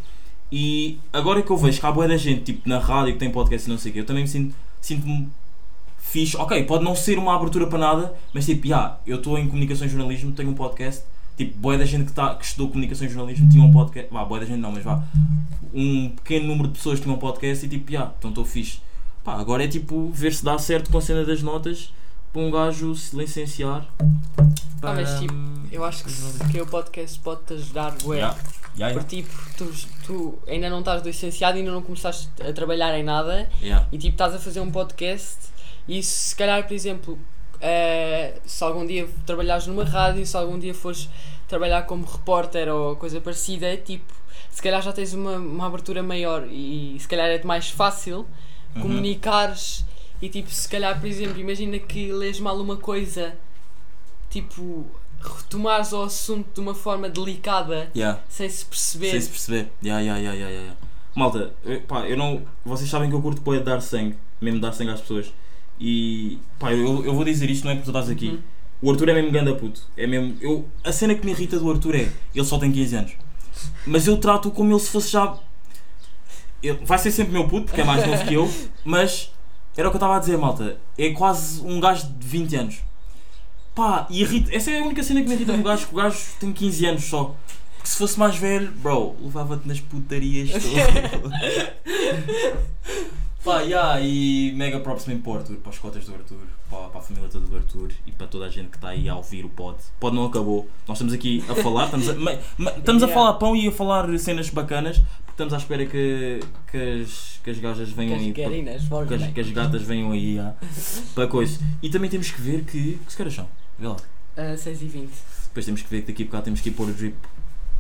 E 0.52 1.00
agora 1.14 1.42
que 1.42 1.52
eu 1.52 1.58
vejo 1.58 1.80
que 1.80 1.86
há 1.86 1.92
boa 1.92 2.08
da 2.08 2.18
gente, 2.18 2.42
tipo, 2.42 2.68
na 2.68 2.80
rádio 2.80 3.14
que 3.14 3.20
tem 3.20 3.30
podcast 3.30 3.68
e 3.68 3.72
não 3.72 3.78
sei 3.78 3.92
o 3.92 3.94
quê, 3.94 4.00
eu 4.02 4.06
também 4.06 4.24
me 4.24 4.30
sinto. 4.30 4.56
Sinto-me 4.82 5.30
fixe. 6.00 6.36
Ok, 6.38 6.64
pode 6.64 6.84
não 6.84 6.96
ser 6.96 7.20
uma 7.20 7.36
abertura 7.36 7.68
para 7.68 7.78
nada, 7.78 8.14
mas 8.34 8.46
tipo, 8.46 8.68
já, 8.68 8.98
eu 9.06 9.18
estou 9.18 9.38
em 9.38 9.48
comunicação 9.48 9.86
e 9.86 9.90
jornalismo, 9.90 10.32
tenho 10.32 10.50
um 10.50 10.56
podcast. 10.56 11.04
Tipo, 11.38 11.58
boa 11.58 11.78
da 11.78 11.86
gente 11.86 12.06
que, 12.06 12.12
tá, 12.12 12.36
que 12.36 12.44
estudou 12.44 12.68
comunicação 12.68 13.08
e 13.08 13.10
jornalismo 13.10 13.50
tinha 13.50 13.64
um 13.64 13.72
podcast. 13.72 14.12
Vá, 14.12 14.26
boa 14.26 14.40
da 14.40 14.46
gente 14.46 14.60
não, 14.60 14.72
mas 14.72 14.84
vá. 14.84 15.04
Um 15.74 16.10
pequeno 16.10 16.48
número 16.48 16.68
de 16.68 16.74
pessoas 16.74 17.00
tinham 17.00 17.16
um 17.16 17.20
podcast 17.20 17.66
e 17.66 17.70
tipo, 17.70 17.92
já, 17.92 18.12
então 18.18 18.30
estou 18.32 18.44
fixe. 18.44 18.80
Pá, 19.24 19.36
agora 19.36 19.64
é 19.64 19.68
tipo 19.68 20.10
ver 20.10 20.34
se 20.34 20.44
dá 20.44 20.58
certo 20.58 20.90
com 20.90 20.98
a 20.98 21.02
cena 21.02 21.24
das 21.24 21.42
notas 21.44 21.94
para 22.34 22.42
um 22.42 22.52
gajo 22.52 22.96
se 22.96 23.16
licenciar. 23.16 23.86
Ah, 24.82 24.94
mas 24.94 25.20
tipo, 25.20 25.34
eu 25.72 25.84
acho 25.84 26.04
que, 26.04 26.52
que 26.52 26.62
o 26.62 26.66
podcast 26.66 27.20
pode-te 27.20 27.54
ajudar, 27.54 27.96
ué. 28.06 28.18
Yeah. 28.18 28.38
Yeah, 28.80 28.94
yeah. 28.94 28.94
Porque 28.94 29.16
tipo, 29.24 29.34
tu, 29.58 29.88
tu 30.06 30.40
ainda 30.48 30.70
não 30.70 30.80
estás 30.80 31.04
licenciado 31.04 31.58
e 31.58 31.60
ainda 31.60 31.72
não 31.72 31.82
começaste 31.82 32.30
a 32.42 32.54
trabalhar 32.54 32.98
em 32.98 33.04
nada 33.04 33.50
Yeah. 33.62 33.86
e 33.92 33.98
tipo 33.98 34.14
estás 34.14 34.34
a 34.34 34.40
fazer 34.40 34.62
um 34.62 34.72
podcast 34.72 35.38
e 35.88 36.02
se 36.02 36.36
calhar, 36.36 36.66
por 36.66 36.74
exemplo, 36.74 37.20
eh, 37.60 38.40
se 38.46 38.64
algum 38.64 38.86
dia 38.86 39.08
trabalhares 39.26 39.68
numa 39.68 39.84
rádio, 39.84 40.26
se 40.26 40.38
algum 40.38 40.58
dia 40.58 40.74
fores 40.74 41.10
trabalhar 41.48 41.82
como 41.84 42.06
repórter 42.06 42.70
ou 42.70 42.96
coisa 42.96 43.20
parecida, 43.20 43.76
tipo, 43.76 44.14
se 44.50 44.62
calhar 44.62 44.82
já 44.82 44.94
tens 44.94 45.14
uma, 45.14 45.36
uma 45.38 45.66
abertura 45.68 46.02
maior 46.02 46.48
e 46.50 46.96
se 47.00 47.08
calhar 47.08 47.28
é 47.28 47.44
mais 47.44 47.70
fácil 47.70 48.26
Uhum. 48.76 48.84
comunicares 48.84 49.84
e 50.22 50.30
tipo, 50.30 50.50
se 50.52 50.70
calhar, 50.70 51.00
por 51.00 51.08
exemplo, 51.08 51.40
imagina 51.40 51.80
que 51.80 52.12
lês 52.14 52.40
mal 52.40 52.56
uma 52.62 52.78
coisa, 52.78 53.36
tipo, 54.30 54.86
retomares 55.22 55.92
o 55.92 56.02
assunto 56.02 56.54
de 56.54 56.60
uma 56.60 56.74
forma 56.74 57.10
delicada 57.10 57.90
Yeah. 57.96 58.22
sem 58.30 58.50
se 58.50 58.66
perceber. 58.66 59.12
Sem 59.12 59.22
se 59.22 59.30
perceber. 59.30 59.72
Yeah, 59.84 60.02
yeah, 60.02 60.20
yeah, 60.20 60.40
yeah, 60.40 60.62
yeah. 60.62 60.78
Malta, 61.16 61.54
eu, 61.66 61.82
pá, 61.82 62.08
eu 62.08 62.16
não. 62.16 62.44
Vocês 62.64 62.90
sabem 62.90 63.10
que 63.10 63.16
eu 63.16 63.22
curto 63.22 63.42
poder 63.42 63.64
dar 63.64 63.82
sangue, 63.82 64.16
mesmo 64.40 64.60
dar 64.60 64.72
sangue 64.72 64.92
às 64.92 65.02
pessoas. 65.02 65.34
E 65.80 66.40
pá, 66.58 66.72
eu, 66.74 67.06
eu 67.06 67.14
vou 67.14 67.24
dizer 67.24 67.50
isto, 67.50 67.66
não 67.66 67.72
é 67.72 67.76
porque 67.76 67.92
tu 67.92 67.96
estás 67.96 68.10
aqui. 68.10 68.30
Uhum. 68.30 68.40
O 68.82 68.92
Arthur 68.92 69.10
é 69.10 69.14
mesmo 69.14 69.32
ganda 69.32 69.54
puto. 69.56 69.82
É 69.98 70.08
mesmo. 70.08 70.38
Eu, 70.40 70.66
a 70.84 70.92
cena 70.92 71.14
que 71.16 71.26
me 71.26 71.32
irrita 71.32 71.60
do 71.60 71.70
Arthur 71.70 71.96
é. 71.96 72.10
Ele 72.34 72.46
só 72.46 72.58
tem 72.58 72.72
15 72.72 72.96
anos. 72.96 73.12
Mas 73.86 74.08
eu 74.08 74.18
trato-o 74.18 74.52
como 74.52 74.72
ele 74.72 74.80
se 74.80 74.90
fosse 74.90 75.12
já. 75.12 75.38
Ele 76.64 76.80
vai 76.86 76.98
ser 76.98 77.12
sempre 77.12 77.34
meu 77.34 77.48
puto, 77.48 77.66
porque 77.66 77.82
é 77.82 77.84
mais 77.84 78.06
novo 78.06 78.26
que 78.26 78.34
eu. 78.34 78.50
Mas 78.86 79.32
era 79.76 79.88
o 79.88 79.92
que 79.92 79.96
eu 79.96 80.00
estava 80.00 80.16
a 80.16 80.20
dizer, 80.20 80.38
malta. 80.38 80.78
É 80.98 81.10
quase 81.12 81.62
um 81.62 81.80
gajo 81.80 82.08
de 82.08 82.28
20 82.28 82.56
anos. 82.56 82.78
Pá, 83.80 84.08
e 84.10 84.22
irrita. 84.22 84.54
Essa 84.54 84.72
é 84.72 84.80
a 84.80 84.84
única 84.84 85.02
cena 85.04 85.22
que 85.22 85.30
me 85.30 85.36
irrita 85.36 85.56
no 85.56 85.64
gajo, 85.64 85.88
que 85.88 85.94
o 85.94 85.98
gajo 85.98 86.18
tem 86.40 86.52
15 86.52 86.86
anos 86.86 87.04
só. 87.06 87.36
Porque 87.78 87.90
se 87.90 87.98
fosse 87.98 88.20
mais 88.20 88.36
velho, 88.36 88.72
bro, 88.74 89.16
levava-te 89.22 89.66
nas 89.68 89.80
putarias 89.80 90.50
todas. 90.52 90.66
Pá, 93.44 93.62
yeah, 93.62 94.02
e 94.02 94.52
mega 94.58 94.82
props 94.82 95.06
mesmo 95.06 95.24
para 95.24 95.32
o 95.32 95.36
Arthur, 95.38 95.56
para 95.58 95.72
as 95.72 95.80
cotas 95.80 96.04
do 96.06 96.14
Arthur, 96.14 96.40
para, 96.70 96.90
para 96.90 97.00
a 97.00 97.02
família 97.02 97.30
toda 97.30 97.48
do 97.48 97.56
Arthur 97.56 97.92
e 98.06 98.12
para 98.12 98.28
toda 98.28 98.46
a 98.46 98.50
gente 98.50 98.68
que 98.68 98.76
está 98.76 98.90
aí 98.90 99.08
a 99.08 99.16
ouvir 99.16 99.46
o 99.46 99.50
pod. 99.50 99.78
Pod 99.98 100.14
não 100.14 100.26
acabou, 100.26 100.68
nós 100.86 100.98
estamos 100.98 101.14
aqui 101.14 101.42
a 101.48 101.56
falar, 101.56 101.86
estamos 101.86 102.10
a, 102.10 102.16
ma- 102.16 102.38
ma- 102.58 102.72
estamos 102.72 103.02
a 103.02 103.06
Yeah. 103.06 103.14
falar 103.14 103.34
pão 103.40 103.56
e 103.56 103.70
a 103.70 103.72
falar 103.72 104.20
cenas 104.20 104.50
bacanas, 104.50 104.98
porque 104.98 105.32
estamos 105.32 105.54
à 105.54 105.58
espera 105.58 105.86
que, 105.86 106.42
que, 106.70 106.78
as, 107.02 107.40
que 107.42 107.50
as 107.50 107.58
gajas 107.60 107.90
venham 107.92 108.20
aí. 108.20 108.34
para- 108.34 108.44
Cascarinas, 108.44 108.84
que 109.08 109.14
as, 109.14 109.32
que 109.32 109.40
as 109.40 109.50
gatas 109.52 109.82
venham 109.84 110.12
aí 110.12 110.38
ah, 110.38 110.54
para 111.16 111.26
coisa. 111.28 111.62
E 111.82 111.90
também 111.90 112.10
temos 112.10 112.30
que 112.30 112.42
ver 112.42 112.66
que. 112.66 113.00
Que 113.06 113.12
se 113.12 113.18
caras 113.18 113.34
são? 113.34 113.48
Vê 113.80 113.88
lá. 113.88 113.98
6 114.58 114.82
e 114.82 114.88
20. 114.88 115.10
Depois 115.46 115.66
temos 115.66 115.82
que 115.82 115.90
ver 115.90 116.02
que 116.02 116.12
daqui 116.12 116.24
a 116.24 116.26
bocado 116.26 116.44
temos 116.46 116.62
que 116.62 116.70
ir 116.70 116.74
pôr 116.74 116.90
o 116.90 116.94
drip. 116.94 117.16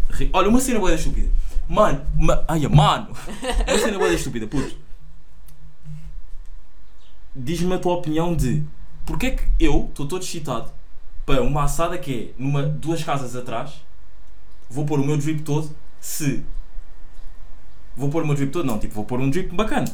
Ri- 0.10 0.30
Olha, 0.34 0.50
uma 0.50 0.60
cena 0.60 0.80
boa 0.80 0.93
estúpida. 0.93 1.30
Mano, 1.68 2.04
ma... 2.16 2.43
ai, 2.47 2.68
mano. 2.68 3.10
Uma 3.68 3.78
cena 3.80 3.97
boa 4.00 4.12
estúpida, 4.12 4.47
puto. 4.47 4.76
Diz-me 7.36 7.74
a 7.76 7.80
tua 7.80 7.93
opinião 7.93 8.36
de 8.36 8.64
porque 9.06 9.26
é 9.28 9.32
que 9.32 9.43
eu 9.60 9.86
estou 9.89 10.08
todo 10.08 10.22
excitado 10.24 10.72
para 11.26 11.41
uma 11.43 11.64
assada 11.64 11.97
que 11.97 12.34
é 12.38 12.41
numa, 12.41 12.64
duas 12.64 13.04
casas 13.04 13.36
atrás. 13.36 13.74
Vou 14.70 14.86
pôr 14.86 15.00
o 15.00 15.06
meu 15.06 15.18
drip 15.18 15.41
todo 15.43 15.70
se. 16.02 16.43
Vou 17.95 18.10
pôr 18.10 18.24
o 18.24 18.26
meu 18.26 18.36
drip 18.36 18.52
todo? 18.52 18.66
Não, 18.66 18.80
tipo, 18.80 18.93
vou 18.95 19.06
pôr 19.06 19.20
um 19.20 19.30
drip 19.30 19.54
bacana. 19.56 19.88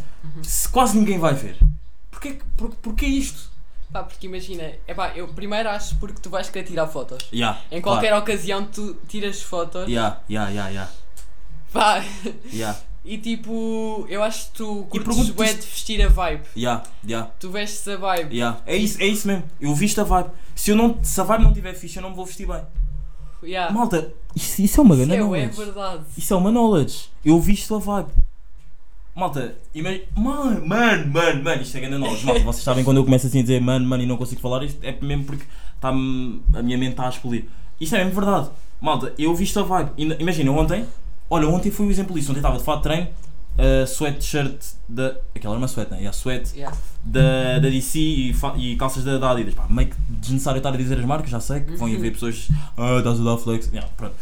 Se 0.44 0.68
quase 0.70 0.98
ninguém 0.98 1.20
vai 1.20 1.34
ver. 1.34 1.58
Porquê, 2.12 2.40
por, 2.56 2.74
porquê 2.76 3.06
isto? 3.06 3.52
Pá, 3.96 4.04
porque 4.04 4.28
imagina, 4.28 4.74
epá, 4.86 5.14
eu 5.16 5.26
primeiro 5.30 5.70
acho 5.70 5.96
porque 5.96 6.20
tu 6.22 6.30
vais 6.30 6.50
querer 6.50 6.66
tirar 6.68 6.86
fotos. 6.86 7.18
Yeah, 7.32 7.62
Em 7.72 7.80
qualquer 7.82 8.14
ocasião 8.14 8.66
tu 8.66 8.94
tiras 9.08 9.42
fotos. 9.42 9.88
Yeah, 9.88 10.20
yeah, 10.30 10.50
yeah, 10.52 10.70
yeah. 10.70 10.92
Pá, 11.72 12.04
Yeah, 12.52 12.78
e 13.06 13.18
tipo, 13.18 14.06
eu 14.10 14.22
acho 14.22 14.48
que 14.48 14.52
tu 14.58 14.86
curtes 14.90 15.30
bué 15.30 15.46
isto- 15.46 15.62
de 15.62 15.68
vestir 15.68 16.02
a 16.02 16.10
vibe. 16.10 16.44
yeah, 16.58 16.84
yeah. 17.08 17.32
Tu 17.40 17.50
vestes 17.50 17.88
a 17.88 17.96
vibe. 17.96 18.36
Yeah. 18.36 18.60
É, 18.66 18.76
isso, 18.76 19.02
é 19.02 19.06
isso 19.08 19.28
mesmo. 19.30 19.44
Eu 19.62 19.74
visto 19.74 20.02
a 20.02 20.04
vibe. 20.04 20.30
Se, 20.54 20.72
eu 20.72 20.76
não, 20.76 21.02
se 21.02 21.22
a 21.22 21.24
vibe 21.24 21.44
não 21.46 21.54
tiver 21.54 21.74
fixe, 21.74 21.96
eu 21.98 22.02
não 22.02 22.10
me 22.10 22.16
vou 22.18 22.26
vestir 22.26 22.46
bem. 22.46 22.62
Yeah. 23.44 23.74
Malta, 23.74 24.12
isso, 24.36 24.62
isso 24.62 24.82
é 24.82 24.84
uma 24.84 24.96
Isso 24.96 25.06
grande 25.06 25.14
é, 25.14 25.18
é 25.18 25.20
knowledge. 25.24 25.58
verdade. 25.58 26.04
Isso 26.18 26.34
é 26.34 26.38
uma 26.38 26.52
knowledge. 26.52 27.10
Eu 27.24 27.40
visto 27.40 27.74
a 27.76 27.80
vibe. 27.80 28.10
Malta, 29.16 29.56
imagina. 29.74 30.04
Mano, 30.16 30.68
mano, 30.68 31.08
mano, 31.08 31.44
mano, 31.44 31.62
isto 31.62 31.78
é 31.78 31.80
grande 31.80 31.98
knowledge. 31.98 32.26
Malta, 32.26 32.42
vocês 32.42 32.64
sabem 32.64 32.84
quando 32.84 32.98
eu 32.98 33.06
começo 33.06 33.28
assim 33.28 33.40
a 33.40 33.42
dizer 33.44 33.62
mano, 33.62 33.86
mano 33.88 34.04
e 34.04 34.06
não 34.06 34.18
consigo 34.18 34.42
falar, 34.42 34.64
isto 34.64 34.78
é 34.84 34.94
mesmo 35.02 35.24
porque 35.24 35.46
tá 35.80 35.90
a 35.90 35.94
minha 35.94 36.78
mente 36.78 36.92
está 36.92 37.06
a 37.06 37.10
explodir. 37.10 37.46
Isto 37.80 37.96
é 37.96 38.04
mesmo 38.04 38.20
verdade. 38.20 38.50
Malta, 38.82 39.14
eu 39.18 39.34
visto 39.34 39.58
a 39.60 39.64
vibe. 39.64 39.92
Imagina, 40.20 40.52
ontem, 40.52 40.86
olha, 41.30 41.48
ontem 41.48 41.72
foi 41.72 41.86
o 41.88 41.92
exemplo 41.92 42.14
disso. 42.14 42.32
Ontem 42.32 42.40
estava 42.40 42.58
de 42.58 42.64
fato 42.64 42.78
de 42.78 42.84
treino, 42.84 43.08
uh, 43.58 43.88
sweatshirt 43.88 44.62
da. 44.90 45.16
Aquela 45.34 45.54
era 45.54 45.60
uma 45.60 45.68
sweat, 45.70 45.90
né? 45.92 45.98
Yeah, 45.98 46.12
sweat 46.14 46.52
Yeah. 46.54 46.78
da, 47.06 47.60
da 47.60 47.70
DC 47.70 47.98
e, 48.00 48.34
fa- 48.34 48.56
e 48.58 48.76
calças 48.76 49.04
da, 49.06 49.18
da 49.18 49.32
Adidas. 49.32 49.54
Pá, 49.54 49.66
meio 49.70 49.90
que 49.90 49.96
desnecessário 50.10 50.58
estar 50.60 50.74
a 50.74 50.78
dizer 50.78 51.00
as 51.00 51.06
marcas, 51.06 51.30
já 51.30 51.40
sei 51.40 51.62
que 51.62 51.78
vão 51.78 51.88
haver 51.88 52.12
pessoas. 52.12 52.50
Ah, 52.78 52.98
estás 52.98 53.20
a 53.22 53.24
dar 53.24 53.38
flex. 53.38 53.68
Yeah, 53.72 53.90
pronto. 53.96 54.14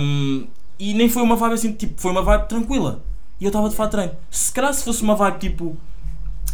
Um, 0.00 0.46
e 0.76 0.92
nem 0.94 1.08
foi 1.08 1.22
uma 1.22 1.36
vibe 1.36 1.54
assim, 1.54 1.72
tipo, 1.72 2.00
foi 2.00 2.10
uma 2.10 2.22
vibe 2.22 2.48
tranquila. 2.48 3.00
E 3.40 3.44
eu 3.44 3.48
estava 3.48 3.68
de 3.68 3.76
fato 3.76 3.92
treino. 3.92 4.12
Se 4.30 4.52
calhar 4.52 4.72
se 4.74 4.84
fosse 4.84 5.02
uma 5.02 5.14
vibe 5.14 5.38
tipo 5.38 5.76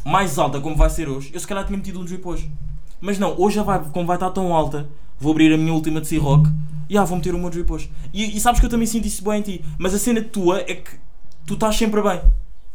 mais 0.04 0.38
alta 0.38 0.60
como 0.60 0.76
vai 0.76 0.90
ser 0.90 1.08
hoje, 1.08 1.30
eu 1.32 1.40
se 1.40 1.46
calhar 1.46 1.64
tinha 1.64 1.76
metido 1.78 1.98
um 2.00 2.04
drip 2.04 2.26
hoje. 2.26 2.50
Mas 3.00 3.18
não, 3.18 3.34
hoje 3.38 3.58
a 3.58 3.62
vibe, 3.62 3.90
como 3.90 4.06
vai 4.06 4.16
estar 4.16 4.30
tão 4.30 4.52
alta, 4.54 4.86
vou 5.18 5.32
abrir 5.32 5.52
a 5.52 5.56
minha 5.56 5.72
última 5.72 6.00
de 6.00 6.06
C-Rock 6.06 6.48
e 6.88 6.98
ah, 6.98 7.04
vou 7.04 7.16
meter 7.16 7.34
o 7.34 7.38
meu 7.38 7.48
drip 7.50 7.70
hoje. 7.72 7.90
E, 8.12 8.36
e 8.36 8.40
sabes 8.40 8.60
que 8.60 8.66
eu 8.66 8.70
também 8.70 8.86
sinto 8.86 9.06
isso 9.06 9.24
bem 9.24 9.38
em 9.40 9.42
ti. 9.42 9.64
Mas 9.78 9.94
a 9.94 9.98
cena 9.98 10.22
tua 10.22 10.60
é 10.60 10.74
que 10.74 10.90
tu 11.46 11.54
estás 11.54 11.76
sempre 11.76 12.02
bem. 12.02 12.20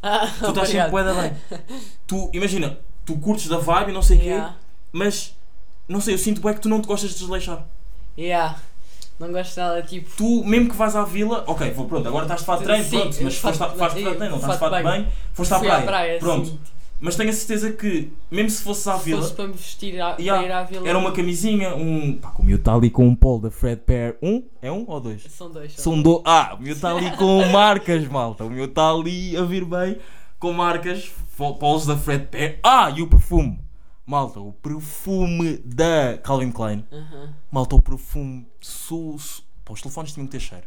Ah, 0.01 0.28
Tu 0.39 0.49
estás 0.49 0.70
sempre 0.70 0.91
bem. 1.03 1.60
Tu, 2.07 2.30
imagina, 2.34 2.78
tu 3.05 3.16
curtes 3.18 3.47
da 3.47 3.57
vibe 3.57 3.91
e 3.91 3.93
não 3.93 4.01
sei 4.01 4.18
o 4.18 4.22
Yeah. 4.22 4.49
quê, 4.49 4.55
mas 4.91 5.36
não 5.88 5.99
sei, 6.01 6.14
eu 6.14 6.18
sinto 6.18 6.41
bem 6.41 6.53
que 6.53 6.62
tu 6.62 6.70
não 6.70 6.82
te 6.82 6.88
gostas 6.88 7.12
de 7.12 7.18
desleixar. 7.20 7.66
Yeah. 8.18 8.57
Não 9.20 9.32
gosto 9.32 9.58
nada, 9.60 9.82
tipo. 9.84 10.10
Tu, 10.16 10.44
mesmo 10.46 10.70
que 10.70 10.76
vais 10.78 10.96
à 10.96 11.04
vila, 11.04 11.44
ok, 11.46 11.72
vou, 11.72 11.86
pronto, 11.88 12.08
agora 12.08 12.24
estás 12.26 12.40
de 12.40 12.46
fato 12.46 12.60
de 12.60 12.66
treino, 12.66 12.90
pronto, 12.90 13.18
mas 13.24 13.36
foste, 13.36 13.64
a- 13.64 13.68
de- 13.68 13.78
faz 13.78 13.94
de 13.94 14.04
fato 14.04 14.16
treino, 14.16 14.30
não 14.30 14.36
estás 14.38 14.54
de 14.54 14.60
fato 14.60 14.84
bem, 14.84 15.08
foste 15.34 15.54
à 15.54 15.60
praia. 15.60 15.78
à 15.78 15.82
praia, 15.82 16.20
pronto. 16.20 16.48
sim. 16.48 16.60
Mas 17.02 17.16
tenho 17.16 17.30
a 17.30 17.34
certeza 17.34 17.72
que, 17.72 18.12
mesmo 18.30 18.50
se 18.50 18.62
fosses 18.62 18.86
à 18.88 18.98
Se 18.98 19.06
vila, 19.06 19.22
fosse 19.22 19.34
para 19.34 19.48
me 19.48 19.54
vestir 19.54 20.02
a, 20.02 20.16
Yeah, 20.20 20.34
para 20.44 20.46
ir 20.48 20.52
à 20.52 20.64
vila. 20.64 20.90
era 20.90 20.98
uma 20.98 21.14
camisinha, 21.14 21.74
um. 21.74 22.18
Pá, 22.18 22.34
o 22.38 22.44
meu 22.44 22.58
está 22.58 22.74
ali 22.76 22.90
com 22.90 23.08
um 23.08 23.16
polo 23.16 23.40
da 23.44 23.50
Fred 23.52 23.82
Pear. 23.86 24.16
Um? 24.22 24.44
É 24.62 24.70
um 24.70 24.84
ou 24.86 25.00
dois? 25.00 25.24
São 25.30 25.50
dois. 25.50 25.74
São 25.78 26.02
do... 26.02 26.22
Ah, 26.26 26.58
o 26.60 26.62
meu 26.62 26.74
está 26.74 26.92
ali 26.92 27.10
com 27.16 27.42
marcas, 27.54 28.06
malta. 28.06 28.44
O 28.44 28.50
meu 28.50 28.66
está 28.66 28.90
ali 28.92 29.38
a 29.38 29.44
vir 29.44 29.64
bem 29.64 29.98
com 30.40 30.52
marcas, 30.52 31.10
polos 31.38 31.86
da 31.86 31.96
Fred 31.96 32.26
Pear. 32.28 32.56
Ah, 32.62 32.92
e 32.94 33.02
o 33.02 33.08
perfume. 33.08 33.58
Malta, 34.10 34.39
o 34.39 34.51
perfume 34.53 35.57
da 35.64 36.18
Calvin 36.24 36.51
Klein. 36.51 36.84
Aham. 36.91 37.32
Malta, 37.51 37.76
o 37.76 37.82
perfume. 37.82 38.47
Su, 38.60 39.16
su... 39.20 39.43
Pá, 39.64 39.74
os 39.74 39.82
telefones 39.84 40.12
tinham 40.14 40.26
que 40.26 40.32
ter 40.32 40.39
cheiro. 40.39 40.66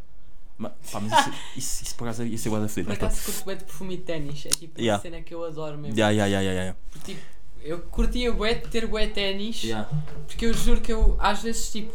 Ma- 0.57 0.69
pá, 0.69 1.01
mas 1.01 1.11
isso, 1.11 1.29
isso, 1.57 1.83
isso 1.83 1.95
por 1.95 2.05
acaso 2.05 2.23
ia 2.23 2.37
ser 2.37 2.47
guarda 2.47 2.69
feliz. 2.69 2.87
Por 2.87 2.91
Mas 3.03 3.03
acaso 3.03 3.25
curto 3.25 3.45
bem 3.45 3.57
de 3.57 3.63
perfume 3.65 3.93
e 3.95 3.97
ténis. 3.97 4.45
É 4.45 4.49
tipo 4.49 4.79
Yeah. 4.79 4.95
uma 4.97 5.01
cena 5.01 5.21
que 5.21 5.33
eu 5.33 5.43
adoro 5.43 5.77
mesmo. 5.77 5.99
Ya, 5.99 6.09
ya, 6.11 6.25
ya, 6.27 6.41
ya, 6.41 6.53
ya. 6.53 6.75
Porque, 6.89 7.15
tipo, 7.15 7.25
eu 7.61 7.79
curtia 7.81 8.31
bué 8.31 8.53
de 8.53 8.67
ter 8.69 8.87
bué 8.87 9.07
ténis. 9.07 9.61
Ya. 9.61 9.89
Porque 10.25 10.45
eu 10.45 10.53
juro 10.53 10.79
que 10.79 10.93
eu 10.93 11.17
às 11.19 11.41
vezes 11.43 11.69
tipo. 11.69 11.93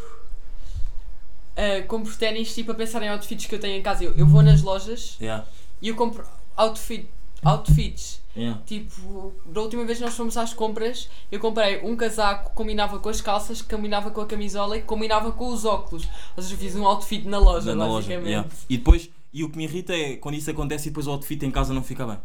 ah, 1.57 1.83
compro 1.87 2.15
ténis 2.17 2.55
tipo 2.55 2.73
a 2.73 2.75
pensar 2.75 3.03
em 3.03 3.09
outfits 3.09 3.47
que 3.47 3.55
eu 3.55 3.59
tenho 3.61 3.79
em 3.79 3.83
casa. 3.83 4.05
Eu, 4.05 4.13
eu 4.17 4.27
vou 4.27 4.43
nas 4.43 4.61
lojas 4.61 5.17
Ya, 5.19 5.47
e 5.81 5.89
eu 5.89 5.97
compro 5.97 6.27
outfit, 6.57 7.09
outfits. 7.45 8.21
ya. 8.37 8.59
Tipo, 8.67 9.33
da 9.47 9.61
última 9.61 9.85
vez 9.85 10.01
nós 10.01 10.15
fomos 10.15 10.37
às 10.37 10.53
compras, 10.55 11.09
eu 11.31 11.39
comprei 11.41 11.81
um 11.83 11.97
casaco 11.97 12.51
que 12.51 12.57
combinava 12.57 12.99
com 12.99 13.09
as 13.09 13.21
calças, 13.21 13.63
que 13.63 13.75
combinava 13.75 14.11
com 14.11 14.21
a 14.21 14.27
camisola 14.27 14.77
e 14.77 14.81
que 14.81 14.87
combinava 14.87 15.33
com 15.33 15.49
os 15.49 15.65
óculos. 15.65 16.09
Ou 16.37 16.43
seja, 16.43 16.57
fiz 16.57 16.75
um 16.77 16.87
outfit 16.87 17.27
na 17.27 17.39
loja, 17.39 17.75
Na, 17.75 17.85
na 17.85 17.87
loja. 17.91 18.09
basicamente. 18.09 18.31
ya. 18.33 18.45
E 18.69 18.77
depois, 18.79 19.09
e 19.33 19.45
o 19.45 19.51
que 19.51 19.57
me 19.57 19.65
irrita 19.65 19.93
é 19.95 20.17
quando 20.17 20.35
isso 20.37 20.51
acontece 20.51 20.89
e 20.89 20.91
depois 20.91 21.07
o 21.07 21.11
outfit 21.11 21.43
em 21.45 21.51
casa 21.51 21.73
não 21.75 21.83
fica 21.83 22.07
bem. 22.07 22.19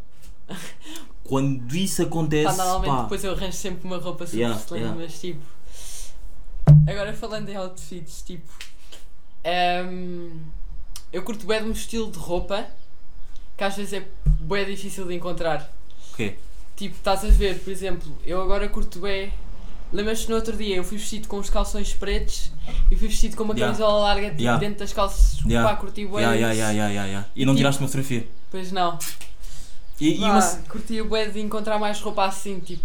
Quando 1.24 1.74
isso 1.74 2.02
acontece. 2.02 2.44
Pá, 2.44 2.64
normalmente 2.64 2.90
pá, 2.96 3.02
depois 3.04 3.24
eu 3.24 3.32
arranjo 3.32 3.56
sempre 3.56 3.86
uma 3.86 3.96
roupa 3.96 4.26
super 4.26 4.40
Yeah, 4.40 4.60
yeah. 4.72 4.94
mas 4.94 5.18
tipo. 5.18 5.40
Agora 6.86 7.14
falando 7.14 7.48
em 7.48 7.56
outfits, 7.56 8.20
tipo. 8.22 8.52
ehm, 9.42 10.32
eu 11.10 11.22
curto 11.22 11.46
bem 11.46 11.62
de 11.62 11.68
um 11.70 11.72
estilo 11.72 12.10
de 12.10 12.18
roupa 12.18 12.66
que 13.56 13.64
às 13.64 13.76
vezes 13.76 13.92
é 13.92 14.04
bem 14.40 14.64
difícil 14.66 15.06
de 15.06 15.14
encontrar. 15.14 15.70
O 16.12 16.16
quê? 16.16 16.34
Tipo, 16.76 16.96
estás 16.96 17.24
a 17.24 17.28
ver, 17.28 17.58
por 17.60 17.70
exemplo, 17.70 18.16
eu 18.26 18.40
agora 18.42 18.68
curto 18.68 18.98
bem. 19.00 19.32
Lembras-te 19.92 20.28
no 20.28 20.34
outro 20.36 20.56
dia 20.56 20.74
eu 20.76 20.82
fui 20.82 20.98
vestido 20.98 21.28
com 21.28 21.36
os 21.38 21.48
calções 21.48 21.92
pretos 21.92 22.50
e 22.90 22.96
fui 22.96 23.06
vestido 23.06 23.36
com 23.36 23.44
uma 23.44 23.54
Yeah. 23.54 23.76
camisola 23.76 24.00
larga 24.02 24.30
tipo, 24.30 24.40
Yeah. 24.42 24.58
dentro 24.58 24.78
das 24.80 24.92
calças. 24.92 25.38
Yeah. 25.46 25.68
Pá, 25.70 25.76
curti 25.76 26.04
bem. 26.04 26.20
Ya, 26.20 26.34
ya, 26.34 26.52
ya, 26.52 26.70
ya, 26.72 26.88
ya, 26.90 27.06
ya. 27.06 27.24
E 27.36 27.44
não 27.46 27.52
Tipo- 27.52 27.58
tiraste 27.58 27.80
uma 27.80 27.86
fotografia. 27.88 28.26
Pois 28.50 28.72
não. 28.72 28.98
E, 30.00 30.14
e, 30.16 30.20
Pá, 30.20 30.26
uma- 30.30 30.42
curti 30.68 31.00
bem 31.02 31.30
de 31.30 31.40
encontrar 31.40 31.78
mais 31.78 32.00
roupa 32.00 32.24
assim, 32.24 32.58
tipo. 32.58 32.82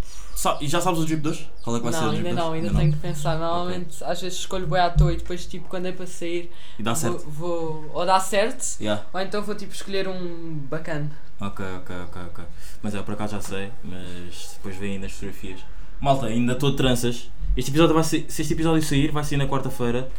E 0.62 0.68
já 0.68 0.80
sabes 0.80 1.00
o 1.02 1.06
drip 1.06 1.22
2? 1.22 1.48
Qual 1.64 1.76
é 1.76 1.80
que 1.80 1.84
vai 1.84 1.94
ser 1.94 2.02
Não, 2.02 2.10
drip 2.14 2.28
ainda 2.28 2.42
2? 2.42 2.46
não, 2.48 2.54
ainda 2.54 2.80
tenho 2.80 2.94
que 2.94 3.00
pensar. 3.00 3.38
Normalmente, 3.38 4.04
às 4.04 4.22
vezes 4.22 4.40
escolho 4.40 4.68
bem 4.68 4.80
à 4.80 4.90
toa 4.90 5.12
e 5.14 5.18
depois, 5.18 5.46
tipo, 5.46 5.68
quando 5.68 5.88
é 5.88 5.92
para 5.92 6.06
sair, 6.08 6.50
E 6.78 6.84
dá 6.84 6.94
vou, 6.94 7.02
certo. 7.02 7.30
vou 7.30 7.90
ou 7.94 8.06
dá 8.06 8.20
certo, 8.20 8.78
Ya. 8.82 9.04
ou 9.14 9.20
então 9.20 9.42
vou, 9.44 9.56
tipo, 9.56 9.74
escolher 9.74 10.08
um 10.08 10.56
bacana. 10.70 11.12
Ok, 11.42 11.66
ok, 11.78 11.96
ok, 12.08 12.22
ok. 12.30 12.44
Mas 12.84 12.96
é, 12.96 13.02
por 13.02 13.14
acaso 13.14 13.36
já 13.36 13.42
sei, 13.42 13.72
mas 13.84 14.52
depois 14.56 14.76
vem 14.78 14.94
ainda 14.94 15.06
as 15.08 15.12
fotografias. 15.14 15.60
Malta, 16.00 16.28
ainda 16.28 16.54
estou 16.54 16.72
de 16.72 16.78
tranças. 16.78 17.30
Este 17.58 17.72
episódio 17.72 17.94
vai 17.96 18.04
ser, 18.04 18.26
se 18.30 18.42
este 18.42 18.54
episódio 18.54 18.82
sair, 18.84 19.12
vai 19.12 19.24
sair 19.24 19.38
na 19.38 19.48
quarta-feira. 19.48 20.10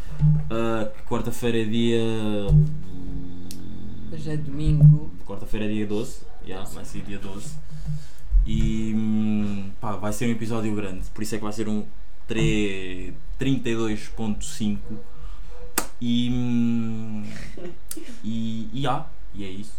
Que 0.49 1.03
quarta-feira 1.09 1.61
é 1.61 1.65
dia. 1.65 2.01
Hoje 4.13 4.31
é 4.31 4.37
domingo. 4.37 5.11
Quarta-feira 5.27 5.67
é 5.67 5.69
dia 5.69 5.87
12. 5.87 6.21
Yeah, 6.45 6.69
vai 6.71 6.85
ser 6.85 7.03
dia 7.03 7.19
12. 7.19 7.55
E 8.47 8.93
hum, 8.95 9.71
pá, 9.81 9.93
vai 9.93 10.13
ser 10.13 10.27
um 10.27 10.31
episódio 10.31 10.75
grande. 10.75 11.09
Por 11.11 11.23
isso 11.23 11.35
é 11.35 11.39
que 11.39 11.45
vai 11.45 11.53
ser 11.53 11.69
um 11.69 11.85
3 12.27 13.13
32.5. 13.39 14.79
E. 16.01 16.31
hum, 16.33 17.25
E. 18.25 18.69
E 18.73 18.87
há. 18.87 19.05
E 19.35 19.45
é 19.45 19.49
isso. 19.49 19.75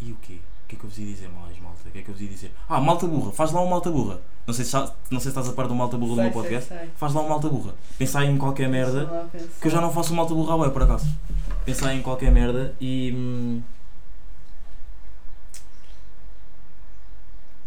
E 0.00 0.10
o 0.12 0.16
quê? 0.16 0.38
O 0.64 0.68
que 0.68 0.76
é 0.76 0.78
que 0.78 0.84
eu 0.84 0.88
vos 0.90 0.98
ia 0.98 1.06
dizer 1.06 1.28
mais, 1.28 1.58
malta? 1.60 1.78
O 1.86 1.90
que 1.90 1.98
é 1.98 2.02
que 2.02 2.08
eu 2.08 2.14
vos 2.14 2.22
ia 2.22 2.28
dizer? 2.28 2.52
Ah, 2.68 2.80
malta 2.80 3.06
burra, 3.06 3.30
faz 3.30 3.52
lá 3.52 3.60
um 3.62 3.68
malta 3.68 3.90
burra. 3.90 4.20
Não 4.46 4.54
sei 4.54 4.64
se, 4.64 4.74
não 4.74 4.90
sei 5.10 5.20
se 5.20 5.28
estás 5.28 5.48
a 5.48 5.52
par 5.52 5.68
do 5.68 5.74
malta 5.74 5.96
burra 5.96 6.16
do 6.16 6.22
meu 6.22 6.32
podcast. 6.32 6.72
Faz 6.96 7.12
lá 7.12 7.20
um 7.20 7.28
malta 7.28 7.48
burra. 7.48 7.74
Pensar 7.98 8.24
em 8.24 8.36
qualquer 8.36 8.68
merda. 8.68 9.28
Que 9.60 9.68
eu 9.68 9.70
já 9.70 9.80
não 9.80 9.92
faço 9.92 10.14
malta 10.14 10.34
burra 10.34 10.54
à 10.54 10.56
bué, 10.56 10.70
por 10.70 10.82
acaso. 10.82 11.06
Pensar 11.64 11.94
em 11.94 12.02
qualquer 12.02 12.32
merda 12.32 12.74
e. 12.80 13.60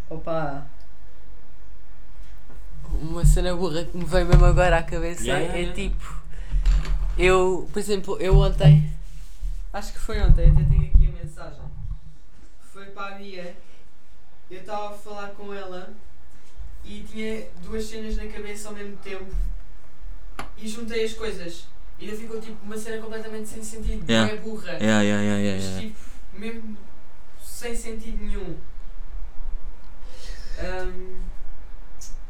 Opa! 0.08 0.66
Uma 3.02 3.24
cena 3.24 3.54
burra 3.54 3.84
que 3.84 3.96
me 3.96 4.04
veio 4.04 4.26
mesmo 4.26 4.44
agora 4.44 4.78
à 4.78 4.82
cabeça 4.82 5.24
Yeah, 5.24 5.52
é 5.54 5.58
yeah. 5.58 5.74
tipo. 5.74 6.22
Eu, 7.18 7.68
por 7.72 7.78
exemplo, 7.78 8.16
eu 8.20 8.36
ontem. 8.38 8.90
Acho 9.72 9.92
que 9.92 9.98
foi 9.98 10.20
ontem, 10.20 10.50
até 10.50 10.62
tenho 10.64 10.86
aqui 10.94 11.08
a 11.08 11.24
mensagem. 11.24 11.60
Foi 12.72 12.86
para 12.86 13.14
a 13.14 13.18
Bia. 13.18 13.56
Eu 14.50 14.60
estava 14.60 14.94
a 14.94 14.98
falar 14.98 15.28
com 15.30 15.52
ela 15.52 15.92
e 16.84 17.00
tinha 17.00 17.46
duas 17.64 17.84
cenas 17.86 18.16
na 18.16 18.26
cabeça 18.26 18.68
ao 18.68 18.74
mesmo 18.74 18.96
tempo 18.98 19.26
e 20.56 20.68
juntei 20.68 21.04
as 21.04 21.14
coisas. 21.14 21.66
E 21.98 22.04
ainda 22.04 22.16
ficou 22.16 22.40
tipo 22.40 22.56
uma 22.64 22.78
cena 22.78 23.02
completamente 23.02 23.48
sem 23.48 23.62
sentido, 23.64 24.08
Yeah. 24.08 24.32
é 24.32 24.36
burra. 24.36 24.72
Yeah, 24.74 25.02
yeah, 25.02 25.22
yeah, 25.22 25.38
yeah, 25.42 25.56
Mas 25.56 25.64
yeah. 25.64 25.80
tipo, 25.80 25.98
mesmo 26.38 26.76
sem 27.42 27.74
sentido 27.74 28.24
nenhum. 28.24 28.56
Ahm, 30.58 31.16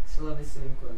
deixa 0.06 0.22
lá 0.22 0.34
ver 0.34 0.44
se 0.44 0.58
eu 0.58 0.64
encontro. 0.66 0.96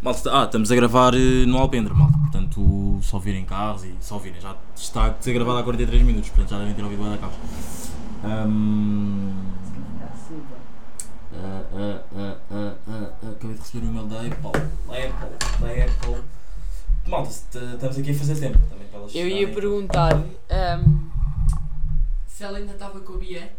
Malta, 0.00 0.30
ah, 0.40 0.44
estamos 0.44 0.72
a 0.72 0.74
gravar 0.74 1.14
eh, 1.14 1.46
no 1.46 1.58
Alpendre, 1.58 1.94
malta. 1.94 2.18
Portanto, 2.18 2.98
só 3.02 3.18
virem 3.18 3.44
carros 3.44 3.84
e 3.84 3.94
só 4.00 4.18
virem. 4.18 4.40
Já 4.40 4.56
está 4.74 5.06
a 5.06 5.14
ser 5.20 5.32
gravado 5.34 5.58
há 5.58 5.62
43 5.62 6.02
minutos, 6.02 6.30
portanto 6.30 6.50
já 6.50 6.58
devem 6.58 6.74
ter 6.74 6.82
ouvido 6.82 7.02
bem 7.02 7.12
da 7.12 7.18
carros. 7.18 7.36
Ahm, 8.24 9.30
ah, 11.34 11.62
ah, 11.74 12.00
ah, 12.16 12.36
ah, 12.50 12.74
ah, 12.88 13.08
ah, 13.22 13.28
acabei 13.30 13.54
de 13.54 13.60
receber 13.60 13.86
um 13.86 13.90
e-mail 13.90 14.06
da 14.06 14.20
Apple. 14.20 14.60
Da 14.88 14.96
Apple, 14.96 15.38
da 15.60 15.84
Apple. 15.84 16.24
Malta, 17.06 17.30
est- 17.30 17.56
estamos 17.74 17.98
aqui 17.98 18.10
a 18.10 18.14
fazer 18.14 18.36
tempo 18.40 18.58
também 18.68 18.86
para 18.88 19.00
elas 19.00 19.14
Eu 19.14 19.26
ia 19.28 19.34
chegarem. 19.36 19.54
perguntar 19.54 20.14
ahm, 20.50 21.08
se 22.28 22.44
ela 22.44 22.58
ainda 22.58 22.72
estava 22.72 23.00
com 23.00 23.14
a 23.14 23.18
Bia 23.18 23.52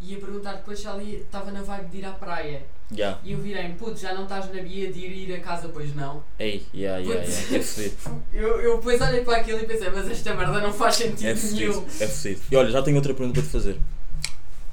ia 0.00 0.18
perguntar 0.18 0.54
depois 0.54 0.78
se 0.78 0.86
ia- 0.86 1.18
estava 1.18 1.50
na 1.50 1.62
vibe 1.62 1.86
de 1.90 1.98
ir 1.98 2.04
à 2.04 2.10
praia. 2.12 2.62
Yeah. 2.92 3.18
E 3.24 3.32
eu 3.32 3.38
virei, 3.40 3.68
puto, 3.70 3.98
já 3.98 4.14
não 4.14 4.22
estás 4.22 4.46
na 4.46 4.62
Bia 4.62 4.92
de 4.92 4.98
ir, 5.00 5.28
ir 5.28 5.34
a 5.34 5.40
casa, 5.40 5.68
pois 5.68 5.92
não? 5.96 6.22
Ei, 6.38 6.62
yeah, 6.72 6.98
yeah, 7.02 7.24
yeah, 7.24 7.56
é 7.56 7.60
fedido. 7.60 7.96
Eu, 8.32 8.60
eu 8.60 8.76
depois 8.76 9.00
olhei 9.00 9.22
para 9.24 9.38
aquilo 9.38 9.58
e 9.58 9.64
pensei, 9.66 9.90
mas 9.90 10.08
esta 10.08 10.34
merda 10.34 10.60
não 10.60 10.72
faz 10.72 10.94
sentido 10.94 11.26
É 11.26 11.34
nenhum. 11.34 11.82
fedido, 11.82 11.86
é 12.00 12.06
fedido. 12.06 12.42
E 12.50 12.54
olha, 12.56 12.70
já 12.70 12.82
tenho 12.82 12.96
outra 12.96 13.12
pergunta 13.12 13.40
para 13.40 13.48
te 13.48 13.52
fazer. 13.52 13.76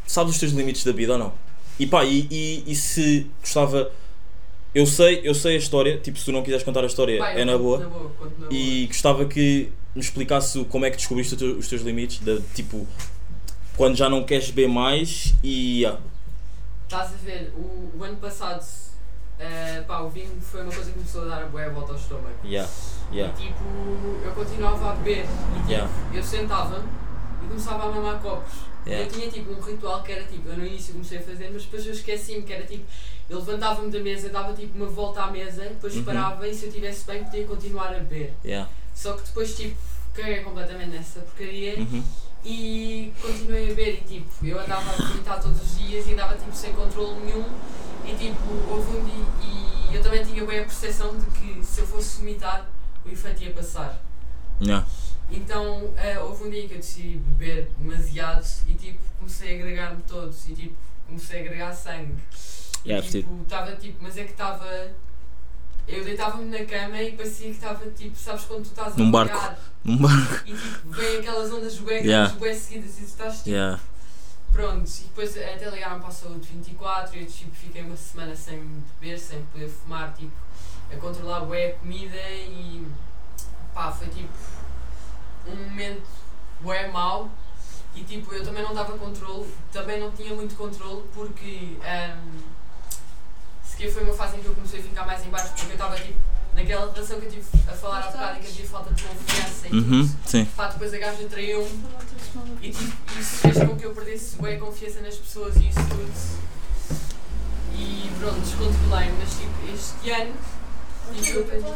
Sabes 0.05 0.33
os 0.33 0.39
teus 0.39 0.51
limites 0.51 0.83
da 0.83 0.91
vida 0.91 1.13
ou 1.13 1.17
não? 1.17 1.33
E 1.79 1.87
pá, 1.87 2.05
e, 2.05 2.27
e, 2.29 2.63
e 2.67 2.75
se 2.75 3.25
gostava. 3.41 3.89
Eu 4.75 4.85
sei, 4.85 5.21
eu 5.23 5.33
sei 5.33 5.55
a 5.55 5.57
história, 5.57 5.97
tipo, 5.97 6.19
se 6.19 6.25
tu 6.25 6.31
não 6.31 6.43
quiseres 6.43 6.63
contar 6.63 6.83
a 6.83 6.87
história, 6.87 7.17
eu 7.17 7.23
é 7.25 7.45
na 7.45 7.57
boa. 7.57 7.79
Na 7.79 7.87
boa, 7.87 8.03
na 8.19 8.27
boa. 8.29 8.47
E 8.51 8.85
gostava 8.87 9.25
que 9.25 9.71
me 9.95 10.01
explicasse 10.01 10.63
como 10.65 10.85
é 10.85 10.91
que 10.91 10.97
descobriste 10.97 11.33
os 11.43 11.67
teus 11.67 11.81
limites, 11.81 12.19
de, 12.19 12.41
tipo, 12.53 12.87
quando 13.77 13.95
já 13.95 14.09
não 14.09 14.23
queres 14.23 14.49
beber 14.49 14.69
mais 14.69 15.33
e. 15.43 15.85
ah, 15.85 15.97
Estás 16.83 17.13
a 17.13 17.17
ver, 17.25 17.51
o, 17.55 17.91
o 17.97 18.03
ano 18.03 18.17
passado, 18.17 18.63
eh, 19.39 19.83
pá, 19.87 19.99
o 20.01 20.09
vinho 20.09 20.29
foi 20.41 20.61
uma 20.61 20.71
coisa 20.71 20.91
que 20.91 20.95
começou 20.97 21.23
a 21.23 21.25
dar 21.25 21.43
a 21.43 21.45
boa 21.47 21.67
volta 21.69 21.93
ao 21.93 21.97
estômago. 21.97 22.35
yeah, 22.45 22.69
yeah, 23.11 23.33
E 23.39 23.47
tipo, 23.47 23.63
eu 24.23 24.31
continuava 24.33 24.91
a 24.91 24.95
beber 24.95 25.25
e 25.25 25.57
tipo, 25.57 25.69
Yeah. 25.71 25.89
eu 26.13 26.21
sentava 26.23 26.83
e 27.43 27.47
começava 27.47 27.85
a 27.87 27.91
mamar 27.91 28.19
copos. 28.21 28.53
Yeah. 28.85 29.05
Eu 29.07 29.11
tinha 29.11 29.31
tipo 29.31 29.51
um 29.53 29.59
ritual 29.61 30.03
que 30.03 30.11
era 30.11 30.23
tipo, 30.25 30.47
eu 30.49 30.57
no 30.57 30.65
início 30.67 30.93
comecei 30.93 31.17
a 31.17 31.21
fazer, 31.21 31.49
mas 31.51 31.63
depois 31.63 31.85
eu 31.85 31.93
esqueci-me 31.93 32.43
que 32.43 32.53
era 32.53 32.65
tipo, 32.65 32.83
eu 33.29 33.39
levantava-me 33.39 33.89
da 33.89 33.99
mesa, 33.99 34.29
dava 34.29 34.53
tipo 34.53 34.75
uma 34.77 34.87
volta 34.87 35.23
à 35.23 35.31
mesa, 35.31 35.63
depois 35.63 35.95
Uhum. 35.95 36.03
parava 36.03 36.47
e 36.47 36.53
se 36.53 36.65
eu 36.65 36.69
estivesse 36.69 37.05
bem 37.07 37.23
podia 37.23 37.45
continuar 37.47 37.87
a 37.95 37.99
beber. 37.99 38.33
yeah. 38.45 38.69
Só 38.93 39.13
que 39.13 39.23
depois 39.23 39.55
tipo, 39.55 39.75
caguei 40.13 40.41
completamente 40.41 40.89
nessa 40.91 41.21
porcaria 41.21 41.79
Uhum. 41.79 42.03
E 42.45 43.13
continuei 43.21 43.65
a 43.65 43.67
beber 43.69 43.99
e 43.99 44.01
tipo, 44.01 44.45
eu 44.45 44.59
andava 44.59 44.89
a 44.91 45.07
vomitar 45.07 45.41
todos 45.41 45.61
os 45.61 45.77
dias 45.77 46.07
e 46.07 46.13
andava 46.13 46.35
tipo 46.35 46.53
sem 46.55 46.73
controle 46.73 47.19
nenhum 47.21 47.45
E 48.05 48.13
tipo, 48.15 48.51
houve 48.69 48.97
um 48.97 49.03
dia. 49.05 49.25
E 49.41 49.95
eu 49.95 50.03
também 50.03 50.23
tinha 50.23 50.45
bem 50.45 50.59
a 50.59 50.63
percepção 50.63 51.17
de 51.17 51.25
que 51.27 51.63
se 51.63 51.81
eu 51.81 51.87
fosse 51.87 52.19
vomitar, 52.19 52.69
o 53.05 53.09
efeito 53.09 53.43
ia 53.43 53.51
passar. 53.51 54.01
Yeah. 54.61 54.85
Então 55.31 55.93
eh, 55.97 56.19
houve 56.19 56.43
um 56.43 56.49
dia 56.49 56.67
que 56.67 56.73
eu 56.73 56.77
decidi 56.77 57.17
beber 57.17 57.71
demasiado 57.77 58.45
e 58.67 58.73
tipo 58.73 58.99
comecei 59.17 59.55
a 59.55 59.59
agregar-me 59.59 60.01
todos 60.03 60.47
e 60.49 60.53
tipo 60.53 60.75
comecei 61.07 61.39
a 61.39 61.45
agregar 61.45 61.73
sangue. 61.73 62.15
Yeah, 62.85 63.05
e, 63.05 63.09
tipo, 63.09 63.41
estava 63.43 63.75
tipo, 63.75 63.97
mas 64.01 64.17
é 64.17 64.25
que 64.25 64.31
estava. 64.31 64.91
Eu 65.87 66.03
deitava-me 66.03 66.45
na 66.57 66.65
cama 66.65 67.01
e 67.01 67.11
parecia 67.13 67.47
que 67.47 67.55
estava 67.55 67.85
tipo, 67.91 68.15
sabes 68.17 68.45
quando 68.45 68.63
tu 68.63 68.69
estás 68.69 68.93
a 68.93 68.97
Num 68.97 69.11
barco. 69.11 69.37
Num 69.83 69.97
barco. 69.97 70.47
e 70.47 70.53
tipo 70.53 70.89
vem 70.89 71.17
aquelas 71.19 71.51
ondas 71.51 71.77
bué, 71.77 71.99
Yeah. 71.99 72.33
bué 72.35 72.53
seguidas 72.53 72.97
e 72.97 73.01
tu 73.01 73.05
estás 73.07 73.37
tipo, 73.39 73.49
Yeah. 73.49 73.79
pronto. 74.51 74.89
E 74.89 75.03
depois 75.03 75.37
até 75.37 75.69
ligaram 75.69 75.99
para 75.99 76.07
a 76.09 76.11
saúde 76.11 76.47
24 76.53 77.17
e 77.17 77.21
eu 77.21 77.25
tipo, 77.27 77.53
fiquei 77.55 77.81
uma 77.83 77.97
semana 77.97 78.35
sem 78.35 78.59
beber, 79.01 79.19
sem 79.19 79.41
poder 79.51 79.67
fumar, 79.69 80.13
tipo, 80.13 80.31
a 80.91 80.95
controlar 80.97 81.41
bué 81.41 81.67
a 81.67 81.73
comida 81.73 82.15
e 82.31 82.85
pá, 83.73 83.91
foi 83.91 84.07
tipo 84.07 84.29
um 85.47 85.55
momento 85.55 86.03
bué 86.61 86.87
mau 86.87 87.29
e 87.95 88.03
tipo, 88.03 88.33
eu 88.33 88.43
também 88.43 88.63
não 88.63 88.73
dava 88.73 88.97
controle, 88.97 89.45
também 89.71 89.99
não 89.99 90.11
tinha 90.11 90.33
muito 90.33 90.55
controle 90.55 91.03
porque 91.13 91.75
um, 91.81 92.52
sequer 93.83 93.93
foi 93.93 94.03
uma 94.03 94.13
fase 94.13 94.37
em 94.37 94.39
que 94.41 94.45
eu 94.47 94.53
comecei 94.55 94.79
a 94.79 94.83
ficar 94.83 95.05
mais 95.05 95.25
em 95.25 95.29
baixo 95.29 95.49
porque 95.49 95.65
eu 95.65 95.71
estava 95.73 95.95
tipo 95.95 96.19
naquela 96.53 96.91
relação 96.91 97.19
que 97.19 97.25
eu 97.25 97.31
tive 97.31 97.45
a 97.67 97.71
falar 97.73 97.99
há 97.99 98.11
bocado 98.11 98.37
em 98.37 98.41
que 98.41 98.47
havia 98.47 98.65
falta 98.67 98.93
de 98.93 99.03
confiança 99.03 99.67
e 99.67 99.71
Uhum, 99.75 100.07
tudo. 100.07 100.19
sim. 100.27 100.45
Pá, 100.55 100.67
depois 100.67 100.93
a 100.93 100.97
gaja 100.99 101.23
traiu-me 101.27 101.83
e 102.61 102.69
tipo, 102.71 102.93
isso 103.19 103.35
fez 103.37 103.57
com 103.57 103.75
que 103.75 103.85
eu 103.85 103.93
perdesse 103.93 104.41
bem 104.41 104.55
a 104.55 104.59
confiança 104.59 105.01
nas 105.01 105.15
pessoas 105.15 105.55
e 105.57 105.67
isso 105.69 105.79
tudo. 105.89 106.13
E 107.75 108.11
pronto, 108.19 108.39
descontrolei-me, 108.39 109.17
mas 109.19 109.29
tipo, 109.31 109.73
este 109.73 110.11
ano 110.11 110.33
tipo, 111.15 111.37
eu 111.37 111.41
aprendi, 111.43 111.73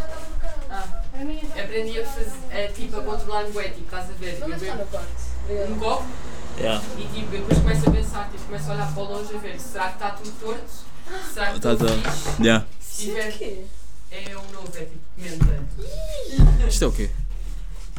ah, 0.69 1.01
aprendi 1.63 1.99
a 1.99 2.05
fazer, 2.05 2.31
a, 2.65 2.71
tipo, 2.71 2.97
a 2.99 3.03
controlar-me 3.03 3.51
bué, 3.51 3.63
tipo, 3.69 3.83
estás 3.83 4.09
a 4.09 4.13
ver? 4.13 4.39
Eu 4.39 4.47
bebo 4.47 5.73
um 5.73 5.79
copo 5.79 6.05
Yeah. 6.59 6.83
e 6.97 7.03
tipo, 7.13 7.35
eu 7.35 7.41
depois 7.45 7.59
começo 7.59 7.87
a 7.87 7.91
pensar, 7.91 8.29
tipo, 8.31 8.43
começo 8.45 8.71
a 8.71 8.73
olhar 8.73 8.91
para 8.91 9.03
o 9.03 9.05
longe 9.13 9.35
a 9.35 9.37
ver, 9.37 9.59
será 9.59 9.89
que 9.89 9.93
está 9.93 10.09
tudo 10.11 10.31
torto? 10.39 10.87
Será 11.33 11.53
que 11.53 11.59
Tá, 11.59 11.75
tá. 11.75 11.85
Yeah. 12.43 12.65
Se 12.81 13.03
tiver, 13.05 13.67
é 14.11 14.37
um 14.37 14.51
novo, 14.53 14.71
é 14.75 14.81
tipo 14.81 14.99
menta. 15.17 15.63
Isto 16.67 16.83
é 16.85 16.87
o 16.87 16.91
quê? 16.91 17.09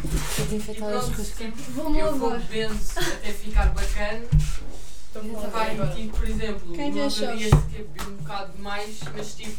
E 0.05 0.43
desinfetar 0.43 0.89
as 0.95 1.05
pronto, 1.05 1.17
coisas. 1.17 1.37
tipo, 1.37 1.57
Vou-me 1.73 1.99
eu 1.99 2.17
vou 2.19 2.31
lavar. 2.31 2.47
bebendo 2.47 2.79
até 2.97 3.33
ficar 3.33 3.67
bacana. 3.71 4.25
Vai, 5.53 5.77
tipo, 5.97 6.17
por 6.17 6.29
exemplo, 6.29 6.73
Quem 6.75 6.87
outro 6.87 6.93
dia 6.93 7.11
chaves? 7.11 7.45
sequer 7.51 7.85
bebi 7.85 8.11
um 8.11 8.17
bocado 8.17 8.53
demais, 8.53 9.01
mas 9.17 9.35
tipo, 9.35 9.57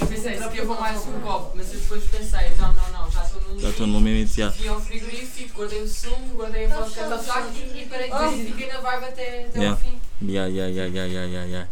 eu 0.00 0.06
pensei, 0.06 0.38
se 0.38 0.56
eu 0.58 0.66
vou 0.66 0.80
mais 0.80 0.98
um 1.06 1.20
copo, 1.20 1.56
mas 1.56 1.74
eu 1.74 1.80
depois 1.80 2.04
pensei, 2.04 2.50
não, 2.58 2.72
não, 2.72 2.90
não, 2.92 3.10
já 3.10 3.24
estou 3.24 3.40
no 3.40 3.48
limite. 3.48 3.62
Já 3.62 3.70
estou 3.70 3.86
no 3.88 3.98
limite, 3.98 4.36
já. 4.40 4.48
Vim 4.50 4.68
ao 4.68 4.80
frigorífico, 4.80 5.56
guardei 5.58 5.82
o 5.82 5.88
sumo, 5.88 6.34
guardei 6.36 6.66
a 6.66 6.68
vodka 6.78 7.08
no 7.08 7.22
saco 7.22 7.48
e 7.56 7.86
parei 7.86 8.10
depois 8.10 8.38
e 8.40 8.44
fiquei 8.46 8.66
na 8.72 8.80
vibe 8.80 9.04
até, 9.06 9.44
até 9.46 9.58
Yeah. 9.58 9.70
ao 9.70 9.76
fim. 9.76 10.00
Yeah, 10.22 10.48
yeah, 10.48 10.70
yeah, 10.72 10.94
yeah, 10.94 11.12
yeah, 11.12 11.26
yeah, 11.32 11.46
yeah. 11.48 11.68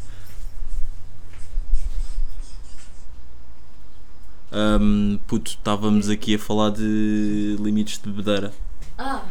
Ahm, 4.53 5.19
puto, 5.27 5.53
estávamos 5.53 6.09
aqui 6.09 6.35
a 6.35 6.39
falar 6.39 6.71
de 6.71 7.57
limites 7.61 7.99
de 8.03 8.09
bebedeira. 8.11 8.53
Ah, 8.99 9.23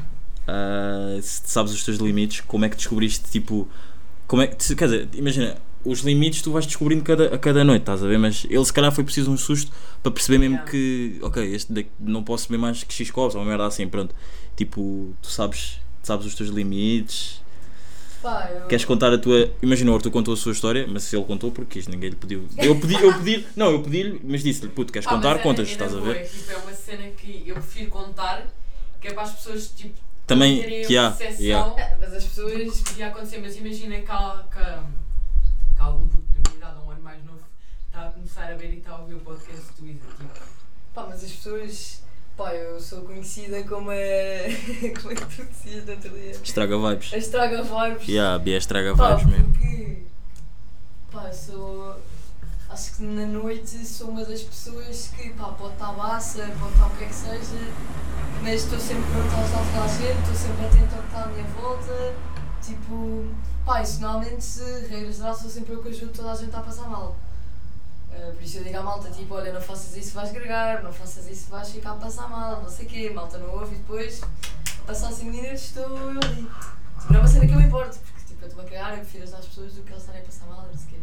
Ah, 0.48 1.20
se 1.22 1.42
sabes 1.46 1.72
os 1.74 1.84
teus 1.84 1.98
limites, 1.98 2.42
como 2.42 2.66
é 2.66 2.70
que 2.70 2.76
descobriste, 2.76 3.30
tipo, 3.30 3.68
como 4.28 4.42
é 4.42 4.48
que, 4.48 4.76
quer 4.76 4.86
dizer, 4.86 5.10
imagina, 5.14 5.58
os 5.86 6.00
limites 6.00 6.42
tu 6.42 6.52
vais 6.52 6.66
descobrindo 6.66 7.04
cada, 7.04 7.36
a 7.36 7.38
cada 7.38 7.64
noite, 7.64 7.82
estás 7.84 8.04
a 8.04 8.08
ver? 8.08 8.18
Mas 8.18 8.46
ele 8.50 8.66
se 8.66 8.74
calhar 8.74 8.92
foi 8.92 9.04
preciso 9.04 9.32
um 9.32 9.38
susto 9.38 9.72
para 10.02 10.12
perceber 10.12 10.40
mesmo 10.40 10.56
Yeah. 10.56 10.72
que, 10.72 11.20
ok, 11.22 11.54
este 11.54 11.72
daqui 11.72 11.90
não 12.00 12.24
posso 12.24 12.48
beber 12.50 12.62
mais 12.62 12.84
que 12.84 12.92
X 12.94 13.12
copos, 13.12 13.36
ou 13.36 13.42
uma 13.42 13.48
merda 13.48 13.68
assim, 13.68 13.88
pronto. 13.88 14.16
Tipo, 14.56 15.14
tu 15.22 15.30
sabes, 15.30 15.80
sabes 16.02 16.26
os 16.26 16.34
teus 16.34 16.50
limites. 16.50 17.42
Pá, 18.22 18.50
eu. 18.54 18.68
Queres 18.68 18.86
contar 18.86 19.12
a 19.14 19.18
tua. 19.18 19.52
Imagina, 19.62 19.92
o 19.92 19.96
Arthur 19.96 20.12
contou 20.12 20.34
a 20.34 20.38
sua 20.38 20.52
história, 20.52 20.86
mas 20.88 21.04
se 21.04 21.16
ele 21.16 21.26
contou, 21.26 21.52
porque 21.52 21.80
isto 21.80 21.90
ninguém 21.92 22.10
lhe 22.10 22.16
pediu. 22.16 22.48
Eu 22.58 22.80
pedi, 22.80 22.96
eu 22.96 23.14
pedi, 23.14 23.48
não, 23.56 23.72
eu 23.72 23.82
pedi-lhe, 23.82 24.22
mas 24.24 24.44
disse-lhe, 24.44 24.70
puto, 24.72 24.92
queres 24.92 25.08
Pá, 25.08 25.16
contar? 25.16 25.36
é- 25.38 25.40
Contas, 25.40 25.68
é 25.68 25.72
estás 25.72 25.96
a 25.96 26.00
ver? 26.00 26.28
Tipo, 26.28 26.52
é 26.52 26.58
uma 26.58 26.74
cena 26.74 27.04
que 27.12 27.44
eu 27.46 27.56
prefiro 27.56 27.90
contar, 27.90 28.48
que 29.02 29.08
é 29.08 29.14
para 29.14 29.24
as 29.24 29.32
pessoas, 29.34 29.68
tipo, 29.76 30.00
Também, 30.28 30.62
terem 30.62 30.86
que 30.86 30.98
a 30.98 31.10
há, 31.10 31.18
yeah. 31.40 31.82
É, 31.82 31.98
mas 32.00 32.14
as 32.14 32.24
pessoas 32.24 32.82
podia 32.82 33.08
acontecer, 33.08 33.40
mas 33.40 33.56
imagina 33.58 34.00
que, 34.00 34.12
há, 34.12 34.44
que, 34.52 35.76
que 35.76 35.82
algum 35.82 36.08
puto 36.08 36.24
da 36.34 36.50
minha 36.50 36.58
idade, 36.58 36.80
ou 36.82 36.88
um 36.88 36.92
ano 36.92 37.02
mais 37.02 37.24
novo, 37.26 37.42
está 37.88 38.08
a 38.08 38.12
começar 38.12 38.52
a 38.52 38.56
ver 38.56 38.74
e 38.74 38.78
está 38.78 38.92
a 38.92 39.00
ouvir 39.02 39.16
o 39.16 39.20
podcast 39.20 39.66
do 39.80 39.88
Isa, 39.88 40.00
tipo, 40.18 40.30
Pá, 40.94 41.06
mas 41.10 41.24
as 41.24 41.32
pessoas. 41.32 42.04
Pá, 42.40 42.54
eu 42.56 42.80
sou 42.80 43.02
conhecida 43.02 43.62
como 43.64 43.92
a. 43.92 43.94
como 45.02 45.12
é 45.12 45.16
que 45.16 45.26
tu 45.26 45.44
dizias 45.44 45.84
no 45.84 45.92
outro 45.92 46.10
dia? 46.12 46.32
Estraga 46.32 46.78
vibes. 46.78 47.14
A 47.14 47.18
estraga 47.18 47.64
vibes. 47.64 48.08
Yeah, 48.08 48.36
a 48.36 48.40
Bia 48.40 48.58
estraga 48.58 48.96
Pá, 48.96 49.16
vibes 49.16 49.34
mesmo. 49.34 49.52
porque. 49.52 50.04
Pá, 51.12 51.34
sou. 51.34 51.98
Acho 52.70 52.96
que 52.96 53.04
na 53.04 53.26
noite 53.26 53.86
sou 53.86 54.12
uma 54.12 54.24
das 54.24 54.42
pessoas 54.42 55.12
que, 55.18 55.32
pá, 55.32 55.48
pode 55.50 55.74
estar 55.74 55.92
baça, 55.92 56.50
pode 56.58 56.72
estar 56.72 56.88
o 56.88 56.98
que 56.98 57.04
é 57.04 57.08
que 57.08 57.14
seja, 57.14 57.74
mas 58.42 58.64
estou 58.64 58.80
sempre 58.80 59.12
pronta 59.12 59.36
a 59.36 59.44
ajudar 59.44 59.66
toda 59.74 59.84
a 59.84 59.88
gente, 59.90 60.20
estou 60.22 60.36
sempre 60.36 60.66
atenta 60.66 60.96
ao 60.96 61.02
que 61.02 61.08
está 61.10 61.24
à 61.24 61.28
minha 61.28 61.44
volta. 61.44 62.16
Tipo, 62.62 63.26
pá, 63.66 63.82
isso 63.82 64.00
normalmente, 64.00 64.62
regra 64.90 65.12
geral, 65.12 65.36
sou 65.36 65.50
sempre 65.50 65.74
eu 65.74 65.84
que 65.84 65.90
ajudo 65.90 66.14
toda 66.14 66.32
a 66.32 66.36
gente 66.36 66.56
a 66.56 66.62
passar 66.62 66.88
mal. 66.88 67.18
Uh, 68.20 68.34
por 68.34 68.44
isso 68.44 68.58
eu 68.58 68.64
digo 68.66 68.78
à 68.78 68.84
malta, 68.84 69.10
tipo, 69.10 69.34
olha, 69.34 69.54
não 69.54 69.62
faças 69.62 69.96
isso, 69.96 70.14
vais 70.14 70.32
gregar, 70.32 70.84
não 70.84 70.92
faças 70.92 71.26
isso, 71.28 71.50
vais 71.50 71.70
ficar 71.70 71.92
a 71.92 71.96
passar 71.96 72.28
mal, 72.28 72.62
não 72.62 72.70
sei 72.70 72.86
o 72.86 72.90
quê, 72.90 73.10
malta 73.12 73.38
não 73.38 73.50
ouve 73.52 73.76
e 73.76 73.78
depois, 73.78 74.20
passar 74.86 75.12
5 75.12 75.32
minutos, 75.32 75.64
estou 75.66 75.84
eu 75.84 76.10
ali. 76.10 76.50
Tipo, 77.00 77.14
não 77.14 77.16
é 77.16 77.20
uma 77.20 77.28
cena 77.28 77.48
que 77.48 77.54
eu 77.54 77.58
me 77.58 77.66
importo, 77.66 77.98
porque 78.00 78.28
tipo, 78.28 78.44
eu 78.44 78.48
estou 78.50 78.62
a 78.62 78.66
cagar, 78.66 78.92
eu 78.92 79.00
prefiro 79.00 79.24
ajudar 79.24 79.40
as 79.40 79.46
pessoas 79.46 79.74
do 79.74 79.84
que 79.84 79.92
elas 79.92 80.04
estarem 80.04 80.22
a 80.22 80.26
passar 80.26 80.46
mal, 80.48 80.64
não 80.64 80.78
sei 80.78 80.88
o 80.88 80.90
quê. 80.90 81.00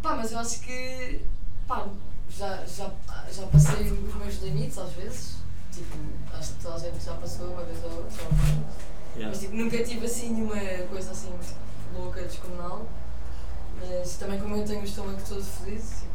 Pá, 0.00 0.16
mas 0.16 0.32
eu 0.32 0.38
acho 0.38 0.60
que, 0.60 1.20
pá, 1.68 1.86
já, 2.30 2.64
já, 2.64 2.90
já 3.30 3.46
passei 3.48 3.90
os 3.90 4.14
meus 4.14 4.42
limites 4.42 4.78
às 4.78 4.92
vezes, 4.92 5.36
tipo, 5.70 5.96
acho 6.32 6.52
que 6.54 6.62
toda 6.62 6.76
a 6.76 6.78
gente 6.78 7.04
já 7.04 7.14
passou 7.14 7.48
uma 7.48 7.62
vez 7.62 7.84
ou 7.84 7.90
outra, 7.90 8.24
ou 8.24 8.32
mais. 8.32 9.28
Mas 9.28 9.40
tipo, 9.40 9.54
nunca 9.54 9.84
tive 9.84 10.06
assim 10.06 10.30
nenhuma 10.30 10.56
coisa 10.88 11.10
assim 11.10 11.30
louca, 11.94 12.22
descomunal. 12.22 12.86
Mas 13.78 14.16
também 14.16 14.40
como 14.40 14.56
eu 14.56 14.64
tenho 14.64 14.80
o 14.80 14.84
estômago 14.84 15.20
todo 15.28 15.42
fodido, 15.42 15.82
tipo. 15.82 16.11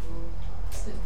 Sei 0.84 0.94
lá. 0.94 1.00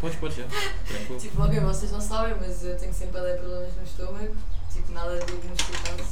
Podes, 0.00 0.18
podes, 0.18 0.36
já. 0.36 0.44
Tranquilo. 0.86 1.18
Tipo, 1.20 1.42
ok, 1.42 1.60
vocês 1.60 1.90
não 1.92 2.00
sabem, 2.00 2.36
mas 2.40 2.62
eu 2.64 2.76
tenho 2.78 2.92
sempre 2.92 3.18
a 3.18 3.22
dar 3.22 3.36
problemas 3.38 3.74
no 3.76 3.82
estômago, 3.82 4.36
tipo, 4.72 4.92
nada 4.92 5.18
diagnosticado. 5.18 6.04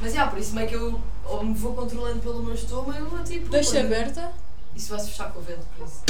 Mas 0.00 0.14
já, 0.14 0.26
por 0.28 0.38
isso 0.38 0.54
meio 0.54 0.66
que 0.68 0.74
eu 0.76 1.00
ou 1.24 1.44
me 1.44 1.52
vou 1.54 1.74
controlando 1.74 2.20
pelo 2.20 2.42
meu 2.42 2.54
estômago 2.54 3.16
ou 3.16 3.22
tipo. 3.24 3.48
Deixa 3.50 3.72
quando- 3.72 3.84
aberta. 3.86 4.32
Isso 4.74 4.88
vai-se 4.90 5.08
fechar 5.10 5.30
com 5.32 5.40
o 5.40 5.42
vento, 5.42 5.66
por 5.76 5.86
isso. 5.86 6.00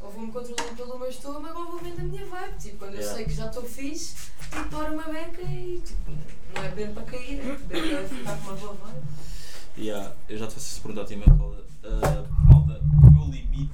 Ou 0.00 0.10
vou-me 0.10 0.32
controlando 0.32 0.74
pelo 0.76 0.98
meu 0.98 1.08
estômago 1.10 1.58
ou 1.60 1.70
vou 1.72 1.80
vendo 1.80 2.00
a 2.00 2.04
minha 2.04 2.24
vibe. 2.24 2.54
Tipo, 2.58 2.76
quando 2.78 2.94
eu 2.94 3.00
Yeah. 3.00 3.16
sei 3.16 3.24
que 3.26 3.34
já 3.34 3.46
estou 3.46 3.62
fixe, 3.64 4.14
tipo, 4.40 4.64
paro 4.70 4.94
uma 4.94 5.02
beca 5.02 5.42
e 5.42 5.82
tipo, 5.84 6.10
não 6.54 6.62
é 6.62 6.68
beber 6.68 6.90
para 6.94 7.02
cair, 7.02 7.40
é 7.40 7.42
beber 7.66 7.98
para 7.98 8.08
ficar 8.08 8.36
com 8.38 8.42
uma 8.50 8.54
boa 8.54 8.74
vibe. 8.74 9.04
Yeah, 9.76 10.12
eu 10.28 10.38
já 10.38 10.46
te 10.46 10.54
faço 10.54 10.66
essa 10.72 10.80
pergunta 10.80 11.02
a 11.02 11.04
ti, 11.04 11.16
mas 11.16 11.36
Paula. 11.36 11.64
Uh, 11.82 12.52
malta, 12.52 12.80
o 12.80 13.10
meu 13.10 13.24
limite, 13.24 13.72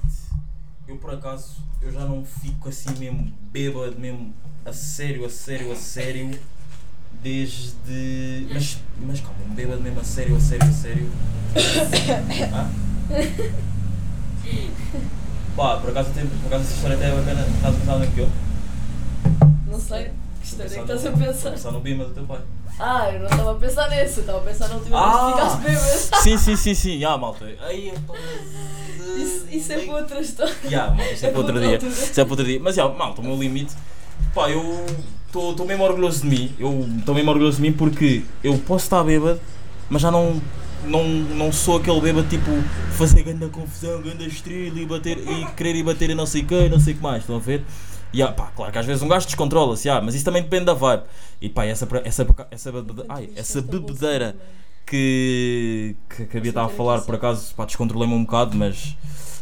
eu 0.91 0.97
por 0.97 1.13
acaso, 1.13 1.55
eu 1.81 1.91
já 1.91 2.01
não 2.01 2.25
fico 2.25 2.67
assim 2.67 2.89
mesmo 2.99 3.31
bêbado, 3.51 3.97
mesmo 3.97 4.33
a 4.65 4.73
sério, 4.73 5.25
a 5.25 5.29
sério, 5.29 5.71
a 5.71 5.75
sério, 5.75 6.37
desde. 7.23 8.47
Mas, 8.53 8.77
mas 8.99 9.21
calma, 9.21 9.37
um 9.49 9.55
bêbado 9.55 9.81
mesmo 9.81 10.01
a 10.01 10.03
sério, 10.03 10.35
a 10.35 10.39
sério, 10.39 10.67
a 10.67 10.71
sério. 10.71 11.09
ah? 12.53 12.69
Pá, 15.55 15.77
por 15.77 15.91
acaso, 15.91 16.09
por 16.11 16.47
acaso 16.47 16.63
essa 16.63 16.73
história 16.73 16.97
até 16.97 17.09
é 17.09 17.15
bacana. 17.15 17.47
Estás 17.47 17.75
a 17.75 17.79
pensar 17.79 18.19
eu? 18.19 18.29
Não 19.67 19.79
sei, 19.79 20.11
que 20.41 20.47
história 20.47 20.69
é 20.69 20.73
que 20.73 20.79
estás 20.81 21.05
a 21.05 21.11
pensar? 21.11 21.51
Pensar 21.51 21.71
no 21.71 21.79
bêbado 21.79 22.09
do 22.09 22.15
teu 22.15 22.23
pai. 22.25 22.39
Ah, 22.79 23.11
eu 23.11 23.19
não 23.19 23.27
estava 23.27 23.51
a 23.51 23.55
pensar 23.55 23.89
nisso, 23.89 24.19
eu 24.19 24.21
estava 24.21 24.37
a 24.39 24.41
pensar 24.41 24.67
na 24.69 24.75
última 24.75 24.97
Ah! 24.97 25.11
vez 25.11 25.21
que 25.21 25.31
ficaste 25.31 25.61
bêbado. 26.09 26.23
Sim, 26.23 26.37
sim, 26.37 26.55
sim, 26.55 26.73
sim. 26.73 27.03
Ah, 27.03 27.17
malta. 27.17 27.45
Aí, 27.61 27.89
eu 27.89 27.95
tô- 28.07 28.15
Isso, 29.17 29.45
isso 29.51 29.73
é 29.73 29.79
para 29.85 29.95
outra 29.95 30.19
história. 30.21 30.55
Ya, 30.69 30.87
malta, 30.89 31.11
isso 31.13 31.25
é 31.25 31.29
para 31.31 31.39
outro 31.39 31.59
dia. 31.59 31.73
altura. 31.73 31.91
Isso 31.91 32.21
é 32.21 32.23
para 32.23 32.33
outro 32.33 32.45
dia. 32.45 32.59
Mas 32.61 32.75
já, 32.75 32.87
malta, 32.89 33.21
o 33.21 33.23
meu 33.23 33.35
limite. 33.37 33.73
Pá, 34.33 34.49
eu 34.49 34.85
estou 35.27 35.65
mesmo 35.65 35.83
orgulhoso 35.83 36.21
de 36.21 36.27
mim. 36.27 36.55
Eu 36.57 36.87
estou 36.99 37.13
mesmo 37.13 37.29
orgulhoso 37.31 37.57
de 37.57 37.63
mim 37.63 37.73
porque 37.73 38.23
eu 38.43 38.57
posso 38.59 38.85
estar 38.85 39.03
bêbado, 39.03 39.39
mas 39.89 40.01
já 40.01 40.09
não, 40.09 40.41
não, 40.85 41.03
não 41.03 41.51
sou 41.51 41.77
aquele 41.77 41.99
bêbado 42.01 42.27
tipo 42.29 42.49
fazer 42.93 43.23
grande 43.23 43.47
confusão, 43.49 44.01
grande 44.01 44.27
estrela 44.27 44.79
e, 44.79 44.85
bater, 44.85 45.17
e 45.17 45.45
querer 45.55 45.75
ir 45.75 45.83
bater 45.83 46.09
e 46.11 46.15
não 46.15 46.25
sei 46.25 46.41
o 46.43 46.45
que, 46.45 46.69
não 46.69 46.79
sei 46.79 46.93
o 46.93 46.97
que 46.97 47.03
mais. 47.03 47.21
Estão 47.23 47.35
a 47.35 47.39
ver? 47.39 47.63
E 48.13 48.21
ah, 48.21 48.31
pá, 48.31 48.51
claro 48.55 48.71
que 48.71 48.77
às 48.77 48.85
vezes 48.85 49.01
um 49.01 49.07
gajo 49.07 49.25
descontrola-se, 49.25 49.89
ah, 49.89 50.01
mas 50.01 50.15
isso 50.15 50.25
também 50.25 50.41
depende 50.43 50.65
da 50.65 50.73
vibe. 50.73 51.03
E 51.41 51.49
pá, 51.49 51.65
essa, 51.65 51.87
essa, 52.03 52.27
essa, 52.51 52.71
bebe- 52.71 53.05
ai, 53.07 53.29
essa 53.35 53.61
bebedeira 53.61 54.35
que, 54.85 55.95
que, 56.09 56.25
que 56.25 56.37
a 56.37 56.41
Bia 56.41 56.49
estava 56.49 56.67
a 56.67 56.75
falar, 56.75 57.01
por 57.01 57.15
acaso, 57.15 57.53
pá, 57.55 57.65
descontrolei-me 57.65 58.13
um 58.13 58.23
bocado, 58.25 58.57
mas 58.57 58.97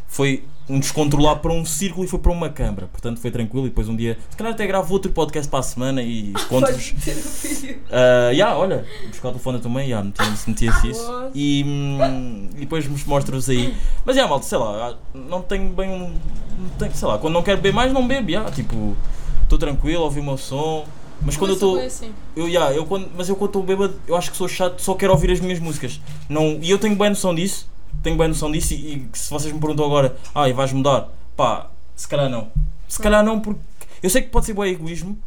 foi 0.07 0.43
um 0.69 0.79
descontrolar 0.79 1.37
para 1.39 1.51
um 1.51 1.65
círculo 1.65 2.05
e 2.05 2.07
foi 2.07 2.19
para 2.19 2.31
uma 2.31 2.49
câmara. 2.49 2.87
Portanto, 2.87 3.19
foi 3.19 3.31
tranquilo. 3.31 3.65
E 3.65 3.69
depois 3.69 3.89
um 3.89 3.95
dia, 3.95 4.17
se 4.29 4.37
calhar 4.37 4.53
até 4.53 4.67
gravo 4.67 4.93
outro 4.93 5.11
podcast 5.11 5.49
para 5.49 5.59
a 5.59 5.63
semana 5.63 6.03
e 6.03 6.33
conto-vos. 6.47 6.93
Uh, 7.89 8.31
yeah, 8.31 8.55
olha, 8.55 8.85
buscar 9.07 9.29
o 9.29 9.31
telefone 9.31 9.59
também, 9.59 9.87
yeah, 9.87 10.05
metia-se 10.05 10.49
metia 10.49 10.71
isso. 10.83 11.31
E, 11.33 11.63
hum, 11.65 12.49
e 12.55 12.59
depois 12.59 12.85
vos 12.85 13.03
mostro-vos 13.03 13.49
aí. 13.49 13.75
Mas 14.05 14.15
yeah, 14.15 14.29
malta, 14.29 14.45
sei 14.45 14.57
lá, 14.59 14.95
não 15.13 15.41
tenho 15.41 15.69
bem 15.69 15.89
um. 15.89 16.13
Não 16.59 16.69
tenho, 16.77 16.93
sei 16.93 17.07
lá, 17.07 17.17
quando 17.17 17.33
não 17.33 17.41
quero 17.41 17.57
beber 17.57 17.73
mais, 17.73 17.91
não 17.91 18.07
bebo. 18.07 18.29
Yeah, 18.29 18.51
tipo, 18.51 18.95
estou 19.41 19.57
tranquilo, 19.57 20.03
ouvi 20.03 20.19
o 20.19 20.23
meu 20.23 20.37
som. 20.37 20.85
Mas 21.21 21.35
quando 21.35 21.51
eu 21.51 21.55
estou. 21.55 21.79
Assim. 21.79 22.11
Eu, 22.35 22.47
yeah, 22.47 22.73
eu 22.73 22.85
quando, 22.85 23.09
mas 23.17 23.27
eu 23.27 23.35
quando 23.35 23.49
estou 23.49 23.63
bêbado, 23.63 23.99
eu 24.07 24.15
acho 24.15 24.29
que 24.31 24.37
sou 24.37 24.47
chato, 24.47 24.79
só 24.81 24.93
quero 24.93 25.11
ouvir 25.11 25.31
as 25.31 25.39
minhas 25.39 25.59
músicas. 25.59 25.99
Não, 26.27 26.59
e 26.61 26.69
eu 26.69 26.77
tenho 26.77 26.95
bem 26.95 27.09
noção 27.09 27.33
disso. 27.33 27.67
Tenho 28.01 28.17
bem 28.17 28.27
noção 28.27 28.51
disso. 28.51 28.73
E, 28.73 28.95
e 28.95 29.09
se 29.13 29.29
vocês 29.29 29.53
me 29.53 29.59
perguntam 29.59 29.85
agora, 29.85 30.17
ah, 30.33 30.47
e 30.47 30.53
vais 30.53 30.71
mudar? 30.71 31.09
Pá, 31.35 31.67
se 31.95 32.07
calhar 32.07 32.29
não. 32.29 32.49
Se 32.87 32.99
calhar 32.99 33.23
não, 33.23 33.39
porque. 33.39 33.59
Eu 34.01 34.09
sei 34.09 34.21
que 34.21 34.29
pode 34.29 34.45
ser 34.45 34.53
bom 34.53 34.65
egoísmo, 34.65 35.17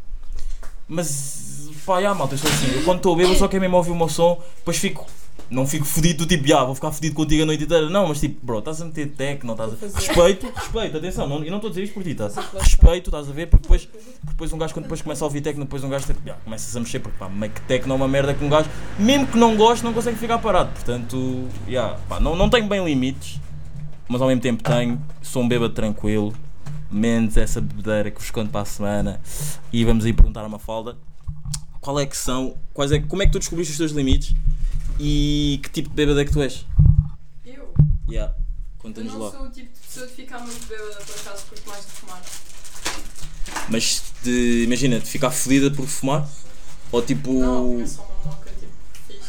mas. 0.88 1.68
Pá, 1.84 1.98
yeah, 1.98 2.16
malta, 2.16 2.34
eu 2.34 2.38
sou 2.38 2.50
assim. 2.50 2.74
Eu 2.74 2.84
quando 2.84 2.98
estou 2.98 3.16
bêbado, 3.16 3.36
só 3.38 3.48
quero 3.48 3.60
mesmo 3.60 3.76
ouvir 3.76 3.90
o 3.90 3.96
meu 3.96 4.08
som, 4.08 4.42
depois 4.56 4.76
fico. 4.76 5.06
Não 5.50 5.66
fico 5.66 5.84
fodido 5.84 6.24
do 6.24 6.26
tipo, 6.26 6.54
ah, 6.54 6.64
vou 6.64 6.74
ficar 6.74 6.90
fodido 6.92 7.14
contigo 7.14 7.42
a 7.42 7.46
noite 7.46 7.64
inteira. 7.64 7.88
Não, 7.88 8.08
mas 8.08 8.20
tipo, 8.20 8.44
bro, 8.44 8.58
estás 8.58 8.80
a 8.80 8.84
meter 8.84 9.10
tech, 9.10 9.44
não 9.44 9.52
estás 9.52 9.72
a. 9.72 9.98
Respeito, 9.98 10.50
respeito, 10.54 10.96
atenção, 10.96 11.28
não, 11.28 11.44
eu 11.44 11.50
não 11.50 11.58
estou 11.58 11.68
a 11.68 11.70
dizer 11.70 11.84
isto 11.84 11.94
por 11.94 12.02
ti, 12.02 12.10
estás? 12.10 12.34
Respeito, 12.36 13.08
estás 13.08 13.28
a 13.28 13.32
ver? 13.32 13.46
Porque 13.46 13.62
depois, 13.62 13.88
depois 14.22 14.52
um 14.52 14.58
gajo, 14.58 14.72
quando 14.72 14.84
depois 14.84 15.02
começa 15.02 15.24
a 15.24 15.26
ouvir 15.26 15.40
techno, 15.40 15.64
depois 15.64 15.84
um 15.84 15.88
gajo 15.88 16.06
tipo, 16.06 16.20
ah, 16.30 16.36
começa 16.44 16.78
a 16.78 16.80
mexer, 16.80 17.00
porque 17.00 17.18
pá, 17.18 17.28
meio 17.28 17.52
que 17.52 17.60
techno 17.62 17.92
é 17.92 17.96
uma 17.96 18.08
merda 18.08 18.32
que 18.34 18.44
um 18.44 18.48
gajo, 18.48 18.68
mesmo 18.98 19.26
que 19.26 19.36
não 19.36 19.56
goste, 19.56 19.84
não 19.84 19.92
consegue 19.92 20.16
ficar 20.16 20.38
parado. 20.38 20.70
Portanto, 20.70 21.48
yeah, 21.68 21.98
pá, 22.08 22.18
não, 22.18 22.34
não 22.34 22.48
tenho 22.48 22.66
bem 22.66 22.84
limites, 22.84 23.40
mas 24.08 24.20
ao 24.22 24.28
mesmo 24.28 24.40
tempo 24.40 24.62
tenho, 24.62 25.00
sou 25.20 25.42
um 25.42 25.48
bêbado 25.48 25.74
tranquilo, 25.74 26.32
menos 26.90 27.36
essa 27.36 27.60
bebedeira 27.60 28.10
que 28.10 28.20
vos 28.20 28.30
conto 28.30 28.50
para 28.50 28.62
a 28.62 28.64
semana. 28.64 29.20
E 29.72 29.84
vamos 29.84 30.04
aí 30.04 30.12
perguntar 30.12 30.42
a 30.42 30.46
uma 30.46 30.58
falda 30.58 30.96
qual 31.82 31.98
é 31.98 32.06
que 32.06 32.16
são, 32.16 32.54
quais 32.72 32.92
é, 32.92 33.00
como 33.00 33.22
é 33.22 33.26
que 33.26 33.32
tu 33.32 33.40
descobriste 33.40 33.72
os 33.72 33.78
teus 33.78 33.90
limites 33.90 34.34
e 35.04 35.58
que 35.62 35.68
tipo 35.70 35.88
de 35.88 35.94
bêbado 35.96 36.20
é 36.20 36.24
que 36.24 36.30
tu 36.32 36.40
és? 36.40 36.64
Eu? 37.44 37.74
Yeah. 38.08 38.32
Eu 38.36 38.42
Conta-nos 38.78 39.12
não 39.12 39.20
lá. 39.20 39.30
sou 39.32 39.42
o 39.46 39.50
tipo 39.50 39.72
de 39.72 39.80
pessoa 39.80 40.06
de 40.06 40.12
ficar 40.12 40.38
muito 40.38 40.64
bêbada, 40.68 40.94
por 41.04 41.14
acaso, 41.20 41.44
curto 41.48 41.68
mais 41.68 41.84
de 41.84 41.90
fumar. 41.92 42.22
Mas 43.68 44.02
de, 44.22 44.62
imagina, 44.64 45.00
de 45.00 45.06
ficar 45.06 45.30
fodida 45.32 45.70
por 45.70 45.86
fumar? 45.86 46.28
Ou 46.92 47.02
tipo. 47.02 47.32
Não, 47.32 47.80
é 47.80 47.86
só 47.86 48.02
uma 48.24 48.32
moca, 48.32 48.50
tipo, 48.50 48.72
fixe. 49.08 49.20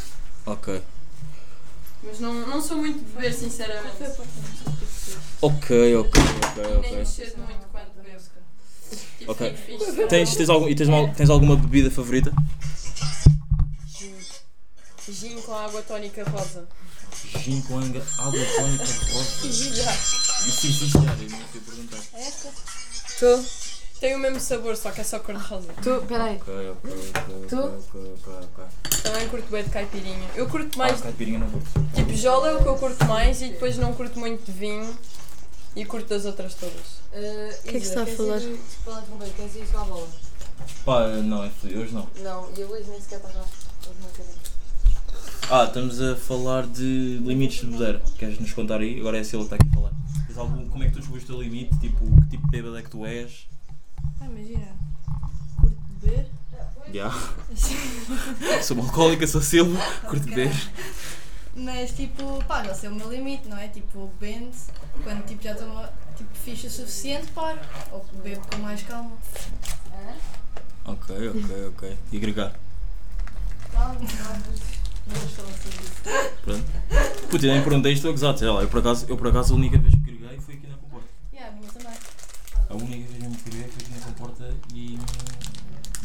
Ok. 0.45 0.82
Mas 2.03 2.19
não, 2.19 2.34
não 2.47 2.61
sou 2.61 2.78
muito 2.78 2.99
de 2.99 3.11
beber, 3.13 3.34
sinceramente. 3.34 4.03
Ok, 5.41 5.95
ok, 5.95 5.95
ok, 5.95 6.63
Nem 6.63 6.78
ok. 6.80 6.97
me 6.99 7.05
cedo 7.05 7.38
muito 7.38 7.65
quando 7.71 8.03
bebo. 8.03 8.19
Tipo, 9.17 9.32
Ok. 9.32 9.53
fico 9.55 9.86
fixe. 9.86 10.07
Tens, 10.07 10.36
tens, 10.36 10.49
algum, 10.49 10.67
e 10.67 10.76
tens, 10.76 10.89
mal- 10.89 11.13
tens 11.13 11.30
alguma 11.30 11.55
bebida 11.55 11.89
favorita? 11.89 12.32
Gin 15.10 15.41
com 15.41 15.54
água 15.54 15.82
tónica 15.82 16.24
rosa. 16.30 16.68
Gin 17.43 17.62
com 17.64 17.78
anga, 17.80 18.01
água 18.18 18.45
tónica, 18.56 18.84
rosa. 19.12 19.47
Isso 19.47 20.68
existe, 20.68 20.95
eu 20.95 21.01
não 21.04 21.47
sei 21.51 21.62
perguntar. 21.62 21.99
Tu? 23.20 23.45
Tem 23.99 24.16
o 24.16 24.20
mesmo 24.20 24.39
sabor, 24.39 24.76
só 24.76 24.91
que 24.91 24.99
é 24.99 25.04
só 25.04 25.20
cor 25.20 25.36
de 25.38 25.43
rosa. 25.43 25.74
Tu, 25.82 26.06
peraí. 26.08 26.36
Ok, 26.38 26.70
ok, 26.72 26.91
ok. 26.91 27.47
Tu? 27.49 27.58
Ok, 27.58 28.14
ok, 28.26 28.34
ok. 28.43 29.01
Também 29.04 29.30
curto 29.30 29.47
bem 29.49 29.64
de 29.64 29.70
caipirinha. 29.70 30.30
Eu 30.36 30.49
curto 30.49 30.76
Ah, 30.76 30.78
mais, 30.80 30.99
caipirinha 31.01 31.39
não 31.39 31.49
curto. 31.49 31.70
tipo, 31.95 32.14
jola 32.16 32.49
é 32.49 32.56
o 32.56 32.62
que 32.62 32.68
eu 32.68 32.76
curto 32.78 33.06
mais 33.06 33.41
e 33.41 33.49
depois 33.49 33.78
não 33.78 33.93
curto 33.93 34.20
muito 34.20 34.43
de 34.45 34.51
vinho 34.51 34.97
e 35.76 35.86
curto 35.86 36.08
das 36.10 36.26
outras 36.26 36.54
todas. 36.56 36.76
O 37.14 37.64
que 37.64 37.70
é 37.70 37.80
que 37.80 37.80
se 37.82 37.88
está 37.89 38.04
a 38.04 38.06
falar? 38.06 38.41
Lá 38.88 38.99
interromper, 39.01 39.30
queres 39.36 39.56
ir 39.56 39.66
jogar 39.68 39.82
a 39.82 39.86
bola? 39.86 40.08
Pá, 40.86 41.08
não, 41.08 41.39
hoje 41.41 41.93
não. 41.93 42.10
Não, 42.18 42.51
e 42.58 42.62
eu 42.62 42.70
hoje 42.70 42.89
nem 42.89 42.99
sequer 43.01 43.18
estava 43.18 43.39
hoje 43.39 43.95
não 44.01 44.10
quero. 44.10 44.42
Ah, 45.49 45.65
estamos 45.65 46.01
a 46.01 46.15
falar 46.15 46.65
de 46.65 47.19
limites 47.21 47.59
de 47.59 47.65
bebedeira. 47.67 48.01
Queres 48.17 48.39
nos 48.39 48.53
contar 48.53 48.79
aí? 48.79 48.99
Agora 48.99 49.17
é 49.17 49.21
a 49.21 49.23
Sila 49.23 49.45
que 49.45 49.53
está 49.53 49.55
aqui 49.57 49.67
a 49.71 49.75
falar. 49.75 49.91
Tens 50.25 50.37
algum, 50.37 50.67
como 50.69 50.83
é 50.83 50.87
que 50.87 50.93
tu 50.93 50.99
descobriste 50.99 51.31
o 51.31 51.35
teu 51.35 51.43
limite? 51.43 51.77
Tipo, 51.79 52.05
que 52.21 52.29
tipo 52.29 52.45
de 52.45 52.51
bêbado 52.51 52.77
é 52.77 52.81
que 52.81 52.89
tu 52.89 53.05
és? 53.05 53.47
Ah, 54.21 54.25
imagina, 54.25 54.67
curto 55.59 55.77
beber. 55.99 56.27
Já. 56.93 57.11
sou 58.63 58.77
uma 58.77 58.85
alcoólica, 58.85 59.27
sou 59.27 59.41
Silva, 59.41 59.79
curto 60.09 60.25
beber. 60.25 60.51
Mas 61.55 61.91
tipo, 61.91 62.43
pá, 62.45 62.63
não 62.63 62.73
sei 62.73 62.89
o 62.89 62.95
meu 62.95 63.11
limite, 63.11 63.47
não 63.47 63.57
é? 63.57 63.67
Tipo, 63.67 64.11
bebendo, 64.19 64.51
quando 65.03 65.25
tipo, 65.25 65.43
já 65.43 65.51
estou 65.51 65.85
tipo, 66.15 66.31
o 66.31 66.69
suficiente, 66.69 67.27
paro. 67.31 67.59
Ou 67.91 68.03
bebo 68.23 68.41
com 68.47 68.57
mais 68.57 68.81
calma. 68.83 69.11
Ok, 70.85 71.29
ok, 71.29 71.67
ok. 71.67 71.97
E 72.11 72.17
agregar. 72.17 72.53
Pronto. 76.43 76.66
Puta, 77.30 77.45
eu 77.45 77.54
nem 77.54 77.64
perguntei 77.64 77.93
isto, 77.93 78.08
exato. 78.10 78.39
Sei 78.39 78.47
lá, 78.47 78.62
eu 78.62 78.70
por 78.70 78.80
acaso, 78.80 79.06
eu 79.10 79.18
por 79.18 79.28
acaso 79.28 79.54
a 79.54 79.58
única 79.58 79.78
vez 79.78 79.93
que 79.93 80.01
agreguei 80.01 80.39
foi 80.39 80.56
aqui 80.56 80.68
na 80.68 80.78
comporta. 80.78 81.08
Yeah, 81.34 81.51
a 81.51 81.56
minha 81.60 81.72
também. 81.72 81.97
A 82.70 82.74
única 82.76 83.10
vez 83.10 83.22
mesmo 83.22 83.36
que 83.38 83.49
agreguei 83.49 83.72
foi 83.72 83.84
aqui 83.84 83.93
na 83.93 84.06
comporta 84.06 84.54
e. 84.74 84.99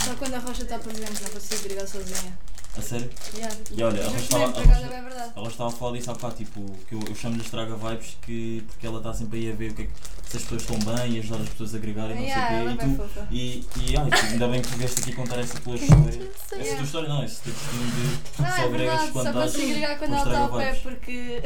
Só 0.05 0.15
quando 0.15 0.35
a 0.35 0.39
rocha 0.39 0.63
está, 0.63 0.79
por 0.79 0.93
exemplo, 0.93 1.15
não 1.23 1.31
consigo 1.31 1.65
agregar 1.65 1.87
sozinha. 1.87 2.39
A 2.79 2.81
sério? 2.83 3.11
Yeah. 3.35 3.57
E 3.77 3.83
olha, 3.83 4.01
a 4.01 4.05
Mas 4.05 4.13
Rocha 4.13 4.23
estava. 4.23 4.45
a 4.45 4.63
é. 4.63 5.31
Ela 5.37 5.49
estava 5.49 5.69
a 5.69 5.73
falar 5.73 5.97
disso 5.99 6.11
há 6.11 6.15
bocado, 6.15 6.35
tipo, 6.37 6.65
que 6.89 6.95
eu, 6.95 7.01
eu 7.09 7.15
chamo-lhe 7.17 7.43
estraga 7.43 7.75
vibes 7.75 8.17
que, 8.23 8.63
porque 8.69 8.87
ela 8.87 8.99
está 8.99 9.13
sempre 9.15 9.39
aí 9.41 9.51
a 9.51 9.55
ver 9.55 9.73
o 9.73 9.75
que 9.75 9.83
é 9.83 9.85
que, 9.87 9.91
se 10.31 10.37
as 10.37 10.43
pessoas 10.45 10.63
estão 10.63 10.79
bem 10.95 11.13
e 11.15 11.19
ajudar 11.19 11.41
as 11.43 11.49
pessoas 11.49 11.75
a 11.75 11.79
agregarem, 11.79 12.15
não 12.17 12.23
Yeah, 12.23 12.55
ela 12.55 12.71
sei 12.71 12.71
é 12.71 12.75
o 12.75 12.79
quê. 12.79 12.87
bem 12.87 13.29
E 13.31 13.63
tu, 13.63 13.81
e, 13.81 13.91
e 13.93 13.97
ai, 13.97 14.09
tu- 14.11 14.27
ainda 14.27 14.49
bem 14.49 14.63
que 14.63 14.69
tu 14.69 14.79
vieste 14.79 15.01
aqui 15.01 15.13
contar 15.13 15.39
essa 15.41 15.59
tua 15.61 15.75
história. 15.75 16.31
Essa 16.53 16.75
tua 16.77 16.85
história 16.85 17.09
não, 17.09 17.25
esse 17.25 17.41
teu 17.43 17.53
testemunho 17.53 17.91
de 17.91 18.43
Não, 18.43 18.49
só 18.49 18.55
é 18.57 18.65
agregas 18.65 19.01
quando 19.11 19.13
só 19.13 19.31
estás. 19.31 19.53
consigo 19.53 19.71
agregar 19.73 19.99
quando 19.99 20.13
ela 20.15 20.23
está 20.25 20.39
ao 20.39 20.57
pé, 20.57 20.75
porque. 20.75 21.41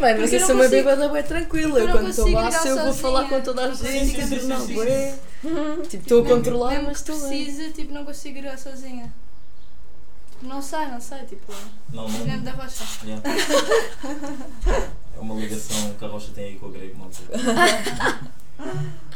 Bem, 0.00 0.18
mas 0.18 0.32
eu 0.32 0.40
sou 0.46 0.54
uma 0.56 0.68
bêbada 0.68 1.08
bem 1.08 1.22
tranquila. 1.22 1.78
eu 1.78 1.88
quando 1.92 2.08
estou 2.10 2.28
lá, 2.30 2.50
se 2.50 2.68
eu 2.68 2.82
vou 2.84 2.92
falar 2.92 3.28
com 3.28 3.40
toda 3.40 3.64
a 3.66 3.72
gente. 3.74 4.14
Tipo, 5.88 6.02
estou 6.02 6.22
a 6.22 6.26
controlar, 6.28 6.82
mas 6.82 6.98
estou 6.98 7.20
bem. 7.20 7.44
precisa, 7.44 7.70
tipo, 7.70 7.92
não 7.92 8.04
consigo 8.04 8.38
agregar 8.38 8.56
sozinha. 8.58 9.12
Não 10.42 10.60
sei, 10.60 10.86
não 10.86 11.00
sei, 11.00 11.24
tipo. 11.24 11.52
Não, 11.92 12.08
não. 12.08 12.42
da 12.42 12.52
rocha. 12.52 12.84
Yeah. 13.04 13.22
É 15.16 15.20
uma 15.20 15.34
ligação 15.34 15.94
que 15.94 16.04
a 16.04 16.08
Rocha 16.08 16.30
tem 16.34 16.44
aí 16.44 16.56
com 16.56 16.66
o 16.66 16.70
grego, 16.70 16.94
sei. 17.10 17.26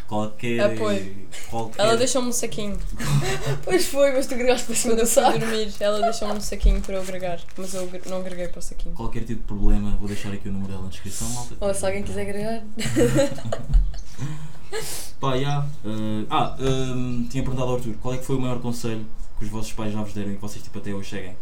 Qualquer. 0.08 0.60
Apoio. 0.60 1.28
Qualquer. 1.50 1.82
Ela 1.82 1.96
deixou-me 1.96 2.28
um 2.28 2.32
saquinho. 2.32 2.78
Pois 3.62 3.86
foi, 3.86 4.10
mas 4.12 4.26
tu 4.26 4.34
agregaste 4.34 4.66
para 4.66 4.74
cima 4.74 4.94
Quando 4.94 5.00
eu 5.00 5.04
do 5.04 5.10
fui 5.10 5.22
saco. 5.22 5.38
dormir, 5.38 5.74
ela 5.78 6.00
deixou-me 6.00 6.34
um 6.34 6.40
saquinho 6.40 6.80
para 6.80 6.94
eu 6.94 7.02
agregar. 7.02 7.38
Mas 7.56 7.74
eu 7.74 7.88
não 8.06 8.16
agreguei 8.18 8.48
para 8.48 8.58
o 8.58 8.62
saquinho. 8.62 8.94
Qualquer 8.94 9.20
tipo 9.20 9.42
de 9.42 9.46
problema, 9.46 9.96
vou 9.98 10.08
deixar 10.08 10.32
aqui 10.32 10.48
o 10.48 10.52
número 10.52 10.72
dela 10.72 10.84
na 10.84 10.88
descrição, 10.88 11.28
malta. 11.30 11.54
Ou 11.60 11.74
se 11.74 11.86
alguém 11.86 12.02
quiser 12.02 12.22
agregar. 12.22 12.62
Pá, 15.20 15.36
já. 15.36 15.66
eh, 15.84 16.26
ah, 16.30 16.56
ehm, 16.58 17.26
tinha 17.28 17.42
perguntado 17.42 17.70
ao 17.70 17.76
Arthur, 17.76 17.94
qual 18.00 18.14
é 18.14 18.18
que 18.18 18.24
foi 18.24 18.36
o 18.36 18.40
maior 18.40 18.60
conselho 18.60 19.04
que 19.40 19.44
os 19.46 19.50
vossos 19.50 19.72
pais 19.72 19.92
já 19.92 20.00
vos 20.02 20.12
deram 20.12 20.30
e 20.30 20.34
que 20.36 20.40
vocês 20.40 20.62
tipo 20.62 20.78
até 20.78 20.92
hoje 20.94 21.10
seguem? 21.10 21.36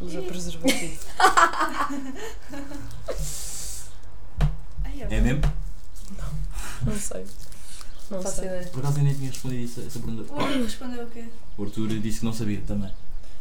Usa 0.00 0.20
preservativo. 0.22 0.98
É 5.10 5.20
mesmo? 5.20 5.42
Não 6.84 6.98
sei. 6.98 7.24
Não 8.10 8.20
Faço 8.22 8.36
sei. 8.36 8.46
ideia. 8.46 8.68
Por 8.68 8.80
acaso 8.80 8.98
eu 8.98 9.04
nem 9.04 9.14
tinha 9.14 9.30
respondido 9.30 9.62
isso, 9.62 9.80
essa 9.80 9.98
pergunta. 10.00 10.32
O 10.32 10.40
Arthur 10.40 10.62
respondeu 10.64 11.04
o 11.04 11.10
quê? 11.10 11.24
o 11.56 11.62
Arthur 11.64 11.88
disse 12.00 12.18
que 12.20 12.24
não 12.24 12.32
sabia 12.32 12.60
também. 12.66 12.90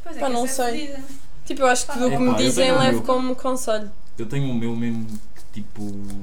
Pois 0.03 0.18
é, 0.18 0.20
Pá, 0.20 0.28
que 0.28 0.34
não 0.34 0.45
é 0.45 0.47
sei. 0.47 0.88
pedida. 0.88 1.03
Tipo, 1.45 1.62
eu 1.62 1.68
acho 1.68 1.86
que 1.88 1.93
tudo 1.93 2.05
o 2.08 2.10
que 2.12 2.18
me 2.18 2.28
eu 2.28 2.36
dizem 2.36 2.66
tenho 2.66 2.76
o 2.76 2.80
levo 2.80 2.91
meu. 2.97 3.03
como 3.03 3.36
conselho. 3.36 3.89
Eu 4.18 4.26
tenho 4.28 4.51
o 4.51 4.53
meu 4.53 4.76
mesmo 4.76 5.08
que 5.08 5.62
tipo 5.62 5.82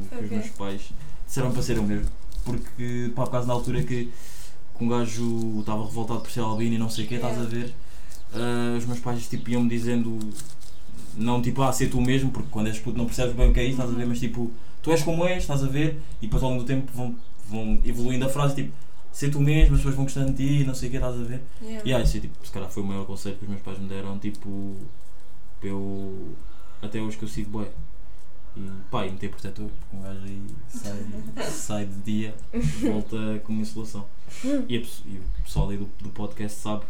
que 0.09 0.25
os 0.25 0.31
meus 0.31 0.49
pais 0.51 0.83
disseram 1.27 1.51
para 1.51 1.63
ser 1.63 1.79
o 1.79 1.83
mesmo. 1.83 2.09
Porque 2.45 3.11
pá, 3.17 3.25
por 3.25 3.31
causa 3.33 3.47
da 3.49 3.53
altura 3.55 3.83
que, 3.83 4.13
que 4.77 4.85
um 4.85 4.89
gajo 4.89 5.61
estava 5.61 5.85
revoltado 5.85 6.21
por 6.21 6.31
ser 6.31 6.41
albino 6.41 6.75
e 6.75 6.79
não 6.79 6.91
sei 6.91 7.05
o 7.05 7.09
que, 7.09 7.15
estás 7.15 7.39
a 7.39 7.45
ver? 7.45 7.75
ah, 8.35 8.77
os 8.77 8.85
meus 8.87 8.99
pais 9.01 9.27
tipo 9.29 9.51
iam-me 9.51 9.69
dizendo 9.69 10.19
não 11.17 11.41
tipo 11.41 11.63
ah, 11.63 11.73
ser 11.73 11.89
tu 11.89 12.01
mesmo, 12.01 12.31
porque 12.31 12.49
quando 12.51 12.67
és 12.67 12.79
puto 12.79 12.99
não 12.99 13.07
percebes 13.07 13.35
bem 13.35 13.51
o 13.51 13.55
que 13.55 13.61
é 13.61 13.65
isso, 13.65 13.73
estás 13.73 13.91
a 13.91 13.95
ver? 13.95 14.07
Mas 14.07 14.19
tipo, 14.19 14.51
tu 14.83 14.91
és 14.91 15.03
como 15.03 15.25
és, 15.27 15.43
estás 15.43 15.63
a 15.63 15.69
ver? 15.69 16.01
E 16.21 16.27
depois 16.27 16.43
ao 16.43 16.51
longo 16.51 16.63
do 16.63 16.67
tempo 16.67 16.91
vão, 16.93 17.17
vão 17.49 17.81
evoluindo 17.85 18.25
a 18.25 18.29
frase 18.29 18.57
tipo 18.57 18.73
ser 19.13 19.31
tu 19.31 19.41
mesmo, 19.41 19.75
as 19.75 19.81
pessoas 19.81 19.95
vão 19.95 20.05
gostando 20.05 20.33
de 20.33 20.59
ti, 20.59 20.65
não 20.65 20.75
sei 20.75 20.89
o 20.89 20.91
que, 20.91 20.97
estás 20.97 21.15
a 21.15 21.23
ver? 21.23 21.41
Yeah. 21.63 21.89
E 21.89 21.95
aí, 21.95 22.03
isso, 22.03 22.19
tipo, 22.19 22.45
se 22.45 22.51
calhar 22.51 22.69
foi 22.69 22.83
o 22.83 22.87
maior 22.87 23.07
conselho 23.07 23.37
que 23.37 23.45
os 23.45 23.49
meus 23.49 23.63
pais 23.63 23.79
me 23.79 23.89
deram, 23.89 24.19
tipo, 24.19 24.75
eu, 25.63 26.35
até 26.83 27.01
hoje 27.01 27.17
que 27.17 27.25
eu 27.25 27.29
sigo 27.29 27.51
bué. 27.51 27.69
E 28.57 28.69
pá, 28.91 29.07
e 29.07 29.13
meter 29.13 29.31
protetor, 29.31 29.69
porque 29.69 29.97
um 29.97 30.03
gajo 30.03 30.25
aí 30.25 30.43
sai, 30.69 31.07
sai 31.47 31.87
de 31.87 31.95
dia, 32.03 32.35
volta 32.83 33.41
com 33.45 33.53
uma 33.53 33.63
insolação. 34.29 34.65
E, 34.69 34.77
a 34.77 34.81
e 34.81 35.19
o 35.19 35.43
pessoal 35.43 35.71
aí 35.71 35.77
do, 35.77 35.89
do 36.01 36.09
podcast 36.11 36.61
sabe, 36.61 36.85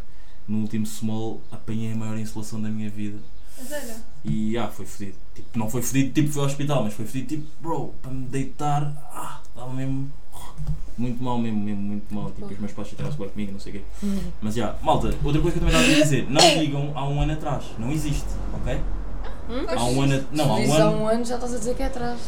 no 0.46 0.58
último 0.58 0.86
small 0.86 1.40
apanhei 1.50 1.92
a 1.92 1.96
maior 1.96 2.18
insolação 2.18 2.60
da 2.60 2.68
minha 2.68 2.90
vida. 2.90 3.18
Sério? 3.62 3.94
E 4.24 4.58
ah, 4.58 4.68
foi 4.68 4.84
fodido. 4.84 5.16
Tipo, 5.34 5.58
não 5.58 5.70
foi 5.70 5.82
fodido, 5.82 6.12
tipo, 6.12 6.32
foi 6.32 6.42
ao 6.42 6.48
hospital, 6.48 6.82
mas 6.82 6.94
foi 6.94 7.06
fodido, 7.06 7.28
tipo, 7.28 7.46
bro, 7.60 7.94
para 8.02 8.10
me 8.10 8.26
deitar, 8.26 8.82
ah, 9.12 9.40
estava 9.46 9.72
mesmo. 9.72 10.10
Muito 10.96 11.20
mal 11.22 11.38
mesmo, 11.38 11.58
mesmo, 11.58 11.82
muito 11.82 12.14
mal. 12.14 12.30
Tipo, 12.30 12.46
os 12.46 12.58
meus 12.58 12.72
pais 12.72 12.88
chatearam-se 12.88 13.18
bem 13.18 13.28
comigo, 13.28 13.52
não 13.52 13.60
sei 13.60 13.72
o 13.72 13.74
quê. 13.76 13.82
Mas 14.40 14.54
já, 14.54 14.76
malta, 14.80 15.08
outra 15.24 15.40
coisa 15.40 15.58
que 15.58 15.64
eu 15.64 15.68
também 15.68 15.74
estava 15.74 15.84
a 15.84 16.02
dizer, 16.02 16.26
não 16.30 16.58
digam 16.58 16.92
há 16.94 17.08
um 17.08 17.20
ano 17.20 17.32
atrás, 17.32 17.64
não 17.78 17.90
existe, 17.90 18.28
ok? 18.52 18.80
Há 19.76 19.84
um 19.84 20.02
ano. 20.02 20.26
Não, 20.32 20.52
há 20.52 20.54
um 20.54 20.60
dizes 20.60 20.74
há 20.74 20.84
ano. 20.84 20.96
um 20.98 21.08
ano 21.08 21.24
já 21.24 21.34
estás 21.34 21.54
a 21.54 21.58
dizer 21.58 21.74
que 21.74 21.82
é 21.82 21.86
atrás. 21.86 22.20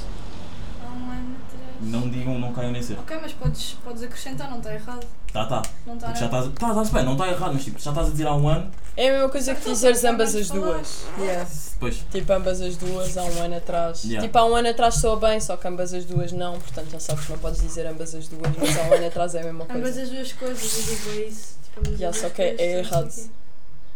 Há 0.83 0.93
um 0.93 1.11
ano 1.11 1.37
atrás. 1.47 1.66
Não 1.81 2.09
digam, 2.09 2.39
não 2.39 2.53
caiam 2.53 2.73
nesse 2.73 2.93
erro. 2.93 3.03
Ok, 3.03 3.19
mas 3.21 3.33
podes, 3.33 3.77
podes 3.85 4.03
acrescentar, 4.03 4.51
não 4.51 4.59
está 4.59 4.75
errado. 4.75 5.07
Tá, 5.33 5.45
tá. 5.47 5.63
Não 5.87 5.95
está 5.95 6.07
Porque 6.07 6.21
já 6.21 6.27
estás. 6.27 6.49
Tá, 6.55 6.69
está-se 6.71 6.93
bem, 6.93 7.05
não 7.05 7.13
está 7.13 7.29
errado, 7.29 7.53
mas 7.55 7.65
tipo, 7.65 7.79
já 7.81 7.91
estás 7.91 8.09
a 8.09 8.11
dizer 8.11 8.27
há 8.27 8.35
um 8.35 8.49
ano, 8.49 8.71
É 8.97 9.09
a 9.09 9.13
mesma 9.13 9.29
coisa 9.29 9.55
que 9.55 9.69
dizeres 9.71 10.05
ambas 10.05 10.35
as 10.35 10.49
duas. 10.49 11.05
Yeah. 11.19 11.49
depois. 11.73 11.97
Tipo, 12.11 12.33
ambas 12.33 12.61
as 12.61 12.77
duas 12.77 13.17
há 13.19 13.25
um 13.25 13.43
ano 13.43 13.57
atrás. 13.57 14.05
Yeah. 14.05 14.27
Tipo, 14.27 14.39
há 14.39 14.45
um 14.47 14.57
ano 14.57 14.69
atrás 14.69 14.95
soa 14.95 15.17
bem, 15.17 15.39
só 15.41 15.57
que 15.57 15.69
ambas 15.69 15.93
as 15.93 16.05
duas 16.05 16.33
não. 16.33 16.59
Portanto, 16.59 16.91
já 16.91 17.01
sabes 17.01 17.27
que 17.27 17.33
não 17.33 17.39
podes 17.39 17.61
dizer 17.61 17.87
ambas 17.87 18.15
as 18.15 18.29
duas, 18.29 18.51
mas 18.59 18.79
há 18.79 18.83
um 18.85 18.95
ano 18.95 19.07
atrás 19.07 19.35
é 19.35 19.41
a 19.41 19.45
mesma 19.45 19.65
Ambas 19.65 19.83
coisa. 19.83 20.03
as 20.03 20.11
duas 20.11 20.33
coisas, 20.33 20.89
eu 20.89 20.97
digo 20.97 21.29
isso. 21.29 21.59
Tipo, 21.65 21.81
ambas 21.81 21.99
duas 22.01 22.17
só 22.17 22.31
que 22.31 22.43
é- 22.43 22.49
coisas, 22.55 22.67
é 22.67 22.79
errado. 22.79 23.31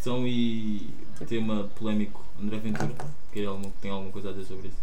Então, 0.01 0.27
e. 0.27 0.91
tema 1.29 1.69
polémico, 1.79 2.25
André 2.43 2.59
Ventura. 2.59 2.91
Alguma, 3.49 3.73
tem 3.81 3.91
alguma 3.91 4.11
coisa 4.11 4.31
a 4.31 4.33
dizer 4.33 4.47
sobre 4.47 4.69
isso? 4.69 4.77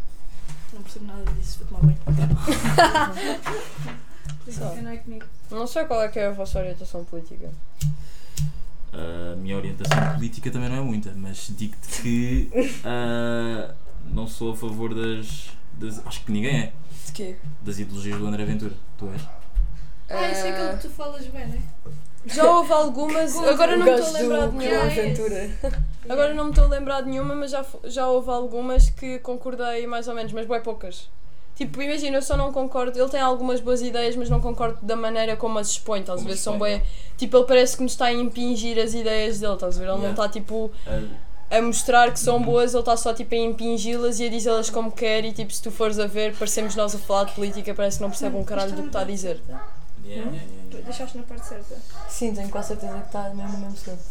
Não 0.74 0.82
percebo 0.82 1.06
nada 1.06 1.24
disso, 1.34 1.60
vou 1.60 1.68
tomar 1.80 1.94
banho. 1.94 1.98
Só. 4.52 4.76
Não 4.76 4.92
é 4.92 4.98
comigo. 4.98 5.26
Não 5.52 5.68
sei 5.68 5.86
qual 5.86 6.02
é 6.02 6.08
que 6.08 6.20
é 6.20 6.28
a 6.28 6.32
vossa 6.32 6.60
orientação 6.60 7.04
política. 7.04 7.50
A 8.94 9.36
minha 9.36 9.58
orientação 9.58 10.14
política 10.14 10.50
também 10.50 10.70
não 10.70 10.78
é 10.78 10.82
muita, 10.82 11.12
mas 11.16 11.52
digo-te 11.56 12.02
que 12.02 12.50
ah, 12.86 13.74
não 14.06 14.28
sou 14.28 14.54
a 14.54 14.56
favor 14.56 14.94
das, 14.96 15.50
das. 15.74 16.06
Acho 16.06 16.24
que 16.24 16.32
ninguém 16.32 16.58
é. 16.58 16.74
De 17.06 17.12
quê? 17.12 17.36
Das 17.62 17.78
ideologias 17.80 18.18
do 18.20 18.28
André 18.28 18.46
Ventura. 18.46 18.74
Tu 18.98 19.10
és? 19.10 19.22
Ah, 20.10 20.32
isso 20.32 20.46
é 20.46 20.50
aquele 20.52 20.70
Ah, 20.70 20.74
que 20.78 20.88
tu 20.88 20.90
falas 20.90 21.26
bem, 21.28 21.48
não 21.48 21.56
é? 21.56 21.62
Já 22.34 22.52
houve 22.52 22.72
algumas, 22.74 23.36
agora 23.38 23.76
não 23.78 23.86
me 23.86 23.92
estou 23.94 24.08
a 24.16 24.20
lembrar 24.20 24.48
de 24.50 24.56
nenhuma. 24.58 24.84
Aventura. 24.86 25.50
Agora 26.10 26.34
não 26.34 26.44
me 26.46 26.50
estou 26.52 26.66
a 26.66 26.68
lembrar 26.68 27.02
de 27.02 27.10
nenhuma, 27.10 27.36
mas 27.36 27.52
já, 27.52 27.66
já 27.86 28.08
houve 28.08 28.30
algumas 28.30 28.90
que 28.90 29.20
concordei 29.20 29.86
mais 29.88 30.08
ou 30.08 30.16
menos, 30.16 30.32
mas 30.34 30.46
bem 30.46 30.62
poucas. 30.62 31.10
Tipo, 31.56 31.82
imagina, 31.82 32.18
eu 32.18 32.22
só 32.22 32.38
não 32.38 32.52
concordo, 32.54 33.00
ele 33.00 33.10
tem 33.10 33.20
algumas 33.20 33.60
boas 33.60 33.82
ideias, 33.82 34.16
mas 34.16 34.30
não 34.30 34.40
concordo 34.40 34.78
da 34.82 34.96
maneira 34.96 35.36
como 35.36 35.58
as 35.58 35.70
expõe, 35.72 36.02
estás 36.02 36.22
a 36.22 36.24
ver? 36.24 36.38
São 36.38 36.60
bem. 36.60 36.84
Tipo, 37.18 37.38
ele 37.38 37.46
parece 37.48 37.76
que 37.76 37.82
nos 37.82 37.94
está 37.94 38.06
a 38.06 38.14
impingir 38.14 38.78
as 38.78 38.94
ideias 38.94 39.40
dele, 39.40 39.54
estás 39.56 39.76
a 39.76 39.80
ver? 39.80 39.86
Ele 39.86 39.94
não 39.94 39.98
Yeah. 40.04 40.12
está 40.24 40.30
tipo 40.30 40.72
Ah, 40.86 41.58
a 41.58 41.62
mostrar 41.62 42.12
que 42.12 42.20
são 42.20 42.40
boas, 42.44 42.74
ele 42.74 42.82
está 42.82 42.96
só 42.96 43.12
tipo 43.12 43.34
a 43.34 43.38
impingi-las 43.40 44.20
e 44.20 44.26
a 44.28 44.30
dizê-las 44.30 44.70
como 44.70 44.92
quer 44.92 45.26
e 45.26 45.32
tipo, 45.34 45.52
se 45.52 45.62
tu 45.64 45.72
fores 45.72 45.98
a 45.98 46.06
ver, 46.06 46.36
parecemos 46.36 46.76
nós 46.76 46.94
a 46.94 47.00
falar 47.00 47.24
de 47.24 47.32
política, 47.32 47.74
parece 47.74 47.98
que 47.98 48.04
não 48.04 48.10
percebe 48.12 48.36
um 48.38 48.44
caralho 48.44 48.74
do 48.74 48.82
que 48.84 48.88
está 48.90 49.02
a 49.02 49.06
dizer. 49.06 49.42
yeah, 49.50 49.66
yeah, 50.06 50.32
yeah. 50.32 50.57
Deixaste 50.70 51.18
na 51.18 51.24
parte 51.24 51.48
certa. 51.48 51.76
Sim, 52.10 52.34
tenho 52.34 52.50
quase 52.50 52.70
certeza 52.70 53.00
que 53.00 53.06
está 53.06 53.24
mesmo 53.30 53.52
no 53.52 53.58
mesmo 53.60 53.78
segundo. 53.78 54.02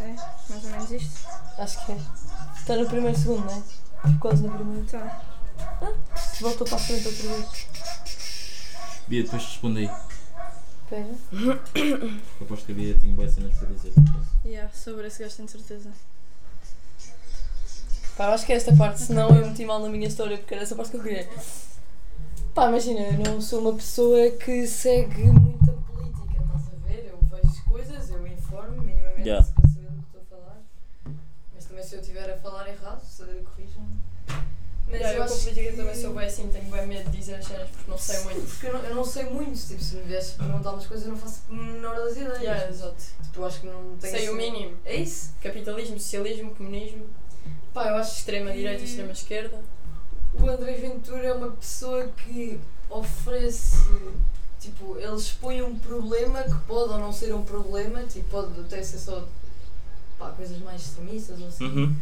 É, 0.00 0.16
mais 0.48 0.64
ou 0.64 0.70
menos 0.70 0.90
isto. 0.90 1.28
Acho 1.58 1.86
que 1.86 1.92
é. 1.92 1.98
Está 2.56 2.76
no 2.76 2.86
primeiro 2.86 3.18
segundo, 3.18 3.44
não 3.44 3.52
é? 3.54 4.18
Quase 4.18 4.42
no 4.42 4.52
primeiro. 4.52 4.86
Tá. 4.86 5.22
Voltou 6.40 6.66
para 6.66 6.76
a 6.76 6.80
frente 6.80 7.06
outra 7.06 7.28
vez. 7.28 7.66
Bia, 9.06 9.22
depois 9.22 9.42
responde 9.44 9.80
aí. 9.80 9.90
Pega. 10.88 11.14
Eu 12.40 12.46
aposto 12.46 12.66
que 12.66 12.72
a 12.72 12.74
Bia 12.74 12.94
tinha 12.98 13.14
boas 13.14 13.32
cenas 13.32 13.54
para 13.54 13.68
dizer. 13.68 13.92
Yeah, 14.44 14.72
sobre 14.74 15.06
esse 15.06 15.22
gajo 15.22 15.36
tenho 15.36 15.48
certeza. 15.48 15.90
Pá, 18.16 18.26
eu 18.26 18.32
acho 18.32 18.44
que 18.44 18.52
é 18.52 18.56
esta 18.56 18.76
parte, 18.76 19.00
senão 19.00 19.34
eu 19.34 19.46
meti 19.46 19.64
mal 19.64 19.80
na 19.80 19.88
minha 19.88 20.06
história 20.06 20.36
porque 20.36 20.52
era 20.52 20.64
essa 20.64 20.74
parte 20.74 20.90
que 20.90 20.98
eu 20.98 21.02
queria. 21.02 21.28
Pá, 22.54 22.68
imagina, 22.68 23.00
eu 23.00 23.18
não 23.18 23.40
sou 23.40 23.60
uma 23.60 23.72
pessoa 23.74 24.30
que 24.30 24.66
segue 24.66 25.22
muita 25.22 25.72
política, 25.72 26.42
estás 26.42 26.66
a 26.68 26.86
ver? 26.86 27.10
Eu 27.10 27.18
vejo 27.30 27.64
coisas, 27.64 28.10
eu 28.10 28.26
informo 28.26 28.82
minimamente 28.82 29.22
Yeah. 29.28 29.46
para 29.54 29.68
saber 29.68 29.88
do 29.88 30.02
que 30.02 30.16
estou 30.18 30.20
a 30.20 30.24
falar. 30.36 30.56
Mas 31.54 31.64
também 31.64 31.82
se 31.84 31.94
eu 31.94 32.00
estiver 32.00 32.30
a 32.30 32.36
falar 32.38 32.68
errado, 32.68 33.02
se 33.04 33.22
corrijam-me. 33.24 33.96
Mas 34.86 35.00
Yeah, 35.00 35.12
eu, 35.12 35.16
eu 35.18 35.22
acho 35.24 35.34
com 35.34 35.40
política 35.40 35.70
que... 35.70 35.76
também 35.78 35.94
sou 35.94 36.12
bem 36.14 36.26
assim, 36.26 36.48
tenho 36.48 36.64
bem 36.70 36.86
medo 36.86 37.10
de 37.10 37.16
dizer 37.16 37.34
as 37.36 37.46
cenas 37.46 37.68
porque 37.70 37.90
não 37.90 37.96
sei 37.98 38.20
muito. 38.24 38.46
Porque 38.46 38.66
eu 38.66 38.72
não, 38.74 38.80
eu 38.84 38.94
não 38.96 39.04
sei 39.06 39.24
muito, 39.24 39.58
tipo, 39.66 39.82
se 39.82 39.94
me 39.96 40.02
viesse 40.02 40.32
perguntar 40.32 40.72
umas 40.72 40.86
coisas 40.86 41.06
eu 41.06 41.12
não 41.14 41.18
faço 41.18 41.40
a 41.48 41.54
menor 41.54 41.94
das 41.96 42.16
ideias. 42.16 42.40
Yeah, 42.42 42.68
exato. 42.68 43.02
Tipo, 43.22 43.40
eu 43.40 43.46
acho 43.46 43.60
que 43.62 43.66
não 43.66 43.96
tenho 43.96 44.14
Sei 44.18 44.28
o 44.28 44.32
assim- 44.34 44.50
mínimo. 44.50 44.76
É 44.84 44.96
isso? 44.96 45.32
Capitalismo, 45.42 45.98
socialismo, 45.98 46.54
comunismo, 46.54 47.06
Pá, 47.72 47.88
eu 47.88 47.96
acho 47.96 48.18
extrema 48.18 48.50
que 48.50 48.58
direita, 48.58 48.84
extrema 48.84 49.12
esquerda. 49.12 49.58
O 50.34 50.48
André 50.48 50.72
Ventura 50.74 51.22
é 51.26 51.32
uma 51.32 51.50
pessoa 51.50 52.08
que 52.16 52.58
oferece. 52.88 53.76
Tipo, 54.60 54.96
ele 54.98 55.16
expõe 55.16 55.60
um 55.62 55.76
problema 55.78 56.42
que 56.42 56.54
pode 56.66 56.92
ou 56.92 56.98
não 56.98 57.12
ser 57.12 57.34
um 57.34 57.42
problema, 57.42 58.02
tipo, 58.04 58.28
pode 58.28 58.60
até 58.60 58.82
ser 58.82 58.98
só 58.98 59.24
pá, 60.18 60.30
coisas 60.30 60.58
mais 60.58 60.82
extremistas 60.82 61.40
ou 61.40 61.48
assim. 61.48 61.64
Uhum. 61.64 61.96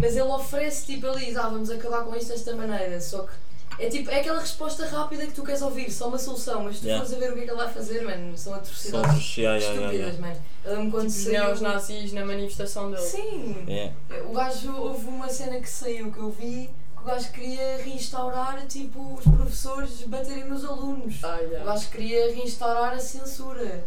Mas 0.00 0.12
ele 0.12 0.22
oferece, 0.28 0.86
tipo, 0.86 1.06
ele 1.08 1.26
diz, 1.26 1.36
ah, 1.36 1.48
vamos 1.48 1.70
acabar 1.70 2.04
com 2.04 2.14
isto 2.14 2.28
desta 2.28 2.54
maneira. 2.54 3.00
Só 3.00 3.22
que 3.24 3.32
é 3.80 3.88
tipo, 3.88 4.10
é 4.10 4.20
aquela 4.20 4.40
resposta 4.40 4.86
rápida 4.86 5.26
que 5.26 5.32
tu 5.32 5.42
queres 5.42 5.60
ouvir, 5.60 5.90
só 5.90 6.06
uma 6.08 6.18
solução, 6.18 6.62
mas 6.64 6.78
tu 6.78 6.86
Yeah. 6.86 7.04
fores 7.04 7.16
a 7.16 7.20
ver 7.24 7.32
o 7.32 7.34
que 7.34 7.40
é 7.40 7.44
que 7.44 7.50
ele 7.50 7.56
vai 7.56 7.72
fazer, 7.72 8.02
mano, 8.02 8.38
são 8.38 8.54
atrocidades. 8.54 9.36
Yeah, 9.36 9.58
yeah, 9.58 9.58
yeah, 9.58 9.92
estúpidas, 9.92 10.14
yeah. 10.14 10.20
mano. 10.20 10.40
Eu 10.64 10.76
lembro 10.76 10.90
quando 10.92 11.10
Tipo, 11.12 11.30
saiu. 11.30 11.52
os 11.52 11.60
nazis 11.60 12.12
na 12.12 12.24
manifestação 12.24 12.90
dele. 12.92 13.02
Sim! 13.02 13.64
Yeah. 13.68 13.94
O 14.28 14.32
gajo, 14.32 14.72
houve 14.76 15.06
uma 15.06 15.28
cena 15.28 15.60
que 15.60 15.68
saiu 15.68 16.12
que 16.12 16.18
eu 16.18 16.30
vi, 16.30 16.70
gajo 17.08 17.30
queria 17.32 17.78
reinstaurar, 17.82 18.66
tipo, 18.66 19.14
os 19.14 19.24
professores 19.24 20.02
baterem 20.02 20.44
nos 20.44 20.64
alunos. 20.64 21.24
Ah, 21.24 21.38
O 21.40 21.44
yeah. 21.44 21.64
gajo 21.64 21.88
queria 21.90 22.34
reinstaurar 22.34 22.92
a 22.92 22.98
censura. 23.00 23.84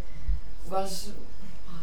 O 0.66 0.70
gajo. 0.70 1.14
pá, 1.66 1.74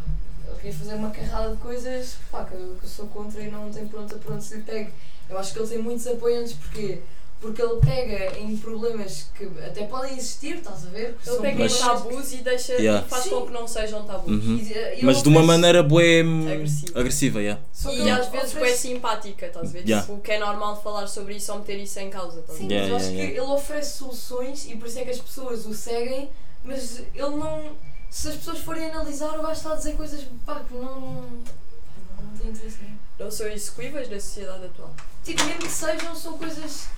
ele 0.46 0.56
queria 0.56 0.72
fazer 0.78 0.94
uma 0.94 1.10
carrada 1.10 1.50
de 1.52 1.56
coisas 1.58 2.16
pá, 2.30 2.44
que, 2.44 2.54
eu, 2.54 2.76
que 2.80 2.84
eu 2.84 2.90
sou 2.90 3.06
contra 3.06 3.40
e 3.40 3.50
não 3.50 3.70
tem 3.70 3.86
pronto 3.86 4.14
a 4.14 4.18
pronto 4.18 4.42
se 4.42 4.56
lhe 4.56 4.62
pegue. 4.62 4.92
Eu 5.30 5.38
acho 5.38 5.52
que 5.52 5.58
ele 5.60 5.68
tem 5.68 5.78
muitos 5.78 6.06
apoiantes 6.06 6.54
porque. 6.54 7.00
Porque 7.40 7.62
ele 7.62 7.76
pega 7.76 8.36
em 8.36 8.56
problemas 8.56 9.26
que 9.36 9.44
até 9.64 9.84
podem 9.84 10.16
existir, 10.16 10.56
estás 10.56 10.84
a 10.86 10.88
ver? 10.88 11.16
Que 11.22 11.30
Ele 11.30 11.38
pega 11.38 11.58
Mas- 11.60 11.76
em 11.76 11.78
tabus 11.78 12.32
e 12.32 12.36
deixa 12.38 12.72
Yeah. 12.72 13.06
e 13.06 13.08
faz 13.08 13.22
Sim. 13.24 13.30
com 13.30 13.46
que 13.46 13.52
não 13.52 13.68
sejam 13.68 14.02
tabus. 14.04 14.28
Uhum. 14.44 14.56
e- 14.56 15.04
Mas 15.04 15.22
de 15.22 15.28
uma 15.28 15.42
maneira 15.44 15.80
bué 15.82 16.24
hum, 16.24 16.50
Agressiva. 16.50 16.98
agressiva, 16.98 17.40
yeah. 17.40 17.62
só 17.72 17.90
que 17.90 18.00
E 18.00 18.10
às 18.10 18.26
vezes 18.28 18.54
oferece- 18.54 18.88
simpática, 18.88 19.46
estás 19.46 19.68
a 19.68 19.72
ver? 19.72 19.84
Yeah. 19.84 20.04
Tipo, 20.04 20.20
que 20.20 20.32
é 20.32 20.38
normal 20.40 20.76
de 20.78 20.82
falar 20.82 21.06
sobre 21.06 21.36
isso 21.36 21.52
ou 21.52 21.58
meter 21.60 21.78
isso 21.78 21.98
em 22.00 22.10
causa, 22.10 22.40
estás 22.40 22.58
a 22.58 22.60
Sim, 22.60 22.66
ver? 22.68 22.74
Yeah, 22.74 22.92
mas 22.94 23.02
eu 23.04 23.08
acho 23.08 23.16
yeah, 23.16 23.32
que 23.34 23.40
ele 23.40 23.50
oferece 23.52 23.98
soluções 23.98 24.66
e 24.68 24.76
por 24.76 24.88
isso 24.88 24.98
é 24.98 25.04
que 25.04 25.10
as 25.10 25.18
pessoas 25.20 25.64
o 25.64 25.72
seguem, 25.74 26.28
mas 26.64 26.98
ele 27.14 27.36
não. 27.36 27.70
Se 28.10 28.28
as 28.30 28.34
pessoas 28.36 28.58
forem 28.60 28.90
analisar, 28.90 29.38
o 29.38 29.42
gajo 29.42 29.52
está 29.52 29.72
a 29.74 29.76
dizer 29.76 29.92
coisas 29.92 30.24
pá, 30.44 30.60
que 30.66 30.74
não. 30.74 30.82
não, 30.82 31.22
não 31.22 32.38
tem 32.40 32.50
interesse 32.50 32.78
nenhum. 32.82 32.96
Não 33.16 33.30
são 33.30 33.46
execuíveis 33.46 34.08
da 34.08 34.18
sociedade 34.18 34.64
atual. 34.64 34.92
Tipo, 35.24 35.44
mesmo 35.44 35.60
que 35.60 35.70
sejam, 35.70 36.16
são 36.16 36.36
coisas. 36.36 36.88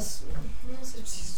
Se- 0.00 0.24
não 0.68 0.84
sei 0.84 1.00
preciso. 1.00 1.36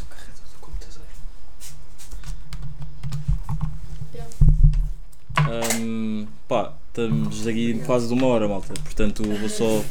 Hum, 5.80 6.26
pá, 6.48 6.74
estamos 6.88 7.46
aqui 7.46 7.80
quase 7.86 8.08
de 8.08 8.12
uma 8.14 8.26
hora, 8.26 8.48
malta. 8.48 8.74
Portanto, 8.82 9.22
vou 9.22 9.48
só. 9.48 9.84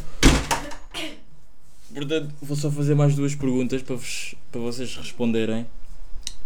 Portanto, 1.93 2.33
vou 2.41 2.55
só 2.55 2.69
fazer 2.69 2.95
mais 2.95 3.15
duas 3.15 3.33
perguntas 3.33 3.81
para, 3.81 3.95
vos, 3.95 4.35
para 4.51 4.61
vocês 4.61 4.95
responderem. 4.95 5.65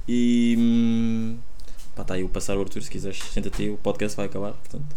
E. 0.08 0.56
Hum, 0.58 1.38
pá, 1.96 2.04
tá 2.04 2.14
aí 2.14 2.24
o 2.24 2.30
passar 2.30 2.58
o 2.58 2.62
Arthur, 2.62 2.82
se 2.84 2.90
quiseres, 2.90 3.20
senta-te 3.34 3.64
aí, 3.64 3.70
o 3.70 3.78
podcast 3.78 4.16
vai 4.16 4.28
acabar. 4.28 4.54
Portanto, 4.54 4.96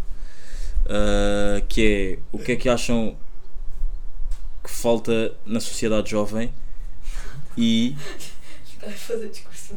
Ah, 0.87 1.63
que 1.69 1.83
é 1.83 2.19
o 2.31 2.39
que 2.39 2.53
é 2.53 2.57
que 2.57 2.69
acham 2.69 3.17
que 4.63 4.71
falta 4.71 5.35
na 5.47 5.61
sociedade 5.61 6.11
jovem 6.11 6.53
e. 7.57 7.97
A 8.87 8.91
fazer 8.91 9.29
discurso. 9.29 9.75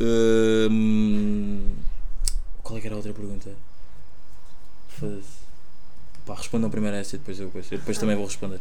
Hum, 0.00 1.74
qual 2.62 2.78
é 2.78 2.80
que 2.80 2.86
era 2.86 2.94
a 2.94 2.98
outra 2.98 3.12
pergunta? 3.12 3.50
Foda-se. 4.88 5.42
Pá, 6.26 6.34
respondam 6.34 6.70
primeiro 6.70 6.96
essa 6.96 7.16
e 7.16 7.18
depois 7.18 7.38
eu 7.40 7.50
eu 7.54 7.78
depois 7.78 7.98
também 7.98 8.16
vou 8.16 8.26
responder. 8.26 8.60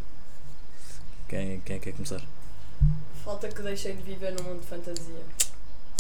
Quem, 1.28 1.62
quem 1.62 1.80
quer 1.80 1.94
começar? 1.94 2.22
Falta 3.24 3.48
que 3.48 3.62
deixem 3.62 3.96
de 3.96 4.02
viver 4.02 4.34
num 4.34 4.44
mundo 4.44 4.62
de 4.62 4.68
fantasia. 4.68 5.24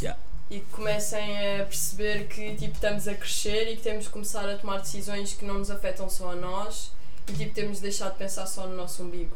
Yeah. 0.01 0.19
E 0.49 0.59
que 0.59 0.65
comecem 0.71 1.59
a 1.61 1.65
perceber 1.65 2.27
que 2.27 2.55
tipo, 2.55 2.73
estamos 2.73 3.07
a 3.07 3.13
crescer 3.13 3.71
e 3.71 3.77
que 3.77 3.83
temos 3.83 4.07
que 4.07 4.11
começar 4.11 4.49
a 4.49 4.57
tomar 4.57 4.79
decisões 4.79 5.33
que 5.33 5.45
não 5.45 5.59
nos 5.59 5.71
afetam 5.71 6.09
só 6.09 6.31
a 6.31 6.35
nós 6.35 6.91
e 7.29 7.33
tipo, 7.33 7.53
temos 7.53 7.77
de 7.77 7.83
deixar 7.83 8.09
de 8.09 8.17
pensar 8.17 8.45
só 8.47 8.67
no 8.67 8.75
nosso 8.75 9.03
umbigo. 9.03 9.35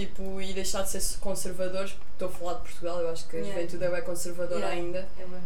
Tipo, 0.00 0.40
e 0.40 0.54
deixar 0.54 0.80
de 0.82 0.88
ser 0.90 1.18
conservadores, 1.18 1.92
porque 1.92 2.10
estou 2.14 2.28
a 2.28 2.30
falar 2.30 2.52
de 2.54 2.60
Portugal, 2.60 3.00
eu 3.00 3.10
acho 3.10 3.28
que 3.28 3.36
a 3.36 3.40
Yeah. 3.40 3.60
juventude 3.60 3.84
é 3.84 3.90
bem 3.90 4.02
conservadora 4.02 4.60
Yeah. 4.60 4.76
ainda. 4.76 4.98
É 5.18 5.24
bem. 5.26 5.40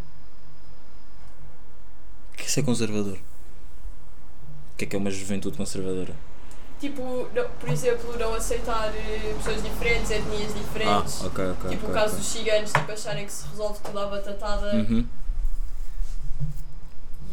Que 2.37 2.45
é 2.45 2.49
ser 2.49 2.63
conservador? 2.63 3.17
O 3.17 4.77
que 4.77 4.85
é 4.85 4.87
que 4.89 4.95
é 4.95 4.99
uma 4.99 5.11
juventude 5.11 5.57
conservadora? 5.57 6.15
Tipo, 6.79 7.29
não- 7.35 7.49
por 7.59 7.69
exemplo, 7.69 8.17
não 8.17 8.33
aceitar 8.35 8.95
eh, 8.95 9.35
pessoas 9.39 9.61
diferentes, 9.63 10.11
etnias 10.13 10.55
diferentes. 10.55 11.21
Ah, 11.23 11.27
ok, 11.27 11.45
ok. 11.51 11.71
tipo 11.71 11.87
ok, 11.87 11.91
o 11.91 11.93
caso 11.93 12.17
dos 12.17 12.27
ciganos, 12.27 12.71
tipo, 12.73 12.93
acharem 12.93 13.27
que 13.27 13.33
se 13.33 13.49
resolve 13.49 13.81
tudo 13.83 13.99
à 13.99 14.07
batatada. 14.07 14.73
Uhum. 14.77 15.05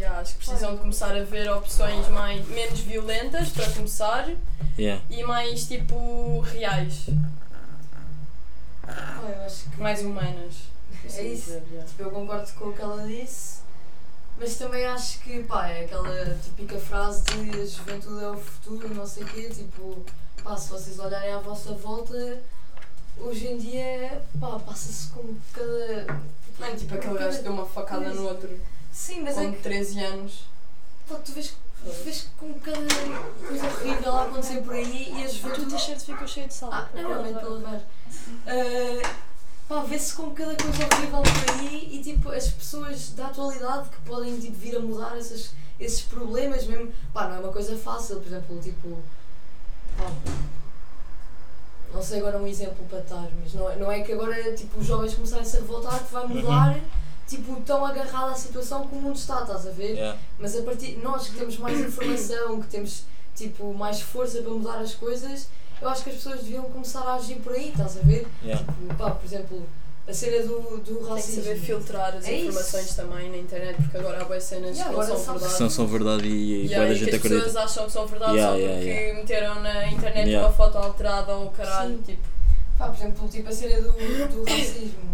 Yeah, 0.02 0.20
acho 0.20 0.34
que 0.34 0.46
precisam 0.46 0.74
de 0.74 0.80
começar 0.82 1.16
a 1.16 1.24
ver 1.24 1.48
opções 1.52 2.08
mais, 2.08 2.48
menos 2.48 2.80
violentas, 2.80 3.50
para 3.50 3.70
começar, 3.70 4.32
Yeah. 4.76 5.00
e 5.12 5.24
mais, 5.24 5.68
tipo, 5.68 6.40
reais, 6.40 7.06
Ah, 8.88 9.22
eu 9.22 9.44
acho 9.46 9.70
que 9.70 9.80
mais 9.80 10.02
humanas. 10.02 10.56
É 11.06 11.22
isso. 11.22 11.46
dizer, 11.52 11.64
yeah. 11.70 11.88
Tipo, 11.88 12.02
eu 12.02 12.10
concordo 12.10 12.52
com 12.54 12.70
o 12.70 12.74
que 12.74 12.82
ela 12.82 13.06
disse, 13.06 13.60
mas 14.40 14.56
também 14.56 14.88
acho 14.88 15.20
que, 15.20 15.44
pá, 15.44 15.68
é 15.68 15.86
aquela 15.86 16.36
típica 16.44 16.80
frase 16.80 17.22
de 17.26 17.62
a 17.62 17.66
juventude 17.68 18.24
é 18.24 18.30
o 18.30 18.38
futuro, 18.38 18.96
não 18.96 19.06
sei 19.06 19.22
o 19.22 19.28
quê, 19.28 19.50
tipo, 19.54 20.04
pá, 20.44 20.58
se 20.58 20.68
vocês 20.72 20.98
olharem 20.98 21.32
à 21.32 21.38
vossa 21.38 21.74
volta, 21.74 22.42
hoje 23.20 23.46
em 23.50 23.58
dia, 23.60 24.20
pá, 24.40 24.58
passa-se 24.58 25.10
com 25.10 25.36
cada... 25.54 26.08
Mano, 26.60 26.76
tipo 26.76 26.96
aquele 26.96 27.20
gajo 27.20 27.38
que 27.38 27.44
deu 27.44 27.54
uma 27.54 27.68
facada 27.68 28.10
no 28.16 28.28
outro 28.28 28.50
Sim, 28.92 29.22
mas 29.22 29.38
é 29.38 29.46
com 29.46 29.54
que, 29.54 29.62
13 29.62 30.00
anos. 30.04 30.44
pá, 31.08 31.16
tu 31.16 31.32
vês, 31.32 31.56
tu 31.84 32.04
vês 32.04 32.28
com 32.38 32.54
cada 32.56 32.78
coisa 33.48 33.66
horrível 33.68 34.16
a 34.16 34.26
acontecer 34.26 34.62
por 34.62 34.74
aí 34.74 35.10
e 35.10 35.24
a 35.24 35.28
O 35.28 35.30
teu 35.30 35.34
juventude... 35.34 35.72
t-shirt 35.76 36.00
ficou 36.02 36.28
cheio 36.28 36.48
de 36.48 36.54
sal. 36.54 36.70
Ah, 36.72 36.90
não, 36.94 37.08
realmente 37.10 37.40
para 37.40 37.50
lavar. 37.50 37.82
Ah, 38.48 39.16
pá, 39.68 39.84
vê-se 39.84 40.14
com 40.14 40.32
cada 40.32 40.56
coisa 40.56 40.84
horrível 40.84 41.22
por 41.22 41.54
aí 41.60 41.90
e 41.94 42.04
tipo, 42.04 42.30
as 42.30 42.50
pessoas 42.50 43.10
da 43.12 43.28
atualidade 43.28 43.90
que 43.90 44.02
podem 44.02 44.40
tipo, 44.40 44.58
vir 44.58 44.76
a 44.76 44.80
mudar 44.80 45.18
essas, 45.18 45.52
esses 45.80 46.02
problemas 46.02 46.66
mesmo, 46.66 46.92
pá, 47.14 47.28
não 47.28 47.38
é 47.38 47.40
uma 47.40 47.52
coisa 47.54 47.78
fácil, 47.78 48.18
por 48.18 48.28
exemplo, 48.28 48.60
tipo, 48.62 49.00
pá, 49.98 50.12
não 51.94 52.02
sei 52.02 52.20
agora 52.20 52.38
um 52.38 52.48
exemplo 52.48 52.86
para 52.90 53.00
dar, 53.00 53.30
mas 53.44 53.54
não 53.54 53.70
é, 53.70 53.76
não 53.76 53.92
é 53.92 54.00
que 54.02 54.14
agora 54.14 54.54
tipo, 54.56 54.80
os 54.80 54.86
jovens 54.86 55.14
começarem-se 55.14 55.58
a 55.58 55.60
revoltar 55.60 56.04
que 56.04 56.14
vai 56.14 56.26
mudar, 56.28 56.80
tipo, 57.36 57.60
tão 57.62 57.86
agarrado 57.86 58.32
à 58.32 58.36
situação 58.36 58.88
que 58.88 58.96
o 58.96 59.00
mundo 59.00 59.16
está, 59.18 59.42
estás 59.42 59.68
a 59.68 59.72
ver? 59.72 59.92
Yeah. 59.94 60.18
Mas 60.40 60.56
a 60.58 60.62
partir 60.62 60.98
nós 61.04 61.28
que 61.28 61.38
temos 61.38 61.58
mais 61.58 61.80
informação, 61.80 62.62
que 62.62 62.68
temos 62.68 63.04
tipo 63.36 63.74
mais 63.74 64.02
força 64.02 64.42
para 64.42 64.52
mudar 64.52 64.78
as 64.80 64.94
coisas, 64.94 65.48
eu 65.82 65.90
acho 65.90 66.04
que 66.04 66.10
as 66.12 66.16
pessoas 66.18 66.42
deviam 66.42 66.64
começar 66.66 67.02
a 67.02 67.16
agir 67.16 67.36
por 67.38 67.54
aí, 67.54 67.70
estás 67.70 67.98
a 67.98 68.02
ver? 68.02 68.28
Yeah. 68.44 68.64
Tipo, 68.66 68.96
pá, 68.96 69.12
por 69.12 69.26
exemplo, 69.26 69.66
a 70.08 70.14
cena 70.14 70.46
do, 70.46 70.78
do 70.78 70.84
Tem 70.84 70.96
que 71.04 71.10
racismo. 71.10 71.44
saber 71.44 71.60
filtrar 71.60 72.16
as 72.16 72.26
É 72.28 72.34
isso. 72.34 72.48
informações 72.50 72.96
também 72.96 73.30
na 73.32 73.38
internet, 73.38 73.76
porque 73.82 73.98
agora 73.98 74.22
há 74.22 74.26
boas 74.26 74.44
cenas 74.44 74.76
Yeah, 74.78 74.92
que 74.92 75.00
não 75.00 75.08
são 75.08 75.18
sabe- 75.18 75.32
verdade. 75.40 75.52
Que 75.54 75.58
são, 75.58 75.70
são 75.70 75.88
verdade 75.88 76.28
e, 76.28 76.32
e 76.32 76.66
Yeah, 76.68 76.78
boa 76.86 76.90
e 76.94 76.96
gente 77.00 77.16
as 77.16 77.22
pessoas 77.22 77.40
acredita. 77.42 77.64
acham 77.64 77.86
que 77.86 77.92
são 77.92 78.08
verdade 78.08 78.34
Yeah, 78.36 78.52
só 78.54 78.58
yeah, 78.60 78.76
porque 78.78 78.90
yeah. 78.92 79.20
meteram 79.20 79.56
na 79.62 79.88
internet 79.88 80.28
Yeah. 80.30 80.48
uma 80.48 80.54
foto 80.56 80.78
alterada 80.78 81.34
ou 81.36 81.46
o 81.48 81.52
caralho. 81.52 81.96
Sim. 81.98 82.02
Tipo, 82.04 82.32
Pá, 82.78 82.88
por 82.90 82.96
exemplo, 82.96 83.28
tipo 83.30 83.48
a 83.48 83.52
cena 83.52 83.82
do, 83.82 83.92
do 83.92 84.44
racismo. 84.44 85.12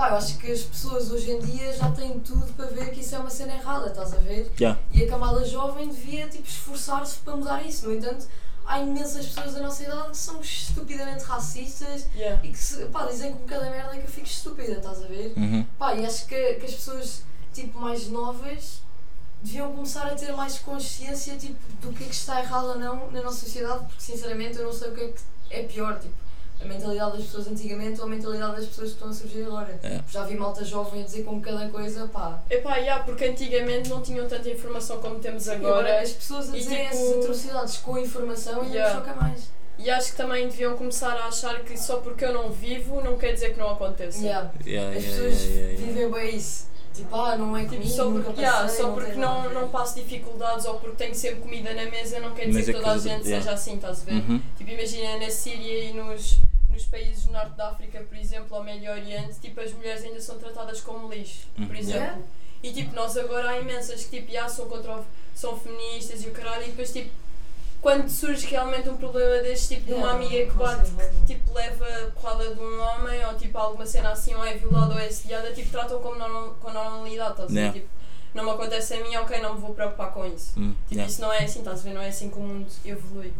Pá, 0.00 0.08
eu 0.08 0.16
acho 0.16 0.38
que 0.38 0.50
as 0.50 0.62
pessoas 0.62 1.10
hoje 1.10 1.30
em 1.30 1.38
dia 1.40 1.74
já 1.74 1.90
têm 1.90 2.18
tudo 2.20 2.50
para 2.54 2.64
ver 2.68 2.90
que 2.90 3.00
isso 3.00 3.14
é 3.14 3.18
uma 3.18 3.28
cena 3.28 3.52
errada, 3.52 3.88
estás 3.88 4.14
a 4.14 4.16
ver? 4.16 4.50
Yeah. 4.58 4.80
E 4.94 5.04
a 5.04 5.06
camada 5.06 5.44
jovem 5.44 5.90
devia 5.90 6.26
tipo, 6.26 6.48
esforçar-se 6.48 7.18
para 7.18 7.36
mudar 7.36 7.62
isso. 7.66 7.86
No 7.86 7.94
entanto, 7.94 8.26
há 8.64 8.80
imensas 8.80 9.26
pessoas 9.26 9.52
da 9.52 9.60
nossa 9.60 9.82
idade 9.82 10.08
que 10.08 10.16
são 10.16 10.40
estupidamente 10.40 11.22
racistas 11.24 12.06
yeah. 12.16 12.42
e 12.42 12.48
que 12.48 12.56
se, 12.56 12.82
pá, 12.86 13.04
dizem 13.04 13.34
com 13.34 13.44
cada 13.44 13.68
merda 13.68 13.90
que 13.90 14.04
eu 14.04 14.08
fico 14.08 14.26
estúpida, 14.26 14.72
estás 14.72 15.04
a 15.04 15.06
ver? 15.06 15.34
Uhum. 15.36 15.66
Pá, 15.78 15.94
e 15.94 16.06
acho 16.06 16.24
que, 16.24 16.54
que 16.54 16.64
as 16.64 16.72
pessoas 16.72 17.22
tipo, 17.52 17.78
mais 17.78 18.08
novas 18.08 18.80
deviam 19.42 19.70
começar 19.70 20.06
a 20.06 20.14
ter 20.14 20.32
mais 20.32 20.58
consciência 20.60 21.36
tipo, 21.36 21.58
do 21.82 21.92
que 21.92 22.04
é 22.04 22.06
que 22.06 22.14
está 22.14 22.40
errado 22.40 22.68
ou 22.68 22.78
não 22.78 23.10
na 23.10 23.20
nossa 23.20 23.40
sociedade, 23.40 23.84
porque 23.84 24.00
sinceramente 24.00 24.56
eu 24.56 24.64
não 24.64 24.72
sei 24.72 24.88
o 24.88 24.94
que 24.94 25.00
é 25.02 25.08
que 25.08 25.20
é 25.50 25.62
pior, 25.64 26.00
tipo, 26.00 26.14
a 26.60 26.64
mentalidade 26.66 27.12
das 27.16 27.26
pessoas 27.26 27.48
antigamente 27.48 28.00
ou 28.00 28.06
a 28.06 28.08
mentalidade 28.10 28.56
das 28.56 28.66
pessoas 28.66 28.88
que 28.88 28.94
estão 28.94 29.08
a 29.08 29.12
surgir 29.12 29.44
agora. 29.44 29.78
É. 29.82 30.00
Já 30.10 30.24
vi 30.24 30.34
malta 30.36 30.64
jovem 30.64 31.00
a 31.02 31.04
dizer 31.04 31.22
com 31.24 31.40
cada 31.40 31.68
coisa, 31.70 32.06
pá. 32.08 32.40
Epá, 32.50 32.76
yeah, 32.76 33.02
porque 33.02 33.24
antigamente 33.24 33.88
não 33.88 34.02
tinham 34.02 34.28
tanta 34.28 34.48
informação 34.48 34.98
como 35.00 35.18
temos 35.18 35.46
E 35.46 35.50
agora. 35.52 36.00
as 36.00 36.12
pessoas 36.12 36.48
a 36.50 36.52
dizerem 36.52 36.88
tipo- 36.90 36.96
essas 37.02 37.18
atrocidades 37.18 37.76
com 37.78 37.98
informação 37.98 38.64
e 38.64 38.68
Yeah. 38.72 38.94
não 38.94 39.00
choca 39.04 39.20
mais. 39.20 39.48
E 39.78 39.88
acho 39.88 40.10
que 40.10 40.16
também 40.18 40.46
deviam 40.46 40.76
começar 40.76 41.16
a 41.16 41.26
achar 41.28 41.60
que 41.60 41.74
só 41.78 41.96
porque 41.98 42.22
eu 42.24 42.34
não 42.34 42.50
vivo 42.50 43.00
não 43.02 43.16
quer 43.16 43.32
dizer 43.32 43.54
que 43.54 43.58
não 43.58 43.70
aconteça. 43.70 44.18
Yeah. 44.22 44.50
Yeah, 44.66 44.98
As 44.98 45.04
pessoas 45.04 45.40
yeah, 45.40 45.54
yeah, 45.54 45.72
yeah. 45.72 45.86
vivem 45.86 46.10
bem 46.10 46.36
isso. 46.36 46.68
Tipo, 46.92 47.16
ah, 47.16 47.36
não 47.38 47.56
é 47.56 47.60
Tipo, 47.62 47.76
comigo, 47.76 47.90
só 47.90 48.04
nunca 48.04 48.24
porque, 48.24 48.42
passei, 48.42 48.58
yeah, 48.58 48.68
só 48.68 48.90
porque 48.92 49.10
tem 49.12 49.20
não, 49.20 49.54
não 49.54 49.68
passo 49.70 49.94
dificuldades 49.94 50.66
ou 50.66 50.74
porque 50.74 50.96
tenho 50.96 51.14
sempre 51.14 51.40
comida 51.40 51.72
na 51.72 51.84
mesa 51.86 52.18
não 52.20 52.32
quer 52.34 52.46
Mas 52.48 52.56
dizer 52.56 52.72
é 52.72 52.74
que 52.74 52.80
toda 52.80 52.92
a 52.92 52.98
gente 52.98 53.24
seja 53.24 53.52
assim, 53.52 53.76
estás 53.76 54.02
a 54.02 54.04
ver? 54.04 54.12
Uhum. 54.14 54.42
Tipo, 54.58 54.70
imagina 54.72 55.16
na 55.18 55.30
Síria 55.30 55.84
e 55.84 55.92
nos, 55.94 56.38
nos 56.80 56.86
países 56.86 57.24
do 57.26 57.32
Norte 57.32 57.56
da 57.56 57.68
África, 57.68 58.00
por 58.00 58.16
exemplo, 58.16 58.56
ao 58.56 58.64
Médio 58.64 58.90
Oriente, 58.90 59.34
tipo, 59.40 59.60
as 59.60 59.72
mulheres 59.72 60.02
ainda 60.02 60.20
são 60.20 60.38
tratadas 60.38 60.80
como 60.80 61.12
lixo, 61.12 61.46
por 61.54 61.62
Uhum. 61.66 61.74
exemplo. 61.76 62.00
Yeah. 62.00 62.18
E 62.62 62.72
tipo, 62.72 62.94
nós 62.94 63.16
agora 63.16 63.50
há 63.50 63.58
imensas 63.58 64.04
que 64.04 64.18
tipo, 64.20 64.32
já 64.32 64.48
são 64.48 64.66
contra 64.68 64.96
o- 64.98 65.04
são 65.34 65.56
feministas 65.58 66.22
e 66.24 66.28
o 66.28 66.32
caralho, 66.32 66.64
e 66.64 66.66
depois 66.70 66.92
tipo, 66.92 67.10
quando 67.80 68.08
surge 68.10 68.46
realmente 68.46 68.88
um 68.88 68.96
problema 68.96 69.42
deste 69.42 69.76
tipo 69.76 69.86
de 69.86 69.94
uma 69.94 70.08
Yeah, 70.12 70.26
amiga 70.26 70.50
que 70.52 70.58
bate, 70.58 70.90
que 70.90 71.26
tipo 71.34 71.52
leva 71.54 72.10
porrada 72.14 72.54
de 72.54 72.60
um 72.60 72.80
homem 72.82 73.24
ou 73.26 73.34
tipo 73.34 73.56
alguma 73.56 73.86
cena 73.86 74.10
assim 74.12 74.34
ou 74.34 74.44
é 74.44 74.54
violada 74.54 74.92
ou 74.94 75.00
é 75.00 75.06
assediada, 75.06 75.52
tipo 75.52 75.70
tratam 75.70 76.00
como 76.00 76.16
normal, 76.16 76.56
com 76.60 76.70
normalidade, 76.70 77.30
estás 77.32 77.50
a? 77.50 77.54
Yeah. 77.54 77.72
Tipo, 77.72 77.88
não 78.34 78.44
me 78.44 78.50
acontece 78.50 78.94
a 78.94 79.02
mim, 79.02 79.16
ok, 79.16 79.40
não 79.40 79.54
me 79.54 79.60
vou 79.60 79.74
preocupar 79.74 80.12
com 80.12 80.26
isso. 80.26 80.52
Hum, 80.58 80.74
Tipo, 80.88 80.94
yeah. 80.94 81.10
isso 81.10 81.20
não 81.22 81.32
é 81.32 81.44
assim, 81.44 81.58
estás 81.60 81.80
a 81.80 81.82
ver? 81.82 81.94
Não 81.94 82.02
é 82.02 82.08
assim 82.08 82.28
que 82.30 82.38
o 82.38 82.42
mundo 82.42 82.70
evolui. 82.84 83.32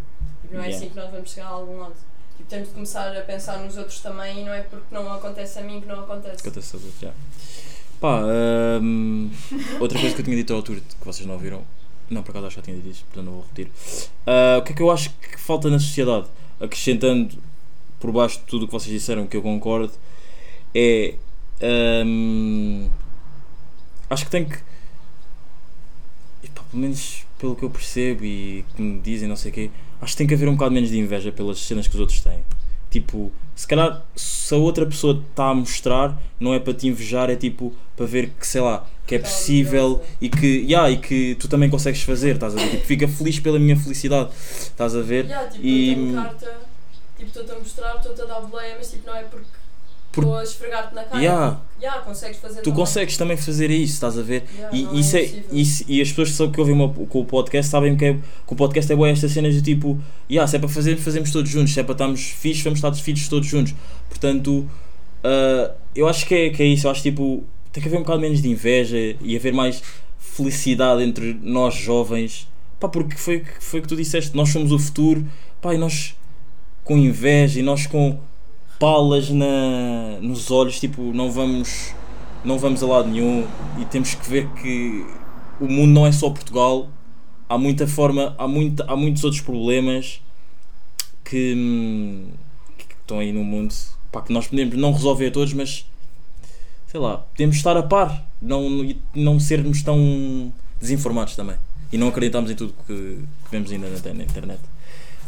Tipo, 0.42 0.54
não 0.54 0.62
é 0.62 0.66
Yeah. 0.68 0.76
assim 0.76 0.88
que 0.90 0.96
nós 0.96 1.10
vamos 1.10 1.30
chegar 1.30 1.46
a 1.48 1.50
algum 1.50 1.78
lado. 1.80 1.94
Tipo, 2.40 2.48
temos 2.48 2.68
de 2.68 2.74
começar 2.74 3.16
a 3.16 3.20
pensar 3.20 3.58
nos 3.58 3.76
outros 3.76 4.00
também 4.00 4.40
e 4.40 4.44
não 4.44 4.54
é 4.54 4.62
porque 4.62 4.86
não 4.90 5.12
acontece 5.12 5.58
a 5.58 5.62
mim 5.62 5.80
que 5.80 5.86
não 5.86 6.00
acontece. 6.00 6.40
Acontece 6.40 6.70
tudo, 6.72 6.92
já. 7.00 7.12
Pá, 8.00 8.22
hum, 8.80 9.30
outra 9.78 9.98
coisa 9.98 10.14
que 10.14 10.20
eu 10.22 10.24
tinha 10.24 10.36
dito 10.36 10.52
à 10.52 10.56
altura 10.56 10.80
que 10.80 11.06
vocês 11.06 11.26
não 11.26 11.34
ouviram, 11.34 11.62
não, 12.08 12.22
por 12.22 12.30
acaso 12.30 12.46
acho 12.46 12.54
que 12.54 12.60
já 12.60 12.64
tinha 12.64 12.76
dito 12.76 12.88
isto, 12.88 13.04
portanto 13.04 13.24
não 13.26 13.32
vou 13.34 13.42
repetir. 13.42 13.70
Ah, 14.26 14.58
o 14.58 14.62
que 14.62 14.72
é 14.72 14.76
que 14.76 14.82
eu 14.82 14.90
acho 14.90 15.10
que 15.10 15.38
falta 15.38 15.68
na 15.68 15.78
sociedade, 15.78 16.26
acrescentando 16.58 17.36
por 17.98 18.10
baixo 18.10 18.38
de 18.38 18.44
tudo 18.44 18.64
o 18.64 18.66
que 18.66 18.72
vocês 18.72 18.92
disseram, 18.92 19.26
que 19.26 19.36
eu 19.36 19.42
concordo, 19.42 19.92
é. 20.74 21.14
hum, 22.06 22.88
acho 24.08 24.24
que 24.24 24.30
tem 24.30 24.46
que. 24.46 24.56
pá, 26.54 26.62
pelo 26.70 26.80
menos 26.80 27.26
pelo 27.38 27.56
que 27.56 27.64
eu 27.64 27.70
percebo 27.70 28.24
e 28.24 28.64
que 28.74 28.82
me 28.82 29.00
dizem, 29.00 29.28
não 29.28 29.36
sei 29.36 29.50
o 29.50 29.54
quê, 29.54 29.70
acho 30.00 30.12
que 30.12 30.18
tem 30.18 30.26
que 30.26 30.34
haver 30.34 30.48
um 30.48 30.52
bocado 30.54 30.72
menos 30.72 30.90
de 30.90 30.98
inveja 30.98 31.30
pelas 31.32 31.58
cenas 31.58 31.86
que 31.86 31.94
os 31.94 32.00
outros 32.00 32.20
têm. 32.20 32.42
Tipo, 32.90 33.30
se 33.54 33.66
calhar 33.68 34.02
se 34.16 34.52
a 34.54 34.56
outra 34.58 34.84
pessoa 34.84 35.22
está 35.30 35.50
a 35.50 35.54
mostrar, 35.54 36.20
não 36.40 36.52
é 36.52 36.58
para 36.58 36.74
te 36.74 36.88
invejar, 36.88 37.30
é 37.30 37.36
tipo 37.36 37.72
para 37.96 38.06
ver 38.06 38.30
que, 38.30 38.46
sei 38.46 38.60
lá, 38.60 38.84
que 39.06 39.14
é 39.14 39.18
Tá 39.18 39.28
possível 39.28 40.02
e 40.20 40.28
que, 40.28 40.46
yeah, 40.62 40.90
e 40.90 40.96
que 40.96 41.34
tu 41.36 41.46
também 41.48 41.68
consegues 41.70 42.02
fazer, 42.02 42.34
estás 42.34 42.54
a 42.54 42.58
ver? 42.58 42.70
Tipo, 42.70 42.84
fica 42.86 43.06
feliz 43.08 43.38
pela 43.38 43.58
minha 43.58 43.76
felicidade, 43.76 44.30
estás 44.34 44.96
a 44.96 45.02
ver? 45.02 45.26
Yeah, 45.26 45.48
tipo, 45.50 45.64
E- 45.66 46.12
carta, 46.14 46.58
tipo, 47.16 47.28
estou-te 47.28 47.52
a 47.52 47.58
mostrar, 47.58 47.96
estou-te 47.96 48.22
a 48.22 48.24
dar 48.24 48.40
boleia, 48.40 48.74
mas 48.78 48.90
tipo, 48.90 49.06
não 49.06 49.14
é 49.14 49.22
porque 49.24 49.46
Por- 50.12 50.24
estou 50.24 50.38
a 50.38 50.42
esfregar-te 50.42 50.94
na 50.94 51.04
cara. 51.04 51.20
Yeah. 51.20 51.60
Yeah, 51.80 52.02
consegues 52.02 52.38
fazer 52.38 52.60
Tu 52.60 52.64
também. 52.64 52.78
consegues 52.78 53.16
também 53.16 53.36
fazer 53.36 53.70
isso, 53.70 53.94
estás 53.94 54.18
a 54.18 54.22
ver? 54.22 54.44
Yeah, 54.54 54.76
E, 54.76 54.82
não 54.82 54.94
isso 54.98 55.16
é, 55.16 55.22
impossível. 55.24 55.48
isso, 55.58 55.84
e 55.88 56.02
as 56.02 56.08
pessoas 56.12 56.30
que, 56.36 56.48
que 56.54 56.60
ouvem 56.60 56.88
com 57.08 57.20
o 57.20 57.24
podcast 57.24 57.70
sabem 57.70 57.96
que, 57.96 58.04
é, 58.04 58.12
que 58.14 58.20
o 58.52 58.56
podcast 58.56 58.92
é 58.92 58.96
boa 58.96 59.08
esta 59.08 59.28
cena 59.28 59.50
de 59.50 59.62
tipo, 59.62 59.98
yeah, 60.30 60.46
se 60.50 60.56
é 60.56 60.58
para 60.58 60.68
fazer, 60.68 60.96
fazemos 60.96 61.30
todos 61.30 61.50
juntos, 61.50 61.72
se 61.72 61.80
é 61.80 61.82
para 61.82 61.92
estarmos 61.92 62.20
fixos, 62.22 62.62
vamos 62.64 62.78
estar 62.78 62.92
fixos 62.94 63.28
todos 63.28 63.48
juntos. 63.48 63.74
Portanto, 64.08 64.68
ah, 65.24 65.70
eu 65.94 66.08
acho 66.08 66.26
que 66.26 66.34
é, 66.34 66.50
que 66.50 66.62
é 66.62 66.66
isso, 66.66 66.86
eu 66.86 66.90
acho 66.90 67.02
tipo, 67.02 67.44
tem 67.72 67.82
que 67.82 67.88
haver 67.88 67.96
um 67.98 68.02
bocado 68.02 68.20
menos 68.20 68.42
de 68.42 68.48
inveja 68.50 68.96
e 69.20 69.36
haver 69.36 69.52
mais 69.54 69.82
felicidade 70.18 71.02
entre 71.02 71.38
nós 71.42 71.74
jovens, 71.74 72.48
pá, 72.78 72.88
porque 72.88 73.16
foi 73.16 73.44
foi 73.58 73.80
que 73.80 73.88
tu 73.88 73.96
disseste, 73.96 74.36
nós 74.36 74.48
somos 74.50 74.72
o 74.72 74.78
futuro, 74.78 75.26
pá, 75.60 75.74
e 75.74 75.78
nós 75.78 76.14
com 76.84 76.96
inveja 76.98 77.60
e 77.60 77.62
nós 77.62 77.86
com 77.86 78.18
palas 78.80 79.28
na, 79.28 80.18
nos 80.22 80.50
olhos, 80.50 80.80
tipo, 80.80 81.02
não 81.12 81.30
vamos 81.30 81.94
não 82.42 82.58
vamos 82.58 82.82
a 82.82 82.86
lado 82.86 83.08
nenhum 83.08 83.46
e 83.78 83.84
temos 83.84 84.14
que 84.14 84.28
ver 84.28 84.48
que 84.54 85.04
o 85.60 85.68
mundo 85.68 85.90
não 85.92 86.06
é 86.06 86.12
só 86.12 86.30
Portugal, 86.30 86.88
há 87.46 87.58
muita 87.58 87.86
forma, 87.86 88.34
há, 88.38 88.48
muita, 88.48 88.82
há 88.90 88.96
muitos 88.96 89.22
outros 89.22 89.42
problemas 89.42 90.22
que, 91.22 92.24
que 92.78 92.94
estão 92.98 93.18
aí 93.18 93.30
no 93.30 93.44
mundo, 93.44 93.74
pá, 94.10 94.22
que 94.22 94.32
nós 94.32 94.46
podemos 94.46 94.74
não 94.76 94.90
resolver 94.92 95.30
todos, 95.30 95.52
mas 95.52 95.84
sei 96.86 96.98
lá, 96.98 97.18
podemos 97.18 97.56
estar 97.56 97.76
a 97.76 97.82
par, 97.82 98.26
não, 98.40 98.82
e 98.82 98.98
não 99.14 99.38
sermos 99.38 99.82
tão 99.82 100.50
desinformados 100.80 101.36
também 101.36 101.56
e 101.92 101.98
não 101.98 102.08
acreditarmos 102.08 102.50
em 102.50 102.54
tudo 102.54 102.72
que, 102.86 102.94
que 102.94 103.50
vemos 103.50 103.70
ainda 103.70 103.88
na, 103.90 104.14
na 104.14 104.24
internet. 104.24 104.60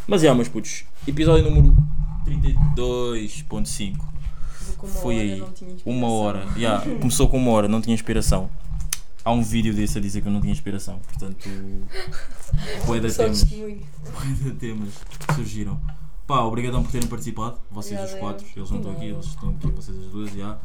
Mas 0.07 0.25
é, 0.25 0.33
meus 0.33 0.49
putos, 0.49 0.85
episódio 1.07 1.45
número 1.45 1.77
32.5 2.41 3.97
Porque 4.67 4.87
uma 4.87 4.95
foi 4.95 5.15
hora 5.15 5.23
aí, 5.23 5.39
não 5.41 5.77
uma 5.85 6.11
hora, 6.11 6.47
yeah, 6.57 6.85
começou 7.01 7.29
com 7.29 7.37
uma 7.37 7.51
hora, 7.51 7.69
não 7.69 7.81
tinha 7.81 7.95
inspiração. 7.95 8.51
há 9.25 9.33
um 9.33 9.43
vídeo 9.43 9.75
desse 9.75 9.99
a 9.99 10.01
dizer 10.01 10.21
que 10.21 10.29
eu 10.29 10.33
não 10.33 10.41
tinha 10.41 10.53
inspiração. 10.53 10.99
Portanto, 10.99 11.49
Só 13.15 13.25
temas, 13.25 13.45
de 13.45 14.51
temas 14.53 14.95
surgiram. 15.35 15.81
Pá, 16.27 16.41
obrigadão 16.41 16.83
por 16.83 16.93
terem 16.93 17.09
participado, 17.09 17.59
vocês 17.71 18.01
os 18.01 18.19
quatro. 18.19 18.47
Eles 18.57 18.71
não 18.71 18.79
estão 18.79 18.93
aqui, 18.93 19.07
eles 19.07 19.27
estão 19.27 19.51
aqui, 19.51 19.71
vocês 19.71 19.99
as 19.99 20.07
duas, 20.07 20.33
já. 20.33 20.57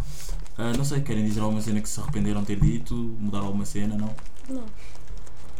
Ah, 0.57 0.71
não 0.77 0.85
sei, 0.85 1.01
querem 1.01 1.25
dizer 1.25 1.41
alguma 1.41 1.61
cena 1.61 1.81
que 1.81 1.89
se 1.89 1.99
arrependeram 1.99 2.41
de 2.41 2.47
ter 2.47 2.59
dito, 2.59 2.95
mudar 3.19 3.39
alguma 3.39 3.65
cena, 3.65 3.95
não? 3.95 4.13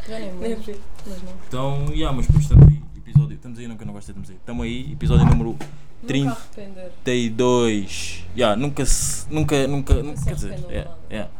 Já 0.08 0.18
nem 0.18 0.32
Nem. 0.34 0.56
Mas 0.56 1.22
não. 1.22 1.32
Então, 1.46 1.86
yeah, 1.90 2.16
mas 2.16 2.26
depois 2.26 2.44
estamos 2.44 2.66
aí, 2.68 2.82
episódio, 3.08 3.34
estamos 3.34 3.58
aí, 3.58 3.66
não 3.66 3.76
que 3.76 3.82
eu 3.82 3.86
não 3.86 3.94
gosto 3.94 4.06
de 4.06 4.10
estamos 4.12 4.30
aí. 4.30 4.36
Estamos 4.36 4.64
aí, 4.64 4.92
episódio 4.92 5.26
número 5.26 5.56
Nunca 6.00 6.30
arrepender. 6.30 6.92
32. 7.02 8.24
Yeah, 8.36 8.56
nunca 8.56 8.86
se. 8.86 9.26
Nunca, 9.32 9.66
nunca, 9.66 9.94
nunca 9.94 10.16
se 10.16 10.24
quer 10.24 10.34
dizer, 10.34 10.64
yeah, 10.68 10.94
yeah. 11.10 11.30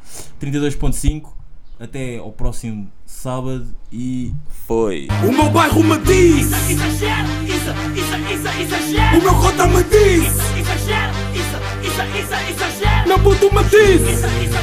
32.5. 0.41 1.33
Até 1.81 2.19
ao 2.19 2.33
próximo 2.33 2.91
sábado 3.07 3.69
e 3.93 4.35
foi. 4.67 5.07
O 5.23 5.31
meu 5.31 5.49
bairro 5.49 5.85
me 5.85 5.97
diz, 5.99 6.51
Exagera, 6.69 7.29
isso, 7.45 7.71
isso, 7.95 8.17
isso, 8.35 8.63
exagera. 8.63 9.17
o 9.17 9.23
meu 9.23 9.35
cota 9.37 9.67
me 9.69 9.85
diz, 9.85 10.27
Exagera, 10.59 11.13
isso, 11.33 11.57
isso, 11.87 12.33
isso, 12.51 13.23
puto 13.23 13.55
me 13.55 13.63
diz, 13.63 14.01
Isso, 14.01 14.27
isso, 14.27 14.59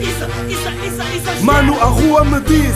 isso, 0.00 0.68
isso, 0.86 1.02
exagera. 1.16 1.44
mano 1.44 1.80
a 1.80 1.84
rua 1.84 2.24
me 2.24 2.40
diz. 2.40 2.74